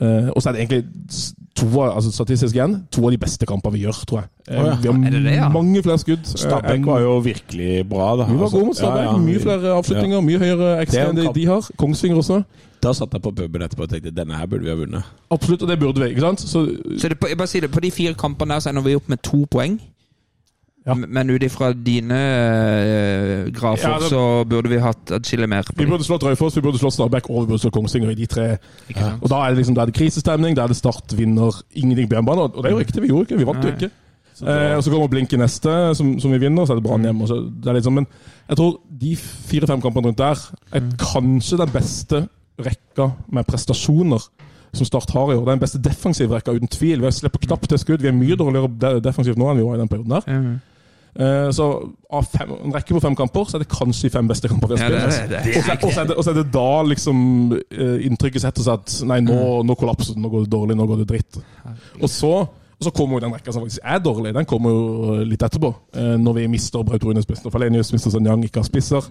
Eh, 0.00 0.28
og 0.36 0.42
så 0.42 0.48
er 0.50 0.52
det 0.52 0.60
egentlig 0.60 0.84
to 1.56 1.66
av, 1.80 1.94
altså 1.96 2.10
statistisk 2.12 2.54
igjen, 2.54 2.74
to 2.92 3.00
av 3.06 3.14
de 3.14 3.18
beste 3.18 3.46
kampene 3.48 3.72
vi 3.78 3.84
gjør, 3.86 4.00
tror 4.06 4.18
jeg. 4.20 4.28
Uh, 4.50 4.58
oh, 4.60 4.66
ja. 4.68 4.74
Vi 4.82 4.88
har 5.06 5.10
det 5.14 5.22
det, 5.24 5.36
ja? 5.38 5.48
mange 5.48 5.82
flere 5.82 5.98
skudd. 5.98 6.20
eh, 6.28 6.40
Stabæk 6.42 6.84
var 6.86 7.00
jo 7.00 7.14
virkelig 7.24 7.88
bra. 7.88 8.10
Da. 8.20 8.26
vi 8.28 8.36
var 8.36 8.42
Altså, 8.44 8.56
gode 8.58 8.66
mot 8.66 8.76
Stabæk. 8.76 9.02
ja, 9.06 9.10
ja. 9.12 9.16
Mye 9.24 9.40
flere 9.40 9.72
avslutninger, 9.78 10.20
mye 10.20 10.38
høyere 10.42 10.68
ekstra 10.82 11.06
XG 11.06 11.08
enn 11.08 11.16
de, 11.22 11.26
de 11.40 11.46
har. 11.48 11.70
Kongsvinger 11.80 12.16
også. 12.20 12.42
Da 12.84 12.92
satt 12.92 13.12
jeg 13.16 13.22
på 13.24 13.32
puben 13.32 13.62
etterpå 13.64 13.82
og 13.86 13.88
tenkte 13.94 14.12
denne 14.12 14.36
her 14.36 14.46
burde 14.46 14.64
vi 14.68 14.70
ha 14.70 14.76
vunnet. 14.76 15.02
Absolutt, 15.32 15.62
og 15.64 15.68
det 15.72 15.78
burde 15.80 16.00
vi. 16.04 16.10
ikke 16.12 16.20
sant? 16.20 16.40
Så, 16.44 16.66
Så 17.00 17.08
det, 17.08 17.18
på- 17.18 17.28
jeg 17.32 17.38
bare 17.38 17.48
sier 17.48 17.64
det, 17.64 17.70
på 17.72 17.80
de 17.80 17.90
fire 17.90 18.14
kampene 18.14 18.52
der 18.54 18.60
så 18.60 18.68
ender 18.68 18.82
vi 18.84 18.94
opp 19.00 19.08
med 19.08 19.22
to 19.24 19.46
poeng. 19.50 19.80
Ja. 20.86 20.94
Men 20.94 21.30
ut 21.34 21.42
ifra 21.42 21.72
dine 21.74 22.14
uh, 22.14 23.50
grafer 23.50 23.88
Ja, 23.88 23.98
det- 23.98 24.10
så 24.12 24.44
burde 24.48 24.68
vi 24.70 24.78
hatt 24.78 25.10
atskillig 25.16 25.48
mer. 25.48 25.64
vi 25.76 25.84
burde 25.86 26.04
slått 26.06 26.22
Raufoss, 26.22 26.56
vi 26.56 26.62
burde 26.62 26.78
slått 26.78 26.94
Stabæk 26.94 27.28
og 27.30 27.40
vi 27.42 27.52
burde 27.52 27.60
slått 27.64 27.74
Kongsvinger 27.74 28.10
i 28.10 28.14
de 28.14 28.26
tre. 28.26 28.58
Og 29.20 29.28
Da 29.28 29.36
er 29.44 29.48
det 29.50 29.58
liksom, 29.58 29.74
da 29.74 29.82
er 29.82 29.86
det 29.90 29.94
krisestemning, 29.98 30.54
da 30.56 30.62
er 30.64 30.68
det 30.68 30.76
Start 30.76 31.12
vinner 31.18 31.50
ingenting 31.74 32.08
på 32.08 32.14
hjemmebane. 32.16 32.40
Og 32.54 32.62
det 32.62 32.70
er 32.70 32.76
jo 32.76 32.78
riktig, 32.84 33.02
vi 33.02 33.08
gjorde 33.08 33.26
ikke, 33.28 33.38
vi 33.38 33.44
vant 33.44 33.64
jo 33.64 33.72
ikke. 33.74 33.90
Eh, 34.46 34.76
og 34.76 34.82
Så 34.84 34.90
kommer 34.90 35.08
Blink 35.08 35.32
i 35.32 35.36
neste, 35.36 35.94
som, 35.96 36.20
som 36.20 36.30
vi 36.30 36.38
vinner, 36.38 36.60
og 36.62 36.68
så 36.68 36.72
er 36.76 36.80
det 36.80 36.84
Brann 36.84 37.02
hjemme. 37.02 37.22
og 37.22 37.28
så- 37.28 37.50
Det 37.60 37.66
er 37.66 37.74
litt 37.74 37.84
sånn, 37.84 37.94
men 37.94 38.06
jeg 38.48 38.56
tror 38.56 38.78
de 39.00 39.16
fire-fem 39.16 39.80
kampene 39.80 40.06
rundt 40.06 40.18
der 40.18 40.38
er 40.72 40.80
kanskje 40.98 41.56
den 41.58 41.68
beste 41.72 42.28
rekka 42.60 43.12
med 43.32 43.46
prestasjoner 43.46 44.22
som 44.72 44.84
Start 44.86 45.10
har 45.10 45.32
i 45.32 45.34
år. 45.34 45.40
Det 45.44 45.48
er 45.48 45.56
den 45.56 45.64
beste 45.66 45.82
defensive 45.82 46.30
rekka, 46.36 46.52
uten 46.54 46.68
tvil. 46.68 47.00
Vi 47.00 47.10
slipper 47.10 47.38
knapt 47.46 47.68
til 47.68 47.78
skudd. 47.78 48.00
Vi 48.02 48.08
er 48.08 48.12
mye 48.12 48.36
dårligere 48.36 49.00
defensivt 49.00 49.36
nå 49.38 49.50
enn 49.50 49.56
vi 49.56 49.64
var 49.64 49.74
i 49.74 49.78
den 49.78 49.88
perioden 49.88 50.10
der. 50.10 50.60
Eh, 51.18 51.50
Så 51.56 51.66
av 52.12 52.26
fem, 52.28 52.50
en 52.64 52.74
rekke 52.74 52.92
på 52.94 53.00
fem 53.00 53.14
kamper, 53.16 53.46
så 53.48 53.56
er 53.56 53.64
det 53.64 53.70
kanskje 53.72 54.08
de 54.08 54.12
fem 54.18 54.28
beste 54.28 54.48
kampene 54.52 54.76
vi 54.76 54.82
har 54.84 55.10
spilt. 55.14 55.84
Og 55.86 55.94
så, 55.94 56.00
er 56.02 56.10
det, 56.10 56.16
er 56.28 56.36
det 56.42 56.46
da 56.52 56.68
liksom 56.90 57.18
eh, 57.56 57.96
inntrykket 58.08 58.44
setter 58.44 58.66
seg 58.66 58.82
at 58.82 58.96
nei, 59.08 59.20
nå, 59.24 59.38
nå 59.64 59.76
kollapser 59.80 60.14
det, 60.16 60.22
nå 60.22 60.28
går 60.32 60.44
det 60.44 60.52
dårlig, 60.52 60.76
nå 60.76 60.86
går 60.90 61.02
det 61.04 61.08
dritt. 61.14 61.40
Og 62.02 62.08
så, 62.12 62.32
og 62.78 62.84
så 62.84 62.90
kommer 62.92 63.16
jo 63.16 63.20
den 63.26 63.32
rekka 63.34 63.52
som 63.52 63.62
faktisk 63.64 63.80
er 63.84 63.98
dårlig, 64.04 64.34
den 64.36 64.44
kommer 64.44 64.70
jo 64.70 65.14
litt 65.24 65.42
etterpå. 65.42 65.70
Eh, 65.96 66.16
Når 66.20 66.32
vi 66.36 66.46
mister 66.52 66.82
Braut 66.84 67.04
Rune 67.04 67.22
Spissen 67.22 67.46
og 67.48 67.52
Falenius, 67.52 67.92
mister 67.92 68.10
Sanjang 68.12 68.44
ikke 68.44 68.60
har 68.60 68.68
spisser. 68.68 69.06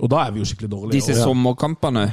Og 0.00 0.06
da 0.10 0.24
er 0.26 0.30
vi 0.32 0.38
jo 0.40 0.44
skikkelig 0.44 0.70
dårlige. 0.70 0.92
disse 1.00 1.16
ja. 1.18 1.24
sommerkampene 1.24 2.04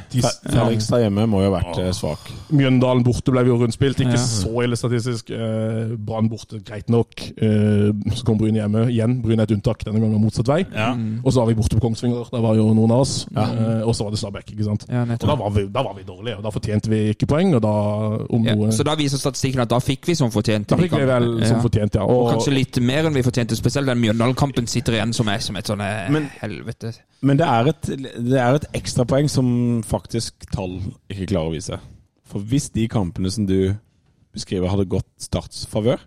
Fredrikstad 0.49 1.03
hjemme 1.05 1.25
må 1.29 1.41
jo 1.43 1.51
ha 1.51 1.59
vært 1.59 1.79
eh, 1.83 1.91
svak. 1.95 2.31
Mjøndalen 2.53 3.03
borte 3.05 3.31
ble 3.33 3.43
vi 3.45 3.51
jo 3.53 3.59
rundspilt, 3.61 3.99
ikke 4.03 4.17
Ja. 4.17 4.23
så 4.23 4.63
ille 4.63 4.75
statistisk. 4.79 5.29
Eh, 5.31 5.93
Brann 6.07 6.29
borte, 6.31 6.59
greit 6.65 6.89
nok. 6.89 7.13
Eh, 7.37 7.91
så 8.15 8.25
kom 8.25 8.37
Bryne 8.39 8.61
hjemme 8.63 8.87
igjen. 8.89 9.19
Bryne 9.21 9.43
er 9.45 9.49
et 9.51 9.55
unntak, 9.57 9.83
denne 9.85 9.99
gangen 10.01 10.21
motsatt 10.23 10.47
vei. 10.49 10.63
Ja. 10.73 10.91
Og 11.23 11.31
så 11.33 11.41
var 11.43 11.47
vi 11.51 11.57
borte 11.59 11.77
på 11.77 11.83
Kongsvinger, 11.87 12.25
der 12.31 12.41
var 12.41 12.55
jo 12.57 12.67
noen 12.73 12.91
av 12.91 13.05
oss. 13.05 13.27
Eh, 13.35 13.83
og 13.85 13.93
så 13.95 14.03
var 14.07 14.11
det 14.15 14.19
Stabæk, 14.21 14.51
ikke 14.55 14.65
sant. 14.67 14.85
Ja, 14.89 15.01
Og 15.03 15.19
da 15.27 15.35
var, 15.35 15.49
vi, 15.53 15.67
da 15.67 15.83
var 15.85 15.93
vi 15.97 16.03
dårlige, 16.07 16.37
og 16.37 16.43
da 16.43 16.49
fortjente 16.53 16.89
vi 16.89 17.03
ikke 17.13 17.27
poeng. 17.29 17.53
Og 17.55 17.61
da 17.61 17.73
om 18.33 18.45
Ja, 18.47 18.55
noe 18.55 18.71
så 18.73 18.83
da 18.87 18.95
viser 18.95 19.17
statistikken 19.21 19.61
at 19.61 19.69
da 19.69 19.79
fikk 19.83 20.07
vi 20.07 20.15
som 20.15 20.31
fortjente. 20.31 20.73
Da 20.73 20.86
fikk 20.87 21.01
vi 21.03 21.09
vel 21.09 21.27
som 21.45 21.59
fortjent, 21.63 21.97
ja. 21.99 22.05
Og 22.07 22.23
Og, 22.23 22.29
kanskje 22.33 22.53
litt 22.55 22.79
mer 22.83 23.07
enn 23.09 23.17
vi 23.17 23.23
fortjente. 23.25 23.57
Spesielt 23.59 23.89
den 23.89 24.01
Mjøndalen-kampen 24.01 24.69
sitter 24.71 24.97
igjen 24.97 25.13
som 25.15 25.29
er 25.31 25.43
som 25.43 25.59
et 25.59 25.69
sånn 25.69 25.83
eh, 25.83 26.19
helvete. 26.41 26.93
Men 27.21 27.39
det 27.39 27.47
er 27.47 27.71
et, 27.73 27.91
det 28.17 28.41
er 28.41 28.59
et 28.59 28.67
ekstrapoeng 28.77 29.29
som 29.31 29.47
faktisk 29.87 30.49
tall 30.53 30.79
ikke 31.11 31.31
klarer 31.33 31.51
å 31.51 31.55
vise. 31.55 31.79
For 32.27 32.43
hvis 32.43 32.69
de 32.75 32.87
kampene 32.91 33.31
som 33.31 33.47
du 33.47 33.75
beskriver, 34.35 34.69
hadde 34.71 34.89
gått 34.89 35.09
Starts 35.21 35.65
favør, 35.69 36.01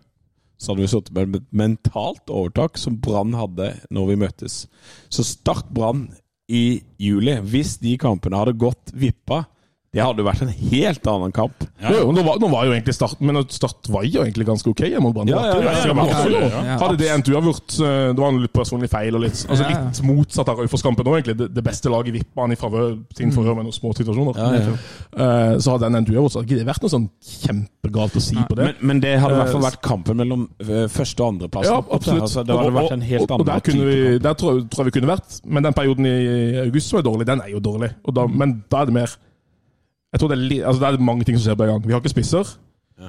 så 0.60 0.72
hadde 0.72 0.84
vi 0.84 0.90
sittet 0.92 1.14
med 1.16 1.38
et 1.40 1.46
mentalt 1.56 2.28
overtak 2.28 2.76
som 2.78 2.98
Brann 3.00 3.32
hadde 3.38 3.72
når 3.90 4.10
vi 4.10 4.18
møttes. 4.20 4.64
Så 5.08 5.24
Start 5.24 5.70
Brann 5.72 6.10
i 6.50 6.82
juli, 7.00 7.38
hvis 7.46 7.78
de 7.80 7.94
kampene 8.00 8.38
hadde 8.40 8.58
gått 8.60 8.92
vippa, 8.92 9.44
det 9.90 10.02
hadde 10.04 10.22
jo 10.22 10.26
vært 10.28 10.42
en 10.44 10.50
helt 10.70 11.06
annen 11.10 11.32
kamp. 11.34 11.64
Ja. 11.82 11.90
jo, 11.96 12.12
nå, 12.14 12.22
var, 12.22 12.36
nå 12.38 12.46
var 12.52 12.66
jo 12.68 12.74
egentlig 12.76 12.92
Start 12.94 13.18
Men 13.24 13.40
Start 13.50 13.88
var 13.90 14.04
jo 14.04 14.20
egentlig 14.22 14.44
ganske 14.46 14.68
ok 14.70 14.82
hjemme 14.84 15.08
mot 15.08 15.14
Brann. 15.16 15.30
Ja, 15.32 15.40
ja, 15.58 16.76
Hadde 16.78 16.98
det 17.00 17.08
endt 17.10 17.30
uavgjort 17.32 17.74
eh, 17.80 18.10
Det 18.12 18.20
var 18.20 18.28
en 18.30 18.38
litt 18.44 18.52
personlig 18.54 18.90
feil 18.92 19.16
og 19.18 19.24
litt, 19.24 19.40
altså 19.48 19.66
litt 19.66 20.00
motsatt 20.06 20.52
av 20.52 20.60
Raufoss-kampen 20.62 21.08
òg, 21.10 21.16
egentlig. 21.18 21.36
Det, 21.40 21.48
det 21.56 21.64
beste 21.66 21.90
laget 21.90 22.14
vippa 22.20 22.44
han 22.44 22.54
i 22.54 22.58
favør, 22.60 22.92
sin 23.16 23.32
favør 23.34 23.56
med 23.58 23.66
noen 23.66 23.74
små 23.76 23.90
situasjoner. 23.96 24.38
Ja, 24.38 24.50
ja. 24.60 24.74
Eh, 25.24 25.54
så 25.64 25.74
hadde 25.74 25.88
den 25.88 25.98
endt 26.02 26.12
uavgjort, 26.12 26.34
så 26.36 26.42
hadde 26.42 26.50
ikke 26.52 26.60
det 26.60 26.68
vært 26.70 26.86
noe 26.86 26.92
sånn 26.94 27.08
kjempegalt 27.46 28.18
å 28.20 28.22
si 28.24 28.36
på 28.46 28.58
det. 28.60 28.68
Men, 28.70 28.78
men 28.92 29.02
det 29.02 29.14
hadde 29.22 29.38
i 29.38 29.40
hvert 29.40 29.54
fall 29.56 29.64
vært 29.66 29.80
kampen 29.88 30.20
mellom 30.22 30.44
eh, 30.66 30.84
første- 30.92 31.24
og 31.24 31.32
andreplass. 31.34 31.70
Ja, 31.70 31.80
absolutt. 31.82 32.26
Altså, 32.28 32.44
det 32.46 32.58
hadde 32.60 32.70
Og- 32.74 32.78
vært 32.78 32.94
en 32.98 33.06
helt 33.08 33.24
og, 33.24 33.30
og, 33.30 33.34
annen 33.40 33.50
der, 33.50 33.64
kunne 33.70 33.88
vi, 33.90 33.98
der 34.28 34.38
tror, 34.38 34.60
jeg- 34.60 34.68
tror 34.70 34.84
jeg 34.86 34.92
vi 34.92 34.96
kunne 35.00 35.12
vært. 35.16 35.40
Men 35.44 35.66
den 35.66 35.76
perioden 35.80 36.06
i 36.06 36.14
august 36.66 36.92
som 36.94 37.00
er 37.02 37.08
dårlig, 37.10 37.26
den 37.32 37.42
er 37.42 37.50
jo 37.56 37.64
dårlig. 37.64 37.90
Og 38.04 38.14
da, 38.14 38.28
men 38.30 38.60
da 38.70 38.84
er 38.84 38.92
det 38.92 38.96
mer 39.00 39.16
Jeg 40.12 40.20
tror 40.20 40.28
det 40.32 40.38
er, 40.38 40.66
altså, 40.66 40.80
det 40.82 40.88
er 40.98 41.04
mange 41.06 41.24
ting 41.24 41.38
som 41.38 41.44
skjer 41.46 41.58
på 41.58 41.66
en 41.66 41.72
gang. 41.74 41.86
Vi 41.86 41.92
har 41.94 42.02
ikke 42.02 42.12
spisser. 42.16 42.56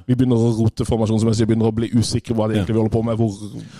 Vi 0.07 0.15
begynner 0.15 0.39
å 0.39 0.51
rote 0.55 0.85
formasjonsmessig, 0.87 1.45
begynner 1.49 1.67
å 1.67 1.75
bli 1.75 1.89
usikre 1.99 2.35
hva 2.37 2.45
det 2.47 2.55
egentlig 2.55 2.77
vi 2.77 2.79
holder 2.79 2.93
på 2.93 3.01
med. 3.03 3.17
Hvor, 3.19 3.33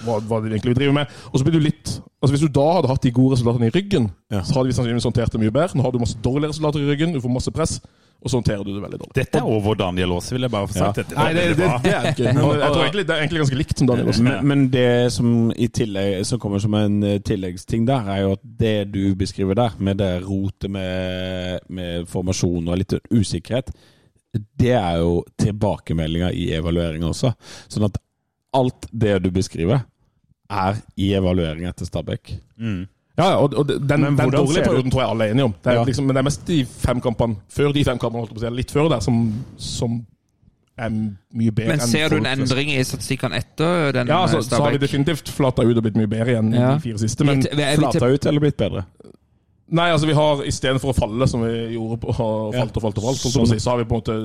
hva, 0.03 0.17
hva 0.27 0.39
det 0.43 0.49
egentlig 0.51 0.73
vi 0.73 0.79
driver 0.81 0.95
med. 0.97 1.13
Og 1.31 1.39
så 1.39 1.45
blir 1.47 1.55
du 1.55 1.63
litt 1.63 1.93
altså 2.21 2.35
Hvis 2.35 2.43
du 2.43 2.51
da 2.53 2.65
hadde 2.75 2.89
hatt 2.91 3.05
de 3.05 3.11
gode 3.15 3.33
resultatene 3.37 3.69
i 3.69 3.73
ryggen, 3.73 4.09
Ja. 4.29 4.41
så 4.43 4.59
hadde 4.59 4.69
vi 4.69 4.75
sannsynligvis 4.77 5.07
håndtert 5.07 5.31
det 5.33 5.39
mye 5.41 5.53
bedre. 5.55 5.77
Nå 5.79 5.81
har 5.85 5.93
du 5.95 5.97
masse 6.03 6.19
dårlige 6.21 6.51
resultater 6.51 6.83
i 6.83 6.89
ryggen, 6.91 7.15
du 7.15 7.21
får 7.23 7.33
masse 7.33 7.53
press, 7.55 7.79
og 8.21 8.29
så 8.29 8.37
håndterer 8.37 8.61
du 8.61 8.69
det 8.75 8.81
veldig 8.83 8.97
dårlig. 9.01 9.13
Dette 9.17 9.39
er 9.39 9.47
over 9.49 9.77
Daniel 9.79 10.11
Aase, 10.13 10.35
vil 10.35 10.45
jeg 10.45 10.53
bare 10.53 10.67
få 10.69 10.75
sagt. 10.75 10.99
Dette, 10.99 11.15
Nei, 11.17 11.31
det, 11.33 11.45
det, 11.57 11.69
det 11.81 11.93
er 11.97 12.09
ikke. 12.11 12.33
Men 12.37 12.43
jeg 12.61 12.73
tror 12.75 12.83
egentlig, 12.83 13.05
det 13.09 13.15
er 13.15 13.23
egentlig 13.23 13.41
ganske 13.41 13.57
likt 13.57 13.81
som 13.81 13.89
Daniel 13.89 14.11
også. 14.11 14.25
Men, 14.27 14.43
men 14.51 14.65
det 14.75 14.91
som, 15.15 15.31
i 15.57 15.69
tillegg, 15.73 16.19
som 16.29 16.41
kommer 16.43 16.61
som 16.61 16.77
en 16.77 16.99
eh, 17.07 17.17
tilleggsting 17.25 17.87
der, 17.89 18.11
er 18.13 18.21
jo 18.21 18.35
at 18.37 18.43
det 18.61 18.75
du 18.93 19.01
beskriver 19.17 19.57
der, 19.57 19.73
med 19.81 19.97
det 20.03 20.11
rotet 20.27 20.69
med, 20.69 21.65
med 21.73 22.05
formasjon 22.11 22.69
og 22.69 22.77
litt 22.83 22.93
usikkerhet, 23.09 23.73
det 24.61 24.75
er 24.77 25.01
jo 25.01 25.23
tilbakemeldinga 25.41 26.29
i 26.37 26.51
evalueringa 26.55 27.09
også. 27.09 27.33
Sånn 27.73 27.89
at 27.89 27.97
alt 28.55 28.85
det 28.93 29.17
du 29.25 29.31
beskriver, 29.33 29.81
er 30.51 30.81
i 30.99 31.13
evaluering 31.15 31.65
etter 31.69 31.87
Stabæk. 31.87 32.35
Mm. 32.59 32.83
Ja, 33.21 33.35
og 33.37 33.53
og 33.61 33.67
den, 33.69 34.05
den 34.17 34.17
dårlige 34.33 34.63
perioden 34.65 34.91
tror 34.93 35.03
jeg 35.05 35.09
alle 35.13 35.27
er 35.27 35.35
enige 35.35 35.45
om. 35.49 35.53
Det 35.63 35.71
er 35.73 35.77
Ja. 35.79 35.83
liksom, 35.87 36.07
men 36.09 36.15
det 36.17 36.21
er 36.23 36.27
mest 36.29 36.45
de 36.47 36.59
fem 36.65 37.01
kampene 37.03 37.37
før 37.53 37.73
de 37.75 37.83
fem 37.87 37.99
kampene, 38.01 38.23
holdt 38.25 38.33
på 38.33 38.41
å 38.41 38.45
si, 38.47 38.51
litt 38.57 38.71
før 38.73 38.89
der, 38.95 38.99
som, 39.05 39.21
som 39.61 39.99
er 40.81 40.89
mye 40.89 41.51
bedre 41.53 41.75
Men 41.75 41.81
ser 41.85 42.09
du 42.09 42.15
en 42.17 42.25
endring 42.31 42.71
i 42.73 42.79
statistikkene 42.87 43.37
etter 43.37 43.91
den 43.93 44.07
Ja, 44.09 44.23
eh, 44.23 44.31
så, 44.31 44.39
så 44.47 44.61
har 44.63 44.71
vi 44.73 44.79
definitivt 44.81 45.29
flata 45.29 45.61
ut 45.67 45.77
og 45.77 45.83
blitt 45.85 45.97
mye 45.99 46.09
bedre 46.09 46.31
igjen 46.33 46.53
Ja. 46.55 46.71
de 46.79 46.85
fire 46.87 46.97
siste. 47.03 47.27
Men 47.27 47.43
Flata 47.43 48.07
ut 48.09 48.25
eller 48.25 48.39
blitt 48.47 48.57
bedre? 48.57 48.85
nei, 49.71 49.89
altså 49.93 50.07
vi 50.09 50.13
har 50.17 50.41
istedenfor 50.43 50.91
å 50.91 50.95
falle, 50.97 51.27
som 51.31 51.43
vi 51.45 51.51
gjorde 51.77 51.99
på, 52.03 52.11
og 52.11 52.55
falt 52.57 52.75
og 52.75 52.81
falt 52.83 52.97
og 52.97 53.03
falt, 53.05 53.21
som 53.21 53.43
å 53.43 53.45
Sånn. 53.47 53.59
så 53.63 53.69
har 53.71 53.77
vi 53.79 53.85
på 53.87 53.95
en 53.95 54.01
måte 54.01 54.17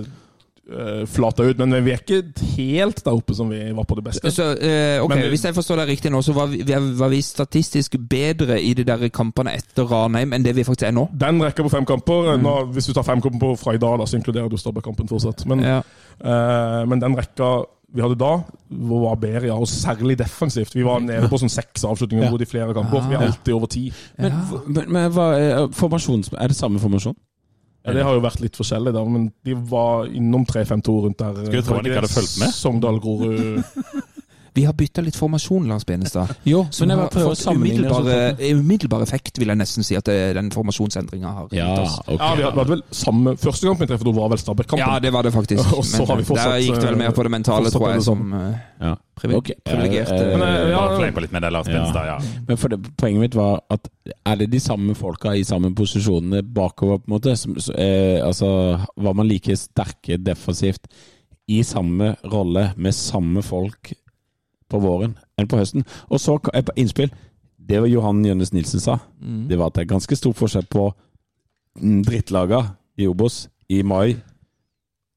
flata 1.07 1.45
ut. 1.47 1.59
Men 1.59 1.85
vi 1.85 1.93
er 1.95 2.01
ikke 2.03 2.23
helt 2.57 3.05
der 3.05 3.15
oppe 3.15 3.35
som 3.39 3.51
vi 3.51 3.61
var 3.77 3.85
på 3.87 3.95
det 4.01 4.05
beste. 4.09 4.31
Så, 4.35 4.49
uh, 4.59 5.05
ok, 5.05 5.15
Men- 5.15 5.29
Hvis 5.31 5.45
jeg 5.45 5.55
forstår 5.55 5.77
deg 5.77 5.89
riktig 5.89 6.11
nå, 6.11 6.23
så 6.23 6.33
var 6.35 6.47
vi, 6.47 6.63
var 6.99 7.09
vi 7.09 7.21
statistisk 7.23 7.95
bedre 8.11 8.61
i 8.63 8.75
de 8.75 8.85
der 8.85 9.09
kampene 9.09 9.55
etter 9.55 9.87
Ranheim 9.87 10.33
enn 10.33 10.43
det 10.43 10.55
vi 10.57 10.65
faktisk 10.65 10.89
er 10.89 10.93
nå? 10.93 11.09
Den 11.15 11.41
rekka 11.43 11.63
på 11.63 11.71
fem 11.71 11.85
kamper. 11.87 12.37
Nå, 12.37 12.57
hvis 12.73 12.87
du 12.87 12.93
tar 12.93 13.07
fem 13.07 13.21
kamper 13.23 13.55
fra 13.57 13.75
i 13.75 13.79
dag, 13.79 13.99
da, 13.99 14.05
så 14.07 14.17
inkluderer 14.19 14.49
du 14.51 14.57
Stabæk-kampen 14.57 15.09
fortsatt. 15.09 15.47
Men, 15.47 15.61
Ja. 15.61 15.79
uh, 16.25 16.85
men 16.89 17.01
den 17.01 17.15
rekka 17.17 17.65
vi 17.95 18.03
hadde 18.03 18.19
da, 18.19 18.43
var 18.69 19.15
bedre, 19.15 19.47
ja, 19.47 19.55
og 19.55 19.69
særlig 19.69 20.19
defensivt. 20.19 20.75
Vi 20.75 20.83
var 20.85 20.99
nede 21.01 21.29
på 21.31 21.39
sånn 21.39 21.49
seks 21.49 21.85
avslutninger 21.85 22.25
Ja. 22.27 22.37
i 22.43 22.45
flere 22.45 22.75
kamper. 22.75 23.09
Vi 23.09 23.15
er 23.15 23.19
alltid 23.29 23.55
over 23.55 23.67
ti. 23.67 23.93
Men, 24.19 24.33
men, 24.67 24.93
men 24.93 25.13
hva 25.13 25.33
er. 25.39 25.69
Er 26.43 26.49
det 26.49 26.57
samme 26.57 26.81
formasjon? 26.81 27.15
Ja, 27.87 27.93
det 27.95 28.03
har 28.03 28.17
jo 28.17 28.23
vært 28.25 28.41
litt 28.43 28.57
forskjellig, 28.59 28.91
da, 28.97 29.03
men 29.07 29.29
de 29.47 29.55
var 29.71 30.09
innom 30.11 30.43
3-5-2 30.49 30.95
rundt 31.05 31.21
der. 31.23 31.37
Skulle 31.47 31.63
tro 31.63 31.77
han 31.79 31.87
ikke 31.87 32.01
hadde 32.01 32.11
fulgt 32.11 32.41
med. 32.43 32.55
Sogndal, 32.57 32.99
Grorud 33.05 33.63
Vi 34.57 34.63
har 34.65 34.73
bytta 34.73 35.03
litt 35.05 35.17
formasjon, 35.19 35.67
Lars 35.69 35.85
Benestad. 35.85 36.31
Jo, 36.49 36.63
Som 36.73 36.89
men 36.89 36.95
jeg 36.97 37.03
har 37.05 37.11
prøver 37.13 37.29
å 37.29 37.33
fått 37.35 37.43
sammenligne 37.43 37.91
umiddelbare, 37.91 38.55
umiddelbar 38.57 39.03
effekt, 39.05 39.37
vil 39.43 39.53
jeg 39.53 39.61
nesten 39.61 39.85
si, 39.85 39.97
at 39.99 40.07
det, 40.09 40.15
den 40.39 40.49
formasjonsendringa 40.55 41.33
har 41.39 41.51
Ja, 41.53 41.67
gitt 41.75 41.83
oss. 41.85 41.97
ok. 42.07 42.21
Ja, 42.23 42.31
vi 42.39 42.45
hadde, 42.47 42.65
vel 42.71 42.83
samme 42.97 43.35
Første 43.43 43.69
kamp 43.69 43.83
vi 43.85 43.89
traff, 43.91 44.05
da 44.07 44.15
var 44.17 44.31
vel 44.33 44.41
Stabæk-kampen. 44.41 44.81
Ja, 44.81 44.95
det 45.05 45.13
var 45.13 45.27
det 45.29 45.33
faktisk. 45.35 45.73
Og 45.79 45.85
så 45.85 46.07
har 46.09 46.17
vi 46.23 46.25
fortsatt, 46.31 46.55
der 46.55 46.63
gikk 46.65 46.79
det 46.81 46.89
vel 46.89 47.01
mer 47.03 47.13
på 47.19 47.27
det 47.27 47.33
mentale, 47.37 47.73
tror 47.75 47.93
jeg, 47.93 48.07
som 48.07 48.33
eh, 48.33 48.55
Ja. 48.87 48.95
privilegerte. 49.21 50.23
Eh, 50.23 50.39
Men, 50.39 50.47
eh, 50.47 50.71
ja. 50.73 52.07
Ja. 52.07 52.17
Men 52.49 52.57
det, 52.57 52.81
Poenget 52.97 53.21
mitt 53.21 53.37
var 53.37 53.61
at 53.71 53.89
er 54.25 54.41
det 54.41 54.49
de 54.55 54.61
samme 54.61 54.95
folka 54.97 55.35
i 55.37 55.45
samme 55.45 55.75
posisjonene 55.77 56.41
bakover, 56.43 57.03
på 57.05 57.11
en 57.11 57.17
måte? 57.19 57.37
Som, 57.37 57.59
så, 57.61 57.77
eh, 57.77 58.25
altså, 58.25 58.81
var 58.97 59.15
man 59.21 59.29
like 59.29 59.57
sterke 59.57 60.17
defensivt 60.17 60.89
i 61.49 61.61
samme 61.63 62.17
rolle 62.25 62.71
med 62.77 62.95
samme 62.97 63.43
folk 63.45 63.93
på 64.71 64.81
våren 64.83 65.17
enn 65.39 65.49
på 65.49 65.59
høsten. 65.61 65.87
Og 66.11 66.21
så 66.23 66.39
et 66.55 66.71
innspill. 66.77 67.13
Det 67.57 67.81
var 67.83 67.91
Johan 67.91 68.25
Jønnes 68.25 68.53
Nilsen 68.55 68.83
sa. 68.83 68.99
Det 69.49 69.59
var 69.59 69.71
at 69.71 69.79
det 69.79 69.87
er 69.87 69.95
ganske 69.95 70.17
stor 70.17 70.35
forskjell 70.37 70.67
på 70.71 70.89
mm, 71.81 72.03
drittlaga 72.07 72.63
i 72.97 73.09
Obos 73.11 73.49
i 73.69 73.83
mai 73.83 74.17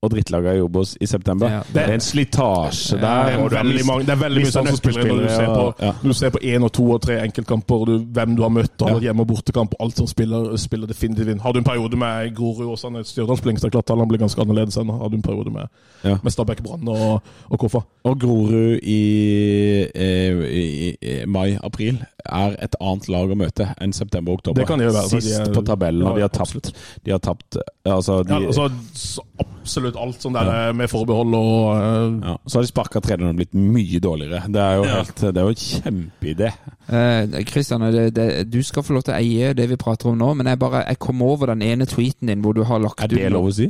og 0.02 0.12
drittlaga 0.14 0.54
i 0.56 0.62
Obos 0.64 0.94
i 1.04 1.06
september. 1.12 1.50
Ja. 1.52 1.60
Det 1.76 1.82
er 1.84 1.92
en 1.98 2.00
slitasje 2.04 2.96
Det 2.96 3.02
der. 3.02 3.32
er 3.34 3.42
og 3.44 3.50
du 3.52 3.56
veldig, 3.58 3.82
mange, 3.86 4.06
det 4.08 4.14
er 4.14 4.20
veldig 4.22 4.44
mye 4.46 4.52
sånn 4.54 4.68
som 4.70 4.78
spiller 4.80 5.10
når 5.10 5.26
du 5.26 5.30
ser 5.34 5.50
på, 5.52 5.66
ja. 5.84 5.90
når 6.04 6.14
du 6.14 6.18
ser 6.22 6.30
på 6.32 6.40
én 6.54 6.64
og 6.64 6.72
to 6.78 6.86
og 6.96 7.02
tre 7.04 7.18
enkeltkamper, 7.26 7.84
du, 7.90 7.96
hvem 8.16 8.36
du 8.38 8.42
har 8.46 8.50
møtt, 8.56 8.82
og 8.82 8.90
Ja. 8.94 9.00
hjemme- 9.10 9.26
og 9.26 9.28
bortekamp, 9.28 9.74
og 9.76 9.84
alt 9.86 9.98
som 10.00 10.08
spiller, 10.08 10.56
spiller 10.58 10.88
definitivt 10.88 11.28
inn. 11.34 11.40
Har 11.44 11.52
du 11.52 11.60
en 11.60 11.66
periode 11.68 11.98
med 12.00 12.34
Grorud 12.36 12.72
og 12.72 12.78
Sandnes 12.80 13.12
Stjørdals-Blink, 13.12 13.60
så 13.60 13.68
er 13.68 13.70
det 13.70 13.76
klart 13.76 13.86
tallene 13.92 14.08
blir 14.08 14.20
ganske 14.24 14.40
annerledes 14.42 14.78
enn 14.80 14.88
har 14.90 15.10
du 15.10 15.16
en 15.18 15.22
periode 15.22 15.52
med, 15.52 15.68
Ja. 16.06 16.16
med 16.24 16.32
Stabæk 16.32 16.64
Brann 16.64 16.88
og, 16.88 17.22
og 17.52 17.60
Koffa. 17.60 17.82
Og 18.06 18.20
Grorud 18.20 18.80
i, 18.82 19.84
i, 19.96 20.08
i, 20.48 20.98
i 21.02 21.26
mai-april 21.28 22.00
er 22.26 22.56
et 22.64 22.76
annet 22.80 23.10
lag 23.12 23.30
å 23.30 23.36
møte 23.36 23.68
enn 23.82 23.92
september-oktober. 23.92 24.62
Det 24.62 24.68
kan 24.70 24.80
det 24.80 24.88
jo 24.88 24.96
være, 24.96 25.10
så 25.10 25.20
de 25.20 25.22
Sist 25.28 25.40
er- 25.48 25.54
på 25.54 25.66
tabellen, 25.66 26.08
og 26.08 26.16
de 26.16 26.22
har 26.22 26.30
tapt. 26.30 26.72
De 27.04 27.12
har 27.12 27.20
tapt 27.20 27.58
altså, 27.86 28.24
de, 28.24 28.34
Ja, 28.34 28.48
altså, 28.48 28.70
så 28.96 29.82
absolutt 29.98 30.36
alt 30.36 30.48
det 30.50 30.54
er 30.60 30.78
med 30.78 30.90
forbehold 30.92 31.36
og 31.38 31.58
uh... 31.74 32.20
ja. 32.30 32.36
Så 32.46 32.60
har 32.60 32.66
de 32.66 32.72
sparka 32.72 33.02
treneren 33.04 33.34
og 33.34 33.40
blitt 33.42 33.56
mye 33.58 34.00
dårligere. 34.04 34.44
Det 34.54 34.62
er 34.62 34.78
jo, 34.80 34.86
helt, 34.90 35.22
det 35.22 35.42
er 35.42 35.48
jo 35.48 35.56
en 35.56 35.64
kjempeidé. 35.66 36.52
Eh, 36.90 37.44
Christian, 37.50 37.86
det, 37.94 38.06
det, 38.16 38.30
du 38.52 38.60
skal 38.66 38.86
få 38.86 38.96
lov 38.98 39.06
til 39.08 39.16
å 39.16 39.20
eie 39.20 39.54
det 39.58 39.70
vi 39.72 39.80
prater 39.80 40.12
om 40.12 40.18
nå, 40.20 40.34
men 40.40 40.50
jeg 40.52 40.62
bare, 40.62 40.86
jeg 40.88 41.02
kom 41.02 41.22
over 41.26 41.54
den 41.54 41.66
ene 41.66 41.88
tweeten 41.90 42.32
din 42.32 42.42
hvor 42.46 42.58
du 42.58 42.64
har 42.68 42.82
lagt 42.84 43.00
ut 43.02 43.08
Er 43.08 43.16
det 43.16 43.32
lov 43.34 43.50
å 43.50 43.56
si? 43.60 43.70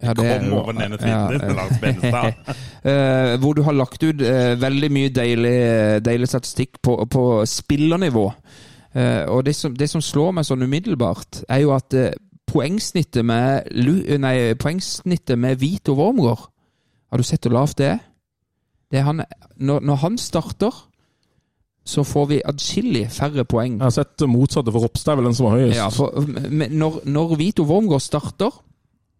Ja, 0.00 0.14
det- 0.16 0.40
Kom 0.40 0.52
over 0.56 0.72
den 0.72 0.82
ene 0.86 0.96
tweeten 1.00 1.38
din, 1.38 1.56
ja, 1.56 1.68
Benestad. 1.82 2.56
Eh, 2.80 3.34
hvor 3.36 3.52
du 3.52 3.60
har 3.66 3.74
lagt 3.76 4.00
ut 4.00 4.22
eh, 4.24 4.54
veldig 4.56 4.88
mye 4.88 5.10
deilig, 5.12 5.56
deilig 6.00 6.28
statistikk 6.32 6.78
på, 6.80 6.94
på 7.12 7.24
spillernivå. 7.44 8.22
Eh, 8.96 9.24
og 9.28 9.44
det 9.44 9.52
som, 9.54 9.74
det 9.76 9.90
som 9.92 10.00
slår 10.00 10.32
meg 10.38 10.46
sånn 10.48 10.64
umiddelbart, 10.64 11.42
er 11.44 11.60
jo 11.60 11.74
at 11.76 11.92
eh, 11.92 12.14
poengsnittet 12.50 13.26
med, 13.26 13.70
nei, 14.22 14.36
poengsnittet 14.58 15.38
med 15.38 15.60
Vito 15.62 15.94
Wormgård 15.98 16.48
Har 17.10 17.20
du 17.20 17.26
sett 17.26 17.46
hvor 17.46 17.56
lavt 17.56 17.78
det 17.80 17.90
er? 17.94 18.00
Det 18.90 18.98
er 18.98 19.06
han, 19.06 19.22
når, 19.62 19.84
når 19.86 19.98
han 20.02 20.16
starter, 20.18 20.74
så 21.86 22.02
får 22.06 22.26
vi 22.30 22.40
adskillig 22.46 23.04
færre 23.14 23.44
poeng. 23.46 23.76
Jeg 23.78 23.86
har 23.86 23.94
sett 23.94 24.16
det 24.18 24.28
motsatte, 24.30 24.72
for 24.74 24.82
Ropstad 24.82 25.14
er 25.14 25.20
vel 25.20 25.28
den 25.30 25.36
som 25.38 25.46
var 25.46 25.58
høyest. 25.58 25.78
Ja, 25.78 25.86
for, 25.94 26.26
når, 26.50 27.00
når 27.06 27.34
Vito 27.38 27.66
Wormgård 27.66 28.02
starter, 28.02 28.50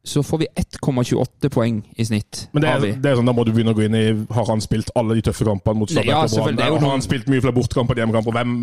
så 0.04 0.22
får 0.22 0.38
vi 0.38 0.46
1,28 0.56 1.48
poeng 1.52 1.80
i 1.96 2.04
snitt. 2.04 2.48
Men 2.54 2.62
det 2.62 2.68
er, 2.70 2.84
det 3.04 3.10
er 3.10 3.18
sånn, 3.18 3.28
da 3.28 3.34
må 3.36 3.44
du 3.44 3.50
begynne 3.52 3.74
å 3.74 3.76
gå 3.76 3.84
inn 3.84 3.96
i 3.98 4.04
Har 4.32 4.46
han 4.48 4.62
spilt 4.64 4.88
alle 4.96 5.18
de 5.18 5.24
tøffe 5.28 5.44
kampene 5.44 5.76
mot 5.82 5.90
Stabæk 5.92 6.08
Ja, 6.08 6.22
og 6.24 6.54
Brann? 6.56 6.78
Har 6.80 6.94
han 6.94 7.04
spilt 7.04 7.28
mye 7.28 7.42
flere 7.44 7.52
bortekamper 7.56 7.98
enn 7.98 8.06
hjemmekamper? 8.06 8.32
Hvem 8.38 8.54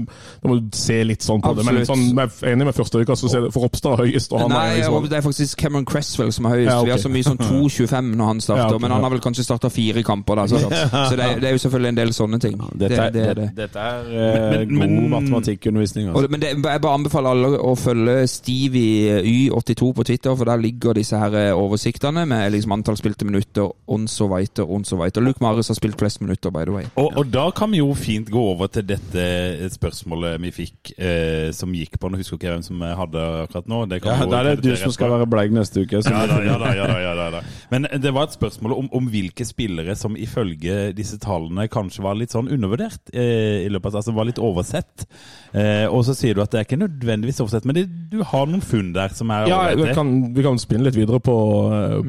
Da 0.41 0.49
må 0.49 0.57
du 0.57 0.77
se 0.77 0.97
litt 1.05 1.25
sånn 1.25 1.43
på 1.45 1.51
det. 1.57 1.65
Men 1.67 1.77
sånn, 1.85 2.07
jeg 2.09 2.31
er 2.41 2.55
enig 2.55 2.67
med 2.71 2.77
første 2.77 3.03
øyekast, 3.03 3.21
så 3.21 3.31
ser 3.31 3.45
det 3.45 3.51
for 3.53 3.67
Ropstad 3.67 3.99
høyest. 4.01 4.33
Og 4.33 4.41
han 4.43 4.53
Nei, 4.55 4.63
er 4.71 4.79
liksom, 4.81 5.07
det 5.11 5.19
er 5.19 5.25
faktisk 5.27 5.61
Cameron 5.61 5.85
Cresswell 5.85 6.33
som 6.33 6.49
er 6.49 6.55
høyest. 6.55 6.71
Ja, 6.71 6.79
okay. 6.79 6.89
Vi 6.89 6.95
har 6.95 7.03
så 7.05 7.13
mye 7.13 7.27
som 7.29 7.37
2,25 7.37 8.09
når 8.17 8.31
han 8.31 8.41
starter, 8.47 8.63
Ja, 8.63 8.73
ok, 8.73 8.81
men 8.81 8.95
han 8.97 9.07
har 9.07 9.13
vel 9.13 9.23
kanskje 9.27 9.45
starta 9.45 9.71
fire 9.73 10.03
kamper. 10.07 10.41
Da, 10.41 10.47
så 10.49 10.63
så 10.63 10.71
det, 11.13 11.21
er, 11.21 11.39
det 11.43 11.51
er 11.51 11.55
jo 11.57 11.61
selvfølgelig 11.67 11.93
en 11.93 12.01
del 12.01 12.15
sånne 12.17 12.41
ting. 12.41 12.57
Dette 12.73 12.97
er, 12.97 13.13
det 13.13 13.27
er 13.29 13.39
det. 13.43 13.47
Dette 13.61 13.85
er 13.91 14.09
eh, 14.09 14.65
Men- 14.65 14.97
god 14.97 15.09
matematikkundervisning. 15.19 16.09
Altså. 16.09 16.33
men 16.33 16.41
det, 16.41 16.53
jeg 16.57 16.81
bare 16.81 16.97
anbefaler 16.97 17.37
alle 17.37 17.61
å 17.61 17.75
følge 17.77 18.17
Stevie 18.31 19.21
Y82 19.21 19.93
på 19.93 20.03
Twitter, 20.09 20.35
for 20.35 20.49
der 20.49 20.65
ligger 20.65 20.97
disse 20.97 21.17
her 21.17 21.26
eh, 21.35 21.51
oversiktene 21.57 22.23
med 22.29 22.51
liksom 22.53 22.75
antall 22.77 22.97
spilte 22.99 23.25
minutter, 23.27 23.71
on 23.91 24.07
så 24.11 24.27
weiter, 24.31 24.67
on 24.69 24.85
så 24.87 24.97
weiter. 24.99 25.23
Luke 25.25 25.43
Marius 25.43 25.71
har 25.71 25.77
spilt 25.79 25.97
flest 25.99 26.21
minutter, 26.23 26.53
by 26.53 26.65
the 26.67 26.75
way. 26.75 26.87
Og, 26.95 27.11
og 27.17 27.31
da 27.33 27.47
kan 27.55 27.71
vi 27.73 27.81
jo 27.81 27.89
fint 27.97 28.29
gå 28.31 28.43
over 28.53 28.71
til 28.71 28.85
dette 28.87 29.25
spørsmålet 29.73 30.37
vi 30.43 30.51
fikk, 30.55 30.93
eh, 30.97 31.49
som 31.55 31.73
gikk 31.75 31.97
på 31.99 32.11
Nå 32.11 32.21
husker 32.21 32.37
ikke 32.39 32.53
hvem 32.53 32.63
som 32.63 32.81
hadde 32.81 33.23
akkurat 33.43 33.67
nå. 33.67 33.81
Det 33.91 34.01
kan 34.03 34.21
Ja, 34.21 34.29
da 34.31 34.39
er 34.41 34.55
det 34.55 34.63
du 34.63 34.79
som 34.79 34.93
skal 34.95 35.11
være 35.15 35.27
bleig 35.29 35.51
neste 35.55 35.83
uke. 35.83 35.99
Ja 36.07 36.23
da, 36.29 36.39
ja 36.45 36.57
da, 36.61 36.71
ja 36.77 36.87
da, 36.87 36.99
ja 37.03 37.15
da, 37.17 37.25
ja 37.27 37.31
da. 37.39 37.41
Men 37.71 37.87
det 37.99 38.13
var 38.15 38.29
et 38.29 38.37
spørsmål 38.37 38.77
om, 38.77 38.89
om 38.95 39.09
hvilke 39.11 39.45
spillere 39.47 39.95
som 39.99 40.15
ifølge 40.19 40.91
disse 40.97 41.19
tallene 41.21 41.67
kanskje 41.71 42.05
var 42.05 42.17
litt 42.19 42.35
sånn 42.35 42.49
undervurdert. 42.53 43.11
Eh, 43.13 43.65
i 43.65 43.71
løpet 43.73 43.91
av, 43.91 43.99
altså 44.01 44.15
var 44.15 44.29
litt 44.29 44.39
oversett. 44.41 45.07
Eh, 45.51 45.85
og 45.89 46.03
så 46.07 46.15
sier 46.17 46.37
du 46.37 46.43
at 46.43 46.53
det 46.53 46.61
er 46.61 46.67
ikke 46.67 46.79
nødvendigvis 46.79 47.41
oversett, 47.43 47.67
men 47.67 47.77
det, 47.79 47.85
du 48.11 48.21
har 48.25 48.47
noen 48.49 48.63
funn 48.63 48.93
der 48.95 49.13
som 49.17 49.31
er 49.33 49.47
Ja, 49.51 49.61
vi 49.77 49.89
kan, 49.95 50.11
vi 50.35 50.45
kan 50.45 50.59
spinne 50.61 50.87
litt 50.87 50.97
videre 50.97 51.16
på, 51.23 51.37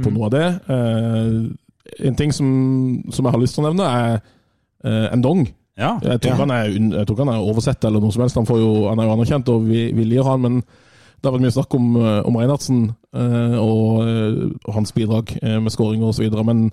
på 0.03 0.11
mm. 0.11 0.17
noe 0.17 0.29
av 0.29 0.35
det. 0.35 0.47
Eh, 0.75 2.09
en 2.09 2.19
ting 2.19 2.35
som, 2.35 2.49
som 3.13 3.25
jeg 3.25 3.35
har 3.35 3.43
lyst 3.43 3.57
til 3.57 3.65
å 3.65 3.71
nevne, 3.71 3.87
er 3.89 4.19
uh, 4.85 5.17
Ndong. 5.17 5.47
Ja. 5.79 5.95
Jeg 6.03 6.21
tror, 6.25 6.35
ja. 6.35 6.37
han 6.43 6.53
er, 6.53 6.75
jeg 6.75 7.07
tror 7.07 7.23
han 7.23 7.33
er 7.33 7.47
oversett 7.47 7.85
eller 7.87 8.03
noe 8.03 8.15
som 8.15 8.25
helst. 8.25 8.39
Han, 8.39 8.49
får 8.49 8.61
jo, 8.61 8.71
han 8.91 9.01
er 9.01 9.09
jo 9.09 9.15
anerkjent, 9.15 9.51
og 9.55 9.67
vi, 9.69 9.89
vi 9.95 10.07
lir 10.11 10.27
han, 10.27 10.43
men 10.43 10.61
det 11.19 11.27
har 11.27 11.35
vært 11.35 11.47
mye 11.47 11.55
snakk 11.55 11.75
om, 11.79 11.89
eh, 11.99 12.21
om 12.29 12.39
Reinhardsen 12.39 12.83
eh, 12.91 13.57
og, 13.59 14.03
eh, 14.05 14.41
og 14.69 14.77
hans 14.77 14.95
bidrag 14.95 15.33
eh, 15.41 15.59
med 15.63 15.75
skåringer 15.75 16.11
osv. 16.13 16.29
Men 16.47 16.69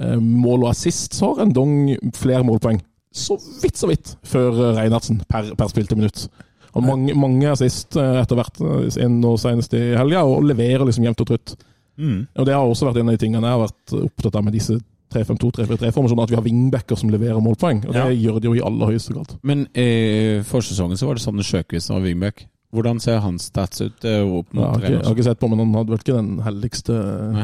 eh, 0.00 0.16
mål 0.20 0.66
og 0.66 0.70
assist 0.70 1.16
så 1.16 1.34
har 1.34 1.50
Ndong 1.50 1.94
flere 2.16 2.44
målpoeng. 2.48 2.80
Så 3.14 3.36
vidt, 3.62 3.78
så 3.78 3.88
vidt, 3.90 4.14
før 4.26 4.56
Reinhardsen 4.78 5.20
per, 5.28 5.52
per 5.58 5.72
spilte 5.72 5.98
minutt. 5.98 6.26
Og 6.74 6.82
mange, 6.82 7.14
mange 7.14 7.46
er 7.50 7.54
sist 7.60 7.94
etter 7.96 8.34
hvert, 8.38 8.58
inn 8.98 9.04
en 9.04 9.20
nå 9.22 9.36
senest 9.38 9.74
i 9.78 9.82
helga, 9.94 10.24
og 10.26 10.42
leverer 10.48 10.82
liksom 10.88 11.04
jevnt 11.06 11.20
og 11.22 11.28
trutt. 11.30 11.54
Mm. 11.96 12.26
Og 12.34 12.46
Det 12.48 12.54
har 12.54 12.64
også 12.66 12.88
vært 12.88 12.98
en 13.02 13.08
av 13.12 13.14
de 13.14 13.22
tingene 13.22 13.46
jeg 13.46 13.54
har 13.54 13.62
vært 13.68 13.94
opptatt 14.02 14.38
av 14.40 14.44
med 14.48 14.56
disse 14.56 14.78
3-5-2-3-4-3-formasjonene, 15.14 16.24
at 16.26 16.32
vi 16.32 16.38
har 16.38 16.44
wingbacker 16.46 16.98
som 16.98 17.12
leverer 17.12 17.38
målpoeng. 17.44 17.84
Og 17.86 17.92
det 17.94 18.02
Ja. 18.02 18.08
gjør 18.10 18.40
de 18.40 18.48
jo 18.48 18.54
i 18.54 18.64
aller 18.66 18.86
høyeste 18.90 19.14
grad. 19.14 19.36
Men 19.42 19.66
i 19.74 20.42
forsesongen 20.42 20.96
så 20.98 21.06
var 21.06 21.14
det 21.14 21.22
Sanne 21.22 21.42
Sjøkvist 21.46 21.86
som 21.86 21.96
var 21.96 22.02
wingback. 22.08 22.46
Hvordan 22.74 22.98
ser 23.00 23.20
hans 23.20 23.44
stats 23.52 23.80
ut 23.80 24.04
eh, 24.04 24.22
opp 24.26 24.46
Jeg 24.52 24.60
har, 24.60 24.76
okay, 24.76 24.90
jeg 24.90 25.04
har 25.04 25.14
ikke 25.14 25.22
sett 25.28 25.38
på, 25.38 25.48
men 25.48 25.58
han 25.62 25.74
hadde 25.78 25.90
vel 25.92 25.98
ikke 26.02 26.16
den 26.16 26.38
heldigste 26.42 26.96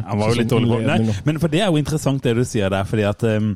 Han 0.08 0.18
var 0.18 0.32
jo 0.32 0.40
litt 0.40 0.50
dårlig 0.50 0.70
på 0.72 0.80
Nei, 0.82 1.14
men 1.24 1.38
for 1.38 1.48
det 1.48 1.60
er 1.60 1.70
jo 1.70 1.76
interessant 1.78 2.22
det 2.26 2.34
du 2.34 2.42
sier 2.42 2.68
der, 2.68 2.82
fordi 2.82 3.04
at 3.06 3.22
um, 3.38 3.52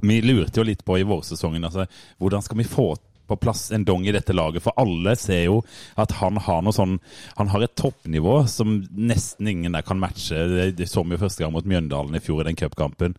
vi 0.00 0.22
lurte 0.24 0.56
jo 0.56 0.64
litt 0.64 0.82
på 0.86 0.96
i 0.96 1.04
vårsesongen, 1.04 1.62
altså 1.68 1.84
hvordan 2.18 2.42
skal 2.42 2.56
vi 2.56 2.64
få 2.64 2.96
på 3.28 3.38
plass 3.42 3.66
en 3.74 3.84
dong 3.84 4.06
i 4.06 4.14
dette 4.14 4.34
laget? 4.36 4.62
For 4.64 4.76
alle 4.80 5.16
ser 5.18 5.44
jo 5.48 5.60
at 5.96 6.14
han 6.20 6.38
har 6.46 6.62
noe 6.62 6.74
sånn 6.76 6.96
Han 7.36 7.48
har 7.52 7.64
et 7.66 7.74
toppnivå 7.76 8.38
som 8.48 8.78
nesten 8.96 9.48
ingen 9.52 9.72
der 9.76 9.82
kan 9.86 10.00
matche. 10.00 10.46
Det, 10.76 10.88
så 10.88 11.04
vi 11.04 11.16
jo 11.16 11.22
første 11.24 11.44
gang 11.44 11.52
mot 11.54 11.66
Mjøndalen 11.66 12.16
i 12.16 12.22
fjor 12.22 12.40
i 12.44 12.48
den 12.50 12.56
cupkampen. 12.58 13.16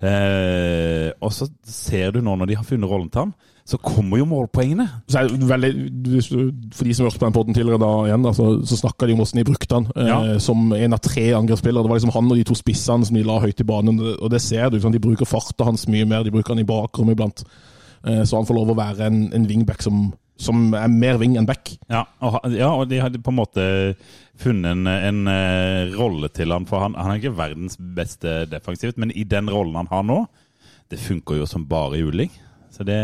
Eh, 0.00 1.10
og 1.20 1.32
så 1.34 1.46
ser 1.66 2.14
du 2.16 2.22
nå 2.24 2.34
når 2.40 2.50
de 2.50 2.58
har 2.58 2.66
funnet 2.66 2.88
rollen 2.90 3.10
til 3.12 3.26
han, 3.26 3.32
så 3.70 3.78
kommer 3.78 4.18
jo 4.18 4.26
målpoengene. 4.26 4.86
Så 5.06 5.20
er 5.20 5.28
det 5.30 5.46
veldig, 5.46 6.22
for 6.74 6.88
de 6.88 6.94
som 6.96 7.06
hørte 7.06 7.20
på 7.20 7.28
den 7.28 7.36
podden 7.36 7.54
tidligere, 7.54 7.78
da, 7.82 7.90
igjen, 8.08 8.24
da, 8.26 8.32
så, 8.34 8.46
så 8.66 8.78
snakka 8.80 9.06
de 9.06 9.14
om 9.14 9.20
hvordan 9.22 9.42
de 9.42 9.46
brukte 9.46 9.76
han 9.78 9.86
eh, 9.94 10.08
Ja. 10.10 10.38
som 10.42 10.72
en 10.74 10.96
av 10.96 11.02
tre 11.04 11.28
angrepsspillere. 11.38 11.84
Det 11.86 11.92
var 11.92 12.00
liksom 12.00 12.14
han 12.16 12.32
og 12.32 12.40
de 12.40 12.46
to 12.48 12.56
spissene 12.58 13.06
som 13.06 13.18
de 13.20 13.22
la 13.28 13.38
høyt 13.44 13.62
i 13.62 13.68
banen. 13.68 14.00
Og 14.16 14.26
det 14.32 14.40
ser 14.42 14.70
du. 14.72 14.78
Liksom, 14.78 14.96
de 14.96 15.04
bruker 15.04 15.28
farta 15.28 15.68
hans 15.68 15.86
mye 15.92 16.08
mer. 16.08 16.24
De 16.26 16.32
bruker 16.34 16.56
han 16.56 16.64
i 16.64 16.66
bakrommet 16.66 17.14
iblant. 17.18 17.44
Eh, 18.06 18.22
så 18.24 18.36
han 18.40 18.46
får 18.48 18.56
lov 18.56 18.72
å 18.72 18.78
være 18.78 19.06
en, 19.10 19.22
en 19.36 19.46
wingback 19.48 19.82
som, 19.84 20.10
som 20.40 20.74
er 20.78 20.88
mer 20.88 21.18
wing 21.20 21.36
enn 21.36 21.48
back. 21.48 21.74
Ja, 21.92 22.04
og, 22.24 22.40
ja, 22.54 22.70
og 22.72 22.88
de 22.90 23.00
hadde 23.02 23.20
på 23.22 23.32
en 23.34 23.40
måte 23.40 23.64
funnet 24.40 24.72
en, 24.72 24.86
en 24.88 25.26
uh, 25.28 25.90
rolle 25.98 26.30
til 26.32 26.48
han, 26.54 26.64
for 26.68 26.80
han, 26.80 26.94
han 26.96 27.12
er 27.12 27.18
ikke 27.20 27.36
verdens 27.36 27.76
beste 27.76 28.46
defensivt, 28.48 28.96
men 28.96 29.12
i 29.12 29.26
den 29.28 29.50
rollen 29.52 29.76
han 29.76 29.90
har 29.90 30.06
nå, 30.08 30.22
det 30.88 30.96
funker 30.98 31.42
jo 31.42 31.46
som 31.46 31.66
bare 31.68 32.00
juling. 32.00 32.32
Så 32.72 32.86
det, 32.88 32.96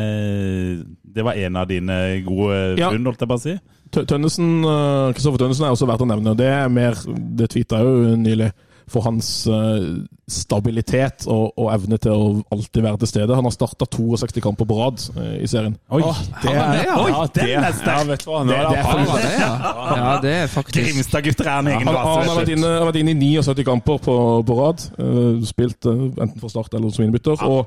det 1.03 1.25
var 1.27 1.37
en 1.37 1.57
av 1.61 1.69
dine 1.69 1.97
gode 2.25 2.79
Ja. 2.81 2.89
funn, 2.91 3.05
holdt 3.05 3.21
jeg 3.21 3.29
bare 3.29 3.43
å 3.43 3.45
si. 3.45 3.57
Tønnesen, 3.93 4.49
eh, 4.65 5.13
Kristoffer 5.15 5.43
Tønnesen 5.45 5.67
er 5.67 5.75
også 5.75 5.87
verdt 5.89 6.03
å 6.03 6.09
nevne. 6.09 6.33
og 6.33 6.39
Det 6.41 6.49
er 6.51 6.69
mer, 6.73 6.97
det 7.37 7.51
tweeta 7.53 7.83
jo 7.85 8.17
nylig, 8.19 8.49
for 8.91 9.03
hans 9.03 9.29
eh, 9.51 9.87
stabilitet 10.31 11.25
og, 11.27 11.53
og 11.59 11.71
evne 11.75 11.99
til 12.03 12.13
å 12.15 12.27
alltid 12.55 12.85
være 12.85 13.01
til 13.03 13.11
stede. 13.11 13.35
Han 13.35 13.47
har 13.49 13.55
starta 13.55 13.89
62 13.91 14.43
kamper 14.45 14.69
på 14.69 14.77
rad 14.79 15.03
eh, 15.19 15.33
i 15.43 15.49
serien. 15.51 15.75
Oi, 15.91 16.03
det 16.43 16.53
er- 16.53 16.85
ja, 16.85 16.99
Oi, 17.03 17.11
den 17.35 17.67
er 17.67 17.75
sterk! 17.75 17.89
Ja, 17.89 18.05
du 18.05 18.13
Det- 18.13 18.21
det 18.21 18.47
det 18.47 18.57
er 18.57 18.63
Ja, 18.63 18.71
det 18.71 19.23
det, 19.23 19.33
ja. 19.41 19.97
ja, 19.97 20.21
det 20.23 20.35
er 20.43 20.47
faktisk 20.47 20.87
Grimstad-gutter 20.87 21.51
er 21.51 21.59
en 21.59 21.67
egen 21.73 21.87
Han, 21.87 21.97
han 21.97 22.29
har 22.29 22.41
vært 22.41 22.53
inne, 22.55 22.73
har 22.79 22.87
vært 22.93 23.01
inne 23.03 23.15
i 23.17 23.19
79 23.41 23.65
kamper 23.65 23.99
på, 23.99 24.17
på 24.47 24.59
rad. 24.61 24.87
Uh, 24.99 25.43
spilt 25.47 25.87
uh, 25.87 26.07
enten 26.23 26.39
for 26.41 26.49
start 26.53 26.75
eller 26.75 26.91
som 26.95 27.05
innbytter. 27.05 27.43
Og 27.47 27.67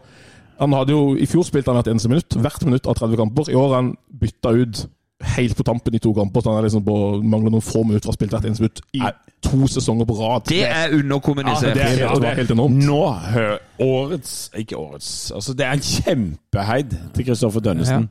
han 0.59 0.73
hadde 0.75 0.91
jo, 0.95 1.15
I 1.15 1.27
fjor 1.27 1.43
spilte 1.47 1.71
han 1.71 1.79
hvert 1.79 1.91
eneste 1.91 2.11
minutt. 2.11 2.35
Hvert 2.35 2.63
minutt 2.67 2.87
av 2.87 2.95
30 2.99 3.19
kamper. 3.19 3.51
I 3.51 3.55
år 3.59 3.67
har 3.69 3.75
han 3.81 3.93
bytta 4.19 4.55
ut 4.55 4.87
helt 5.19 5.55
på 5.57 5.63
tampen 5.63 5.95
i 5.95 5.99
to 5.99 6.13
kamper. 6.13 6.41
så 6.41 6.49
han 6.49 6.57
er 6.57 6.67
liksom 6.67 6.83
på, 6.85 6.97
mangler 7.23 7.51
noen 7.51 7.63
få 7.65 7.83
minutter 7.83 8.07
fra 8.07 8.15
spilt 8.15 8.31
hvert 8.31 8.45
eneste 8.47 8.63
minutt 8.63 8.81
i 8.95 9.01
to 9.43 9.67
sesonger 9.67 10.07
på 10.07 10.15
rad. 10.19 10.45
Det 10.47 10.61
er 10.67 10.95
underkommunisert. 10.95 11.75
det 11.75 11.83
er 11.83 11.91
helt, 11.95 12.21
det 12.21 12.29
er 12.29 12.39
helt 12.39 12.53
enormt. 12.55 12.85
Nå 12.85 13.01
hør 13.33 13.57
årets 13.83 14.33
Ikke 14.59 14.77
årets. 14.77 15.31
Altså, 15.35 15.53
det 15.53 15.65
er 15.65 15.75
en 15.75 15.83
kjempeheid 15.83 16.95
til 17.15 17.27
Kristoffer 17.27 17.63
Dønnesen. 17.63 18.09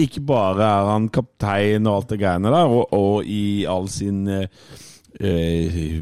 Ikke 0.00 0.20
bare 0.20 0.68
er 0.68 0.92
han 0.92 1.08
kaptein 1.08 1.86
og 1.86 1.96
alt 1.96 2.14
det 2.14 2.20
greiene 2.20 2.52
der, 2.52 2.76
og, 2.76 2.92
og 2.92 3.24
i 3.24 3.64
all 3.68 3.88
sin 3.92 4.26
eh, 4.28 4.46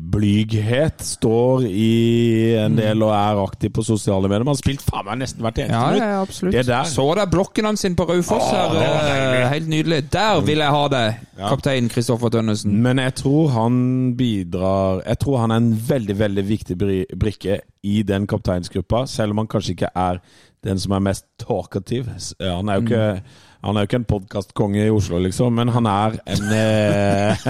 blyghet. 0.01 1.01
Står 1.05 1.65
i 1.69 2.55
en 2.61 2.77
del 2.79 3.03
og 3.03 3.13
er 3.15 3.41
aktiv 3.43 3.73
på 3.75 3.85
sosiale 3.87 4.29
medier. 4.29 4.45
Man 4.47 4.55
har 4.55 4.61
spilt 4.61 4.83
faen 4.87 5.07
meg 5.09 5.21
nesten 5.23 5.45
hvert 5.45 5.61
eneste 5.63 5.75
Ja, 5.79 5.87
minutt. 5.93 6.05
ja, 6.05 6.21
absolutt. 6.23 6.57
Det 6.57 6.65
der. 6.69 6.85
Så 6.91 7.07
der 7.19 7.31
blokken 7.33 7.69
hans 7.69 7.85
inn 7.89 7.97
på 7.99 8.07
Raufoss 8.09 8.51
her. 8.53 8.75
det 8.77 8.85
eh, 8.85 9.49
Helt 9.55 9.69
nydelig. 9.69 10.01
Der 10.13 10.41
vil 10.47 10.59
jeg 10.65 10.75
ha 10.77 10.85
det, 10.93 11.05
kaptein 11.39 11.89
Kristoffer 11.93 12.29
Tønnesen. 12.35 12.77
Men 12.83 12.99
jeg 13.03 13.15
tror 13.15 13.49
han 13.55 14.15
bidrar 14.19 15.03
Jeg 15.07 15.19
tror 15.19 15.39
han 15.45 15.51
er 15.51 15.57
en 15.63 15.73
veldig 15.89 16.19
veldig 16.19 16.49
viktig 16.49 16.79
brikke 17.19 17.61
i 17.83 18.03
den 18.03 18.27
kapteinsgruppa, 18.27 19.07
selv 19.07 19.33
om 19.33 19.39
han 19.45 19.47
kanskje 19.51 19.77
ikke 19.77 19.93
er 19.95 20.19
den 20.67 20.79
som 20.83 20.93
er 20.93 21.05
mest 21.05 21.25
talkativ. 21.39 22.09
Han 22.43 22.69
er 22.69 22.81
jo 22.81 22.87
ikke 22.89 23.23
han 23.65 23.77
er 23.77 23.83
jo 23.83 23.89
ikke 23.89 23.99
en 23.99 24.05
podkastkonge 24.07 24.85
i 24.87 24.91
Oslo, 24.95 25.19
liksom, 25.19 25.57
men 25.59 25.71
han 25.75 25.87
er 25.91 26.15
en 26.31 26.53
eh, 26.55 27.47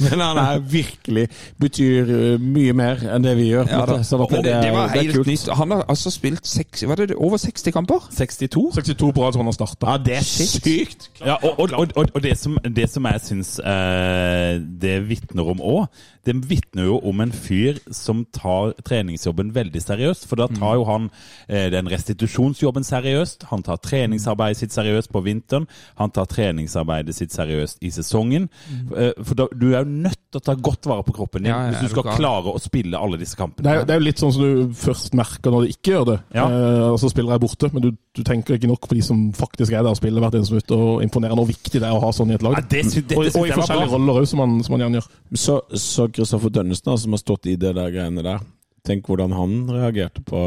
Men 0.06 0.22
han 0.24 0.40
er 0.40 0.62
virkelig 0.64 1.26
Betyr 1.60 2.12
eh, 2.14 2.40
mye 2.40 2.72
mer 2.76 3.02
enn 3.04 3.26
det 3.26 3.34
vi 3.36 3.50
gjør. 3.50 3.68
Ja, 3.68 3.82
måte. 3.82 3.98
Sånn 4.08 4.24
det, 4.32 4.54
det 4.64 4.70
var 4.72 4.88
er 4.88 4.96
helt 4.96 5.18
kult. 5.18 5.28
nytt. 5.28 5.50
Han 5.60 5.74
har 5.76 5.84
altså 5.92 6.12
spilt 6.14 6.48
seks, 6.48 6.86
var 6.88 7.02
det 7.02 7.18
over 7.18 7.40
60 7.42 7.74
kamper? 7.76 8.06
62? 8.16 8.64
62 8.78 9.10
på 9.16 9.26
rad 9.26 9.36
som 9.36 9.44
han 9.44 9.52
har 9.52 9.58
starta. 9.58 9.90
Ja, 9.92 10.00
det 10.08 10.16
er 10.22 10.26
sykt! 10.26 11.10
Ja, 11.20 11.36
og, 11.36 11.60
og, 11.60 11.76
og, 11.94 12.08
og 12.14 12.24
det, 12.24 12.36
som, 12.40 12.56
det 12.64 12.88
som 12.92 13.10
jeg 13.10 13.24
syns 13.26 13.58
eh, 13.60 14.56
det 14.80 14.96
vitner 15.10 15.52
om 15.52 15.60
òg, 15.60 16.02
det 16.26 16.34
vitner 16.50 16.84
jo 16.88 16.98
om 17.08 17.20
en 17.24 17.32
fyr 17.32 17.78
som 17.94 18.24
tar 18.36 18.74
treningsjobben 18.84 19.52
veldig 19.56 19.80
seriøst. 19.82 20.26
For 20.28 20.36
da 20.36 20.46
tar 20.52 20.76
jo 20.76 20.84
han 20.88 21.08
eh, 21.48 21.68
den 21.72 21.88
restitusjonsjobben 21.88 22.84
seriøst. 22.84 23.46
Han 23.50 23.62
tar 23.66 23.80
treningsarbeidet 23.84 24.58
sitt 24.60 24.74
seriøst 24.74 25.10
på 25.14 25.22
vinteren. 25.24 25.66
Han 26.00 26.10
tar 26.14 26.28
treningsarbeidet 26.30 27.14
sitt 27.16 27.32
seriøst 27.32 27.80
i 27.80 27.90
sesongen. 27.94 28.48
Mm. 28.70 29.24
for 29.24 29.34
da, 29.38 29.46
du 29.56 29.70
er 29.74 29.84
jo 29.84 29.90
nødt 30.04 30.18
til 30.30 30.40
å 30.40 30.44
ta 30.44 30.54
godt 30.54 30.86
vare 30.90 31.04
på 31.06 31.14
kroppen 31.16 31.42
din 31.44 31.50
Ja, 31.52 31.60
ja, 31.64 31.70
hvis 31.72 31.88
du 31.88 31.94
skal 31.94 32.04
gal? 32.10 32.16
klare 32.20 32.52
å 32.54 32.60
spille 32.62 32.98
alle 32.98 33.18
disse 33.18 33.34
Det 33.36 33.40
kampene. 33.40 33.72
er, 33.80 33.84
det 33.88 33.94
er 33.94 34.00
jo 34.00 34.04
litt 34.06 34.20
sånn 34.20 34.32
som 34.34 34.42
du 34.44 34.74
først 34.76 35.14
merker 35.18 35.50
når 35.54 35.64
du 35.66 35.72
ikke 35.74 35.94
gjør 35.94 36.06
det. 36.12 36.18
Ja. 36.36 36.44
Eh, 36.50 36.86
og 36.92 36.98
så 37.02 37.10
spiller 37.10 37.34
jeg 37.36 37.44
borte, 37.46 37.70
men 37.72 37.82
du, 37.86 37.90
du 38.16 38.22
tenker 38.26 38.58
ikke 38.58 38.70
nok 38.70 38.86
på 38.90 38.98
de 38.98 39.02
som 39.06 39.24
faktisk 39.36 39.72
er 39.72 39.82
der 39.86 39.90
og 39.94 39.98
spiller 40.00 40.20
hvert 40.24 40.36
eneste 40.38 40.54
minutt, 40.58 40.74
og 40.76 41.02
imponerer 41.06 41.38
hvor 41.40 41.48
viktig 41.48 41.80
det 41.80 41.88
er 41.88 41.96
å 41.96 42.02
ha 42.04 42.12
sånn 42.14 42.30
i 42.30 42.36
et 42.36 42.44
lag. 42.46 42.58
Ja, 42.58 42.64
det 42.66 42.84
dette 42.90 43.16
og, 43.16 43.24
synes 43.24 43.36
og 43.40 43.48
i 43.48 43.54
forskjellige 43.56 43.90
roller 43.94 44.20
òg, 44.22 44.28
som, 44.30 44.42
man- 44.44 44.60
som 44.66 44.76
man 44.76 44.84
gjerne 44.84 45.00
gjør. 45.00 45.08
Så, 45.46 45.58
så 45.78 46.08
Kristoffer 46.14 46.52
Dønnesen, 46.52 46.96
som 46.98 47.16
har 47.16 47.22
stått 47.22 47.48
i 47.50 47.56
det 47.60 47.74
der 47.78 47.92
greiene 47.94 48.24
der, 48.26 48.42
tenk 48.86 49.08
hvordan 49.08 49.34
han 49.36 49.60
reagerte 49.70 50.24
på 50.26 50.40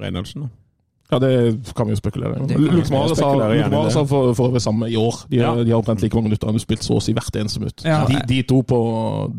Reinhardsen. 0.00 0.46
da. 0.46 0.63
Ja, 1.12 1.18
det 1.20 1.74
kan 1.76 1.86
vi 1.86 1.92
jo 1.92 1.98
spekulere 2.00 2.38
i. 2.40 2.56
Luke 2.56 2.88
det. 2.88 2.96
har 2.96 4.06
for, 4.08 4.32
for 4.34 4.48
øvrig 4.48 4.62
samme 4.64 4.88
i 4.88 4.96
år. 4.96 5.18
De, 5.30 5.36
Ja. 5.36 5.54
de 5.54 5.70
har 5.70 5.76
omtrent 5.78 6.00
like 6.00 6.14
mange 6.16 6.30
minutter. 6.30 6.48
Han 6.48 6.54
har 6.56 6.62
spilt 6.64 6.82
så 6.82 6.96
å 6.96 7.02
si 7.04 7.12
hvert 7.12 7.36
eneste 7.36 7.60
minutt. 7.60 7.84
Ja. 7.84 8.06
De, 8.08 8.16
de 8.26 8.38
to 8.42 8.62
på 8.62 8.78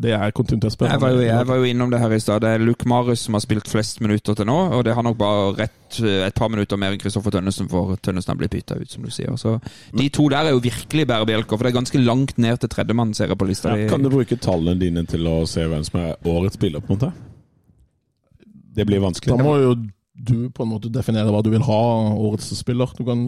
Det 0.02 0.14
er 0.14 0.32
kontinuitetsspillere. 0.32 0.94
Jeg 0.94 1.02
var, 1.02 1.10
jo, 1.16 1.24
jeg 1.26 1.48
var 1.50 1.56
jo 1.58 1.64
innom 1.64 1.90
det 1.92 2.00
her 2.00 2.14
i 2.14 2.20
stad. 2.22 2.42
Det 2.46 2.52
er 2.54 2.62
Luke 2.64 2.88
Marius 2.88 3.26
som 3.26 3.34
har 3.34 3.42
spilt 3.42 3.68
flest 3.68 4.00
minutter 4.06 4.38
til 4.38 4.46
nå. 4.46 4.60
Og 4.78 4.86
det 4.86 4.94
har 4.94 5.04
nok 5.04 5.18
bare 5.18 5.50
rett 5.58 6.00
eh, 6.04 6.22
et 6.28 6.38
par 6.38 6.54
minutter 6.54 6.78
mer 6.78 6.94
enn 6.94 7.02
Kristoffer 7.02 7.34
Tønnesen, 7.34 7.68
for 7.72 7.98
Tønnesen 7.98 8.36
har 8.36 8.40
blitt 8.40 8.54
bytta 8.54 8.78
ut, 8.78 8.92
som 8.92 9.04
du 9.04 9.10
sier. 9.10 9.34
Så 9.42 9.58
De 9.98 10.08
to 10.14 10.30
der 10.30 10.46
er 10.52 10.56
jo 10.56 10.62
virkelig 10.64 11.08
bærebjelker, 11.10 11.58
for 11.58 11.66
det 11.66 11.74
er 11.74 11.80
ganske 11.82 12.06
langt 12.06 12.38
ned 12.38 12.62
til 12.62 12.70
tredjemann, 12.70 13.14
ser 13.18 13.34
jeg 13.34 13.42
på 13.42 13.50
lista. 13.50 13.74
Ja, 13.74 13.90
kan 13.90 14.06
du 14.06 14.14
bruke 14.14 14.38
tallene 14.38 14.78
dine 14.80 15.04
til 15.10 15.26
å 15.28 15.42
se 15.50 15.66
hvem 15.66 15.84
som 15.84 16.00
er 16.04 16.16
årets 16.30 16.62
spiller, 16.62 16.80
på 16.86 16.94
en 16.94 17.00
måte? 17.00 17.12
Det 18.76 18.86
blir 18.86 19.02
vanskelig. 19.02 19.34
Da 19.34 19.44
må 19.44 19.58
jo 19.64 19.76
du 20.16 20.50
på 20.50 20.64
en 20.64 20.72
måte 20.72 20.92
definere 20.94 21.32
hva 21.34 21.44
du 21.44 21.52
vil 21.54 21.66
ha 21.68 21.82
årets 22.16 22.54
spiller. 22.58 22.92
Du 22.98 23.04
kan 23.08 23.22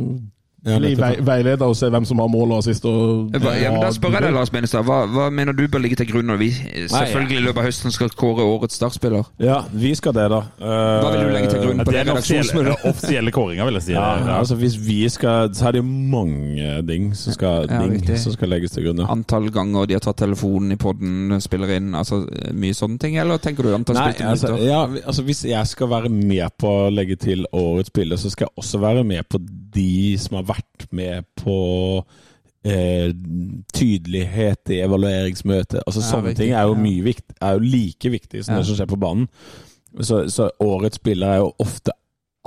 Ja, 0.66 0.80
bli 0.82 0.96
vei, 0.98 1.12
veileder 1.22 1.70
og 1.70 1.76
se 1.78 1.86
hvem 1.94 2.04
som 2.04 2.18
har 2.20 2.28
mål 2.34 2.56
og 2.56 2.58
assist. 2.64 2.84
Og, 2.90 3.30
Hva, 3.38 3.52
ja, 3.56 3.70
men 3.72 3.84
da 3.86 3.92
spør 3.94 4.16
jeg 4.18 4.24
deg, 4.26 4.34
Lars 4.36 4.50
Benestad. 4.52 4.84
Hva, 4.88 5.04
hva 5.08 5.28
mener 5.32 5.54
du 5.56 5.62
bør 5.72 5.80
ligge 5.84 5.96
til 6.02 6.10
grunn 6.10 6.26
når 6.28 6.40
vi 6.42 6.48
selvfølgelig 6.90 7.38
i 7.38 7.44
løpet 7.46 7.62
av 7.62 7.68
høsten 7.70 7.94
skal 7.94 8.10
kåre 8.18 8.44
årets 8.44 8.76
startspiller? 8.80 9.30
Ja, 9.40 9.60
vi 9.72 9.94
skal 9.96 10.16
det, 10.18 10.26
da. 10.34 10.40
Hva 10.60 11.12
vil 11.14 11.28
du 11.28 11.32
legge 11.36 11.52
til 11.54 11.62
grunn 11.62 11.78
Ja, 11.78 11.86
på 11.88 11.94
det 11.94 12.02
er 12.02 12.10
den 12.10 12.18
offisielle, 12.18 12.74
offisielle 12.90 13.34
kåringa, 13.38 13.68
vil 13.70 13.78
jeg 13.80 13.86
si. 13.90 13.94
Ja, 13.96 14.08
Ja. 14.18 14.40
altså 14.42 14.58
Hvis 14.58 14.76
vi 14.82 14.98
skal 15.14 15.54
Så 15.56 15.68
er 15.70 15.78
det 15.78 15.84
mange 15.86 16.82
ding 16.90 17.12
som 17.16 17.34
skal, 17.38 17.70
Ja, 17.70 17.84
ding 17.86 18.18
som 18.18 18.34
skal 18.36 18.50
legges 18.52 18.74
til 18.76 18.88
grunn. 18.88 19.04
Ja. 19.06 19.08
Antall 19.14 19.52
ganger 19.54 19.86
de 19.88 19.96
har 20.00 20.04
tatt 20.04 20.18
telefonen 20.24 20.74
i 20.74 20.80
poden, 20.82 21.38
spiller 21.44 21.76
inn, 21.78 21.94
altså 21.96 22.24
mye 22.58 22.74
sånne 22.76 23.00
ting? 23.00 23.16
Eller 23.22 23.38
tenker 23.44 23.64
du 23.64 23.76
antall 23.78 24.00
Nei, 24.02 24.10
spilte 24.16 24.32
altså, 24.34 24.52
minutter? 24.58 24.68
ja, 24.68 25.06
altså 25.06 25.24
Hvis 25.30 25.46
jeg 25.48 25.72
skal 25.76 25.94
være 25.94 26.10
med 26.12 26.50
på 26.60 26.74
å 26.88 26.92
legge 26.92 27.16
til 27.22 27.46
årets 27.54 27.94
spiller, 27.94 28.18
så 28.20 28.34
skal 28.34 28.50
jeg 28.50 28.58
også 28.66 28.82
være 28.84 29.06
med 29.08 29.30
på 29.30 29.40
de 29.78 30.18
som 30.18 30.40
har 30.40 30.47
vært 30.50 30.88
med 30.96 31.28
på 31.40 31.58
eh, 32.68 33.12
tydelighet 33.74 34.74
i 34.74 34.82
evalueringsmøtet. 34.86 35.82
Altså 35.86 36.02
Ja, 36.04 36.10
Sånne 36.10 36.32
viktig, 36.32 36.44
ting 36.46 36.54
er 36.58 36.68
jo, 36.68 36.76
mye 36.80 37.06
vikt, 37.06 37.26
er 37.42 37.58
jo 37.58 37.64
like 37.64 38.12
viktig 38.14 38.44
som 38.46 38.56
Ja. 38.56 38.60
det 38.62 38.68
som 38.70 38.80
skjer 38.80 38.92
på 38.92 39.00
banen. 39.00 39.28
Så, 40.02 40.28
så 40.30 40.50
årets 40.62 41.00
spiller 41.00 41.28
er 41.28 41.38
jo 41.46 41.54
ofte 41.64 41.92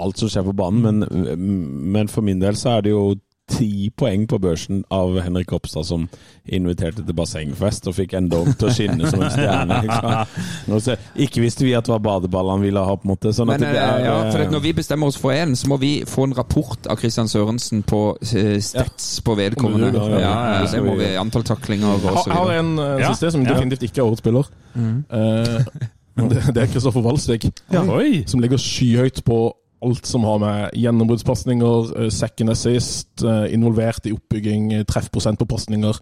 alt 0.01 0.19
som 0.21 0.29
skjer 0.33 0.45
på 0.47 0.57
banen, 0.57 0.81
men, 1.01 1.91
men 1.93 2.09
for 2.09 2.25
min 2.25 2.41
del 2.41 2.57
så 2.57 2.77
er 2.79 2.87
det 2.87 2.93
jo 2.95 3.15
ti 3.51 3.91
poeng 3.99 4.27
på 4.31 4.39
børsen 4.41 4.85
av 4.95 5.17
Henrik 5.25 5.51
Ropstad 5.53 5.85
som 5.89 6.07
inviterte 6.51 7.03
til 7.05 7.15
bassengfest 7.19 7.89
og 7.91 7.95
fikk 7.97 8.15
en 8.19 8.29
dog 8.31 8.49
til 8.59 8.69
å 8.69 8.73
skinne 8.75 9.11
som 9.11 9.23
en 9.27 9.31
stjerne. 9.35 9.81
Ikke, 9.85 10.81
så- 10.87 10.97
ikke 11.27 11.43
visste 11.45 11.67
vi 11.67 11.75
at 11.75 11.85
det 11.87 11.93
var 11.93 12.03
badeball 12.07 12.51
han 12.55 12.63
ville 12.65 12.83
ha, 12.87 12.95
på 12.97 13.07
en 13.09 13.13
måte. 13.13 13.33
Sånn 13.35 13.51
at 13.53 13.61
Men 13.61 13.67
det 13.67 13.77
eh, 13.77 13.85
er, 13.85 14.05
ja, 14.07 14.17
for 14.31 14.45
at 14.47 14.51
når 14.55 14.63
vi 14.65 14.73
bestemmer 14.81 15.11
oss 15.11 15.19
for 15.21 15.35
en, 15.35 15.55
så 15.59 15.69
må 15.71 15.79
vi 15.83 15.93
få 16.09 16.25
en 16.29 16.35
rapport 16.39 16.87
av 16.91 16.99
Christian 17.03 17.29
Sørensen 17.31 17.83
på 17.87 18.03
Stets 18.23 18.73
stats 18.75 19.11
på 19.27 19.37
vedkommende. 19.39 19.93
Ja, 19.95 20.01
Ja, 20.01 20.19
ja, 20.19 20.19
ja, 20.21 20.65
ja, 20.65 20.71
det 20.73 20.83
må 20.85 20.97
vi. 20.99 21.11
Antall 21.21 21.43
taklinger 21.45 21.95
og 21.95 22.01
Jeg 22.03 22.13
videre. 22.17 22.35
har 22.39 22.53
en 22.59 22.79
uh, 22.79 23.01
Ja. 23.01 23.13
siste 23.13 23.31
som 23.33 23.45
definitivt 23.45 23.83
ikke 23.91 23.99
er 24.03 24.07
årets 24.11 24.23
spiller. 24.25 24.47
Eh, 24.77 25.65
det, 26.31 26.43
det 26.55 26.63
er 26.63 26.67
Kristoffer 26.73 27.03
Walsvik, 27.03 27.47
ja. 27.73 27.85
som 28.27 28.41
ligger 28.41 28.59
skyhøyt 28.61 29.23
på 29.25 29.39
alt 29.85 30.07
som 30.07 30.25
har 30.29 30.39
med 30.43 30.77
gjennombruddspasninger, 30.77 31.93
uh, 31.97 32.09
second 32.13 32.53
assist, 32.53 33.23
eh, 33.25 33.47
involvert 33.55 34.07
i 34.07 34.13
oppbygging, 34.13 34.73
eh, 34.77 34.85
treffprosent 34.89 35.41
på 35.41 35.49
pasninger. 35.49 35.97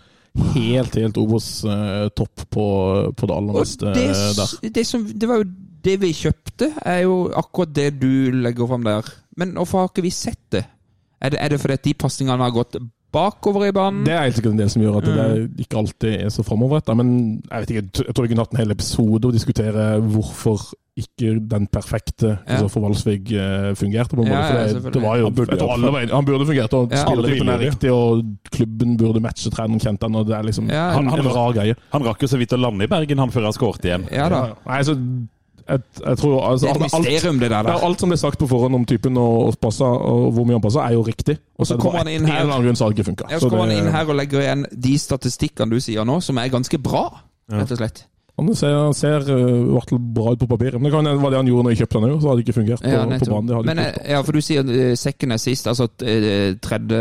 Helt, 0.55 0.95
helt 0.95 1.17
Obos-topp 1.19 2.45
på, 2.51 2.67
på 3.17 3.27
det 3.27 3.35
aller 3.35 3.57
meste 3.57 3.95
det, 3.97 4.05
eh, 4.13 4.35
der. 4.37 4.71
det, 4.75 4.85
som, 4.87 5.07
det 5.07 5.29
var 5.29 5.43
jo 5.43 5.49
det 5.89 5.97
vi 6.03 6.13
kjøpte, 6.15 6.73
er 6.87 7.05
jo 7.07 7.17
akkurat 7.39 7.73
det 7.75 7.89
du 8.03 8.35
legger 8.35 8.69
fram 8.71 8.87
der. 8.87 9.09
Men 9.39 9.57
hvorfor 9.57 9.83
har 9.83 9.91
ikke 9.93 10.07
vi 10.07 10.15
sett 10.15 10.43
det? 10.55 10.65
Er 11.19 11.35
det, 11.35 11.41
er 11.43 11.55
det 11.55 11.61
fordi 11.63 11.79
de 11.89 11.95
pasningene 11.99 12.45
har 12.45 12.55
gått 12.55 12.79
bakover 13.13 13.69
i 13.69 13.73
banen? 13.73 14.05
Det 14.05 14.13
er 14.15 14.23
helt 14.27 14.37
sikkert 14.37 14.53
en 14.53 14.59
del 14.65 14.71
som 14.71 14.83
gjør 14.83 14.99
at 15.01 15.05
det 15.09 15.65
ikke 15.67 15.79
alltid 15.81 16.13
er 16.27 16.29
så 16.35 16.43
framoverretta. 16.45 16.95
Men 16.99 17.43
jeg 17.51 17.61
vet 17.65 17.71
ikke, 17.71 17.83
jeg 18.05 18.15
tror- 18.15 18.23
vi 18.27 18.29
kunne 18.35 18.45
hatt 18.45 18.53
en 18.55 18.63
hel 18.65 18.71
episode 18.75 19.25
og 19.25 19.33
diskutere 19.33 20.01
hvorfor 20.01 20.61
ikke 20.99 21.37
den 21.49 21.69
perfekte 21.71 22.39
ja. 22.49 22.67
for 22.67 22.81
Valsvig 22.83 23.29
fungerte. 23.79 24.17
på 24.17 24.23
en 24.25 24.29
måte. 24.29 24.35
Ja, 24.35 24.67
ja, 24.67 24.73
For 24.75 24.81
det, 24.91 24.95
det 24.95 25.03
var 25.03 25.17
jo, 25.21 25.25
Han 25.29 25.35
burde 25.35 25.51
jeg 25.55 25.59
tror 25.61 25.73
alle. 25.73 26.09
Han 26.13 26.25
burde 26.27 26.47
fungert, 26.47 26.73
og 26.75 26.91
Ja. 26.91 27.05
spillertypen 27.07 27.49
er 27.49 27.59
riktig, 27.59 27.93
og 27.93 28.25
klubben 28.51 28.97
burde 28.99 29.21
matche 29.23 29.51
treneren 29.51 29.79
kjente 29.81 30.03
han, 30.03 30.15
og 30.17 30.27
det 30.27 30.35
er 30.37 30.43
liksom 30.43 30.69
Ja, 30.69 30.91
han, 30.91 31.07
han- 31.07 31.21
en 31.21 31.27
rar 31.33 31.53
greie. 31.53 31.77
Han 31.93 32.03
rakk 32.03 32.21
jo 32.23 32.27
så 32.27 32.37
vidt 32.39 32.51
å 32.53 32.59
lande 32.61 32.83
i 32.83 32.89
Bergen 32.91 33.19
han 33.19 33.31
før 33.31 33.45
han 33.45 33.53
skåret 33.53 33.85
igjen. 33.85 34.09
Ja 34.11 34.29
da. 34.29 34.55
Nei, 34.67 34.83
så 34.83 34.97
jeg, 35.69 35.81
jeg 36.07 36.19
tror 36.19 36.35
altså, 36.51 36.67
Det 36.67 36.71
er 36.71 36.85
et 36.87 36.95
alt, 36.95 37.41
det 37.41 37.51
der. 37.51 37.63
der. 37.63 37.85
alt 37.89 38.01
som 38.01 38.09
ble 38.13 38.17
sagt 38.19 38.39
på 38.41 38.49
forhånd 38.49 38.75
om 38.75 38.85
typen 38.89 39.17
og, 39.21 39.47
og, 39.47 39.57
passa, 39.61 39.85
og 39.85 40.33
hvor 40.33 40.45
mye 40.49 40.57
han 40.59 40.65
passa, 40.65 40.85
er 40.89 40.93
jo 40.97 41.03
riktig. 41.07 41.39
Og 41.59 41.67
så 41.67 41.75
er 41.77 41.83
kommer 41.83 41.99
han 42.05 42.09
inn 42.09 42.25
her- 42.27 42.41
eller 42.41 42.55
annen 42.55 42.67
grunn 42.69 42.77
så 42.77 42.85
har 42.87 42.93
det 42.93 42.99
ikke 42.99 43.11
funka. 43.11 43.31
Ja, 43.31 43.39
så 43.39 43.51
kommer 43.51 43.67
han 43.69 43.77
inn 43.77 43.93
her 43.93 44.09
og 44.09 44.17
legger 44.17 44.41
igjen 44.45 44.67
de 44.73 44.95
statistikkene 44.99 45.71
du 45.71 45.81
sier 45.81 46.05
nå, 46.09 46.21
som 46.25 46.39
er 46.39 46.49
ganske 46.49 46.79
bra, 46.81 47.07
rett 47.53 47.73
og 47.77 47.79
slett. 47.83 48.05
Han 48.39 48.55
ser, 48.55 48.71
han 48.71 48.95
ser 48.95 49.25
uh, 49.27 49.99
bra 49.99 50.31
ut 50.33 50.39
på 50.39 50.47
papiret. 50.47 50.75
Men 50.79 50.85
det 50.85 50.93
kan 50.95 51.07
hende 51.07 51.23
var 51.23 51.31
det 51.35 51.41
han 51.41 51.49
gjorde 51.51 51.65
når 51.67 51.73
jeg 51.75 51.79
kjøpte 51.83 52.01
den 52.01 52.13
òg, 52.13 52.21
så 52.23 52.29
hadde 52.29 52.39
det 52.39 52.45
ikke 52.49 52.55
fungert 52.61 52.83
på, 52.85 52.93
Ja, 52.93 53.05
på 53.19 53.31
banen. 53.33 53.67
Men 53.67 53.79
eh, 53.83 53.97
ja, 54.13 54.21
for 54.23 54.33
du 54.33 54.41
sier 54.41 54.63
uh, 54.63 54.95
second 54.95 55.33
assist, 55.35 55.67
altså 55.67 55.89
uh, 55.91 56.55
tredje 56.63 57.01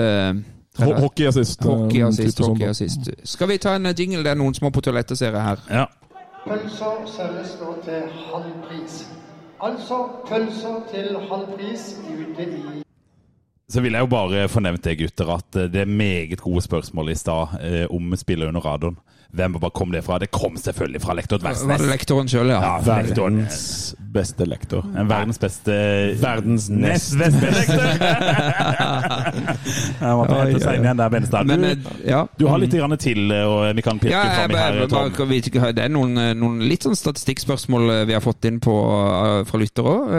Ho- 0.77 0.94
Hockeyassist. 1.02 1.61
Hockey 1.65 2.02
type 2.14 2.31
sånn, 2.34 2.52
hockeyassist. 2.56 3.07
Skal 3.23 3.48
vi 3.49 3.57
ta 3.61 3.76
en 3.77 3.85
eh, 3.85 3.94
jingle? 3.98 4.23
Det 4.26 4.34
er 4.34 4.38
noen 4.41 4.53
som 4.57 4.65
må 4.68 4.72
på 4.73 4.81
toalettet, 4.85 5.18
ser 5.18 5.34
jeg 5.34 5.41
her. 5.45 5.61
Ja. 5.69 5.85
Pølser 6.48 7.07
selges 7.11 7.56
nå 7.60 7.74
til 7.84 8.11
halv 8.30 8.52
pris. 8.64 9.02
Altså 9.60 9.98
pølser 10.30 10.78
til 10.91 11.18
halv 11.28 11.49
pris 11.57 11.90
ute 12.07 12.45
i 12.45 12.84
Så 13.68 13.82
vil 13.84 13.98
jeg 13.98 14.06
jo 14.06 14.11
bare 14.14 14.48
få 14.48 14.64
nevnt 14.64 14.88
gutter, 14.99 15.34
at 15.34 15.60
det 15.74 15.82
er 15.82 15.86
meget 15.91 16.40
gode 16.40 16.61
spørsmål 16.61 17.11
i 17.11 17.15
stad 17.19 17.57
eh, 17.60 17.86
om 17.91 18.15
spillet 18.15 18.48
under 18.48 18.61
radioen. 18.64 18.95
Hvem 19.35 19.57
bare 19.59 19.71
kom 19.75 19.91
det 19.91 20.03
fra? 20.05 20.17
Det 20.23 20.29
kom 20.31 20.55
selvfølgelig 20.57 21.01
fra 21.03 21.13
lektor 21.17 21.41
Var 21.43 21.51
det 21.53 21.59
Dversnes. 21.65 21.89
lektoren 21.91 22.29
sjøl, 22.31 22.47
ja? 22.53 22.61
Ja, 22.63 22.77
verdens 22.85 23.95
beste 24.17 24.45
lektor. 24.47 24.85
Verdens 24.95 25.37
beste 25.41 25.73
Verdens 26.21 26.69
nest 26.71 27.17
beste 27.19 27.49
lektor! 27.51 27.83
Jeg 29.97 30.15
måtte 30.15 30.31
ta 30.31 30.39
hente 30.47 30.73
inn 30.77 30.87
igjen 30.87 31.01
der, 31.01 31.11
Benestad. 31.13 31.51
Du, 31.51 31.67
eh, 31.67 31.91
ja. 32.07 32.21
du 32.39 32.47
har 32.49 32.61
litt 32.63 32.73
grann 32.77 32.95
til, 33.01 33.25
eh, 33.35 33.43
og 33.45 33.75
vi 33.77 33.83
kan 33.85 33.99
pirke 34.01 34.15
Ja, 34.15 34.23
fram 34.39 34.55
i 34.55 34.57
her, 34.61 34.79
bare, 34.79 34.87
Tom. 34.87 35.29
bare, 35.59 35.73
det 35.75 35.85
er 35.85 35.93
noen, 35.93 36.17
eh, 36.23 36.33
noen 36.37 36.63
litt 36.63 36.87
sånn 36.87 36.97
statistikkspørsmål 36.97 37.89
eh, 37.99 38.03
vi 38.09 38.15
har 38.17 38.23
fått 38.25 38.47
inn 38.49 38.61
på, 38.63 38.75
eh, 39.11 39.41
fra 39.49 39.61
lyttere 39.61 39.97
òg. 39.97 40.15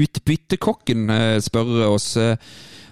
utbyttekokken 0.00 1.10
eh, 1.10 1.38
spør 1.44 1.86
oss 1.90 2.12
eh, 2.20 2.36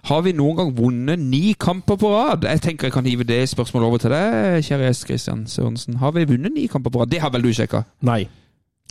Har 0.07 0.23
vi 0.23 0.33
noen 0.33 0.57
gang 0.57 0.73
vunnet 0.79 1.19
ni 1.19 1.55
kamper 1.59 1.99
på 1.99 2.11
rad? 2.15 2.45
Jeg 2.47 2.63
tenker 2.65 2.89
jeg 2.89 2.93
kan 2.95 3.07
hive 3.07 3.27
det 3.27 3.49
spørsmålet 3.51 3.87
over 3.89 3.99
til 3.99 4.15
deg, 4.15 4.63
kjære 4.67 4.93
S. 4.95 5.05
Christian 5.09 5.47
Sørensen. 5.51 5.99
Har 6.03 6.15
vi 6.17 6.25
vunnet 6.29 6.55
ni 6.55 6.67
kamper 6.71 6.91
på 6.95 7.03
rad? 7.03 7.11
Det 7.11 7.21
har 7.21 7.33
vel 7.35 7.43
du 7.43 7.53
sjekka? 7.53 7.83
Nei. 8.07 8.29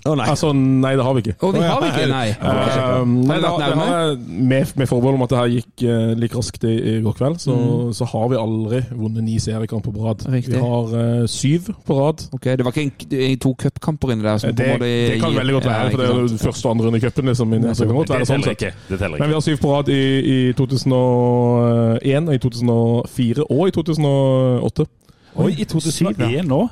Å 0.06 0.14
nei. 0.16 0.28
Altså, 0.30 0.52
nei, 0.54 0.92
det 0.96 1.04
har 1.04 1.16
vi 1.18 1.22
ikke. 1.26 1.34
Oh, 1.42 1.52
det 1.56 1.64
har 1.66 1.84
ikke? 1.88 2.04
Nei. 2.12 2.28
Uh, 2.38 3.02
nei, 3.08 3.38
det, 3.42 3.44
da, 3.44 3.52
det 3.60 3.80
har, 3.80 4.12
med, 4.22 4.74
med 4.78 4.90
forbehold 4.90 5.18
om 5.18 5.26
at 5.26 5.34
det 5.34 5.40
her 5.40 5.54
gikk 5.56 5.84
uh, 5.90 6.12
like 6.22 6.38
raskt 6.38 6.68
i, 6.70 6.76
i 6.78 6.94
går 7.04 7.16
kveld, 7.18 7.40
så, 7.42 7.56
så 7.98 8.08
har 8.14 8.30
vi 8.32 8.40
aldri 8.40 8.84
vunnet 8.92 9.26
ni 9.26 9.40
seriekamper 9.42 9.96
på 9.96 10.06
rad. 10.06 10.24
Riktig. 10.32 10.54
Vi 10.54 10.62
har 10.62 10.94
uh, 10.94 11.26
syv 11.32 11.72
på 11.88 11.98
rad. 11.98 12.24
Ok, 12.38 12.46
Det 12.46 12.68
var 12.68 12.78
ikke 12.78 12.86
en, 12.86 12.94
en, 13.18 13.38
to 13.48 13.54
cupkamper 13.66 14.14
inni 14.14 14.28
der? 14.28 14.40
Som 14.44 14.56
Det, 14.56 14.70
det 14.86 14.94
kan 15.24 15.36
veldig 15.42 15.58
godt 15.58 15.70
være, 15.72 15.82
Ja, 15.82 15.90
for 15.90 16.04
det 16.04 16.08
er 16.08 16.22
jo 16.22 16.42
første 16.46 16.70
og 16.70 16.76
andre 16.76 16.88
runde 16.88 17.02
i 17.02 17.06
cupen. 17.08 17.34
Liksom, 17.34 17.58
det 17.58 17.92
godt 17.92 18.14
være 18.14 18.24
Det 18.24 18.32
sånn 18.32 18.48
teller 18.48 19.18
ikke. 19.18 19.18
Men 19.18 19.28
vi 19.28 19.40
har 19.40 19.46
syv 19.50 19.62
på 19.66 19.74
rad 19.74 19.92
i, 19.92 20.02
i 20.22 20.40
2001, 20.58 22.32
og 22.32 22.38
i 22.38 22.44
2004 22.46 23.50
og 23.50 23.64
i 23.68 23.78
2008. 23.82 24.92
Oi, 25.38 25.52
i 25.58 25.66
2001 25.70 26.48
nå? 26.48 26.68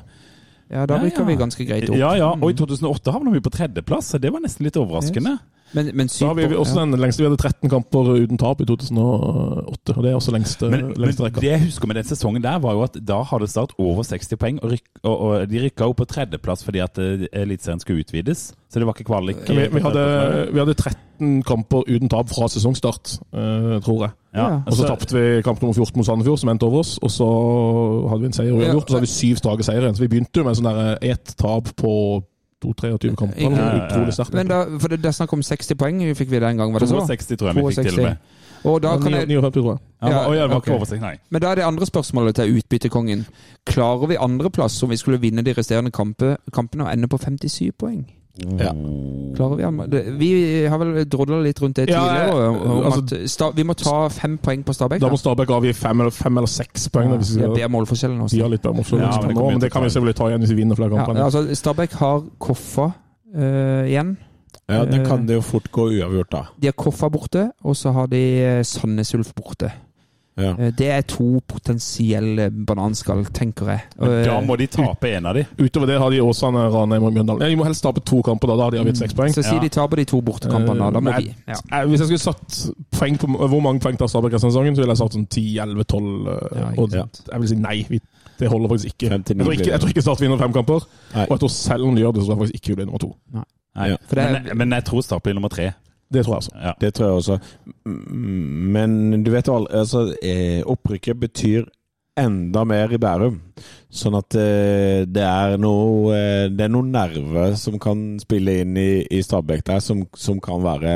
Ja, 0.70 0.86
da 0.86 0.96
Ja, 0.96 1.02
rykker 1.04 1.22
ja. 1.22 1.26
vi 1.28 1.36
ganske 1.36 1.64
greit 1.64 1.88
opp. 1.90 1.96
Ja, 1.96 2.14
ja. 2.18 2.30
Og 2.34 2.50
i 2.50 2.54
2008 2.58 3.12
havna 3.14 3.30
vi 3.30 3.40
på 3.40 3.50
tredjeplass, 3.54 4.10
så 4.14 4.18
det 4.18 4.32
var 4.32 4.40
nesten 4.42 4.66
litt 4.66 4.76
overraskende. 4.76 5.38
Men, 5.76 5.90
men 5.92 6.08
da 6.08 6.30
har 6.30 6.36
vi, 6.38 6.46
vi 6.48 6.56
også 6.56 6.78
ja. 6.78 6.84
den 6.86 7.00
lengste. 7.02 7.22
Vi 7.22 7.28
hadde 7.28 7.40
13 7.42 7.70
kamper 7.72 8.10
uten 8.16 8.40
tap 8.40 8.60
i 8.64 8.66
2008, 8.68 9.94
og 9.96 10.02
det 10.04 10.10
er 10.10 10.16
også 10.16 10.32
lengste, 10.32 10.70
Men, 10.72 10.90
men 10.90 11.02
lengste 11.04 11.26
rekka. 11.26 11.42
det 11.44 11.50
jeg 11.52 11.64
husker 11.66 11.90
med 11.90 12.00
den 12.00 12.08
sesongen 12.08 12.44
der, 12.44 12.60
var 12.64 12.76
jo 12.78 12.84
at 12.86 12.96
da 12.96 13.20
hadde 13.28 13.48
Start 13.50 13.76
over 13.78 14.02
60 14.02 14.36
poeng, 14.40 14.60
og, 14.62 14.72
ryk, 14.72 14.86
og, 15.02 15.16
og 15.16 15.50
de 15.50 15.60
rykka 15.62 15.86
opp 15.86 16.00
på 16.00 16.06
tredjeplass 16.10 16.64
fordi 16.66 16.80
at 16.82 16.98
eh, 16.98 17.26
Eliteserien 17.36 17.80
skulle 17.80 18.02
utvides. 18.02 18.48
Så 18.68 18.80
det 18.80 18.88
var 18.88 18.96
ikke 18.96 19.06
kvalik. 19.08 19.38
Vi, 19.46 19.68
vi, 19.72 19.80
hadde, 19.80 20.04
vi 20.52 20.58
hadde 20.58 20.74
13 20.74 21.42
kamper 21.46 21.86
uten 21.86 22.10
tap 22.12 22.28
fra 22.32 22.48
sesongstart, 22.52 23.18
eh, 23.36 23.76
tror 23.84 24.06
jeg. 24.06 24.16
ja. 24.36 24.48
Og 24.66 24.76
så 24.76 24.88
tapte 24.88 25.16
vi 25.16 25.42
kamp 25.46 25.62
nummer 25.62 25.76
14 25.76 26.00
mot 26.00 26.08
Sandefjord, 26.08 26.40
som 26.42 26.50
endte 26.52 26.66
over 26.66 26.82
oss. 26.82 26.96
Og 26.98 27.12
så 27.12 27.28
hadde 28.10 28.24
vi 28.24 28.32
en 28.32 28.36
seier 28.36 28.56
uavgjort, 28.56 28.82
og 28.82 28.90
så 28.90 28.98
hadde 28.98 29.06
vi 29.06 29.12
syv 29.14 29.42
strake 29.42 29.68
seire 29.68 29.84
igjen. 29.84 29.96
Så 29.96 30.04
vi 30.04 30.10
begynte 30.16 30.42
jo 30.42 30.48
med 30.48 30.58
sånn 30.58 30.68
der 30.72 30.98
ett 31.12 31.36
tap 31.40 31.70
på 31.78 31.92
22-23 32.64 33.14
kamper. 33.16 33.40
Ja, 33.42 33.50
ja, 33.50 33.76
ja. 33.76 33.86
Utrolig 33.86 34.14
sterkt. 34.14 34.34
Men 34.34 34.48
da, 34.48 34.62
for 34.80 34.88
det, 34.88 34.98
det 35.02 35.10
er 35.10 35.16
snakk 35.18 35.32
om 35.32 35.42
60 35.42 35.76
poeng 35.76 36.00
fikk 36.16 36.30
vi 36.30 36.40
den 36.40 36.56
gang, 36.56 36.72
var 36.72 36.80
det 36.80 36.88
så? 36.88 37.02
62 37.06 37.36
tror 37.36 37.50
jeg 37.52 37.56
vi 37.56 37.74
fikk 37.74 37.90
til 37.90 38.00
og 38.00 38.08
med. 38.08 38.16
Og 38.66 38.82
da 38.82 38.96
kan 38.98 39.12
jeg, 39.12 39.28
59, 39.28 39.52
tror 39.52 39.68
jeg. 39.72 39.78
Ja, 40.02 40.08
Ja, 40.08 40.28
Oi, 40.28 40.36
det 40.36 40.48
var 40.48 40.56
ok. 40.56 40.66
ikke 40.66 40.74
over 40.74 40.84
60, 40.88 41.00
nei. 41.00 41.14
men 41.30 41.42
da 41.42 41.50
er 41.50 41.54
det 41.60 41.64
andre 41.64 41.86
spørsmålet 41.86 42.34
til 42.34 42.56
utbyttekongen. 42.58 43.26
Klarer 43.66 44.06
vi 44.10 44.16
andreplass 44.16 44.82
om 44.82 44.90
vi 44.90 44.96
skulle 44.96 45.20
vinne 45.20 45.44
de 45.44 45.52
resterende 45.52 45.90
kampe, 45.90 46.36
kampene 46.52 46.84
og 46.84 46.92
ende 46.92 47.08
på 47.08 47.18
57 47.18 47.70
poeng? 47.78 48.06
Ja. 48.36 48.72
Klarer 49.36 50.18
Vi 50.18 50.28
Vi 50.34 50.66
har 50.66 50.78
vel 50.78 51.04
drodla 51.08 51.40
litt 51.44 51.60
rundt 51.62 51.76
det 51.76 51.86
tidligere, 51.88 52.48
om 52.48 52.84
altså- 52.92 53.28
sta, 53.28 53.50
vi 53.50 53.62
må 53.64 53.74
ta 53.74 54.08
fem 54.08 54.38
poeng 54.38 54.64
på 54.64 54.74
Stabæk. 54.74 55.00
Da 55.00 55.08
må 55.08 55.16
Stabæk 55.16 55.48
avgi 55.48 55.72
fem 55.74 56.00
eller, 56.00 56.10
fem 56.10 56.36
eller 56.36 56.46
seks 56.48 56.88
poeng. 56.88 57.10
Ja, 57.12 57.54
det 57.54 57.62
er 57.62 57.68
målforskjellen 57.68 58.20
også. 58.20 58.36
de 58.36 58.42
har 58.42 58.48
litt 58.48 58.62
bedre 58.62 58.76
målforskjell 58.76 59.00
Ja, 59.00 59.20
men 59.20 59.28
det 59.28 59.36
nå, 59.36 59.50
men 59.50 59.60
det 59.60 59.72
kan 59.72 59.82
vi 59.82 59.88
selvfølgelig 59.88 60.16
ta 60.16 60.28
igjen 60.28 60.40
hvis 60.40 60.50
vi 60.50 60.62
vinner 60.62 60.76
flere 60.76 60.96
Ja, 60.96 61.04
kamper. 61.04 61.22
altså, 61.22 61.54
Stabæk 61.54 61.92
har 61.92 62.22
Koffa 62.38 62.92
uh, 63.36 63.84
igjen. 63.86 64.16
Ja, 64.68 64.84
det 64.84 65.06
kan 65.06 65.26
det 65.26 65.36
jo 65.36 65.42
fort 65.42 65.70
gå 65.70 65.90
uavgjort, 65.94 66.30
da. 66.30 66.42
De 66.58 66.66
har 66.66 66.72
Koffa 66.72 67.08
borte, 67.08 67.50
og 67.62 67.76
så 67.76 67.92
har 67.92 68.06
de 68.10 68.22
eh, 68.42 68.62
Sandnes 68.64 69.14
Ulf 69.14 69.32
borte. 69.34 69.70
Ja. 70.36 70.50
Eh, 70.58 70.70
Det 70.76 70.88
er 70.92 71.00
to 71.02 71.40
potensielle 71.48 72.50
bananskall, 72.50 73.24
tenker 73.32 73.66
jeg. 73.72 73.80
Men 73.98 74.10
da 74.24 74.34
Eh, 74.38 74.44
må 74.46 74.56
de 74.58 74.66
tape 74.66 75.08
en 75.16 75.26
av 75.26 75.34
de. 75.34 75.46
Utover 75.58 75.86
det 75.86 75.98
har 75.98 76.10
de 76.10 76.20
Åsane, 76.20 76.66
Ranheim 76.72 77.02
og 77.04 77.12
Mjøndalen. 77.14 77.40
Ja, 77.40 77.48
de 77.48 77.56
må 77.56 77.64
helst 77.64 77.82
tape 77.82 78.00
to 78.04 78.20
kamper, 78.22 78.46
da. 78.48 78.56
Da 78.56 78.62
har 78.64 78.70
de 78.70 78.78
avgitt 78.82 78.98
seks 78.98 79.14
poeng. 79.14 79.32
Så 79.32 79.42
si 79.42 79.54
Ja. 79.54 79.60
de 79.60 79.68
taper 79.68 79.96
de 79.96 80.04
to 80.04 80.20
bortekampene, 80.20 80.78
da. 80.78 80.90
Da 80.90 81.00
må 81.00 81.10
jeg, 81.14 81.24
de 81.24 81.34
ja. 81.48 81.54
Jeg, 81.70 81.88
Hvis 81.88 82.00
jeg 82.00 82.08
skulle 82.08 82.18
satt 82.18 82.72
poeng 82.92 83.16
på 83.18 83.26
Hvor 83.48 83.60
mange 83.62 83.80
poeng 83.80 83.96
tar 83.96 84.06
Stabæk 84.08 84.32
resten 84.34 84.48
av 84.48 84.52
sesongen, 84.52 84.74
så 84.76 84.80
ville 84.84 84.92
jeg 84.92 84.98
sagt 84.98 85.14
sånn 85.14 85.26
10-11-12. 85.28 86.26
Ja, 86.56 86.70
og 86.76 86.90
jeg 86.92 87.40
vil 87.40 87.48
si 87.48 87.54
nei. 87.56 87.86
Vi, 87.88 88.00
det 88.38 88.48
holder 88.50 88.68
faktisk 88.68 88.92
ikke. 88.92 89.10
Jeg 89.10 89.24
tror 89.24 89.52
ikke, 89.52 89.70
jeg 89.72 89.80
tror 89.80 89.88
ikke 89.88 90.02
Start 90.02 90.20
vinner 90.20 90.36
fem 90.38 90.52
kamper. 90.52 90.80
Nei. 91.14 91.24
Og 91.24 91.30
jeg 91.30 91.40
tror 91.40 91.48
selv 91.48 91.84
om 91.86 91.94
de 91.94 92.02
gjør 92.02 92.12
det, 92.12 92.22
så 92.22 92.26
tror 92.28 92.36
jeg 92.36 92.42
faktisk 92.44 92.60
ikke 92.60 92.68
vi 92.68 92.74
blir 92.76 92.86
nummer 92.86 92.98
to. 92.98 93.16
Nei. 93.32 93.88
Ja. 93.88 93.96
For 94.06 94.14
det 94.16 94.24
er- 94.24 94.32
men, 94.42 94.58
men 94.58 94.70
jeg 94.70 94.84
tror 94.84 95.00
Start 95.02 95.22
blir 95.22 95.34
nummer 95.34 95.48
tre. 95.48 95.72
Det 96.12 96.22
tror 96.24 96.34
jeg 96.36 96.42
også. 96.44 96.52
Ja. 96.62 96.72
Det 96.80 96.92
tror 96.94 97.06
jeg 97.06 97.16
også. 97.22 97.38
Men 97.86 99.22
du 99.24 99.30
vet 99.34 99.48
jo 99.48 99.56
alle 99.56 99.72
altså, 99.80 100.04
eh, 100.22 100.60
Opprykket 100.66 101.18
betyr 101.20 101.64
enda 102.16 102.62
mer 102.64 102.92
i 102.94 102.98
Bærum. 103.02 103.40
Sånn 103.92 104.14
at 104.18 104.34
eh, 104.40 105.02
det 105.08 105.24
er 105.24 105.56
noe 105.60 106.14
eh, 106.16 106.46
Det 106.52 106.64
er 106.66 106.72
noen 106.72 106.88
nerver 106.94 107.56
som 107.60 107.78
kan 107.82 108.16
spille 108.22 108.60
inn 108.62 108.76
i, 108.80 109.02
i 109.10 109.20
Stabæk 109.24 109.64
der, 109.68 109.80
som, 109.84 110.04
som 110.16 110.38
kan 110.40 110.62
være 110.64 110.94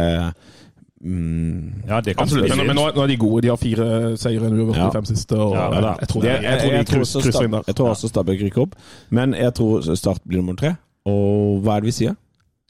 mm, 1.05 1.85
Ja, 1.89 2.01
det 2.01 2.15
kan 2.16 2.24
Absolutt. 2.24 2.55
Men, 2.57 2.66
men 2.70 2.77
nå, 2.78 2.87
nå 2.97 3.05
er 3.05 3.12
de 3.12 3.19
gode. 3.20 3.43
De 3.47 3.53
har 3.53 3.61
fire 3.61 3.89
seire 4.20 4.49
uavgjort 4.49 4.77
Ja. 4.81 4.87
de 4.89 4.99
fem 5.01 5.09
siste. 5.11 5.37
Og, 5.37 5.55
Ja, 5.57 5.66
ja 5.81 5.95
jeg 6.01 6.09
tror, 6.09 6.23
Det- 6.23 6.31
jeg, 6.31 6.43
jeg 6.45 6.61
tror 6.61 6.70
de 6.70 6.77
jeg 6.77 6.87
tror 6.87 6.99
kryss- 7.03 7.16
også 7.16 7.32
Stab- 7.32 7.66
Jeg 7.66 7.77
tror 7.77 7.89
også 7.95 8.09
Stabæk 8.15 8.43
rykker 8.47 8.62
opp, 8.62 8.74
men 9.11 9.35
jeg 9.35 9.55
tror 9.55 9.95
Start 9.97 10.20
blir 10.27 10.39
nummer 10.43 10.55
tre. 10.57 10.74
Og 11.07 11.61
hva 11.65 11.77
er 11.77 11.81
det 11.81 11.87
vi 11.91 11.99
sier? 12.05 12.16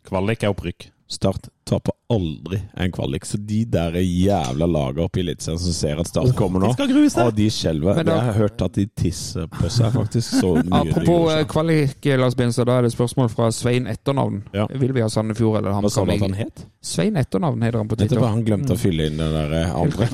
Kvalik 0.07 0.43
er 0.45 0.49
opprykk. 0.55 0.91
Start 1.11 1.49
taper 1.67 1.93
aldri 2.11 2.61
en 2.79 2.93
kvalik. 2.95 3.25
Så 3.27 3.39
de 3.47 3.65
der 3.67 3.97
jævla 3.99 4.67
laga 4.71 5.03
oppe 5.05 5.19
i 5.19 5.23
Eliteserien 5.25 5.59
som 5.59 5.75
ser 5.75 5.99
at 6.03 6.07
Start 6.11 6.33
kommer 6.39 6.63
nå, 6.63 6.71
og 6.71 7.33
de 7.35 7.47
skjelver. 7.51 7.99
Jeg 8.03 8.27
har 8.29 8.37
hørt 8.39 8.63
at 8.63 8.79
de 8.79 8.85
tisser 8.99 9.49
på 9.51 9.71
seg, 9.71 9.91
faktisk. 9.95 10.37
Så 10.41 10.53
mye 10.61 10.81
Apropos 10.81 11.33
eh, 11.35 11.43
kvalik, 11.51 12.07
Lars 12.21 12.37
Binser, 12.39 12.67
da 12.71 12.79
er 12.79 12.87
det 12.87 12.93
spørsmål 12.95 13.31
fra 13.35 13.51
Svein 13.55 13.87
Etternavn. 13.91 14.45
Ja. 14.55 14.69
Vil 14.71 14.95
vi 14.95 15.03
ha 15.03 15.09
Sandefjord 15.11 15.59
eller 15.61 15.75
Hva 15.75 15.91
sa 15.91 16.05
HamKam? 16.05 16.11
du 16.11 16.15
at 16.15 16.27
han 16.29 16.39
het? 16.45 16.65
Svein 16.93 17.19
Etternavn 17.21 17.67
heter 17.67 17.83
han 17.83 17.91
på 17.91 17.99
Twitter. 17.99 18.23
var 18.23 18.35
han 18.37 18.45
glemte 18.47 18.75
å 18.75 18.79
fylle 18.81 19.11
inn 19.11 19.19
det 19.19 19.31
der 19.35 19.75
andre. 19.75 20.07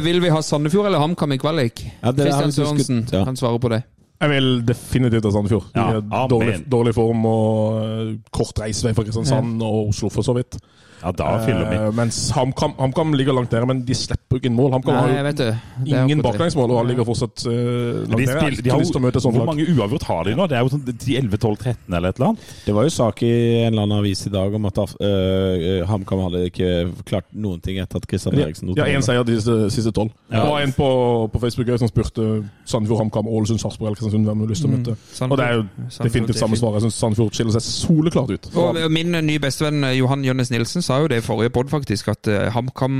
Vil 0.08 0.20
vi 0.24 0.32
ha 0.32 0.40
Sandefjord 0.42 0.88
eller 0.88 1.04
HamKam 1.04 1.36
i 1.36 1.38
kvalik? 1.44 1.84
Ja, 2.00 2.12
diskut- 2.16 2.56
Sørensen 2.56 3.04
ja. 3.12 3.24
kan 3.28 3.36
svare 3.36 3.60
på 3.60 3.68
det. 3.72 3.82
Jeg 4.20 4.30
vil 4.32 4.46
definitivt 4.68 5.26
ha 5.28 5.30
Sandefjord. 5.34 5.66
Ja, 5.76 6.00
dårlig, 6.30 6.56
dårlig 6.72 6.94
form 6.96 7.26
og 7.28 7.80
eh, 7.82 8.12
kort 8.32 8.58
reisevei 8.62 8.94
fra 8.96 9.04
Kristiansand 9.04 9.60
og 9.62 9.90
Oslo, 9.90 10.08
for 10.12 10.24
så 10.24 10.32
vidt. 10.38 10.56
Ja, 11.02 11.12
da 11.12 11.30
fyller 11.44 11.68
vi. 11.70 11.76
Eh, 11.76 11.90
mens 11.94 12.18
HamKam 12.34 12.74
HamKam 12.78 13.12
ligger 13.14 13.36
langt 13.36 13.52
nede, 13.52 13.66
men 13.68 13.82
de 13.86 13.94
slipper 13.94 14.36
jo 14.36 14.40
ikke 14.40 14.50
inn 14.50 14.56
mål. 14.56 14.72
HamKam 14.76 14.96
har 14.96 15.12
jo 15.12 15.50
ingen 15.84 16.22
baklengsmål 16.24 16.72
og 16.72 16.80
han 16.80 16.90
ligger 16.90 17.06
fortsatt 17.08 17.44
eh, 17.50 18.02
langt 18.06 18.16
nede. 18.16 18.62
De 18.64 18.72
har, 18.72 18.80
lyst 18.80 18.94
til 18.94 19.00
å 19.00 19.04
møte 19.04 19.22
sånt 19.22 19.36
hvor 19.36 19.48
mange 19.48 19.66
uavgjort 19.68 20.06
har 20.08 20.28
de 20.28 20.36
nå? 20.38 20.48
Det 20.50 20.58
er 20.58 20.64
jo 20.64 20.72
sånn 20.72 20.84
11-12-13 20.86 21.96
eller 21.98 22.08
et 22.08 22.20
eller 22.20 22.32
annet. 22.32 22.50
Det 22.66 22.76
var 22.76 22.88
jo 22.88 22.94
sak 22.96 23.22
i 23.26 23.32
en 23.62 23.72
eller 23.72 23.86
annen 23.86 23.98
avis 24.00 24.24
i 24.26 24.32
dag 24.32 24.56
om 24.56 24.68
at 24.70 24.80
uh, 24.82 25.84
HamKam 25.90 26.24
hadde 26.26 26.44
ikke 26.50 26.70
klart 27.08 27.28
noen 27.32 27.60
ting 27.64 27.80
etter 27.82 28.00
at 28.00 28.08
Kristian 28.08 28.38
Eriksen 28.40 28.72
Ja, 28.76 28.88
én 28.88 29.04
seier 29.04 29.26
de 29.26 29.36
siste, 29.38 29.58
siste 29.74 29.92
tolv. 29.96 30.14
Ja. 30.30 30.40
Det 30.40 30.48
var 30.48 30.64
en 30.64 30.74
på, 30.76 30.88
på 31.32 31.42
Facebook 31.42 31.70
som 31.78 31.90
spurte 31.90 32.26
Sandefjord, 32.64 33.04
HamKam, 33.04 33.28
Ålesund, 33.28 33.60
Sarpsborg 33.62 33.90
eller 33.90 34.00
Kristiansund 34.00 34.28
hvem 34.28 34.42
du 34.42 34.46
har 34.46 34.54
lyst 34.54 34.64
til 34.64 34.70
å 34.70 34.74
møte. 34.74 34.96
Mm. 34.96 35.30
Og 35.30 35.40
det 35.40 35.46
er 35.46 35.58
jo 35.58 35.64
definitivt 36.02 36.40
samme 36.40 36.58
svar. 36.58 36.78
Jeg 36.78 36.86
syns 36.86 37.00
Sandefjord 37.02 37.36
skiller 37.36 37.56
seg 37.56 37.66
soleklart 37.66 38.32
ut. 38.34 38.50
Og 38.62 38.80
min 38.92 39.16
nye 39.16 39.42
bestevenn 39.42 39.86
Johan 39.96 40.24
Jønnes 40.26 40.52
Nilsen 40.54 40.85
sa 40.86 41.00
jo 41.02 41.08
det 41.10 41.18
i 41.20 41.24
forrige 41.26 41.50
pod, 41.54 41.68
faktisk, 41.72 42.08
at 42.14 42.28
eh, 42.30 42.46
HamKam 42.54 42.94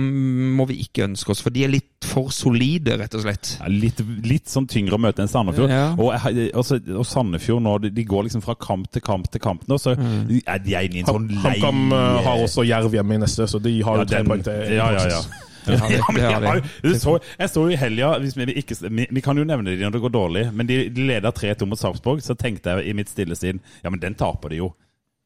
må 0.58 0.66
vi 0.70 0.80
ikke 0.84 1.04
ønske 1.06 1.32
oss, 1.34 1.40
for 1.44 1.54
de 1.54 1.62
er 1.66 1.70
litt 1.72 2.06
for 2.06 2.28
solide, 2.34 2.96
rett 3.00 3.14
og 3.18 3.22
slett. 3.24 3.54
Ja, 3.60 3.70
litt, 3.72 4.02
litt 4.26 4.50
sånn 4.52 4.66
tyngre 4.70 4.98
å 4.98 5.02
møte 5.02 5.22
enn 5.24 5.30
Sandefjord. 5.30 5.70
Ja. 5.72 5.86
Og, 5.94 6.10
og, 6.12 6.42
altså, 6.60 6.80
og 6.98 7.06
Sandefjord 7.08 7.62
nå, 7.64 7.76
de, 7.86 7.92
de 7.96 8.04
går 8.10 8.26
liksom 8.28 8.44
fra 8.44 8.54
kamp 8.60 8.90
til 8.94 9.04
kamp 9.06 9.30
til 9.32 9.42
kamp 9.46 9.66
nå, 9.70 9.78
så 9.82 9.94
Mm. 9.96 10.42
er 10.44 10.58
de 10.62 10.74
er 10.76 10.84
inne 10.90 10.98
i 10.98 11.02
en 11.06 11.08
sånn 11.08 11.26
lei 11.40 11.56
HamKam 11.62 11.92
eh, 11.96 12.22
har 12.26 12.42
også 12.44 12.64
Jerv 12.68 12.92
hjemme 12.98 13.16
i 13.16 13.20
neste, 13.22 13.46
så 13.48 13.58
de 13.62 13.72
har 13.86 14.02
Ja, 14.02 14.04
jo 14.04 14.10
tre 14.10 14.24
poeng 14.28 14.42
til. 14.44 14.74
ja, 14.76 14.88
ja, 14.92 15.04
ja. 15.16 15.20
Det 15.66 15.76
det 16.14 16.60
jeg, 16.86 16.98
så, 17.02 17.16
jeg 17.40 17.50
så 17.50 17.62
jo 17.66 17.72
i 17.74 17.78
helga 17.80 18.12
vi, 18.22 18.44
vi, 18.46 19.06
vi 19.10 19.22
kan 19.24 19.34
jo 19.40 19.42
nevne 19.48 19.72
de 19.74 19.82
når 19.82 19.96
det 19.96 20.02
går 20.04 20.12
dårlig, 20.14 20.44
men 20.54 20.68
de, 20.68 20.76
de 20.94 21.06
leda 21.08 21.32
3-2 21.34 21.66
mot 21.66 21.80
Sarpsborg. 21.80 22.22
Så 22.22 22.36
tenkte 22.38 22.76
jeg 22.76 22.86
i 22.92 22.94
mitt 22.94 23.10
stille 23.10 23.34
sinn 23.34 23.58
ja, 23.82 23.90
men 23.90 23.98
den 24.02 24.14
taper 24.14 24.52
de 24.54 24.60
jo. 24.60 24.68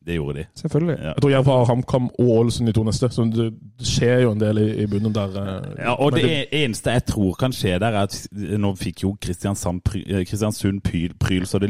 Det 0.00 0.14
gjorde 0.16 0.38
de. 0.38 0.42
Selvfølgelig. 0.56 0.94
Ja. 0.96 1.10
Jeg 1.12 1.20
tror 1.20 1.30
Jerv 1.30 1.48
har 1.50 1.64
HamKam 1.68 2.06
og 2.18 2.28
Ålesund 2.38 2.66
de 2.70 2.72
to 2.72 2.82
neste, 2.86 3.08
så 3.12 3.24
det, 3.28 3.50
skjer 3.84 4.22
jo 4.22 4.30
en 4.32 4.40
del 4.40 4.58
i, 4.62 4.64
i 4.80 4.86
bunnen 4.88 5.12
der. 5.12 5.34
eh. 5.36 5.66
Ja, 5.84 5.92
og 6.00 6.14
det, 6.16 6.22
det 6.24 6.62
eneste 6.62 6.94
jeg 6.94 7.04
tror 7.10 7.34
kan 7.40 7.52
skje 7.52 7.74
der, 7.82 7.92
er 7.98 8.08
at 8.08 8.16
nå 8.32 8.70
fikk 8.80 9.02
jo 9.04 9.10
Kristiansand, 9.20 9.82
eh, 10.00 10.22
Kristiansund 10.24 10.80
pyl, 10.86 11.12
pryl 11.20 11.44
så 11.48 11.60
det 11.60 11.68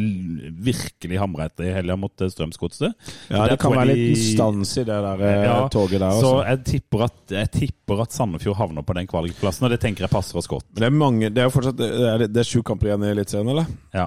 virkelig 0.62 1.19
hamra 1.19 1.48
etter 1.51 1.66
i 1.69 1.74
helga 1.74 1.97
mot 1.98 2.23
eh, 2.23 2.31
Strømsgodset. 2.31 2.94
Ja, 3.32 3.48
det 3.51 3.59
kan 3.62 3.74
være 3.74 3.94
de- 3.94 3.98
litt 4.12 4.23
stans 4.23 4.77
i 4.78 4.85
det 4.86 5.01
der 5.09 5.24
Ja, 5.27 5.57
toget 5.69 5.98
der. 5.98 6.11
Så 6.20 6.31
Altså. 6.31 6.47
jeg 6.52 6.65
tipper, 6.70 7.05
at, 7.09 7.19
jeg 7.35 7.51
tipper 7.51 8.02
at 8.07 8.12
Sandefjord 8.15 8.57
havner 8.62 8.82
på 8.86 8.94
den 8.94 9.07
kvalikplassen, 9.11 9.65
og 9.66 9.70
det 9.74 9.81
tenker 9.82 10.07
jeg 10.07 10.11
passer 10.15 10.39
oss 10.39 10.47
godt. 10.51 10.66
Men 10.74 10.85
det 10.85 10.86
er 10.86 10.97
mange 11.02 11.31
Det 11.35 11.39
er 11.43 11.51
jo 11.51 11.51
fortsatt 11.59 11.77
Det 11.82 11.90
er, 11.90 12.27
det 12.31 12.36
er 12.44 12.47
sju 12.47 12.62
kamper 12.62 12.90
igjen 12.93 13.05
i 13.09 13.11
Eliteserien, 13.11 13.48
eller? 13.48 13.66
Ja. 13.94 14.07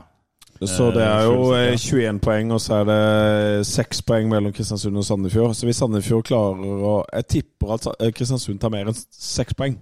Så 0.70 0.90
det 0.96 1.04
er 1.04 1.24
jo 1.28 1.54
Eh, 1.54 1.74
eh, 1.74 1.78
21 1.78 2.20
poeng, 2.24 2.52
og 2.56 2.62
så 2.62 2.82
er 2.82 2.86
det 2.90 3.66
6 3.68 4.02
poeng 4.08 4.30
mellom 4.30 4.54
Kristiansund 4.54 4.98
og 4.98 5.06
Sandefjord. 5.08 5.56
Så 5.56 5.66
hvis 5.68 5.82
Sandefjord 5.82 6.24
klarer 6.24 6.64
å 6.64 7.04
Jeg 7.14 7.28
tipper 7.28 7.74
at 7.74 7.88
eh, 8.00 8.12
Kristiansund 8.12 8.60
tar 8.60 8.70
mer 8.74 8.88
enn 8.92 8.96
6 8.96 9.54
poeng. 9.54 9.78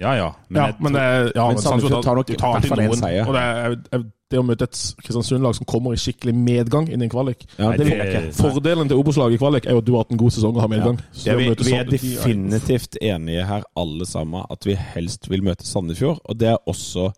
Ja, 0.00 0.16
ja. 0.18 0.32
Men, 0.48 0.62
Ja, 0.62 0.72
men, 0.80 0.92
tror- 0.92 0.98
det, 0.98 1.32
ja, 1.36 1.48
Men 1.48 1.58
Sandefjord 1.58 2.04
tar 2.04 2.14
nok 2.16 2.30
i 2.30 2.36
hvert 2.36 2.66
fall 2.66 2.82
noen. 2.82 2.98
seier. 2.98 3.28
Og 3.28 3.34
det, 3.34 3.42
er, 3.94 4.04
det 4.30 4.40
å 4.40 4.44
møte 4.46 4.66
et 4.66 4.78
Kristiansund-lag 5.04 5.54
som 5.54 5.66
kommer 5.70 5.94
i 5.94 6.00
skikkelig 6.00 6.34
medgang 6.34 6.88
inn 6.90 7.02
i 7.02 7.06
en 7.06 7.12
kvalik 7.12 7.44
Ja, 7.58 7.70
det 7.78 7.86
det-. 7.86 8.34
Fordelen 8.34 8.90
til 8.90 8.98
Obos-laget 8.98 9.38
i 9.38 9.42
kvalik 9.42 9.68
er 9.68 9.76
jo 9.76 9.82
at 9.84 9.86
du 9.86 9.92
har 9.94 10.04
hatt 10.04 10.14
en 10.14 10.18
god 10.18 10.34
sesong 10.34 10.56
og 10.56 10.64
har 10.64 10.72
medgang. 10.72 10.98
Ja. 11.22 11.32
Er 11.32 11.36
vi, 11.38 11.48
vi 11.62 11.76
er 11.78 11.84
definitivt 11.90 12.98
enige 13.00 13.46
her, 13.46 13.62
alle 13.76 14.06
sammen, 14.06 14.42
at 14.50 14.66
vi 14.66 14.74
helst 14.74 15.30
vil 15.30 15.44
møte 15.46 15.66
Sandefjord. 15.68 16.18
Og 16.24 16.40
det 16.40 16.48
er 16.48 16.58
også 16.66 17.12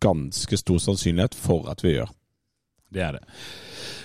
ganske 0.00 0.56
stor 0.56 0.78
sannsynlighet 0.78 1.34
for 1.34 1.68
at 1.72 1.82
vi 1.84 1.96
gjør. 1.98 2.10
Det 2.92 3.02
er 3.02 3.18
det. 3.18 3.22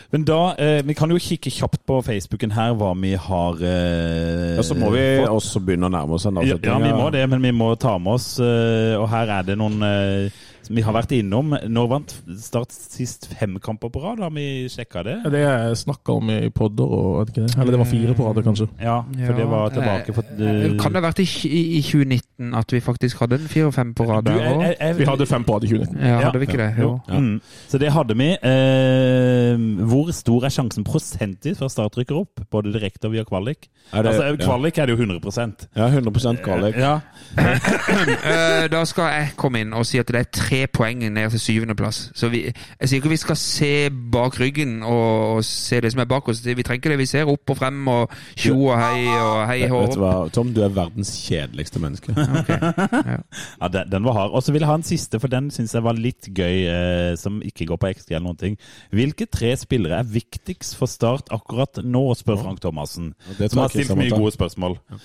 Men 0.09 0.23
da, 0.23 0.55
eh, 0.55 0.81
Vi 0.87 0.93
kan 0.95 1.11
jo 1.11 1.17
kikke 1.19 1.51
kjapt 1.51 1.81
på 1.85 1.97
Facebooken 2.05 2.53
her 2.55 2.71
hva 2.79 2.93
vi 2.95 3.13
har 3.19 3.57
eh, 3.59 4.55
Ja, 4.55 4.63
så 4.63 4.77
må 4.79 4.91
vi 4.93 5.03
fått. 5.19 5.33
også 5.35 5.59
begynne 5.65 5.89
å 5.89 5.91
nærme 5.91 6.15
oss 6.15 6.25
en 6.29 6.37
avslutning. 6.39 6.63
ja, 6.71 6.77
vi 6.79 6.93
må 6.95 7.09
det, 7.11 7.25
men 7.29 7.41
vi 7.43 7.51
må 7.51 7.73
ta 7.77 7.97
med 7.99 8.13
oss 8.13 8.39
eh, 8.39 8.95
Og 8.95 9.09
her 9.11 9.27
er 9.39 9.43
det 9.49 9.57
noen 9.59 9.83
eh, 9.83 10.29
vi 10.69 10.81
har 10.81 10.93
vært 10.93 11.11
innom. 11.17 11.53
Når 11.67 11.87
vant 11.89 12.13
Start 12.37 12.71
sist 12.71 13.27
fem 13.39 13.57
kamper 13.63 13.89
på 13.93 14.01
rad? 14.03 14.19
Har 14.19 14.31
vi 14.35 14.67
sjekka 14.69 15.03
det? 15.03 15.15
Ja, 15.23 15.29
Det 15.29 15.39
jeg 15.41 15.77
snakka 15.83 16.15
om 16.17 16.29
i 16.29 16.49
podder 16.49 16.83
og 16.97 17.19
vet 17.25 17.31
ikke 17.33 17.45
det. 17.47 17.55
Eller 17.57 17.71
det 17.71 17.79
var 17.79 17.89
fire 17.91 18.13
på 18.17 18.27
rad, 18.27 18.43
kanskje. 18.43 18.67
Ja, 18.81 18.97
for 19.25 19.33
det 19.39 19.47
var 19.51 19.69
tilbake 19.75 20.13
for 20.13 20.23
Eh, 20.37 20.77
Kan 20.77 20.91
det 20.93 21.01
ha 21.01 21.07
vært 21.09 21.19
i, 21.23 21.27
i, 21.47 21.61
i 21.77 21.81
2019 21.81 22.53
at 22.55 22.71
vi 22.71 22.79
faktisk 22.83 23.19
hadde 23.23 23.39
en 23.39 23.47
fire 23.49 23.65
og 23.69 23.73
fem 23.73 23.93
på 23.97 24.05
rad 24.09 24.25
Du, 24.25 24.31
jeg- 24.31 24.59
jeg- 24.61 24.77
jeg- 24.79 24.97
Vi 24.97 25.05
hadde 25.05 25.25
fem 25.25 25.43
på 25.43 25.53
rad 25.55 25.63
i 25.63 25.67
2019. 25.67 25.99
Ja, 26.05 26.19
hadde 26.27 26.39
vi 26.39 26.45
ikke 26.45 26.57
det? 26.57 26.69
Jo. 26.83 26.99
Ja. 27.07 27.19
Mm. 27.19 27.41
Så 27.67 27.77
det 27.79 27.91
hadde 27.91 28.15
vi. 28.17 28.29
Eh, 28.43 29.57
hvor 29.87 30.11
stor 30.13 30.45
er 30.45 30.49
sjansen 30.53 30.83
prosentvis 30.83 31.57
for 31.57 31.65
at 31.65 31.71
Start 31.71 31.97
rykker 31.97 32.15
opp? 32.19 32.41
Både 32.51 32.73
direkte 32.73 33.05
og 33.05 33.13
via 33.13 33.23
kvalik? 33.23 33.69
Er 33.93 34.03
det- 34.03 34.13
altså, 34.13 34.35
kvalik 34.45 34.77
er 34.77 34.85
det 34.87 34.97
jo 34.97 35.05
100% 35.05 35.67
Ja, 35.75 35.87
100% 35.89 36.41
kvalik. 36.43 36.75
Ja. 36.77 36.99
Eh, 37.37 38.67
da 38.71 38.83
skal 38.85 39.09
jeg 39.13 39.31
komme 39.39 39.61
inn 39.63 39.73
og 39.73 39.85
si 39.85 39.99
at 39.99 40.07
det 40.07 40.15
er 40.23 40.29
tre 40.31 40.56
poeng 40.73 41.03
ned 41.13 41.29
til 41.33 41.39
syvendeplass. 41.39 41.99
Så 42.17 42.29
vi, 42.33 42.43
jeg 42.47 42.89
sier 42.89 43.01
ikke 43.01 43.11
vi 43.11 43.19
skal 43.21 43.37
se 43.39 43.71
bak 44.13 44.39
ryggen 44.41 44.79
og, 44.83 45.37
og 45.37 45.45
se 45.45 45.81
det 45.83 45.91
som 45.93 46.01
er 46.03 46.09
bak 46.09 46.27
oss. 46.31 46.41
Vi 46.45 46.63
trenger 46.63 46.81
ikke 46.81 46.93
det. 46.93 46.99
Vi 47.01 47.09
ser 47.09 47.29
opp 47.29 47.53
og 47.53 47.59
frem 47.59 47.87
og 47.91 48.13
tjo 48.35 48.55
og 48.71 48.79
hei 48.81 49.03
og 49.11 49.43
hei 49.49 49.59
hå. 49.69 49.81
vet 49.85 49.97
du 49.97 50.01
hva, 50.01 50.13
Tom, 50.33 50.53
du 50.55 50.63
er 50.65 50.73
verdens 50.73 51.13
kjedeligste 51.27 51.81
menneske. 51.83 52.15
Ja, 53.61 53.67
den, 53.71 53.91
den 53.91 54.05
var 54.05 54.17
hard. 54.17 54.33
Og 54.37 54.43
så 54.43 54.53
vil 54.53 54.63
jeg 54.63 54.69
ha 54.69 54.77
en 54.79 54.85
siste, 54.85 55.19
for 55.21 55.31
den 55.31 55.49
syns 55.53 55.75
jeg 55.75 55.85
var 55.85 55.97
litt 55.97 56.29
gøy, 56.35 56.65
eh, 56.69 57.13
som 57.19 57.39
ikke 57.45 57.69
går 57.71 57.81
på 57.81 57.91
XG 57.97 58.11
eller 58.13 58.25
noen 58.29 58.41
ting. 58.41 58.57
Hvilke 58.95 59.27
tre 59.31 59.53
spillere 59.59 60.01
er 60.01 60.11
viktigst 60.11 60.77
for 60.77 60.89
Start 60.91 61.31
akkurat 61.35 61.81
nå, 61.83 62.03
spør 62.17 62.41
Frank 62.43 62.61
Thomassen. 62.63 63.13
Som 63.37 63.63
har 63.63 63.73
stilt 63.73 63.93
mye 63.97 64.13
gode 64.13 64.33
spørsmål. 64.37 64.77
Ja, 64.91 65.01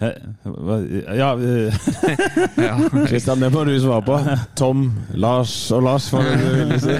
Ja. 0.00 1.36
Kristian, 3.08 3.40
det 3.40 3.50
må 3.54 3.62
du 3.68 3.74
svare 3.80 4.02
på. 4.06 4.16
Tom, 4.58 4.88
Lars 5.14 5.52
og 5.74 5.84
Lars, 5.86 6.08
hva 6.12 6.22
vil 6.26 6.72
du 6.74 6.78
si? 6.82 6.96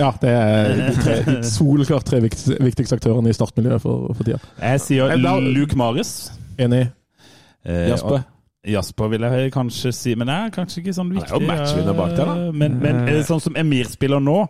Ja, 0.00 0.12
det 0.22 0.30
er 0.32 0.70
de, 0.78 0.92
tre, 1.02 1.16
de 1.26 1.40
tre 2.08 2.20
viktigste, 2.24 2.94
aktørene 2.96 3.28
i 3.32 3.36
startmiljøet 3.36 3.82
for, 3.82 4.14
for 4.16 4.24
tida. 4.24 4.38
jeg 4.62 4.80
sier 4.86 5.10
Eh, 5.12 5.18
Luke 5.58 5.76
Maris. 5.76 6.30
Enig. 6.62 6.86
Eh, 7.66 7.88
Jasper? 7.90 8.22
Jasper 8.70 9.08
vil 9.12 9.24
jeg 9.26 9.52
kanskje 9.52 9.92
si, 9.96 10.14
men 10.20 10.28
det 10.30 10.34
er 10.36 10.50
kanskje 10.54 10.80
ikke 10.82 10.94
sånn 10.96 11.10
Han 11.10 11.18
viktig. 11.18 11.34
er 11.34 11.40
jo 11.40 11.48
matchvinner 11.50 11.94
bak 11.98 12.10
der, 12.16 12.24
da. 12.30 12.34
eh, 12.46 12.56
Men, 12.62 12.78
men 12.80 13.02
eh, 13.08 13.20
sånn 13.28 13.40
som 13.44 13.56
Emir 13.60 13.88
spiller 13.92 14.20
nå, 14.24 14.38
eh, 14.44 14.48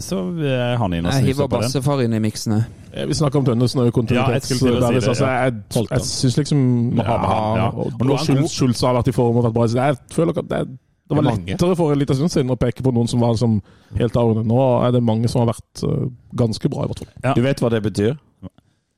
så 0.00 0.18
er 0.40 0.78
han 0.80 0.94
inne 0.96 1.10
og 1.10 1.12
Jeg 1.12 1.20
snuser 1.20 1.26
hiver 1.28 1.48
på 1.48 1.58
den. 1.58 1.64
bassefar 1.66 2.00
inn 2.04 2.14
i 2.16 2.20
miksene. 2.24 2.58
Eh, 2.94 3.04
Vi 3.10 3.14
snakker 3.18 3.38
om 3.42 3.44
Tønnesen 3.44 3.80
og 3.82 3.84
Ja, 3.84 3.90
jeg 3.90 3.96
kontinuitet. 3.98 4.42
til 4.48 4.56
å 4.56 4.60
si 4.60 5.10
altså, 5.10 5.26
ja. 5.26 5.34
jeg 5.44 5.88
jeg 5.90 6.00
syns 6.08 6.36
liksom 6.38 6.62
ja, 6.96 7.04
han, 7.04 7.58
ja. 7.60 7.66
Og, 7.68 7.92
Og 8.00 8.10
og 8.10 8.18
Schultz, 8.24 8.54
Schultz 8.56 8.80
har 8.80 8.94
vært 8.96 9.08
i 9.08 9.12
form 9.12 9.36
og 9.36 9.44
vært 9.44 9.54
bra. 9.54 9.66
Jeg 9.68 9.98
føler 10.14 10.38
at 10.38 10.48
det, 10.48 10.62
det 10.68 11.16
var 11.18 11.24
er 11.28 11.36
lettere 11.44 11.76
for 11.76 11.92
en 11.92 11.98
liten 12.00 12.16
stund 12.16 12.32
siden 12.32 12.50
å 12.50 12.56
peke 12.56 12.82
på 12.82 12.92
noen 12.96 13.08
som 13.10 13.20
var 13.20 13.34
liksom 13.36 13.60
helt 13.98 14.16
avgjørende. 14.16 14.48
Nå 14.48 14.60
er 14.86 14.92
det 14.96 15.02
mange 15.04 15.28
som 15.28 15.44
har 15.44 15.52
vært 15.52 15.84
eh, 15.84 16.06
ganske 16.40 16.70
bra, 16.72 16.84
i 16.84 16.92
hvert 16.92 17.04
fall. 17.04 17.12
Ja. 17.22 17.34
Du 17.36 17.42
vet 17.44 17.60
hva 17.60 17.70
det 17.74 17.82
betyr? 17.84 18.16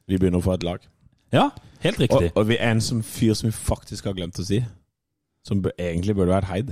Vi 0.07 0.19
begynner 0.19 0.39
å 0.39 0.47
få 0.47 0.55
et 0.55 0.63
lag. 0.63 0.79
Ja, 1.35 1.51
helt 1.83 1.99
riktig. 1.99 2.31
og 2.37 2.47
vi 2.47 2.55
er 2.61 2.71
en 2.71 2.81
som 2.81 3.03
fyr 3.03 3.35
som 3.35 3.49
vi 3.51 3.57
faktisk 3.57 4.05
har 4.07 4.15
glemt 4.15 4.39
å 4.39 4.45
si. 4.47 4.63
Som 5.47 5.65
egentlig 5.79 6.15
burde 6.15 6.31
vært 6.31 6.51
heid. 6.53 6.71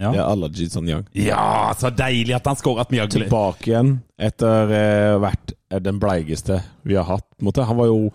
Ja. 0.00 0.10
Det 0.14 0.20
er 0.22 0.26
Alaji 0.26 0.68
Sanyang. 0.72 1.06
Ja, 1.12 1.74
så 1.76 1.90
deilig 1.92 2.34
at 2.38 2.48
han 2.48 2.56
skåra 2.56 2.86
et 2.86 2.94
vi 2.94 3.00
Tilbake 3.12 3.68
igjen 3.68 3.94
etter 4.20 4.72
eh, 4.72 5.16
vært 5.20 5.52
eh, 5.68 5.80
den 5.84 6.00
bleigeste 6.00 6.62
vi 6.88 6.96
har 6.96 7.04
hatt. 7.08 7.28
måte. 7.44 7.66
Han 7.68 7.76
var 7.76 7.90
jo 7.90 8.10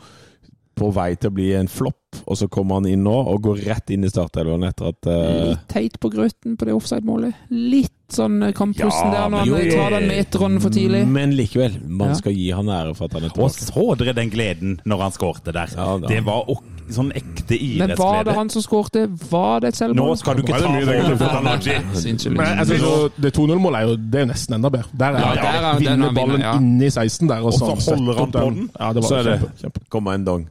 på 0.75 0.89
vei 0.91 1.13
til 1.15 1.31
å 1.31 1.35
bli 1.37 1.51
en 1.55 1.69
flopp, 1.71 2.17
og 2.25 2.37
så 2.39 2.49
kommer 2.51 2.79
han 2.79 2.87
inn 2.89 3.05
nå 3.05 3.13
og 3.15 3.45
går 3.45 3.61
rett 3.69 3.93
inn 3.95 4.03
i 4.03 4.11
startelveren 4.11 4.65
etter 4.67 4.89
at 4.91 5.09
eh, 5.11 5.51
Litt 5.51 5.67
teit 5.71 5.99
på 6.01 6.11
grøten 6.11 6.57
på 6.59 6.67
det 6.67 6.75
offside-målet. 6.75 7.45
Litt 7.53 7.94
sånn 8.09 8.53
kamprusten 8.53 9.11
Ja, 9.13 9.27
der 9.27 9.29
når 9.29 9.37
han 9.55 9.69
tar 9.71 9.89
den 9.99 10.07
meteren 10.09 10.59
for 10.61 10.69
tidlig. 10.69 11.07
Men 11.07 11.31
likevel, 11.35 11.79
man 11.87 12.09
Ja. 12.09 12.13
skal 12.15 12.33
gi 12.33 12.51
han 12.51 12.65
ære 12.69 12.95
for 12.95 13.05
at 13.05 13.13
han 13.13 13.23
er 13.23 13.27
Og 13.27 13.33
tilbake. 13.51 13.65
så 13.73 13.97
dere 13.97 14.13
den 14.13 14.29
gleden 14.29 14.79
når 14.85 14.97
han 15.01 15.11
skårte 15.11 15.51
der? 15.53 15.67
Ja. 15.75 15.97
Det 16.07 16.23
var 16.25 16.43
ok- 16.49 16.63
sånn 16.91 17.11
ekte 17.17 17.57
Men 17.79 17.95
var 17.97 18.23
det 18.23 18.35
han 18.35 18.49
som 18.49 18.61
skårte? 18.61 19.07
Var 19.31 19.59
det 19.61 19.67
et 19.69 19.75
selvmål? 19.75 19.95
Nå 19.95 20.17
skal 20.17 20.35
du 20.35 20.41
ikke 20.43 20.53
det 20.53 20.61
ta 20.61 20.67
synes 22.65 22.81
jo, 22.81 23.09
det 23.19 23.33
2-0-målet 23.33 23.75
er 23.81 23.87
jo 23.89 23.95
det 23.97 24.21
er 24.21 24.25
nesten 24.25 24.53
enda 24.55 24.69
bedre. 24.69 24.85
Der 24.95 25.05
er 25.05 25.19
Ja, 25.19 25.25
han 25.25 25.35
der 25.35 25.43
er- 25.43 25.79
vinner 25.79 26.11
ballen 26.13 26.41
inni 26.61 26.89
16 26.91 27.27
der, 27.27 27.37
og, 27.39 27.45
Og 27.45 27.53
så 27.53 27.65
holder 27.95 28.13
han 28.19 28.31
på 28.31 28.39
den. 28.39 28.53
den. 28.55 28.69
Ja, 28.79 28.93
det 28.93 29.01
var 29.03 29.09
Så 29.09 29.15
er 29.15 29.23
det- 29.23 29.39
kjempe, 29.41 29.61
kjempe. 29.61 29.89
Kommer 29.89 30.11
en 30.13 30.25
dong. 30.25 30.47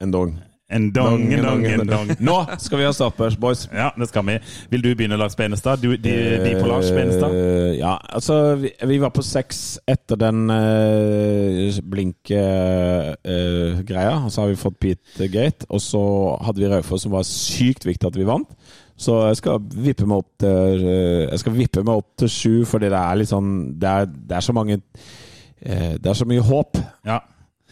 En 0.00 0.10
dong. 0.12 0.38
En 0.70 0.90
dong, 0.92 1.32
en 1.32 1.44
dong, 1.44 1.62
en 1.64 1.86
dong. 1.88 2.10
Nå 2.20 2.34
skal 2.60 2.78
vi 2.78 2.84
ha 2.84 2.90
starters, 2.92 3.38
boys. 3.40 3.62
Ja, 3.72 3.86
det 3.96 4.08
skal 4.10 4.24
vi. 4.28 4.34
Vil 4.68 4.82
du 4.84 4.90
begynne, 4.92 5.16
Lars 5.16 5.32
Benestad? 5.36 5.80
Du, 5.80 5.94
de, 5.96 6.12
de 6.44 6.50
på 6.60 6.66
Lars 6.68 6.90
Benestad? 6.92 7.32
Uh, 7.32 7.72
Ja, 7.78 7.94
altså 8.12 8.36
vi, 8.60 8.74
vi 8.90 8.98
var 9.00 9.10
på 9.16 9.22
seks 9.24 9.78
etter 9.88 10.16
den 10.20 10.42
uh, 10.52 11.72
blink-greia. 11.88 14.12
og 14.24 14.28
så 14.32 14.42
har 14.44 14.48
vi 14.52 14.58
fått 14.60 14.76
Pete 14.82 15.28
Gate. 15.32 15.64
Og 15.72 15.80
så 15.80 16.02
hadde 16.44 16.60
vi 16.60 16.68
Raufoss, 16.68 17.06
som 17.06 17.16
var 17.16 17.24
sykt 17.28 17.88
viktig 17.88 18.10
at 18.10 18.18
vi 18.20 18.28
vant. 18.28 18.52
Så 18.98 19.14
jeg 19.30 19.38
skal 19.40 19.62
vippe 19.78 20.04
meg 20.10 20.20
opp 20.24 20.30
til 20.42 20.80
eh, 20.90 21.28
Jeg 21.30 21.38
skal 21.44 21.54
vippe 21.54 21.84
meg 21.86 22.00
opp 22.00 22.08
til 22.18 22.30
sju, 22.34 22.54
fordi 22.66 22.88
det 22.90 22.98
er 22.98 23.18
litt 23.20 23.30
sånn 23.30 23.50
Det 23.78 23.86
er, 23.92 24.08
det 24.10 24.34
er 24.34 24.42
så 24.42 24.50
mange 24.56 24.74
eh, 24.74 25.92
Det 26.02 26.10
er 26.10 26.16
så 26.18 26.26
mye 26.26 26.42
håp 26.42 26.80
Ja. 27.06 27.20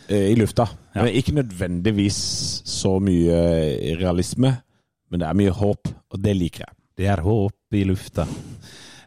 Eh, 0.09 0.31
i 0.33 0.39
lufta. 0.39 0.69
Ja. 0.95 1.05
Men 1.05 1.15
ikke 1.19 1.37
nødvendigvis 1.37 2.19
så 2.65 2.97
mye 3.03 3.37
eh, 3.61 3.93
realisme, 4.01 4.57
men 5.11 5.23
det 5.23 5.29
er 5.29 5.39
mye 5.39 5.55
håp, 5.55 5.93
og 6.11 6.23
det 6.23 6.37
liker 6.37 6.67
jeg. 6.67 6.77
Det 6.97 7.09
er 7.13 7.23
håp 7.25 7.77
i 7.77 7.85
lufta. 7.87 8.27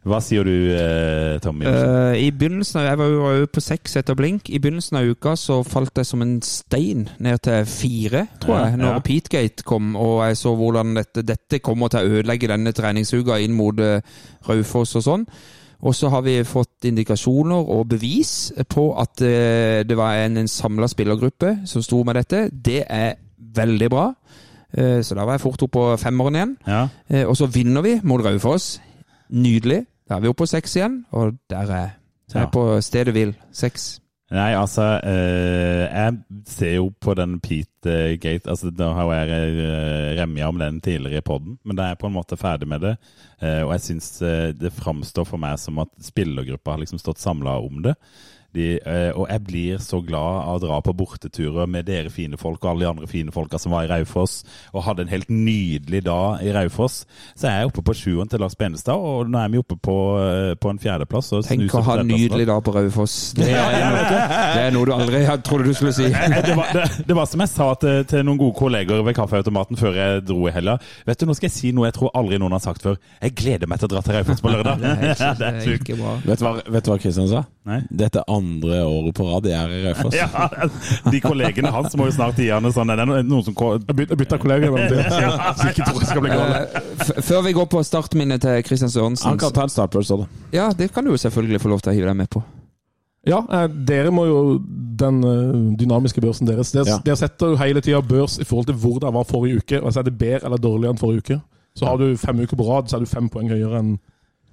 Hva 0.07 0.21
sier 0.23 0.47
du, 0.47 0.53
eh, 0.71 1.37
Tommy? 1.43 1.67
Uh, 1.67 2.15
I 2.15 2.29
begynnelsen 2.31 2.79
av, 2.79 2.85
Jeg 2.87 2.99
var 3.01 3.09
jo 3.11 3.19
var 3.25 3.33
jo 3.35 3.49
på 3.51 3.61
seks 3.61 3.97
etter 3.99 4.15
blink. 4.15 4.49
I 4.49 4.59
begynnelsen 4.61 4.97
av 4.97 5.09
uka 5.11 5.35
så 5.35 5.59
falt 5.67 5.99
jeg 5.99 6.07
som 6.07 6.23
en 6.23 6.37
stein 6.45 7.09
ned 7.19 7.41
til 7.43 7.67
fire, 7.67 8.25
tror 8.39 8.55
Ja, 8.55 8.65
jeg, 8.69 8.79
når 8.79 8.95
ja. 8.95 9.03
Petegate 9.09 9.67
kom, 9.67 9.95
og 9.99 10.23
jeg 10.23 10.39
så 10.39 10.55
hvordan 10.55 10.95
dette, 10.95 11.25
dette 11.27 11.59
kommer 11.59 11.91
til 11.91 11.99
å 11.99 12.19
ødelegge 12.19 12.47
denne 12.47 12.71
treningsuka 12.71 13.41
inn 13.43 13.57
mot 13.57 13.79
uh, 13.83 13.99
Raufoss 14.47 14.95
og 14.95 15.03
sånn. 15.03 15.27
Og 15.81 15.95
så 15.95 16.09
har 16.11 16.21
vi 16.25 16.43
fått 16.43 16.83
indikasjoner 16.89 17.69
og 17.71 17.85
bevis 17.89 18.51
på 18.67 18.89
at 18.99 19.21
eh, 19.23 19.83
det 19.87 19.95
var 19.97 20.13
en, 20.25 20.37
en 20.37 20.47
samla 20.51 20.87
spillergruppe 20.91 21.53
som 21.65 21.81
sto 21.85 22.01
med 22.03 22.15
dette. 22.19 22.49
Det 22.51 22.83
er 22.89 23.13
veldig 23.55 23.89
bra. 23.89 24.09
Eh, 24.77 24.99
så 25.01 25.15
da 25.15 25.23
var 25.25 25.37
jeg 25.37 25.41
fort 25.45 25.63
oppe 25.63 25.71
på 25.79 25.85
femmeren 25.97 26.35
igjen. 26.35 26.57
Ja. 26.67 26.81
Eh, 27.09 27.23
Og 27.27 27.37
så 27.39 27.47
vinner 27.47 27.81
vi 27.81 27.95
mot 28.03 28.21
Raufoss. 28.25 28.81
Nydelig. 29.31 29.85
Da 30.09 30.15
er 30.17 30.19
vi 30.25 30.27
oppe 30.27 30.43
på 30.43 30.49
seks 30.51 30.75
igjen, 30.75 31.05
og 31.11 31.33
der 31.49 31.57
er 31.57 31.71
er 31.71 31.89
jeg 32.33 32.41
Ja. 32.43 32.45
på 32.53 32.81
stedet 32.81 33.13
hvil. 33.13 33.35
Seks. 33.53 33.99
Nei, 34.29 34.51
altså 34.53 34.83
eh, 35.09 35.87
Jeg 35.89 36.43
ser 36.45 36.75
jo 36.75 36.89
på 37.01 37.15
den 37.17 37.39
Pete 37.41 37.95
Gate 38.21 38.49
altså 38.51 38.69
Da 38.69 38.91
har 38.93 39.13
jeg 39.15 39.55
uh, 39.57 40.09
remja 40.19 40.49
om 40.51 40.59
den 40.61 40.77
tidligere 40.85 41.23
i 41.23 41.25
poden, 41.25 41.57
men 41.65 41.77
da 41.77 41.87
er 41.87 41.95
jeg 41.95 42.01
på 42.03 42.09
en 42.11 42.17
måte 42.17 42.37
ferdig 42.37 42.67
med 42.69 42.83
det. 42.83 42.95
Eh, 43.41 43.61
og 43.63 43.71
jeg 43.73 43.85
syns 43.85 44.09
eh, 44.25 44.51
det 44.53 44.73
framstår 44.75 45.25
for 45.25 45.41
meg 45.41 45.57
som 45.61 45.79
at 45.81 45.89
spillergruppa 46.03 46.75
har 46.75 46.83
liksom 46.83 47.01
stått 47.01 47.21
samla 47.23 47.55
om 47.63 47.81
det. 47.85 47.95
De, 48.55 48.79
eh, 48.81 49.11
og 49.13 49.27
jeg 49.29 49.43
blir 49.45 49.81
så 49.83 49.99
glad 50.01 50.39
av 50.41 50.55
å 50.57 50.61
dra 50.63 50.79
på 50.81 50.93
borteturer 50.97 51.67
med 51.69 51.85
dere 51.85 52.09
fine 52.09 52.37
folk 52.39 52.63
og 52.63 52.71
alle 52.71 52.85
de 52.85 52.89
andre 52.89 53.09
fine 53.09 53.33
folka 53.33 53.59
som 53.61 53.75
var 53.75 53.85
i 53.85 53.91
Raufoss, 53.91 54.39
og 54.73 54.85
hadde 54.87 55.05
en 55.05 55.11
helt 55.11 55.29
nydelig 55.29 56.01
dag 56.07 56.41
i 56.41 56.53
Raufoss. 56.55 57.03
Så 57.37 57.49
er 57.49 57.59
jeg 57.59 57.69
oppe 57.69 57.83
på 57.85 57.95
sjueren 57.97 58.31
til 58.31 58.41
Lars 58.41 58.57
Benestad, 58.57 58.97
og 58.97 59.29
nå 59.29 59.37
er 59.41 59.51
vi 59.53 59.61
oppe 59.61 59.77
på, 59.77 59.97
eh, 60.23 60.53
på 60.57 60.73
en 60.73 60.81
fjerdeplass. 60.81 61.31
Tenk 61.45 61.75
å 61.77 61.83
ha 61.85 61.99
en 62.01 62.09
nydelig 62.09 62.47
dag 62.49 62.63
på 62.65 62.73
Raufoss. 62.73 63.17
Det, 63.37 63.51
er 63.53 63.77
det 64.09 64.63
er 64.65 64.73
noe 64.73 64.89
du 64.89 64.93
aldri 64.95 65.21
hadde 65.27 65.45
trodde 65.49 65.69
du 65.69 65.77
skulle 65.77 65.93
si. 65.93 66.09
Eh, 66.09 66.39
det, 66.41 66.57
var, 66.57 66.73
det, 66.73 66.87
det 67.05 67.19
var 67.19 67.29
som 67.29 67.45
jeg 67.45 67.53
sa 67.53 67.69
til, 67.81 68.01
til 68.09 68.25
noen 68.25 68.41
gode 68.41 68.57
kolleger 68.57 69.05
ved 69.05 69.17
kaffeautomaten 69.17 69.77
før 69.79 70.01
jeg 70.01 70.25
dro 70.25 70.41
i 70.49 70.55
helga. 70.55 70.79
Vet 71.05 71.21
du, 71.21 71.27
Nå 71.29 71.37
skal 71.37 71.51
jeg 71.51 71.57
si 71.59 71.73
noe 71.75 71.85
jeg 71.91 71.99
tror 71.99 72.09
aldri 72.17 72.41
noen 72.41 72.57
har 72.57 72.65
sagt 72.65 72.81
før. 72.81 72.97
Jeg 73.21 73.37
gleder 73.37 73.69
meg 73.69 73.81
til 73.81 73.91
å 73.91 73.93
dra 73.93 74.01
til 74.05 74.17
Raufoss 74.17 74.41
på 74.41 74.55
lørdag. 74.55 74.81
Det 74.81 74.95
er, 75.13 75.37
det 75.39 75.53
er 75.53 75.77
ikke 75.77 75.99
bra. 75.99 76.17
Vet 76.25 76.41
du 76.41 76.47
hva, 76.47 76.55
vet 76.65 76.87
du 76.87 76.93
hva 76.95 76.99
Kristian 77.05 77.29
sa? 77.29 77.45
Nei. 77.69 77.83
Dette 77.93 78.23
er 78.23 78.38
andre 78.39 78.79
året 78.87 79.15
på 79.19 79.27
rad 79.29 79.47
i 79.49 79.53
RRF. 79.55 80.03
Altså. 80.05 80.17
Ja, 80.17 81.11
de 81.11 81.21
kollegene 81.23 81.71
hans 81.75 81.95
må 81.99 82.07
jo 82.09 82.15
snart 82.15 82.39
gi 82.41 82.49
han 82.51 82.65
en 82.65 82.73
sånn 82.75 82.89
Er 82.93 82.99
det 83.01 83.07
no- 83.09 83.21
noen 83.21 83.45
som 83.45 83.55
bytter 83.93 84.49
Jeg 84.49 84.69
Ja, 84.69 84.77
jeg. 84.89 85.75
Så 85.85 86.15
jeg 86.15 86.31
gal. 86.31 86.55
Eh, 86.59 87.21
Før 87.29 87.43
vi 87.45 87.53
går 87.57 87.67
på 87.71 87.83
startminnet 87.85 88.41
til 88.43 88.63
Christian 88.67 88.89
Sørensen 88.93 89.29
Han 89.29 89.37
kan 89.41 89.53
ta 89.55 89.67
en 89.67 89.73
startpølse 89.73 90.17
da. 90.23 90.27
Ja, 90.55 90.69
det 90.73 90.91
kan 90.95 91.05
du 91.05 91.11
jo 91.13 91.17
selvfølgelig 91.21 91.61
få 91.61 91.69
lov 91.75 91.83
til 91.85 91.93
å 91.93 91.95
hive 91.99 92.09
deg 92.11 92.17
med 92.23 92.29
på. 92.33 92.43
Ja, 93.27 93.41
eh, 93.51 93.67
dere 93.85 94.11
må 94.15 94.25
jo 94.29 94.41
den 94.99 95.19
eh, 95.27 95.55
dynamiske 95.79 96.21
børsen 96.23 96.47
deres. 96.47 96.71
Dere, 96.71 96.87
Ja. 96.87 96.97
dere 97.03 97.19
setter 97.19 97.51
jo 97.53 97.59
hele 97.59 97.81
tida 97.83 97.99
børs 98.01 98.39
i 98.39 98.47
forhold 98.47 98.69
til 98.71 98.75
hvor 98.79 98.99
det 99.03 99.13
var 99.13 99.27
forrige 99.27 99.57
uke. 99.63 99.81
Altså 99.83 99.99
Er 99.99 100.03
det 100.09 100.17
bedre 100.17 100.45
eller 100.47 100.57
dårligere 100.57 100.95
enn 100.95 101.01
forrige 101.01 101.23
uke? 101.25 101.41
Så 101.77 101.85
har 101.85 101.97
du 101.97 102.15
fem 102.17 102.39
uker 102.39 102.57
på 102.57 102.65
rad, 102.67 102.89
så 102.89 102.97
er 102.97 103.03
du 103.05 103.05
fem 103.11 103.29
poeng 103.29 103.49
høyere 103.51 103.79
enn 103.79 103.91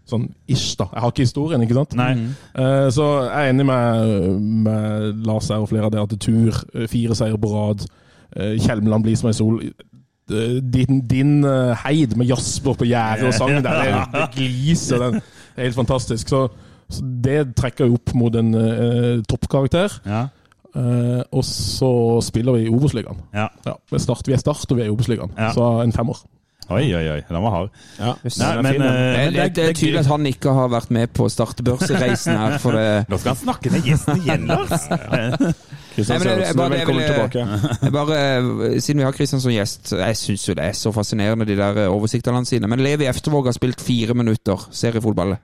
sånn 0.07 0.28
ish, 0.49 0.77
da. 0.78 0.87
Jeg 0.93 1.03
har 1.03 1.12
ikke 1.12 1.27
historien, 1.27 1.62
ikke 1.66 1.74
sant? 1.74 1.97
Nei. 1.99 2.12
Uh, 2.55 2.87
Så 2.95 3.07
jeg 3.24 3.33
er 3.35 3.51
enig 3.53 3.66
med, 3.66 4.41
med 4.66 5.24
Lars 5.27 5.49
her 5.51 5.62
og 5.65 5.69
flere 5.70 5.89
av 5.89 5.93
dere 5.95 6.07
at 6.07 6.15
tur, 6.23 6.61
eh, 6.74 6.87
fire 6.91 7.15
seier 7.19 7.39
på 7.41 7.53
rad, 7.55 7.87
Uh, 8.37 8.59
Kjelmeland 8.61 9.05
blir 9.07 9.16
som 9.16 9.28
ei 9.31 9.33
sol. 9.33 9.61
Eh, 9.65 10.57
Din, 10.61 10.99
din 11.09 11.45
heid 11.85 12.16
med 12.19 12.27
Jasper 12.27 12.74
på 12.77 12.85
gjerdet 12.85 13.28
og 13.31 13.33
sangen 13.33 13.62
der, 13.65 13.78
det, 13.81 14.01
det 14.12 14.24
gliser. 14.35 14.99
Den. 14.99 15.15
Det 15.15 15.62
er 15.62 15.69
helt 15.70 15.78
fantastisk. 15.78 16.28
Så, 16.28 16.49
så 16.91 17.05
det 17.24 17.55
trekker 17.57 17.87
jo 17.87 17.95
opp 17.95 18.12
mot 18.19 18.35
en 18.37 18.51
toppkarakter. 19.31 19.95
Ja. 20.05 20.27
Uh, 20.77 21.23
og 21.33 21.45
så 21.49 22.20
spiller 22.20 22.59
vi 22.59 22.66
i 22.66 22.69
Obos-ligaen. 22.69 23.16
ja. 23.33 23.47
Ja, 23.65 23.73
vi 23.91 23.97
vi 24.27 24.33
er 24.33 24.43
start 24.43 24.66
og 24.70 24.77
vi 24.77 24.83
er 24.83 24.91
i 24.91 24.93
Obos-ligaen. 24.93 25.31
Ja. 25.39 25.53
Så 25.55 25.81
en 25.81 25.93
femmer. 25.93 26.19
Oi, 26.67 26.95
oi, 26.99 27.05
oi. 27.13 27.21
Den 27.29 27.43
var 27.45 27.53
hard. 27.55 27.69
Ja. 27.99 28.13
Nei, 28.25 28.63
men, 28.63 28.83
uh, 28.83 28.87
eh, 28.89 29.27
Det, 29.27 29.35
det, 29.35 29.45
det 29.57 29.65
er 29.65 29.73
tydelig 29.73 30.01
at 30.01 30.09
han 30.11 30.27
ikke 30.27 30.55
har 30.57 30.71
vært 30.73 30.91
med 30.91 31.13
på 31.15 31.29
startbørsereisen 31.31 32.35
her. 32.35 32.57
For 32.63 32.75
det, 32.75 32.87
Nå 33.13 33.19
skal 33.23 33.37
han 33.37 33.43
snakke 33.45 33.71
med 33.71 33.87
gjesten 33.87 34.25
igjen, 34.25 34.49
Lars. 34.51 34.89
Kristian 35.95 36.19
Nei, 36.21 36.27
det- 36.27 36.33
Sørensen, 36.33 36.59
bare 36.59 36.71
velkommen 36.75 37.07
tilbake. 37.07 37.47
jeg 37.87 37.95
bare, 37.95 38.19
eh, 38.19 38.81
siden 38.83 39.03
vi 39.03 39.07
har 39.07 39.15
Kristian 39.15 39.45
som 39.45 39.55
gjest, 39.55 39.95
jeg 39.95 40.19
syns 40.19 40.49
jo 40.49 40.59
det 40.59 40.67
er 40.67 40.77
så 40.77 40.93
fascinerende, 40.93 41.47
de 41.47 41.57
der 41.57 41.87
oversiktene 41.87 41.97
oversiktene 41.97 42.47
sine. 42.47 42.69
Men 42.69 42.83
Levi 42.83 43.07
Eftervåg 43.07 43.47
har 43.47 43.55
spilt 43.55 43.81
fire 43.81 44.15
minutter 44.15 44.69
seriefotball. 44.71 45.37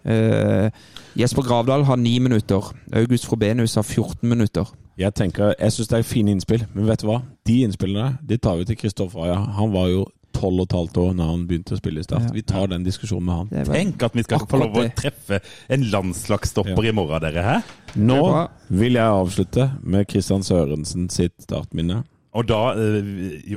Uh, 0.00 0.66
Jesper 1.14 1.42
Gravdal 1.46 1.84
har 1.84 1.96
ni 1.96 2.18
minutter. 2.18 2.72
August 2.96 3.26
Frobenius 3.26 3.74
har 3.74 3.82
14 3.82 4.28
minutter. 4.28 4.66
Jeg 4.98 5.14
tenker, 5.14 5.54
jeg 5.60 5.72
syns 5.72 5.88
det 5.88 5.98
er 5.98 6.02
fine 6.02 6.30
innspill, 6.34 6.64
men 6.74 6.88
vet 6.88 7.02
du 7.02 7.06
hva? 7.08 7.22
De 7.46 7.62
innspillene 7.64 8.18
de 8.26 8.36
tar 8.36 8.58
vi 8.58 8.66
til 8.68 8.76
Kristoffer 8.76 9.24
Aja. 9.24 9.38
Han 9.56 9.72
var 9.72 9.88
jo 9.88 10.06
tolv 10.36 10.62
og 10.62 10.68
et 10.68 10.76
halvt 10.78 11.00
år 11.02 11.10
når 11.18 11.32
han 11.32 11.42
begynte 11.48 11.76
å 11.76 11.80
spille 11.80 12.02
i 12.02 12.06
Start. 12.06 12.28
Ja. 12.28 12.34
Vi 12.36 12.44
tar 12.46 12.70
den 12.72 12.86
diskusjonen 12.86 13.26
med 13.26 13.34
han. 13.40 13.50
Er 13.62 13.72
Tenk 13.72 14.02
at 14.06 14.16
vi 14.16 14.24
skal 14.26 14.46
få 14.50 14.62
lov 14.62 14.78
å 14.80 14.86
treffe 14.96 15.40
en 15.72 15.84
landslagsstopper 15.92 16.90
i 16.90 16.94
morgen, 16.96 17.24
dere. 17.26 17.44
Hæ? 17.46 17.58
Nå 18.00 18.22
vil 18.68 18.96
jeg 18.98 19.18
avslutte 19.20 19.70
med 19.82 20.08
Kristian 20.10 20.46
Sørensen 20.46 21.10
sitt 21.12 21.36
startminne. 21.42 22.04
Og 22.30 22.46
da 22.46 22.74
øh, 22.78 23.06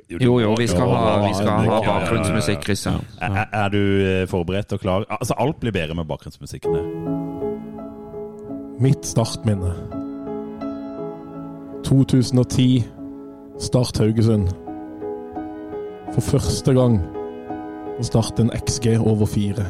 Jo, 0.09 0.39
jo, 0.41 0.55
vi 0.57 0.67
skal 0.67 0.89
ha, 0.89 1.27
vi 1.27 1.33
skal 1.37 1.49
ha 1.49 1.59
ja, 1.61 1.69
ja, 1.69 1.83
ja. 1.83 1.99
bakgrunnsmusikk, 1.99 2.69
Er, 3.21 3.45
er 3.53 3.69
du 3.69 3.77
eh, 3.77 4.27
forberedt 4.27 4.73
og 4.73 4.79
klar? 4.81 5.05
Altså, 5.09 5.33
alt 5.37 5.59
blir 5.61 5.71
bedre 5.71 5.95
med 5.95 6.05
bakgrunnsmusikken. 6.09 6.73
her. 6.73 6.83
Mitt 8.81 9.05
startminne. 9.05 9.75
2010, 11.85 12.83
Start 13.59 13.97
Haugesund. 13.97 14.62
For 16.14 16.22
første 16.35 16.73
gang 16.77 16.99
å 17.99 18.06
starte 18.06 18.45
en 18.45 18.52
XG 18.57 18.98
over 18.99 19.30
fire. 19.30 19.69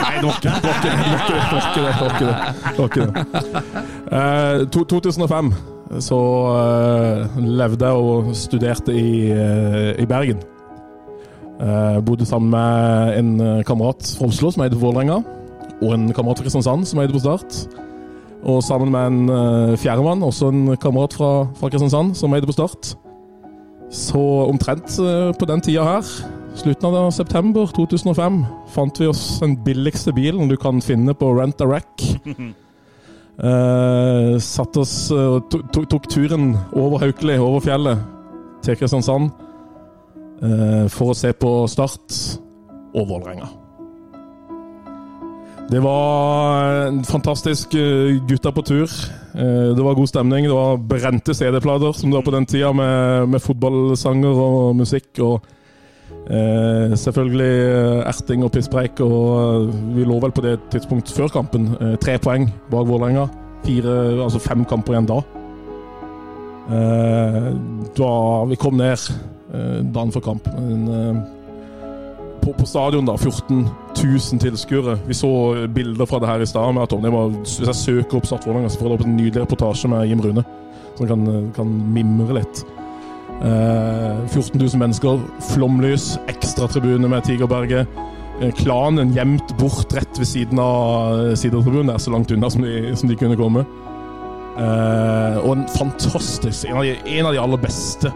Nei, 0.00 0.14
det 0.20 0.26
var 0.26 0.38
ikke 0.38 0.48
det. 0.48 0.56
Det 0.60 0.68
var 0.68 0.78
ikke 0.78 0.90
det. 0.90 1.02
Det 1.10 1.56
var 1.56 1.64
ikke 1.66 1.82
det. 1.82 1.94
Det 1.96 2.04
det. 2.04 2.04
Det 2.04 2.04
var 2.04 2.14
ikke 2.14 2.30
det. 2.30 2.38
Det 2.70 2.78
var 2.78 2.88
ikke 2.88 3.04
det. 3.06 3.84
Eh, 4.10 4.64
to, 4.74 4.84
2005 4.84 5.52
så 5.98 6.20
eh, 6.54 7.38
levde 7.42 7.88
jeg 7.88 8.06
og 8.06 8.30
studerte 8.36 8.94
i, 8.94 9.30
eh, 9.34 9.90
i 9.98 10.06
Bergen. 10.06 10.38
Eh, 11.60 11.98
bodde 12.06 12.26
sammen 12.26 12.50
med 12.54 13.18
en 13.18 13.64
kamerat 13.66 14.14
fra 14.18 14.30
Oslo 14.30 14.50
som 14.50 14.62
heter 14.62 14.78
Vålerenga, 14.78 15.20
og 15.80 15.94
en 15.94 16.12
kamerat 16.14 16.38
fra 16.38 16.46
Kristiansand 16.46 16.86
som 16.86 17.02
heter 17.02 17.16
på 17.16 17.24
Start. 17.24 17.64
Og 18.40 18.62
sammen 18.64 18.92
med 18.92 19.06
en 19.06 19.76
fjerdemann, 19.76 20.22
også 20.24 20.48
en 20.48 20.76
kamerat 20.80 21.12
fra, 21.12 21.48
fra 21.58 21.68
Kristiansand, 21.68 22.14
som 22.16 22.32
heter 22.32 22.48
på 22.48 22.56
Start. 22.56 22.94
Så 23.90 24.20
omtrent 24.46 24.98
eh, 25.02 25.30
på 25.34 25.46
den 25.50 25.60
tida 25.64 25.82
her, 25.86 26.06
slutten 26.58 26.94
av 26.94 27.10
september 27.14 27.66
2005, 27.74 28.40
fant 28.74 29.00
vi 29.00 29.08
oss 29.10 29.24
den 29.42 29.56
billigste 29.64 30.12
bilen 30.14 30.48
du 30.50 30.56
kan 30.60 30.78
finne 30.84 31.14
på 31.14 31.32
Rent 31.34 31.60
a 31.60 31.66
Rack. 31.66 32.04
Uh, 33.40 34.36
satt 34.52 34.76
oss 34.76 35.10
eh, 35.10 35.26
og 35.36 35.48
to- 35.50 35.62
to- 35.74 35.86
tok 35.90 36.06
turen 36.12 36.52
over 36.76 37.00
Haukeli, 37.02 37.38
over 37.40 37.60
fjellet, 37.64 38.02
til 38.62 38.76
Kristiansand 38.76 39.30
eh, 40.44 40.84
for 40.92 41.10
å 41.14 41.16
se 41.16 41.32
på 41.32 41.54
Start 41.72 42.18
og 42.94 43.06
Vålerenga. 43.08 43.48
Det 45.70 45.80
var 45.82 46.88
en 46.90 47.00
fantastisk 47.06 47.74
eh, 47.78 48.18
gutta 48.28 48.50
på 48.52 48.62
tur. 48.66 48.92
Eh, 49.34 49.70
Det 49.76 49.84
var 49.84 49.94
god 49.94 50.08
stemning. 50.08 50.44
Det 50.44 50.54
var 50.54 50.76
brente 50.76 51.34
CD-plater 51.34 51.92
som 51.92 52.10
det 52.10 52.16
var 52.18 52.26
på 52.26 52.34
den 52.34 52.46
tida, 52.46 52.72
med, 52.72 53.28
med 53.28 53.40
fotballsanger 53.42 54.40
og 54.44 54.76
musikk. 54.76 55.08
Og 55.20 55.40
eh, 56.30 56.94
selvfølgelig 56.96 57.50
eh, 57.70 58.08
erting 58.10 58.44
og 58.44 58.52
pisspreik. 58.52 59.00
Og 59.00 59.68
eh, 59.68 59.74
vi 59.96 60.04
lå 60.04 60.20
vel 60.20 60.32
på 60.34 60.42
det 60.46 60.58
tidspunkt 60.70 61.12
før 61.14 61.28
kampen 61.28 61.74
eh, 61.80 61.96
tre 62.02 62.18
poeng 62.18 62.50
bak 62.70 62.86
Vålerenga. 62.88 63.28
Altså 63.70 64.40
fem 64.40 64.64
kamper 64.64 64.94
igjen 64.96 65.06
da. 65.10 65.20
Eh, 66.70 67.50
da 67.98 68.12
vi 68.48 68.56
kom 68.56 68.78
ned 68.80 69.10
dagen 69.92 70.12
før 70.14 70.22
kamp. 70.22 70.46
En, 70.54 70.88
på, 72.42 72.52
på 72.58 72.66
stadion, 72.66 73.06
da. 73.06 73.14
14 73.16 73.62
000 74.00 74.40
tilskuere. 74.42 74.98
Vi 75.06 75.14
så 75.14 75.30
bilder 75.74 76.06
fra 76.08 76.18
det 76.22 76.28
her 76.28 76.40
i 76.44 76.46
stad. 76.46 76.72
med 76.74 76.82
at 76.82 76.92
om 76.92 77.02
var- 77.02 77.30
Hvis 77.42 77.58
jeg 77.66 77.74
søker 77.74 78.16
opp 78.16 78.26
Start 78.26 78.46
Vålerenga, 78.46 78.68
så 78.68 78.78
får 78.80 78.88
jeg 78.88 78.98
opp 79.00 79.06
en 79.06 79.16
nydelig 79.16 79.42
reportasje 79.42 79.88
med 79.88 80.08
Jim 80.08 80.20
Rune. 80.20 80.44
Som 80.96 81.06
kan, 81.06 81.52
kan 81.56 81.92
mimre 81.94 82.34
litt. 82.40 82.64
Eh, 83.40 84.26
14 84.28 84.60
000 84.60 84.78
mennesker, 84.78 85.20
flomlys, 85.54 86.18
ekstratribune 86.28 87.08
med 87.08 87.24
Tigerberget. 87.24 87.86
Eh, 88.42 88.50
Klanen 88.52 89.14
gjemt 89.14 89.54
bort 89.58 89.92
rett 89.96 90.18
ved 90.18 90.26
siden 90.28 90.58
av 90.60 91.30
eh, 91.30 91.34
sidetribunen, 91.36 91.86
der, 91.88 91.98
så 91.98 92.10
langt 92.12 92.30
unna 92.32 92.50
som 92.50 92.62
de, 92.62 92.94
som 92.96 93.08
de 93.08 93.16
kunne 93.16 93.36
komme. 93.36 93.64
Eh, 94.60 95.38
og 95.46 95.52
en 95.56 95.64
fantastisk 95.72 96.66
En 96.68 96.76
av 96.76 96.82
de, 96.84 96.96
en 97.06 97.26
av 97.26 97.32
de 97.32 97.40
aller 97.40 97.60
beste 97.62 98.10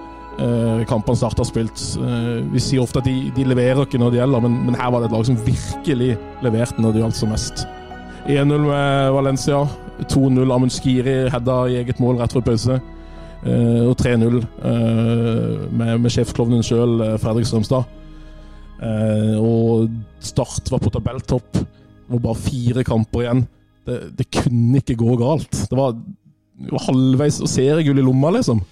kampene 0.90 1.16
Start 1.16 1.39
har 1.39 1.47
spilt. 1.48 1.81
Eh, 2.01 2.43
vi 2.52 2.62
sier 2.62 2.82
ofte 2.82 3.01
at 3.02 3.09
de, 3.09 3.31
de 3.36 3.47
leverer 3.47 3.85
ikke 3.85 4.01
når 4.01 4.15
det 4.15 4.20
gjelder, 4.20 4.44
men, 4.44 4.59
men 4.66 4.78
her 4.78 4.90
var 4.90 5.02
det 5.02 5.11
et 5.11 5.16
lag 5.16 5.27
som 5.28 5.40
virkelig 5.47 6.11
leverte 6.44 6.82
når 6.82 6.94
det 6.94 7.05
gjaldt 7.05 7.20
som 7.20 7.32
mest. 7.35 7.66
1-0 8.27 8.66
med 8.66 9.12
Valencia. 9.15 9.65
2-0 10.11 10.51
Amund 10.51 10.73
Skiri 10.74 11.28
hedda 11.31 11.59
i 11.70 11.78
eget 11.82 12.01
mål 12.02 12.19
rett 12.19 12.35
før 12.35 12.47
pause. 12.48 12.81
Eh, 13.44 13.82
og 13.85 13.94
3-0 14.01 14.40
eh, 14.40 15.69
med, 15.70 15.98
med 16.01 16.12
sjefsklovnen 16.12 16.65
sjøl, 16.65 16.97
Fredrik 17.23 17.47
Strømstad. 17.48 17.85
Eh, 18.82 19.36
og 19.39 19.90
Start 20.24 20.73
var 20.73 20.82
på 20.82 20.93
tabelltopp. 20.94 21.61
Det 21.61 22.16
var 22.16 22.27
bare 22.31 22.43
fire 22.43 22.85
kamper 22.86 23.24
igjen. 23.24 23.47
Det, 23.85 24.01
det 24.19 24.31
kunne 24.32 24.81
ikke 24.81 24.97
gå 24.98 25.16
galt. 25.20 25.65
Det 25.70 25.78
var, 25.78 25.94
det 25.94 26.73
var 26.73 26.86
halvveis 26.89 27.43
seriegull 27.52 28.01
i 28.01 28.06
lomma, 28.06 28.32
liksom. 28.39 28.65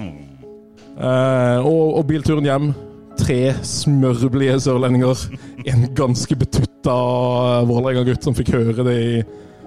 Eh, 0.98 1.58
og, 1.66 1.98
og 1.98 2.08
bilturen 2.08 2.48
hjem. 2.48 2.72
Tre 3.20 3.52
smørblide 3.66 4.58
sørlendinger. 4.64 5.26
En 5.68 5.86
ganske 5.96 6.36
betutta 6.38 6.96
Vålerenga-gutt 7.68 8.24
som 8.24 8.36
fikk 8.36 8.54
høre 8.56 8.86
det 8.88 8.98
i 8.98 9.22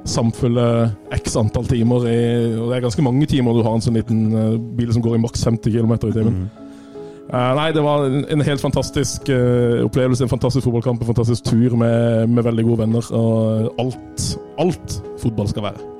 samfulle 0.05 0.65
x 1.15 1.37
antall 1.39 1.65
timer. 1.69 2.05
I, 2.09 2.19
og 2.59 2.69
det 2.69 2.77
er 2.77 2.85
ganske 2.85 3.05
mange 3.05 3.25
timer 3.29 3.55
du 3.55 3.63
har 3.65 3.77
en 3.77 3.83
sånn 3.83 3.97
liten 3.97 4.27
uh, 4.35 4.53
bil 4.77 4.93
som 4.93 5.03
går 5.05 5.17
i 5.17 5.23
maks 5.23 5.45
50 5.47 5.73
km 5.73 5.95
i 5.95 6.13
timen. 6.13 6.45
Uh, 7.25 7.51
nei, 7.57 7.71
det 7.73 7.81
var 7.81 8.05
en, 8.05 8.21
en 8.29 8.45
helt 8.45 8.61
fantastisk 8.61 9.31
eh, 9.33 9.81
opplevelse. 9.85 10.27
En 10.27 10.31
fantastisk 10.31 10.67
fotballkamp, 10.67 11.01
en 11.01 11.09
fantastisk 11.09 11.49
tur 11.49 11.73
med, 11.79 12.29
med 12.29 12.45
veldig 12.45 12.69
gode 12.69 12.85
venner. 12.85 13.11
Og 13.17 13.81
alt, 13.81 14.29
alt 14.61 15.01
fotball 15.23 15.49
skal 15.49 15.71
være. 15.71 15.94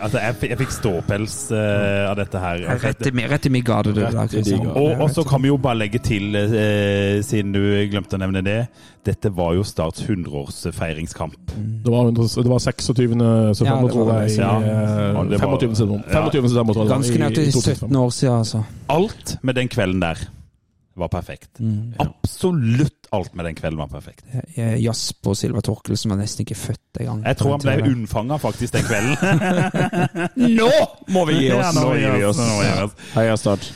Altså, 0.00 0.18
jeg, 0.22 0.36
jeg 0.50 0.58
fikk 0.60 0.72
ståpels 0.74 1.36
uh, 1.52 2.10
av 2.10 2.16
dette 2.18 2.40
her. 2.42 2.62
Rett 2.82 3.06
i, 3.08 3.12
rett 3.30 3.46
i 3.48 3.52
min 3.52 3.64
gade, 3.66 3.92
du. 3.96 4.00
Og, 4.02 5.02
og 5.04 5.10
så 5.14 5.24
kan 5.28 5.42
vi 5.44 5.50
jo 5.52 5.58
bare 5.60 5.78
legge 5.82 6.00
til, 6.04 6.30
uh, 6.36 7.18
siden 7.24 7.52
du 7.56 7.60
glemte 7.92 8.16
å 8.18 8.22
nevne 8.22 8.42
det, 8.46 8.58
dette 9.08 9.30
var 9.32 9.54
jo 9.56 9.62
Starts 9.64 10.02
100-årsfeiringskamp. 10.04 11.36
Det 11.84 11.92
var, 11.92 12.10
det 12.12 12.48
var 12.50 12.58
26. 12.60 12.88
september, 12.90 13.54
Ja, 13.64 13.78
tror 13.92 14.12
jeg. 14.20 14.36
Ja. 14.38 14.50
eh, 14.58 15.22
det 15.30 15.40
var- 15.40 15.58
25. 15.58 15.74
september, 15.74 16.04
Ja. 16.08 16.24
25. 16.30 16.48
september, 16.48 16.74
tror 16.74 16.84
jeg. 16.84 16.92
Ganske 16.92 17.14
i- 17.14 17.22
nøyaktig 17.22 17.52
17 17.52 17.96
år 17.96 18.10
siden, 18.10 18.34
altså. 18.38 18.64
Alt 18.88 19.36
med 19.42 19.54
den 19.54 19.68
kvelden 19.68 20.00
der 20.00 20.18
var 20.96 21.08
perfekt. 21.08 21.48
Absolutt 22.02 22.97
alt 23.10 23.34
med 23.34 23.48
den 23.48 23.56
kvelden 23.58 23.78
var 23.80 23.88
perfekt. 23.92 24.24
Jasp 24.56 24.82
Jasper 24.84 25.34
Silva 25.34 25.60
Torkelsen 25.64 26.12
var 26.12 26.20
nesten 26.20 26.44
ikke 26.44 26.56
født 26.58 27.00
engang. 27.00 27.24
Jeg 27.24 27.38
tror 27.40 27.56
han 27.56 27.64
ble 27.64 27.76
unnfanga 27.92 28.38
faktisk 28.42 28.76
den 28.76 28.86
kvelden. 28.88 29.16
Nå 30.60 30.70
må 31.14 31.24
vi 31.30 31.42
gi 31.42 31.52
oss! 31.56 31.74
nå 31.74 31.80
Nå 31.80 31.86
må 31.88 31.94
vi 31.96 32.04
gir 32.04 32.28
oss. 32.28 32.96
Heia 33.14 33.36
Start. 33.40 33.70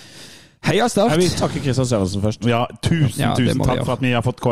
Heia 0.63 0.87
Start! 0.89 1.11
Jeg 1.11 1.19
vil 1.19 1.33
takke 1.35 1.61
Kristian 1.65 1.87
Sørensen 1.91 2.23
først. 2.23 2.45
Ja, 2.47 2.61
tusen, 2.87 3.19
Ja, 3.19 3.33
tusen 3.35 3.59
takk 3.67 3.81
for 3.83 3.97
at 3.97 4.03
vi 4.05 4.13
har 4.15 4.23
fått 4.23 4.43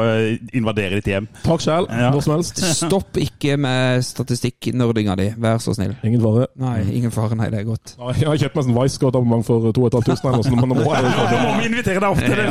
invadere 0.58 0.98
ditt 0.98 1.06
hjem. 1.06 1.28
Takk 1.44 1.62
sjæl. 1.62 1.86
Ja. 1.86 2.08
Når 2.10 2.24
som 2.26 2.34
helst. 2.34 2.58
Stopp 2.80 3.20
ikke 3.22 3.54
med 3.60 4.02
statistikknerdinga 4.08 5.14
di, 5.20 5.28
vær 5.38 5.60
så 5.62 5.74
snill. 5.76 5.94
Ingen 6.06 6.22
fare. 6.24 6.48
Nei, 6.58 6.80
ingen 6.98 7.14
fare. 7.14 7.38
Nei, 7.38 7.46
det 7.54 7.60
er 7.62 7.68
godt. 7.68 7.94
Ja, 7.94 8.10
Jeg 8.18 8.28
har 8.32 8.40
kjøpt 8.42 8.58
meg 8.58 8.66
sånn 8.66 8.78
Wisecout-abonnement 8.80 9.46
for 9.46 9.70
2500 9.76 10.50
eller 10.58 10.74
noe 10.74 11.14
sånt. 11.14 11.30
Nå 11.36 11.44
må 11.46 11.54
vi 11.60 11.70
invitere 11.70 12.02
deg 12.02 12.10
opp 12.10 12.24
til 12.24 12.42
det. 12.42 12.48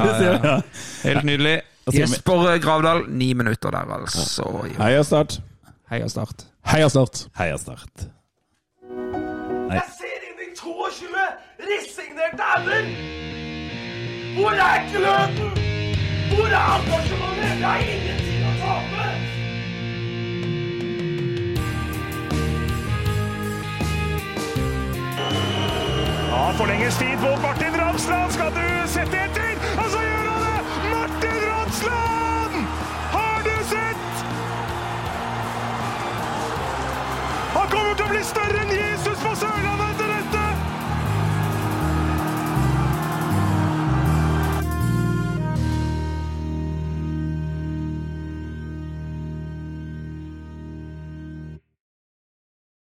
Ja. 0.48 0.56
Helt 1.04 1.28
nydelig. 1.28 1.58
Jesper 2.00 2.48
Gravdal, 2.64 3.04
ni 3.10 3.34
minutter 3.34 3.76
der, 3.76 3.92
altså. 4.00 4.48
Heia 4.80 5.04
Start. 5.04 5.40
Heia 5.92 6.08
Start. 6.08 6.48
Heia 6.70 6.88
Start. 6.90 7.26
Heia 7.40 7.58
Start. 7.58 8.08
Jeg 9.70 9.84
ser 10.00 10.26
inn 10.32 10.44
i 10.48 10.50
22 10.58 11.28
resignerte 11.60 12.44
hender! 12.56 12.86
Hvor 14.36 14.52
er 14.52 14.78
gløden? 14.92 15.52
Hvor 16.36 16.48
er 16.48 16.66
appartementet? 16.76 17.58
Det 17.60 17.66
er 17.66 17.80
ingen 17.96 18.18
tid 18.26 18.42
å 18.48 18.54
tape! 18.62 19.08
Ja, 26.30 26.52
forlenges 26.58 26.98
tid 26.98 27.18
på 27.24 27.32
Martin 27.42 27.74
Ramsland. 27.82 28.32
Skal 28.32 28.52
du 28.56 28.68
sette 28.88 29.18
etter? 29.26 29.54
Og 29.82 29.88
så 29.94 30.00
gjør 30.08 30.26
han 30.32 30.42
det! 30.48 30.62
Martin 30.94 31.40
Ramsland! 31.50 32.56
Har 33.18 33.38
du 33.48 33.56
sett? 33.74 34.10
Han 37.58 37.68
kommer 37.74 37.94
til 37.94 38.06
å 38.06 38.12
bli 38.14 38.24
større 38.32 38.64
enn 38.64 38.69